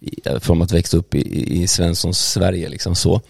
i, 0.00 0.40
från 0.40 0.62
att 0.62 0.72
växa 0.72 0.96
upp 0.96 1.14
i, 1.14 1.62
i 1.62 1.66
Svenssons 1.66 2.18
Sverige 2.18 2.68
liksom 2.68 2.94
så. 2.94 3.20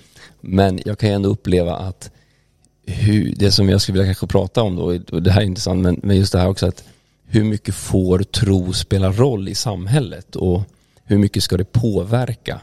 Men 0.41 0.81
jag 0.85 0.99
kan 0.99 1.09
ju 1.09 1.15
ändå 1.15 1.29
uppleva 1.29 1.77
att 1.77 2.11
hur, 2.87 3.35
det 3.37 3.53
som 3.53 3.69
jag 3.69 3.81
skulle 3.81 3.99
vilja 3.99 4.07
kanske 4.07 4.27
prata 4.27 4.63
om 4.63 4.77
då, 4.77 4.99
och 5.13 5.23
det 5.23 5.31
här 5.31 5.41
är 5.41 5.47
intressant, 5.47 5.83
men, 5.83 6.01
men 6.03 6.17
just 6.17 6.33
det 6.33 6.39
här 6.39 6.49
också 6.49 6.67
att 6.67 6.85
hur 7.31 7.45
mycket 7.45 7.75
får 7.75 8.19
tro 8.19 8.73
spela 8.73 9.13
roll 9.13 9.49
i 9.49 9.55
samhället 9.55 10.37
och 10.37 10.63
hur 11.05 11.19
mycket 11.19 11.43
ska 11.43 11.57
det 11.57 11.73
påverka? 11.73 12.61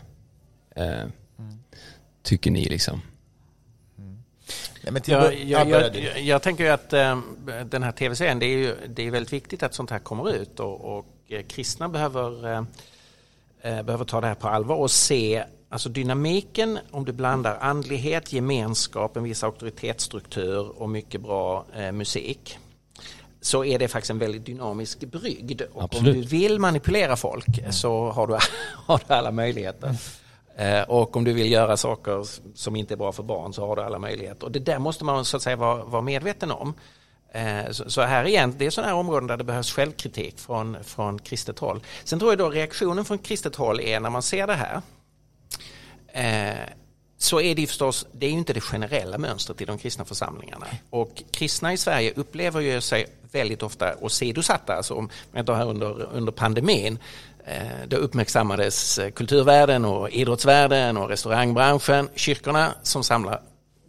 Eh, 0.76 0.86
mm. 0.86 1.12
Tycker 2.24 2.52
ni 2.52 2.66
liksom? 2.66 3.02
Ja, 4.82 4.92
jag, 5.06 5.70
jag, 5.70 5.70
jag, 5.70 6.22
jag, 6.22 6.42
tänker 6.42 6.64
ju 6.64 6.70
att 6.70 6.94
äh, 6.94 7.22
den 7.66 7.84
här 7.84 7.92
tv-serien, 7.92 8.40
det 8.40 8.46
är 8.46 8.58
ju 8.58 8.76
det 8.88 9.08
är 9.08 9.12
väldigt 9.12 9.34
viktigt 9.34 9.64
att 9.64 9.74
sånt 9.74 9.90
här 9.90 10.00
kommer 10.00 10.36
ut 10.36 10.60
och, 10.60 10.98
och 10.98 11.06
eh, 11.28 11.44
kristna 11.44 11.90
behöver, 11.90 12.58
äh, 13.62 13.84
behöver 13.84 14.06
ta 14.06 14.22
det 14.22 14.28
här 14.28 14.36
på 14.36 14.48
allvar 14.48 14.76
och 14.76 14.92
se 14.92 15.44
alltså 15.70 15.90
dynamiken 15.90 16.80
om 16.92 17.06
du 17.06 17.12
blandar 17.12 17.58
andlighet, 17.62 18.34
gemenskap, 18.34 19.18
en 19.18 19.24
viss 19.24 19.44
auktoritetsstruktur 19.44 20.82
och 20.82 20.90
mycket 20.90 21.22
bra 21.22 21.66
äh, 21.76 21.92
musik 21.92 22.60
så 23.46 23.66
är 23.66 23.80
det 23.80 23.88
faktiskt 23.88 24.12
en 24.12 24.20
väldigt 24.20 24.46
dynamisk 24.46 25.00
brygd. 25.00 25.62
Och 25.74 25.84
Absolut. 25.84 26.16
om 26.16 26.22
du 26.22 26.28
vill 26.28 26.60
manipulera 26.60 27.16
folk 27.16 27.74
så 27.74 28.12
har 28.12 28.28
du, 28.28 28.34
har 28.86 29.02
du 29.08 29.14
alla 29.14 29.32
möjligheter. 29.32 29.96
Eh, 30.58 30.82
och 30.82 31.18
om 31.18 31.24
du 31.24 31.34
vill 31.34 31.52
göra 31.52 31.78
saker 31.78 32.28
som 32.56 32.76
inte 32.76 32.94
är 32.94 32.96
bra 32.96 33.12
för 33.12 33.24
barn 33.24 33.54
så 33.54 33.68
har 33.68 33.76
du 33.76 33.82
alla 33.82 34.00
möjligheter. 34.00 34.46
Och 34.46 34.52
det 34.52 34.60
där 34.60 34.80
måste 34.80 35.04
man 35.06 35.26
så 35.26 35.38
att 35.38 35.44
säga 35.44 35.56
vara, 35.56 35.84
vara 35.84 36.02
medveten 36.02 36.52
om. 36.52 36.74
Eh, 37.32 37.72
så 37.72 38.02
här 38.02 38.26
igen, 38.26 38.56
det 38.58 38.66
är 38.66 38.70
sådana 38.70 38.92
här 38.92 39.00
områden 39.00 39.28
där 39.28 39.38
det 39.38 39.44
behövs 39.44 39.72
självkritik 39.72 40.40
från, 40.40 40.84
från 40.84 41.20
kristet 41.20 41.60
håll. 41.60 41.84
Sen 42.04 42.20
tror 42.20 42.32
jag 42.32 42.38
då 42.38 42.50
reaktionen 42.50 43.06
från 43.06 43.18
kristet 43.18 43.56
håll 43.56 43.80
är 43.80 44.00
när 44.00 44.10
man 44.10 44.22
ser 44.22 44.48
det 44.48 44.54
här. 44.54 44.82
Så 47.18 47.42
är 47.42 47.56
det 47.56 47.62
ju 47.62 47.68
förstås, 47.68 48.06
det 48.12 48.26
är 48.26 48.30
ju 48.30 48.38
inte 48.38 48.54
det 48.54 48.62
generella 48.62 49.18
mönstret 49.18 49.62
i 49.62 49.66
de 49.66 49.78
kristna 49.78 50.06
församlingarna. 50.06 50.66
Och 50.90 51.24
kristna 51.32 51.74
i 51.74 51.78
Sverige 51.78 52.14
upplever 52.16 52.62
ju 52.62 52.82
sig 52.82 53.06
väldigt 53.32 53.64
ofta 53.64 53.96
åsidosatta, 54.02 54.76
alltså 54.76 54.94
om 54.94 55.10
jag 55.32 55.46
tar 55.46 55.56
här 55.56 55.70
under, 55.70 56.04
under 56.14 56.32
pandemin, 56.32 57.00
eh, 57.46 57.88
då 57.88 57.98
uppmärksammades 57.98 58.98
eh, 58.98 59.12
kulturvärlden 59.12 59.86
och 59.86 60.10
idrottsvärlden 60.10 60.98
och 60.98 61.10
restaurangbranschen, 61.10 62.10
kyrkorna 62.16 62.74
som 62.84 63.04
samlar 63.04 63.42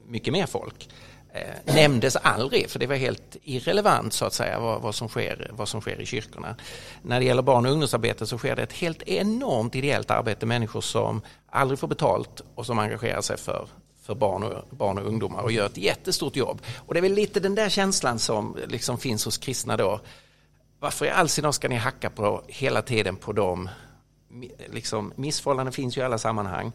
mycket 0.09 0.33
mer 0.33 0.47
folk 0.47 0.89
eh, 1.33 1.74
nämndes 1.74 2.16
aldrig 2.16 2.70
för 2.70 2.79
det 2.79 2.87
var 2.87 2.97
helt 2.97 3.37
irrelevant 3.43 4.12
så 4.12 4.24
att 4.24 4.33
säga 4.33 4.59
vad, 4.59 4.83
vad, 4.83 4.95
som 4.95 5.09
sker, 5.09 5.51
vad 5.53 5.68
som 5.68 5.81
sker 5.81 6.01
i 6.01 6.07
kyrkorna. 6.07 6.57
När 7.03 7.20
det 7.20 7.27
gäller 7.27 7.43
barn 7.43 7.66
och 7.66 7.72
ungdomsarbete 7.72 8.27
så 8.27 8.39
sker 8.39 8.57
det 8.57 8.62
ett 8.62 8.72
helt 8.72 9.03
enormt 9.03 9.74
ideellt 9.74 10.11
arbete. 10.11 10.47
Människor 10.47 10.81
som 10.81 11.22
aldrig 11.57 11.79
får 11.79 11.89
betalt 11.89 12.43
och 12.55 12.67
som 12.67 12.79
engagerar 12.79 13.21
sig 13.21 13.37
för, 13.37 13.69
för 14.03 14.15
barn, 14.15 14.43
och, 14.43 14.77
barn 14.77 14.99
och 14.99 15.07
ungdomar 15.07 15.43
och 15.43 15.53
gör 15.53 15.67
ett 15.67 15.77
jättestort 15.77 16.37
jobb. 16.37 16.63
Och 16.77 16.95
det 16.95 17.01
är 17.01 17.03
väl 17.03 17.13
lite 17.13 17.41
den 17.41 17.55
där 17.55 17.69
känslan 17.69 18.19
som 18.19 18.57
liksom 18.67 18.99
finns 18.99 19.25
hos 19.25 19.39
kristna 19.39 19.77
då. 19.77 20.01
Varför 20.81 21.07
i 21.07 21.11
all 21.11 21.29
sin 21.29 21.53
ska 21.53 21.69
ni 21.69 21.77
hacka 21.77 22.11
på 22.11 22.43
hela 22.47 22.83
tiden 22.83 23.17
på 23.17 23.33
dem? 23.33 23.69
Liksom, 24.73 25.13
missförhållanden 25.17 25.73
finns 25.73 25.97
ju 25.97 26.01
i 26.01 26.05
alla 26.05 26.19
sammanhang 26.19 26.73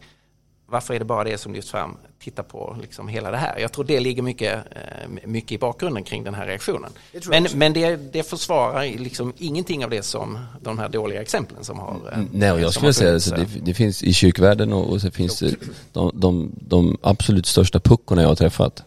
varför 0.72 0.94
är 0.94 0.98
det 0.98 1.04
bara 1.04 1.24
det 1.24 1.38
som 1.38 1.54
lyfts 1.54 1.70
fram? 1.70 1.96
Titta 2.18 2.42
på 2.42 2.76
liksom 2.80 3.08
hela 3.08 3.30
det 3.30 3.36
här. 3.36 3.58
Jag 3.58 3.72
tror 3.72 3.84
det 3.84 4.00
ligger 4.00 4.22
mycket, 4.22 4.54
eh, 4.70 5.26
mycket 5.26 5.52
i 5.52 5.58
bakgrunden 5.58 6.04
kring 6.04 6.24
den 6.24 6.34
här 6.34 6.46
reaktionen. 6.46 6.90
Men, 7.28 7.46
men 7.54 7.72
det, 7.72 7.96
det 7.96 8.22
försvarar 8.22 8.98
liksom 8.98 9.32
ingenting 9.38 9.84
av 9.84 9.90
det 9.90 10.02
som 10.02 10.38
de 10.60 10.78
här 10.78 10.88
dåliga 10.88 11.22
exemplen 11.22 11.64
som 11.64 11.78
har 11.78 11.96
eh, 12.12 12.18
Nej, 12.32 12.52
och 12.52 12.60
jag 12.60 12.74
skulle 12.74 12.92
säga 12.92 13.16
att 13.16 13.36
det, 13.36 13.46
det, 13.62 13.74
finns 13.74 14.02
i 14.02 14.12
kyrkvärlden 14.12 14.72
och, 14.72 14.90
och 14.90 15.00
så 15.00 15.10
finns 15.10 15.38
det 15.38 15.54
de, 15.92 16.10
de, 16.14 16.52
de 16.60 16.98
absolut 17.02 17.46
största 17.46 17.80
puckorna 17.80 18.22
jag 18.22 18.28
har 18.28 18.36
träffat 18.36 18.84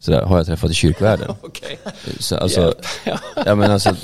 så 0.00 0.10
där 0.10 0.22
har 0.22 0.36
jag 0.36 0.46
träffat 0.46 0.70
i 0.70 0.74
kyrkvärlden. 0.74 1.30
okay. 1.42 1.76
så, 2.18 2.36
alltså, 2.36 2.74
ja, 3.46 3.54
men 3.54 3.70
alltså, 3.70 3.96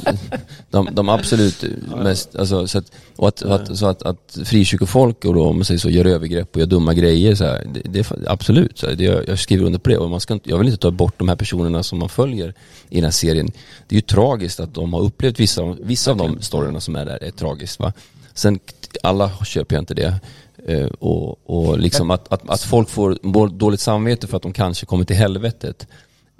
de, 0.70 0.88
de 0.92 1.08
absolut 1.08 1.64
mest, 1.96 2.36
alltså, 2.36 2.66
så 2.66 2.78
att, 2.78 2.92
och 3.16 3.28
att, 3.28 3.42
att, 3.42 3.78
så 3.78 3.86
att, 3.86 4.02
att 4.02 4.38
frikyrkofolk 4.44 5.24
och 5.24 5.34
då, 5.34 5.46
om 5.46 5.56
man 5.56 5.64
säger 5.64 5.78
så, 5.78 5.90
gör 5.90 6.04
övergrepp 6.04 6.54
och 6.54 6.60
gör 6.60 6.66
dumma 6.66 6.94
grejer, 6.94 7.34
så 7.34 7.44
här, 7.44 7.66
det, 7.74 7.80
det, 7.84 8.12
absolut, 8.26 8.78
så 8.78 8.86
här, 8.86 8.94
det, 8.94 9.04
jag 9.04 9.38
skriver 9.38 9.66
under 9.66 9.78
på 9.78 9.88
det. 9.88 9.98
Och 9.98 10.10
man 10.10 10.20
ska 10.20 10.34
inte, 10.34 10.50
jag 10.50 10.58
vill 10.58 10.66
inte 10.66 10.80
ta 10.80 10.90
bort 10.90 11.18
de 11.18 11.28
här 11.28 11.36
personerna 11.36 11.82
som 11.82 11.98
man 11.98 12.08
följer 12.08 12.54
i 12.88 12.94
den 12.94 13.04
här 13.04 13.10
serien. 13.10 13.50
Det 13.88 13.94
är 13.94 13.96
ju 13.96 14.00
tragiskt 14.00 14.60
att 14.60 14.74
de 14.74 14.92
har 14.92 15.00
upplevt 15.00 15.40
vissa, 15.40 15.76
vissa 15.80 16.10
av 16.10 16.16
de 16.16 16.40
storyerna 16.40 16.80
som 16.80 16.96
är 16.96 17.04
där, 17.04 17.22
är 17.22 17.30
tragiskt. 17.30 17.80
Va? 17.80 17.92
Sen, 18.34 18.60
alla 19.02 19.44
köper 19.44 19.76
jag 19.76 19.82
inte 19.82 19.94
det. 19.94 20.20
Eh, 20.66 20.86
och, 20.86 21.50
och 21.50 21.78
liksom 21.78 22.10
att, 22.10 22.32
att, 22.32 22.50
att 22.50 22.60
folk 22.60 22.88
får 22.88 23.48
dåligt 23.48 23.80
samvete 23.80 24.26
för 24.26 24.36
att 24.36 24.42
de 24.42 24.52
kanske 24.52 24.86
kommer 24.86 25.04
till 25.04 25.16
helvetet. 25.16 25.86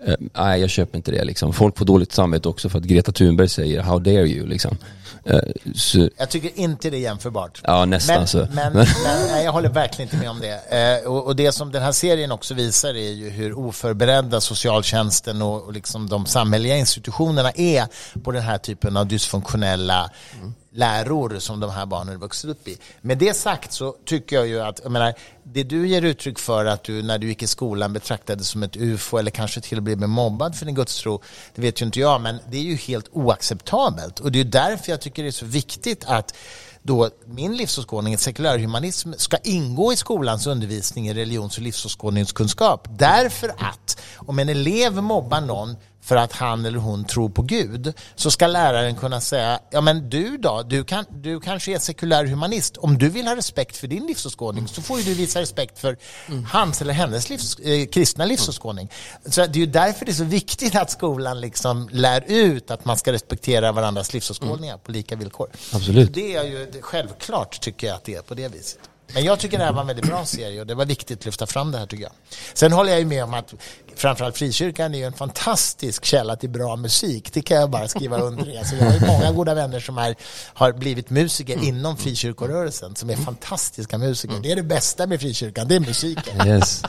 Eh, 0.07 0.15
nej, 0.19 0.61
jag 0.61 0.71
köper 0.71 0.97
inte 0.97 1.11
det. 1.11 1.25
Liksom. 1.25 1.53
Folk 1.53 1.79
får 1.79 1.85
dåligt 1.85 2.13
samvete 2.13 2.49
också 2.49 2.69
för 2.69 2.79
att 2.79 2.85
Greta 2.85 3.13
Thunberg 3.13 3.49
säger 3.49 3.83
“How 3.83 3.99
dare 3.99 4.27
you?” 4.29 4.47
liksom. 4.47 4.79
Eh, 5.25 5.39
så, 5.75 6.09
jag 6.17 6.31
tycker 6.31 6.59
inte 6.59 6.91
det 6.91 6.97
är 6.97 7.01
jämförbart. 7.01 7.61
Ja, 7.65 7.85
nästan 7.85 8.17
men, 8.17 8.27
så. 8.27 8.39
Men, 8.39 8.73
men, 8.73 8.87
nej, 9.31 9.45
jag 9.45 9.53
håller 9.53 9.69
verkligen 9.69 10.09
inte 10.09 10.17
med 10.17 10.31
om 10.31 10.41
det. 10.41 11.07
Och, 11.07 11.27
och, 11.27 11.37
det 11.37 11.53
som 11.53 11.73
den 11.73 11.83
här 11.83 11.93
serien 11.93 12.33
också 12.33 12.55
visar 12.55 12.95
är 12.95 13.13
ju 13.13 13.31
hur 13.31 13.59
oförberedda 13.59 14.41
socialtjänsten 14.41 15.43
och, 15.43 15.63
och 15.63 15.73
liksom 15.73 16.09
de 16.09 16.27
samhälleliga 16.27 16.77
institutionerna 16.77 17.51
är 17.51 17.87
på 18.23 18.33
den 18.33 18.43
här 18.43 18.59
typen 18.59 18.97
av 18.97 19.07
dysfunktionella 19.07 20.11
mm 20.41 20.55
läror 20.75 21.39
som 21.39 21.61
de 21.61 21.71
här 21.71 21.87
barnen 21.87 22.19
vuxit 22.19 22.51
upp 22.51 22.69
i. 22.69 22.79
Med 23.01 23.19
det 23.19 23.35
sagt 23.35 23.73
så 23.73 23.97
tycker 24.05 24.37
jag 24.37 24.47
ju 24.47 24.61
att, 24.61 24.81
jag 24.83 24.93
menar, 24.93 25.15
det 25.43 25.63
du 25.63 25.89
ger 25.89 26.03
uttryck 26.03 26.39
för 26.39 26.65
att 26.65 26.85
du 26.85 27.03
när 27.03 27.19
du 27.19 27.27
gick 27.27 27.43
i 27.43 27.47
skolan 27.47 27.93
betraktades 27.93 28.49
som 28.49 28.63
ett 28.63 28.77
ufo 28.77 29.19
eller 29.19 29.31
kanske 29.31 29.61
till 29.61 29.79
och 29.79 29.85
med 29.85 29.99
blev 29.99 30.09
mobbad 30.09 30.57
för 30.57 30.67
din 30.67 30.75
gudstro, 30.75 31.23
det 31.55 31.63
vet 31.63 31.83
ju 31.83 31.87
inte 31.87 32.01
jag, 32.01 32.21
men 32.21 32.39
det 32.51 32.57
är 32.57 32.63
ju 32.63 32.77
helt 32.77 33.09
oacceptabelt. 33.13 34.21
Och 34.21 34.33
det 34.33 34.41
är 34.41 34.45
därför 34.45 34.91
jag 34.91 35.01
tycker 35.01 35.23
det 35.23 35.29
är 35.29 35.33
så 35.33 35.47
viktigt 35.47 36.05
att 36.07 36.35
då 36.83 37.11
min 37.27 37.57
livsåskådning, 37.57 38.19
sekulärhumanism, 38.19 39.13
ska 39.17 39.37
ingå 39.37 39.93
i 39.93 39.97
skolans 39.97 40.47
undervisning 40.47 41.09
i 41.09 41.15
religions 41.15 41.57
och 41.57 41.63
livsåskådningskunskap. 41.63 42.89
Därför 42.91 43.49
att 43.49 44.01
om 44.17 44.39
en 44.39 44.49
elev 44.49 45.03
mobbar 45.03 45.41
någon 45.41 45.77
för 46.05 46.17
att 46.17 46.33
han 46.33 46.67
eller 46.67 46.79
hon 46.79 47.05
tror 47.05 47.29
på 47.29 47.43
Gud 47.43 47.93
så 48.15 48.31
ska 48.31 48.47
läraren 48.47 48.97
kunna 48.97 49.21
säga, 49.21 49.61
ja 49.71 49.81
men 49.81 50.11
du 50.11 50.39
då, 50.39 50.63
du, 50.63 50.85
kan, 50.85 51.05
du 51.11 51.41
kanske 51.41 51.75
är 51.75 51.79
sekulär 51.79 52.25
humanist. 52.25 52.77
Om 52.77 52.99
du 52.99 53.09
vill 53.09 53.27
ha 53.27 53.37
respekt 53.37 53.77
för 53.77 53.87
din 53.87 54.07
livsåskådning 54.07 54.69
så 54.69 54.83
får 54.83 54.99
ju 54.99 55.05
du 55.05 55.15
visa 55.15 55.41
respekt 55.41 55.79
för 55.79 55.97
mm. 56.27 56.45
hans 56.45 56.83
eller 56.83 56.93
hennes 56.93 57.31
livs, 57.31 57.59
eh, 57.59 57.87
kristna 57.87 58.25
livsåskådning. 58.25 58.91
Så 59.27 59.47
det 59.47 59.59
är 59.59 59.61
ju 59.61 59.67
därför 59.67 60.05
det 60.05 60.13
är 60.13 60.15
så 60.15 60.25
viktigt 60.25 60.77
att 60.77 60.91
skolan 60.91 61.41
liksom 61.41 61.89
lär 61.93 62.25
ut 62.27 62.71
att 62.71 62.85
man 62.85 62.97
ska 62.97 63.13
respektera 63.13 63.73
varandras 63.73 64.13
livsåskådningar 64.13 64.75
mm. 64.75 64.85
på 64.85 64.93
lika 64.93 65.17
villkor. 65.17 65.51
Absolut. 65.73 66.15
Det 66.15 66.35
är 66.35 66.45
ju 66.45 66.73
självklart 66.81 67.61
tycker 67.61 67.87
jag 67.87 67.97
att 67.97 68.05
det 68.05 68.15
är 68.15 68.23
på 68.23 68.35
det 68.35 68.49
viset. 68.49 68.79
Men 69.13 69.25
jag 69.25 69.39
tycker 69.39 69.59
det 69.59 69.65
här 69.65 69.73
var 69.73 69.81
en 69.81 69.87
väldigt 69.87 70.07
bra 70.07 70.25
serie 70.25 70.61
och 70.61 70.67
det 70.67 70.75
var 70.75 70.87
viktigt 70.87 71.19
att 71.19 71.27
lyfta 71.27 71.47
fram 71.47 71.73
det 71.73 71.79
här 71.79 71.87
tycker 71.87 72.03
jag. 72.03 72.13
Sen 72.55 72.73
håller 72.73 72.91
jag 72.91 73.01
ju 73.01 73.07
med 73.07 73.25
om 73.25 73.35
att 73.35 73.55
framförallt 73.97 74.37
frikyrkan 74.37 74.95
är 74.95 74.99
ju 74.99 75.05
en 75.05 75.13
fantastisk 75.13 76.05
källa 76.05 76.37
till 76.37 76.51
bra 76.51 76.77
musik. 76.77 77.33
Det 77.33 77.43
kan 77.43 77.57
jag 77.57 77.71
bara 77.71 77.89
skriva 77.89 78.19
under. 78.19 78.59
Alltså 78.59 78.77
jag 78.77 78.85
har 78.85 79.07
många 79.07 79.33
goda 79.33 79.55
vänner 79.55 79.81
som 79.81 79.99
är, 79.99 80.15
har 80.55 80.73
blivit 80.73 81.11
musiker 81.11 81.55
mm. 81.55 81.69
inom 81.69 81.97
frikyrkorörelsen 81.97 82.97
som 82.97 83.11
är 83.11 83.17
fantastiska 83.17 83.99
musiker. 83.99 84.35
Det 84.43 84.53
är 84.53 84.57
det 84.57 84.63
bästa 84.63 85.07
med 85.07 85.21
frikyrkan, 85.21 85.69
det 85.69 85.75
är 85.75 85.81
musiken. 85.81 86.47
Yes. 86.47 86.83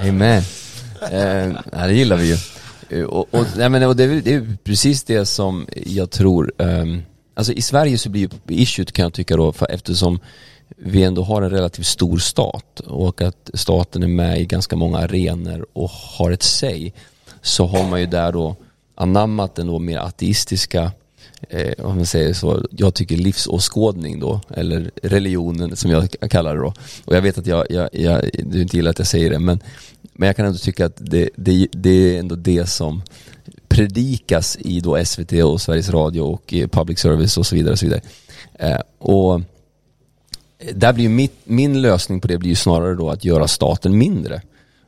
Amen. 0.00 0.42
Eh, 1.02 1.86
det 1.86 1.92
gillar 1.92 2.16
vi 2.16 2.26
ju. 2.26 2.36
Eh, 2.88 3.04
och, 3.04 3.34
och, 3.34 3.46
nej, 3.56 3.68
men, 3.68 3.82
och 3.82 3.96
det, 3.96 4.04
är, 4.04 4.08
det 4.08 4.34
är 4.34 4.56
precis 4.64 5.02
det 5.02 5.26
som 5.26 5.66
jag 5.86 6.10
tror, 6.10 6.52
um, 6.58 7.02
alltså 7.34 7.52
i 7.52 7.62
Sverige 7.62 7.98
så 7.98 8.08
blir 8.08 8.22
ju 8.22 8.28
issuet 8.48 8.92
kan 8.92 9.02
jag 9.02 9.14
tycka 9.14 9.36
då, 9.36 9.52
för 9.52 9.70
eftersom 9.70 10.20
vi 10.78 11.02
ändå 11.02 11.22
har 11.22 11.42
en 11.42 11.50
relativt 11.50 11.86
stor 11.86 12.18
stat 12.18 12.80
och 12.80 13.22
att 13.22 13.50
staten 13.54 14.02
är 14.02 14.08
med 14.08 14.40
i 14.40 14.46
ganska 14.46 14.76
många 14.76 14.98
arenor 14.98 15.66
och 15.72 15.90
har 15.90 16.30
ett 16.30 16.42
säg 16.42 16.94
så 17.42 17.66
har 17.66 17.88
man 17.88 18.00
ju 18.00 18.06
där 18.06 18.32
då 18.32 18.56
anammat 18.94 19.54
den 19.54 19.66
då 19.66 19.78
mer 19.78 19.98
ateistiska 19.98 20.92
eh, 21.48 21.84
om 21.84 21.96
man 21.96 22.06
säger 22.06 22.34
så, 22.34 22.66
jag 22.70 22.94
tycker 22.94 23.16
livsåskådning 23.16 24.20
då, 24.20 24.40
eller 24.50 24.90
religionen 25.02 25.76
som 25.76 25.90
jag 25.90 26.10
kallar 26.30 26.56
det 26.56 26.62
då. 26.62 26.72
Och 27.04 27.16
jag 27.16 27.22
vet 27.22 27.38
att 27.38 27.46
jag, 27.46 27.66
jag, 27.70 27.88
jag, 27.92 28.30
du 28.44 28.62
inte 28.62 28.76
gillar 28.76 28.90
att 28.90 28.98
jag 28.98 29.08
säger 29.08 29.30
det, 29.30 29.38
men, 29.38 29.60
men 30.12 30.26
jag 30.26 30.36
kan 30.36 30.46
ändå 30.46 30.58
tycka 30.58 30.86
att 30.86 30.96
det, 30.96 31.30
det, 31.36 31.68
det 31.72 31.90
är 31.90 32.18
ändå 32.18 32.34
det 32.34 32.66
som 32.66 33.02
predikas 33.68 34.58
i 34.60 34.80
då 34.80 35.04
SVT 35.04 35.32
och 35.32 35.60
Sveriges 35.60 35.90
Radio 35.90 36.20
och 36.20 36.54
eh, 36.54 36.68
public 36.68 36.98
service 36.98 37.38
och 37.38 37.46
så 37.46 37.54
vidare. 37.54 37.72
Och 37.72 37.78
så 37.78 37.86
vidare. 37.86 38.00
Eh, 38.54 38.80
och 38.98 39.40
där 40.74 40.92
blir 40.92 41.08
mitt, 41.08 41.40
min 41.44 41.82
lösning 41.82 42.20
på 42.20 42.28
det 42.28 42.38
blir 42.38 42.50
ju 42.50 42.56
snarare 42.56 42.94
då 42.94 43.10
att 43.10 43.24
göra 43.24 43.48
staten 43.48 43.98
mindre. 43.98 44.42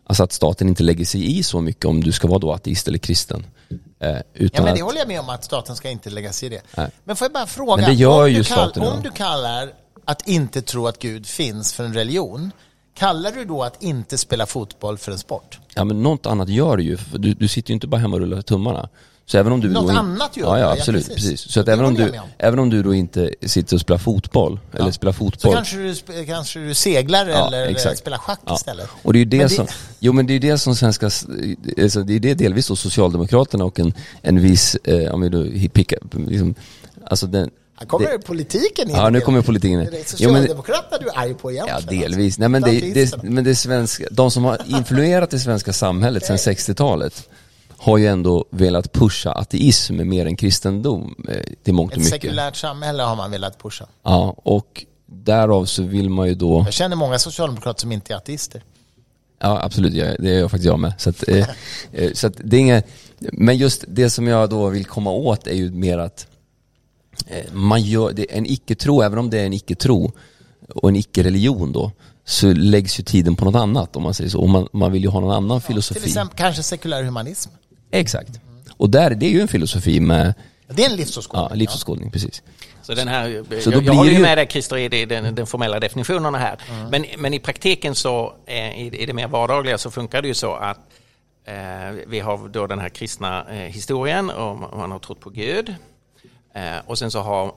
Alltså 0.05 0.23
att 0.23 0.33
staten 0.33 0.69
inte 0.69 0.83
lägger 0.83 1.05
sig 1.05 1.39
i 1.39 1.43
så 1.43 1.61
mycket 1.61 1.85
om 1.85 2.05
du 2.05 2.13
ska 2.13 2.29
vara 2.29 2.39
då 2.39 2.53
ateist 2.53 2.89
eller 2.89 2.99
kristen. 2.99 3.47
Eh, 4.01 4.17
ja, 4.35 4.63
men 4.63 4.75
det 4.75 4.83
håller 4.83 4.99
jag 4.99 5.09
med 5.09 5.21
om 5.21 5.29
att 5.29 5.45
staten 5.45 5.77
ska 5.77 5.91
inte 5.91 6.11
lägga 6.11 6.33
sig 6.33 6.47
i 6.47 6.51
det. 6.51 6.63
Nej. 6.77 6.91
Men 7.05 7.17
får 7.17 7.25
jag 7.25 7.33
bara 7.33 7.47
fråga, 7.47 7.77
men 7.77 7.91
det 7.91 7.97
gör 7.97 8.27
ju 8.27 8.45
staten 8.45 8.83
om 8.83 9.03
du 9.03 9.11
kallar 9.11 9.73
att 10.05 10.29
inte 10.29 10.63
tro 10.63 10.87
att 10.87 10.99
Gud 10.99 11.27
finns 11.27 11.73
för 11.73 11.85
en 11.85 11.95
religion, 11.95 12.53
kallar 12.95 13.33
du 13.33 13.45
då 13.45 13.63
att 13.63 13.83
inte 13.83 14.19
spela 14.19 14.47
fotboll 14.47 14.99
för 14.99 15.13
en 15.13 15.19
sport? 15.19 15.59
Ja, 15.75 15.85
men 15.85 16.03
något 16.03 16.27
annat 16.27 16.49
gör 16.49 16.77
du 16.77 16.83
ju. 16.83 16.99
Du, 17.13 17.35
du 17.35 17.49
sitter 17.49 17.71
ju 17.71 17.75
inte 17.75 17.87
bara 17.87 18.01
hemma 18.01 18.17
och 18.17 18.21
rullar 18.21 18.43
tummarna. 18.43 18.89
Så 19.31 19.39
även 19.39 19.53
om 19.53 19.61
du 19.61 19.69
Något 19.69 19.89
då 19.89 19.99
annat 19.99 20.37
gör 20.37 20.47
Ja, 20.47 20.59
ja 20.59 20.73
absolut. 20.73 21.09
Ja, 21.09 21.15
precis. 21.15 21.31
precis. 21.31 21.53
Så 21.53 21.61
att 21.61 21.69
även 21.69 21.85
om, 21.85 21.95
du, 21.95 22.13
även 22.39 22.59
om 22.59 22.71
du 22.71 22.83
då 22.83 22.95
inte 22.95 23.31
sitter 23.43 23.77
och 23.77 23.81
spelar 23.81 23.99
fotboll, 23.99 24.61
ja. 24.73 24.79
eller 24.79 24.91
spelar 24.91 25.13
fotboll. 25.13 25.53
Så 25.53 25.57
kanske 25.57 25.77
du, 25.77 26.25
kanske 26.25 26.61
du 26.61 26.75
seglar 26.75 27.27
ja, 27.27 27.47
eller 27.47 27.67
exakt. 27.67 27.99
spelar 27.99 28.19
schack 28.19 28.41
istället. 28.55 28.89
Och 29.03 29.13
det 29.13 29.19
är 29.19 29.21
ju 29.21 29.25
det, 29.25 29.39
det, 29.39 29.49
som, 29.49 29.67
jo 29.99 30.13
men 30.13 30.27
det 30.27 30.35
är 30.35 30.41
det 30.41 30.59
som 30.59 30.77
svenska, 30.77 31.07
alltså 31.07 32.03
det 32.03 32.15
är 32.15 32.21
det 32.21 32.35
delvis 32.35 32.67
då 32.67 32.77
Socialdemokraterna 32.77 33.65
och 33.65 33.81
en, 33.81 33.95
en 34.23 34.41
viss, 34.41 34.75
eh, 34.75 35.15
om 35.15 35.21
vi 35.21 35.29
då 35.29 35.69
pickar, 35.69 35.99
liksom, 36.29 36.55
alltså 37.05 37.27
den, 37.27 37.51
här 37.77 37.87
kommer 37.87 38.13
det, 38.13 38.19
politiken 38.19 38.91
in. 38.91 38.97
Ja, 38.97 39.11
nu 39.11 39.21
kommer 39.21 39.43
politiken 39.43 39.81
in. 39.81 39.89
Det 39.91 40.09
Socialdemokraterna 40.09 40.99
du 40.99 41.09
är 41.09 41.19
arg 41.19 41.35
på 41.35 41.53
egentligen. 41.53 42.03
Ja, 42.03 42.09
delvis. 42.09 42.39
Nej, 42.39 42.49
men 42.49 42.63
det, 42.63 42.81
det, 42.95 43.23
men 43.23 43.45
det 43.45 43.51
är 43.51 43.55
svenska, 43.55 44.05
de 44.11 44.31
som 44.31 44.45
har 44.45 44.59
influerat 44.67 45.31
det 45.31 45.39
svenska 45.39 45.73
samhället 45.73 46.27
sedan 46.27 46.37
60-talet 46.37 47.29
har 47.81 47.99
ju 47.99 48.07
ändå 48.07 48.45
velat 48.51 48.93
pusha 48.93 49.33
ateism 49.33 50.09
mer 50.09 50.27
än 50.27 50.37
kristendom 50.37 51.15
eh, 51.29 51.37
till 51.63 51.75
mångt 51.75 51.93
och 51.93 51.99
mycket. 51.99 52.15
Ett 52.15 52.23
sekulärt 52.23 52.57
samhälle 52.57 53.03
har 53.03 53.17
man 53.17 53.31
velat 53.31 53.63
pusha. 53.63 53.87
Ja, 54.03 54.35
och 54.37 54.85
därav 55.07 55.65
så 55.65 55.83
vill 55.83 56.11
man 56.11 56.29
ju 56.29 56.35
då... 56.35 56.63
Jag 56.67 56.73
känner 56.73 56.97
många 56.97 57.19
socialdemokrater 57.19 57.81
som 57.81 57.93
inte 57.93 58.13
är 58.13 58.17
ateister. 58.17 58.63
Ja, 59.39 59.63
absolut. 59.63 59.93
Det 59.93 60.31
är 60.31 60.39
jag 60.39 60.51
faktiskt 60.51 60.67
jag 60.67 60.79
med. 60.79 60.93
Så, 60.99 61.11
att, 61.11 61.29
eh, 61.29 61.49
eh, 61.93 62.13
så 62.13 62.27
att 62.27 62.35
det 62.45 62.57
är 62.57 62.61
inga, 62.61 62.83
men 63.19 63.57
just 63.57 63.85
det 63.89 64.11
som 64.11 64.27
jag 64.27 64.51
då 64.51 64.69
vill 64.69 64.85
komma 64.85 65.11
åt 65.11 65.47
är 65.47 65.55
ju 65.55 65.71
mer 65.71 65.99
att 65.99 66.27
man 67.53 67.83
gör, 67.83 68.13
det 68.13 68.37
en 68.37 68.47
icke-tro, 68.47 69.03
även 69.03 69.19
om 69.19 69.31
det 69.31 69.39
är 69.41 69.47
en 69.47 69.53
icke-tro 69.53 70.13
och 70.75 70.89
en 70.89 70.97
icke-religion 70.97 71.73
då, 71.73 71.93
så 72.25 72.53
läggs 72.53 73.01
ju 73.01 73.05
tiden 73.05 73.37
på 73.37 73.45
något 73.45 73.61
annat 73.61 73.97
om 73.97 74.03
man 74.03 74.15
säger 74.15 74.31
så. 74.31 74.41
Och 74.41 74.49
man, 74.49 74.69
man 74.73 74.93
vill 74.93 75.03
ju 75.03 75.09
ha 75.09 75.21
någon 75.21 75.35
annan 75.35 75.61
filosofi. 75.61 76.01
Till 76.01 76.09
exempel 76.09 76.39
kanske 76.39 76.63
sekulär 76.63 77.03
humanism. 77.03 77.51
Exakt. 77.91 78.31
Och 78.77 78.91
där, 78.91 79.11
det 79.11 79.27
är 79.27 79.31
ju 79.31 79.41
en 79.41 79.49
filosofi 79.49 80.01
med 80.01 80.35
Det 80.69 80.85
är 80.85 80.91
en 80.91 80.97
livsåskådning. 80.97 81.47
ja, 81.51 81.55
livsåskådning, 81.55 82.11
precis. 82.11 82.43
Så 82.83 82.95
den 82.95 83.09
här, 83.09 83.45
Så 83.61 83.71
då 83.71 83.77
jag, 83.77 83.83
blir 83.83 83.93
jag 83.93 83.95
håller 83.95 84.13
ju 84.13 84.19
med 84.19 84.39
dig 84.39 84.47
Christer 84.51 84.77
i 84.79 84.89
det- 84.89 85.07
den, 85.07 85.35
den 85.35 85.47
formella 85.47 85.81
definitionerna 85.81 86.39
här. 86.39 86.59
Men, 86.91 87.05
men 87.19 87.35
i 87.35 87.39
praktiken 87.39 87.95
så, 87.95 88.35
eh, 88.47 88.81
i, 88.81 88.97
i 89.03 89.07
det 89.07 89.13
mer 89.13 89.29
vardagliga 89.29 89.79
så 89.79 89.91
funkar 89.91 90.23
det 90.23 90.29
ju 90.29 90.35
så 90.35 90.53
att 90.55 90.79
eh, 91.45 91.55
vi 92.07 92.21
har 92.21 92.49
då 92.49 92.67
den 92.67 92.79
här 92.79 92.89
kristna 92.89 93.47
eh, 93.51 93.57
historien 93.57 94.31
och 94.31 94.57
man 94.59 94.91
har 94.93 94.99
trott 94.99 95.21
på 95.21 95.31
Gud. 95.31 95.75
Eh, 96.55 96.63
och 96.87 96.99
sen 96.99 97.11
så 97.11 97.21
har, 97.21 97.53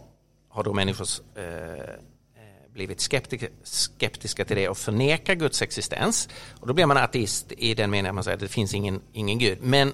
har 0.50 0.64
då 0.64 0.74
människor 0.74 1.08
eh, 1.38 1.44
eh, 1.44 2.74
blivit 2.74 3.02
skeptiska, 3.02 3.48
skeptiska 3.64 4.46
till 4.46 4.56
det 4.56 4.70
och 4.70 4.78
förnekar 4.78 5.36
Guds 5.36 5.62
existens. 5.62 6.30
Och 6.60 6.68
då 6.68 6.74
blir 6.74 6.86
man 6.86 6.98
ateist 6.98 7.52
i 7.58 7.74
den 7.74 7.90
meningen 7.90 8.10
att 8.10 8.16
man 8.16 8.24
säger 8.24 8.36
att 8.36 8.42
det 8.42 8.48
finns 8.48 8.74
ingen, 8.74 9.02
ingen 9.14 9.40
Gud. 9.40 9.58
Men 9.62 9.94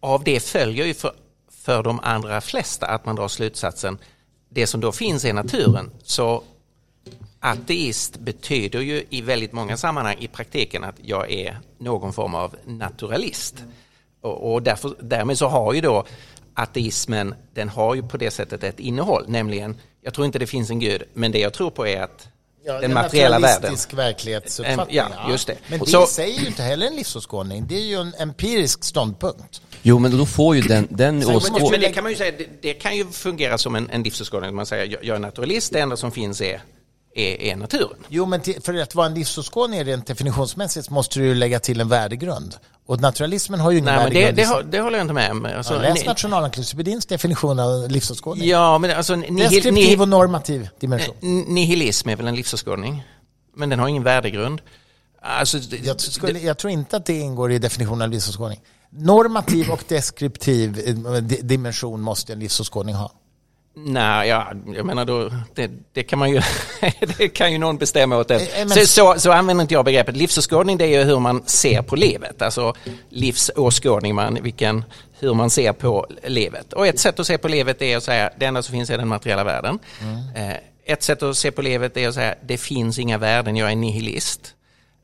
av 0.00 0.24
det 0.24 0.40
följer 0.40 0.86
ju 0.86 0.94
för, 0.94 1.12
för 1.50 1.82
de 1.82 2.00
andra 2.00 2.40
flesta 2.40 2.86
att 2.86 3.06
man 3.06 3.16
drar 3.16 3.28
slutsatsen 3.28 3.98
det 4.48 4.66
som 4.66 4.80
då 4.80 4.92
finns 4.92 5.24
är 5.24 5.32
naturen. 5.32 5.90
Så 6.02 6.42
ateist 7.40 8.18
betyder 8.18 8.80
ju 8.80 9.04
i 9.10 9.20
väldigt 9.20 9.52
många 9.52 9.76
sammanhang 9.76 10.16
i 10.18 10.28
praktiken 10.28 10.84
att 10.84 10.96
jag 11.02 11.30
är 11.30 11.58
någon 11.78 12.12
form 12.12 12.34
av 12.34 12.56
naturalist. 12.64 13.64
Och, 14.20 14.52
och 14.52 14.62
därför, 14.62 14.94
därmed 15.00 15.38
så 15.38 15.46
har 15.48 15.74
ju 15.74 15.80
då 15.80 16.04
ateismen, 16.54 17.34
den 17.54 17.68
har 17.68 17.94
ju 17.94 18.02
på 18.02 18.16
det 18.16 18.30
sättet 18.30 18.64
ett 18.64 18.80
innehåll, 18.80 19.24
nämligen 19.28 19.76
jag 20.00 20.14
tror 20.14 20.26
inte 20.26 20.38
det 20.38 20.46
finns 20.46 20.70
en 20.70 20.78
gud, 20.78 21.02
men 21.14 21.32
det 21.32 21.38
jag 21.38 21.52
tror 21.52 21.70
på 21.70 21.86
är 21.86 22.02
att 22.02 22.28
Ja, 22.64 22.72
den 22.72 22.84
en 22.84 22.94
materiella 22.94 23.38
världen. 23.38 23.76
verklighetsuppfattning. 23.94 24.96
Ja, 24.96 25.30
just 25.30 25.46
det. 25.46 25.56
Men 25.68 25.78
det 25.78 25.86
så- 25.86 26.06
säger 26.06 26.40
ju 26.40 26.46
inte 26.46 26.62
heller 26.62 26.86
en 26.86 26.96
livsåskådning. 26.96 27.66
Det 27.68 27.74
är 27.76 27.84
ju 27.84 28.00
en 28.00 28.14
empirisk 28.18 28.84
ståndpunkt. 28.84 29.60
Jo, 29.82 29.98
men 29.98 30.18
då 30.18 30.26
får 30.26 30.56
ju 30.56 30.62
den, 30.62 30.88
den 30.90 31.22
Så- 31.22 31.34
åskåd... 31.36 31.70
Men 31.70 31.80
det 31.80 31.88
kan 31.88 32.02
man 32.02 32.12
ju 32.12 32.18
säga, 32.18 32.32
det, 32.38 32.46
det 32.62 32.74
kan 32.74 32.96
ju 32.96 33.06
fungera 33.06 33.58
som 33.58 33.76
en, 33.76 33.90
en 33.90 34.02
livsåskådning. 34.02 34.54
Man 34.54 34.66
säger 34.66 34.84
jag, 34.92 35.04
jag 35.04 35.14
är 35.16 35.20
naturalist, 35.20 35.72
det 35.72 35.80
enda 35.80 35.96
som 35.96 36.12
finns 36.12 36.40
är, 36.40 36.62
är, 37.18 37.40
är 37.52 37.56
naturen. 37.56 37.96
Jo, 38.08 38.26
men 38.26 38.40
till, 38.40 38.62
för 38.62 38.74
att 38.74 38.94
vara 38.94 39.06
en 39.06 39.14
livsåskådning 39.14 39.84
rent 39.84 40.06
definitionsmässigt 40.06 40.90
måste 40.90 41.18
du 41.18 41.26
ju 41.26 41.34
lägga 41.34 41.60
till 41.60 41.80
en 41.80 41.88
värdegrund. 41.88 42.56
Och 42.86 43.00
naturalismen 43.00 43.60
har 43.60 43.70
ju 43.70 43.78
ingen 43.78 43.94
Nej, 43.94 44.04
men 44.04 44.12
det, 44.14 44.30
det, 44.32 44.42
har- 44.44 44.62
det 44.62 44.80
håller 44.80 44.98
jag 44.98 45.04
inte 45.04 45.14
med 45.14 45.30
om. 45.30 45.44
Alltså, 45.44 45.74
Ja, 45.74 45.80
läs 45.80 46.04
nationalencyklopedins 46.06 47.06
definition 47.06 47.58
av 47.58 47.90
livsåskådning. 47.90 48.48
Ja, 48.48 48.78
men 48.78 48.90
alltså 48.90 49.16
nihil, 49.16 49.36
Deskriptiv 49.38 49.72
nihil, 49.72 50.00
och 50.00 50.08
normativ 50.08 50.68
dimension. 50.80 51.14
nihilism 51.48 52.08
är 52.08 52.16
väl 52.16 52.26
en 52.26 52.34
livsåskådning? 52.34 53.02
Men 53.56 53.68
den 53.68 53.78
har 53.78 53.88
ingen 53.88 54.02
värdegrund. 54.02 54.60
Alltså, 55.22 55.58
det- 55.58 55.76
Jag, 55.86 56.00
skulle, 56.00 56.38
jag 56.38 56.58
tror 56.58 56.70
inte 56.70 56.96
att 56.96 57.06
det 57.06 57.18
ingår 57.18 57.52
i 57.52 57.58
definitionen 57.58 58.02
av 58.02 58.08
livsåskådning. 58.10 58.60
Normativ 58.90 59.70
och 59.70 59.84
deskriptiv 59.88 60.78
eh, 60.86 61.12
di- 61.22 61.40
dimension 61.42 62.00
måste 62.00 62.32
en 62.32 62.38
livsåskådning 62.40 62.94
ha. 62.94 63.12
Nej, 63.86 64.28
ja, 64.28 64.52
jag 64.76 64.86
menar 64.86 65.04
då, 65.04 65.30
det, 65.54 65.70
det 65.92 66.02
kan 66.02 66.18
man 66.18 66.30
ju, 66.30 66.40
det 67.18 67.28
kan 67.28 67.52
ju 67.52 67.58
någon 67.58 67.76
bestämma 67.78 68.16
åt 68.16 68.30
en. 68.30 68.40
Eh, 68.40 68.46
men- 68.58 68.68
Så, 68.70 68.86
så, 68.86 69.14
så 69.20 69.32
använder 69.32 69.62
inte 69.62 69.74
jag 69.74 69.84
begreppet. 69.84 70.16
Livsåskådning 70.16 70.78
det 70.78 70.84
är 70.84 70.98
ju 70.98 71.04
hur 71.04 71.18
man 71.18 71.42
ser 71.46 71.82
på 71.82 71.96
livet, 71.96 72.42
alltså 72.42 72.74
livsåskådning, 73.10 74.14
man, 74.14 74.38
vilken, 74.42 74.84
hur 75.18 75.34
man 75.34 75.50
ser 75.50 75.72
på 75.72 76.06
livet. 76.26 76.72
Och 76.72 76.86
ett 76.86 76.98
sätt 76.98 77.20
att 77.20 77.26
se 77.26 77.38
på 77.38 77.48
livet 77.48 77.82
är 77.82 77.96
att 77.96 78.02
säga, 78.04 78.30
det 78.38 78.46
enda 78.46 78.62
som 78.62 78.72
finns 78.72 78.90
är 78.90 78.98
den 78.98 79.08
materiella 79.08 79.44
världen. 79.44 79.78
Eh, 80.36 80.56
Ett 80.92 81.02
sätt 81.02 81.22
att 81.22 81.36
se 81.36 81.50
på 81.50 81.62
livet 81.62 81.96
är 81.96 82.08
att 82.08 82.14
säga, 82.14 82.34
det 82.42 82.58
finns 82.58 82.98
inga 82.98 83.18
värden, 83.18 83.56
jag 83.56 83.72
är 83.72 83.76
nihilist. 83.76 84.54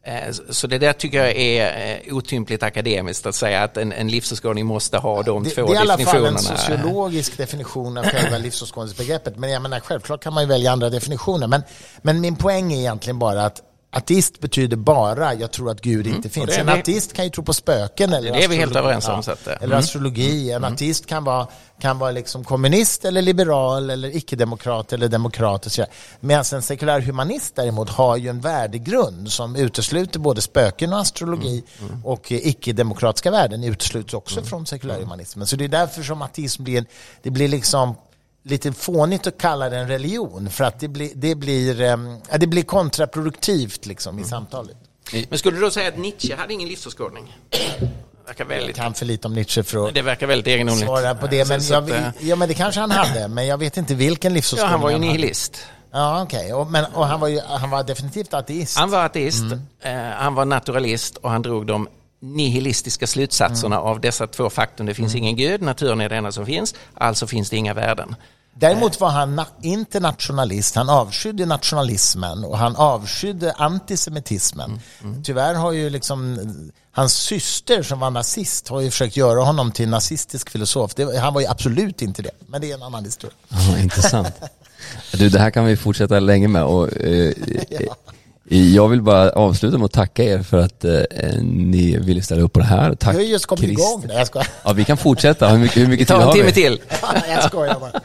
Eh, 0.07 0.33
Så 0.51 0.67
det 0.67 0.79
där 0.79 0.93
tycker 0.93 1.19
jag 1.19 1.37
är 1.37 2.01
eh, 2.07 2.15
otympligt 2.15 2.63
akademiskt 2.63 3.27
att 3.27 3.35
säga 3.35 3.63
att 3.63 3.77
en, 3.77 3.93
en 3.93 4.09
livsåskådning 4.09 4.67
måste 4.67 4.99
ha 4.99 5.23
de 5.23 5.43
Det, 5.45 5.51
två 5.51 5.67
det 5.67 5.73
är 5.73 5.75
i 5.75 5.79
alla 5.79 5.99
fall 5.99 6.27
en 6.27 6.35
definitionerna. 6.35 6.39
sociologisk 6.59 7.37
definition 7.37 7.97
av 7.99 8.05
själva 8.05 8.39
livsåskådningsbegreppet. 8.49 9.37
Men 9.37 9.51
jag 9.51 9.63
menar, 9.63 9.81
självklart 9.81 10.23
kan 10.23 10.33
man 10.35 10.43
ju 10.43 10.49
välja 10.49 10.73
andra 10.73 10.91
definitioner. 10.91 11.47
Men, 11.47 11.63
men 12.03 12.21
min 12.21 12.37
poäng 12.37 12.73
är 12.73 12.79
egentligen 12.79 13.19
bara 13.19 13.45
att 13.47 13.63
ateist 13.97 14.41
betyder 14.41 14.77
bara, 14.77 15.35
jag 15.35 15.51
tror 15.53 15.71
att 15.71 15.81
Gud 15.81 16.07
inte 16.07 16.29
finns. 16.29 16.37
Mm. 16.37 16.47
det 16.47 16.55
är 16.57 16.61
En 16.61 16.67
vi- 16.67 16.81
ateist 16.93 17.13
kan 17.13 17.25
ju 17.25 17.31
tro 17.31 17.45
på 17.45 17.55
spöken 17.55 18.13
eller 18.13 18.33
Det 18.33 18.45
är 18.45 18.49
vi 18.49 18.57
helt 18.57 18.71
astrologi. 18.71 18.79
överens 18.87 19.09
om, 19.09 19.23
så 19.23 19.31
att, 19.31 19.47
Eller 19.63 19.77
astrologi. 19.77 20.51
En 20.53 20.65
ateist 20.65 21.07
kan 21.07 21.25
vara, 21.25 21.47
kan 21.81 21.99
vara 21.99 22.11
liksom 22.11 22.45
kommunist 22.45 23.05
eller 23.05 23.23
liberal 23.23 23.91
eller 23.91 24.17
icke-demokrat 24.17 24.93
eller 24.93 25.09
demokrat. 25.09 25.67
och 25.67 25.73
så. 25.73 25.85
Medan 26.21 26.45
en 26.53 26.63
sekulär 26.63 27.01
humanist 27.01 27.57
däremot 27.57 27.91
har 27.91 28.17
ju 28.17 28.29
en 28.29 28.41
värdegrund 28.41 29.33
som 29.33 29.57
utesluter 29.57 30.19
både 30.19 30.41
spöken 30.41 30.93
och 30.93 30.99
astrologi 31.01 31.63
och 32.05 32.33
eh, 32.33 32.47
icke-demokratiska 32.47 33.31
värden 33.31 33.65
utesluts 33.65 34.15
också 34.15 34.43
från 34.43 34.67
sekulärhumanismen. 34.67 35.47
Så 35.47 35.57
det 35.57 35.65
är 35.65 35.69
därför 35.69 36.03
som 36.03 36.23
ateism 36.23 36.65
blir, 36.65 36.85
det 37.23 37.31
blir 37.31 37.49
liksom 37.49 37.95
lite 38.45 38.73
fånigt 38.73 39.27
att 39.27 39.39
kalla 39.39 39.69
det 39.71 39.77
en 39.79 39.89
religion 39.89 40.51
för 40.51 40.65
att 40.65 40.81
det 40.81 40.89
blir, 40.89 41.11
det 41.15 41.35
blir, 41.35 41.81
ja, 42.31 42.39
det 42.39 42.47
blir 42.47 42.63
kontraproduktivt 42.63 43.87
liksom 43.87 44.19
i 44.19 44.25
samtalet. 44.25 44.77
Men 45.29 45.39
skulle 45.39 45.57
du 45.57 45.61
då 45.63 45.71
säga 45.71 45.89
att 45.89 45.99
Nietzsche 45.99 46.37
hade 46.37 46.53
ingen 46.55 46.69
livsåskådning? 46.69 47.37
Verkar 48.27 48.45
Jag 48.45 48.49
väldigt, 48.49 48.77
kan 48.77 48.95
för 48.95 49.07
lite 49.07 49.29
om 49.29 49.35
Nietzsche 49.35 49.63
för 49.63 49.89
att 49.89 49.95
det 49.95 50.03
verkar 50.03 50.27
väldigt 50.27 50.47
egendomligt. 50.47 50.85
svara 50.87 51.15
på 51.15 51.27
det. 51.27 51.49
Men, 51.49 51.61
jag, 51.71 51.91
eh, 51.91 52.07
ja, 52.21 52.37
men 52.37 52.49
det 52.49 52.55
kanske 52.55 52.81
han 52.81 52.91
hade, 52.91 53.29
men 53.29 53.47
jag 53.47 53.59
vet 53.59 53.77
inte 53.77 53.95
vilken 53.95 54.33
ja, 54.33 54.35
livsåskådning 54.35 54.71
han 54.71 54.81
var 54.81 54.91
ju 54.91 54.99
nihilist. 54.99 55.67
Ja, 55.93 56.23
okej. 56.23 56.55
Och, 56.55 56.71
men, 56.71 56.85
och 56.85 57.07
han 57.07 57.21
var, 57.21 57.29
ju, 57.29 57.41
han 57.41 57.71
var 57.71 57.83
definitivt 57.85 58.35
ateist. 58.35 58.79
Han 58.79 58.91
var 58.91 59.05
ateist, 59.05 59.43
Mm. 59.43 59.61
eh, 60.11 60.17
han 60.17 60.35
var 60.35 60.45
naturalist 60.45 61.17
och 61.17 61.31
han 61.31 61.43
drog 61.43 61.67
de 61.67 61.89
nihilistiska 62.21 63.07
slutsatserna 63.07 63.77
Mm. 63.77 63.89
av 63.89 64.01
dessa 64.01 64.27
två 64.27 64.51
faktum. 64.51 64.87
Det 64.87 64.95
finns 64.95 65.15
ingen 65.15 65.37
gud, 65.37 65.63
naturen 65.63 66.01
är 66.01 66.09
det 66.09 66.17
enda 66.17 66.33
som 66.33 66.47
finns, 66.47 66.75
alltså 66.95 67.27
finns 67.27 67.51
det 67.51 67.57
inga 67.57 67.75
värden. 67.75 68.17
Däremot 68.57 69.01
var 69.01 69.09
han 69.11 69.41
na- 69.41 69.47
internationalist. 69.63 70.75
Han 70.75 70.89
avskydde 70.91 71.47
nationalismen 71.47 72.45
och 72.45 72.59
han 72.59 72.77
avskydde 72.77 73.53
antisemitismen. 73.53 74.81
Mm, 75.03 75.23
Tyvärr 75.23 75.55
har 75.55 75.73
ju 75.73 75.91
liksom 75.91 76.39
hans 76.93 77.13
syster 77.15 77.83
som 77.83 78.01
var 78.01 78.11
nazist 78.11 78.69
har 78.69 78.81
ju 78.81 78.91
försökt 78.91 79.17
göra 79.17 79.41
honom 79.45 79.73
till 79.73 79.89
nazistisk 79.89 80.51
filosof. 80.51 80.95
Det, 80.95 81.19
han 81.19 81.35
var 81.35 81.41
ju 81.41 81.47
absolut 81.47 82.03
inte 82.03 82.23
det, 82.23 82.31
men 82.47 82.61
det 82.61 82.71
är 82.71 82.75
en 82.75 82.83
annan 82.83 83.05
historia. 83.05 83.37
Ja, 83.49 83.79
intressant. 83.79 84.29
Du, 85.13 85.29
det 85.29 85.39
här 85.41 85.51
kan 85.51 85.65
vi 85.65 85.77
fortsätta 85.77 86.21
länge 86.21 86.49
med 86.49 86.65
och 86.65 86.97
eh, 86.97 87.29
eh, 87.71 87.87
jag 88.49 88.89
vill 88.89 89.03
bara 89.03 89.31
avsluta 89.31 89.79
med 89.79 89.85
att 89.85 89.93
tacka 89.93 90.25
er 90.25 90.43
för 90.43 90.59
att 90.59 90.85
eh, 90.85 90.93
ni 91.43 91.99
ville 91.99 92.23
ställa 92.23 92.43
upp 92.43 92.53
på 92.53 92.61
det 92.61 92.67
här. 92.67 92.95
Tack 92.95 93.15
Jag 93.15 93.19
har 93.19 93.25
ju 93.25 93.31
just 93.33 93.47
kommit 93.47 93.65
Christer. 93.65 93.83
igång. 93.83 94.05
Nej, 94.09 94.17
jag 94.17 94.27
skojar. 94.27 94.47
Ja, 94.65 94.73
vi 94.73 94.85
kan 94.85 94.97
fortsätta. 94.97 95.49
Hur 95.49 95.59
mycket, 95.59 95.77
hur 95.77 95.87
mycket 95.87 96.09
tid 96.09 96.17
Ta 96.17 96.21
en 96.21 96.27
har 96.27 96.33
timme 96.33 96.47
vi? 96.47 96.53
till. 96.53 96.81
jag 97.29 97.43
skojar 97.45 97.81
bara. 97.81 98.01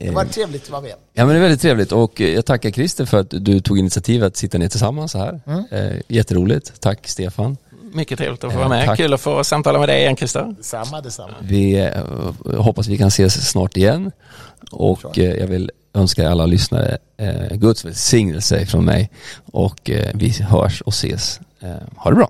Det 0.00 0.10
var 0.10 0.24
trevligt 0.24 0.62
att 0.64 0.70
vara 0.70 0.82
med. 0.82 0.92
Ja 1.12 1.24
men 1.26 1.28
det 1.28 1.34
är 1.38 1.42
väldigt 1.42 1.60
trevligt 1.60 1.92
och 1.92 2.20
eh, 2.20 2.34
jag 2.34 2.46
tackar 2.46 2.70
Christer 2.70 3.04
för 3.04 3.20
att 3.20 3.26
du 3.30 3.60
tog 3.60 3.78
initiativ 3.78 4.24
att 4.24 4.36
sitta 4.36 4.58
ner 4.58 4.68
tillsammans 4.68 5.12
så 5.12 5.18
här. 5.18 5.40
Mm. 5.46 5.64
Eh, 5.70 6.00
jätteroligt. 6.08 6.80
Tack 6.80 7.08
Stefan. 7.08 7.56
Mycket 7.92 8.18
trevligt 8.18 8.44
att 8.44 8.52
få 8.52 8.58
vara 8.58 8.68
med. 8.68 8.86
tack. 8.86 8.96
Kul 8.96 9.14
att 9.14 9.20
få 9.20 9.44
samtala 9.44 9.78
med 9.78 9.88
dig 9.88 10.00
igen 10.00 10.16
Christer. 10.16 10.54
Detsamma, 10.56 11.00
detsamma. 11.00 11.34
Vi 11.40 11.74
eh, 11.74 12.60
hoppas 12.62 12.86
vi 12.88 12.98
kan 12.98 13.08
ses 13.08 13.50
snart 13.50 13.76
igen 13.76 14.12
och 14.70 15.18
eh, 15.18 15.34
jag 15.34 15.46
vill 15.46 15.70
Önskar 15.94 16.30
alla 16.30 16.46
lyssnare 16.46 16.98
eh, 17.16 17.56
Guds 17.56 17.84
välsignelse 17.84 18.66
från 18.66 18.84
mig 18.84 19.10
och 19.52 19.90
eh, 19.90 20.10
vi 20.14 20.28
hörs 20.28 20.80
och 20.80 20.92
ses. 20.92 21.40
Eh, 21.60 21.70
ha 21.96 22.10
det 22.10 22.16
bra. 22.16 22.28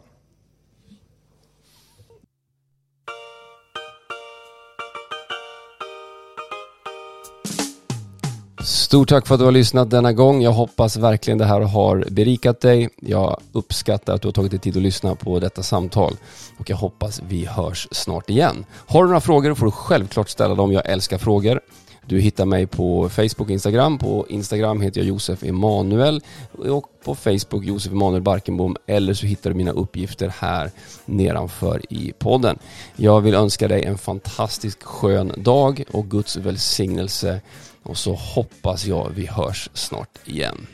Stort 8.88 9.08
tack 9.08 9.26
för 9.26 9.34
att 9.34 9.40
du 9.40 9.44
har 9.44 9.52
lyssnat 9.52 9.90
denna 9.90 10.12
gång. 10.12 10.42
Jag 10.42 10.52
hoppas 10.52 10.96
verkligen 10.96 11.38
det 11.38 11.44
här 11.44 11.60
har 11.60 12.04
berikat 12.10 12.60
dig. 12.60 12.88
Jag 13.00 13.40
uppskattar 13.52 14.14
att 14.14 14.22
du 14.22 14.28
har 14.28 14.32
tagit 14.32 14.50
dig 14.50 14.60
tid 14.60 14.76
att 14.76 14.82
lyssna 14.82 15.14
på 15.14 15.40
detta 15.40 15.62
samtal 15.62 16.16
och 16.58 16.70
jag 16.70 16.76
hoppas 16.76 17.20
vi 17.28 17.46
hörs 17.46 17.88
snart 17.90 18.30
igen. 18.30 18.64
Har 18.86 19.02
du 19.02 19.08
några 19.08 19.20
frågor 19.20 19.54
får 19.54 19.66
du 19.66 19.72
självklart 19.72 20.28
ställa 20.28 20.54
dem. 20.54 20.72
Jag 20.72 20.86
älskar 20.86 21.18
frågor. 21.18 21.60
Du 22.08 22.20
hittar 22.20 22.44
mig 22.44 22.66
på 22.66 23.08
Facebook 23.08 23.40
och 23.46 23.50
Instagram. 23.50 23.98
På 23.98 24.26
Instagram 24.28 24.80
heter 24.80 25.00
jag 25.00 25.08
Josef 25.08 25.42
Emanuel 25.42 26.20
och 26.52 26.86
på 27.04 27.14
Facebook 27.14 27.64
Josef 27.64 27.92
Emanuel 27.92 28.22
Barkenbom 28.22 28.76
eller 28.86 29.14
så 29.14 29.26
hittar 29.26 29.50
du 29.50 29.56
mina 29.56 29.70
uppgifter 29.70 30.32
här 30.38 30.70
nedanför 31.04 31.82
i 31.92 32.12
podden. 32.18 32.58
Jag 32.96 33.20
vill 33.20 33.34
önska 33.34 33.68
dig 33.68 33.84
en 33.84 33.98
fantastisk 33.98 34.82
skön 34.82 35.32
dag 35.36 35.84
och 35.92 36.10
Guds 36.10 36.36
välsignelse 36.36 37.40
och 37.82 37.96
så 37.96 38.14
hoppas 38.14 38.86
jag 38.86 39.10
vi 39.14 39.26
hörs 39.26 39.70
snart 39.74 40.18
igen. 40.24 40.66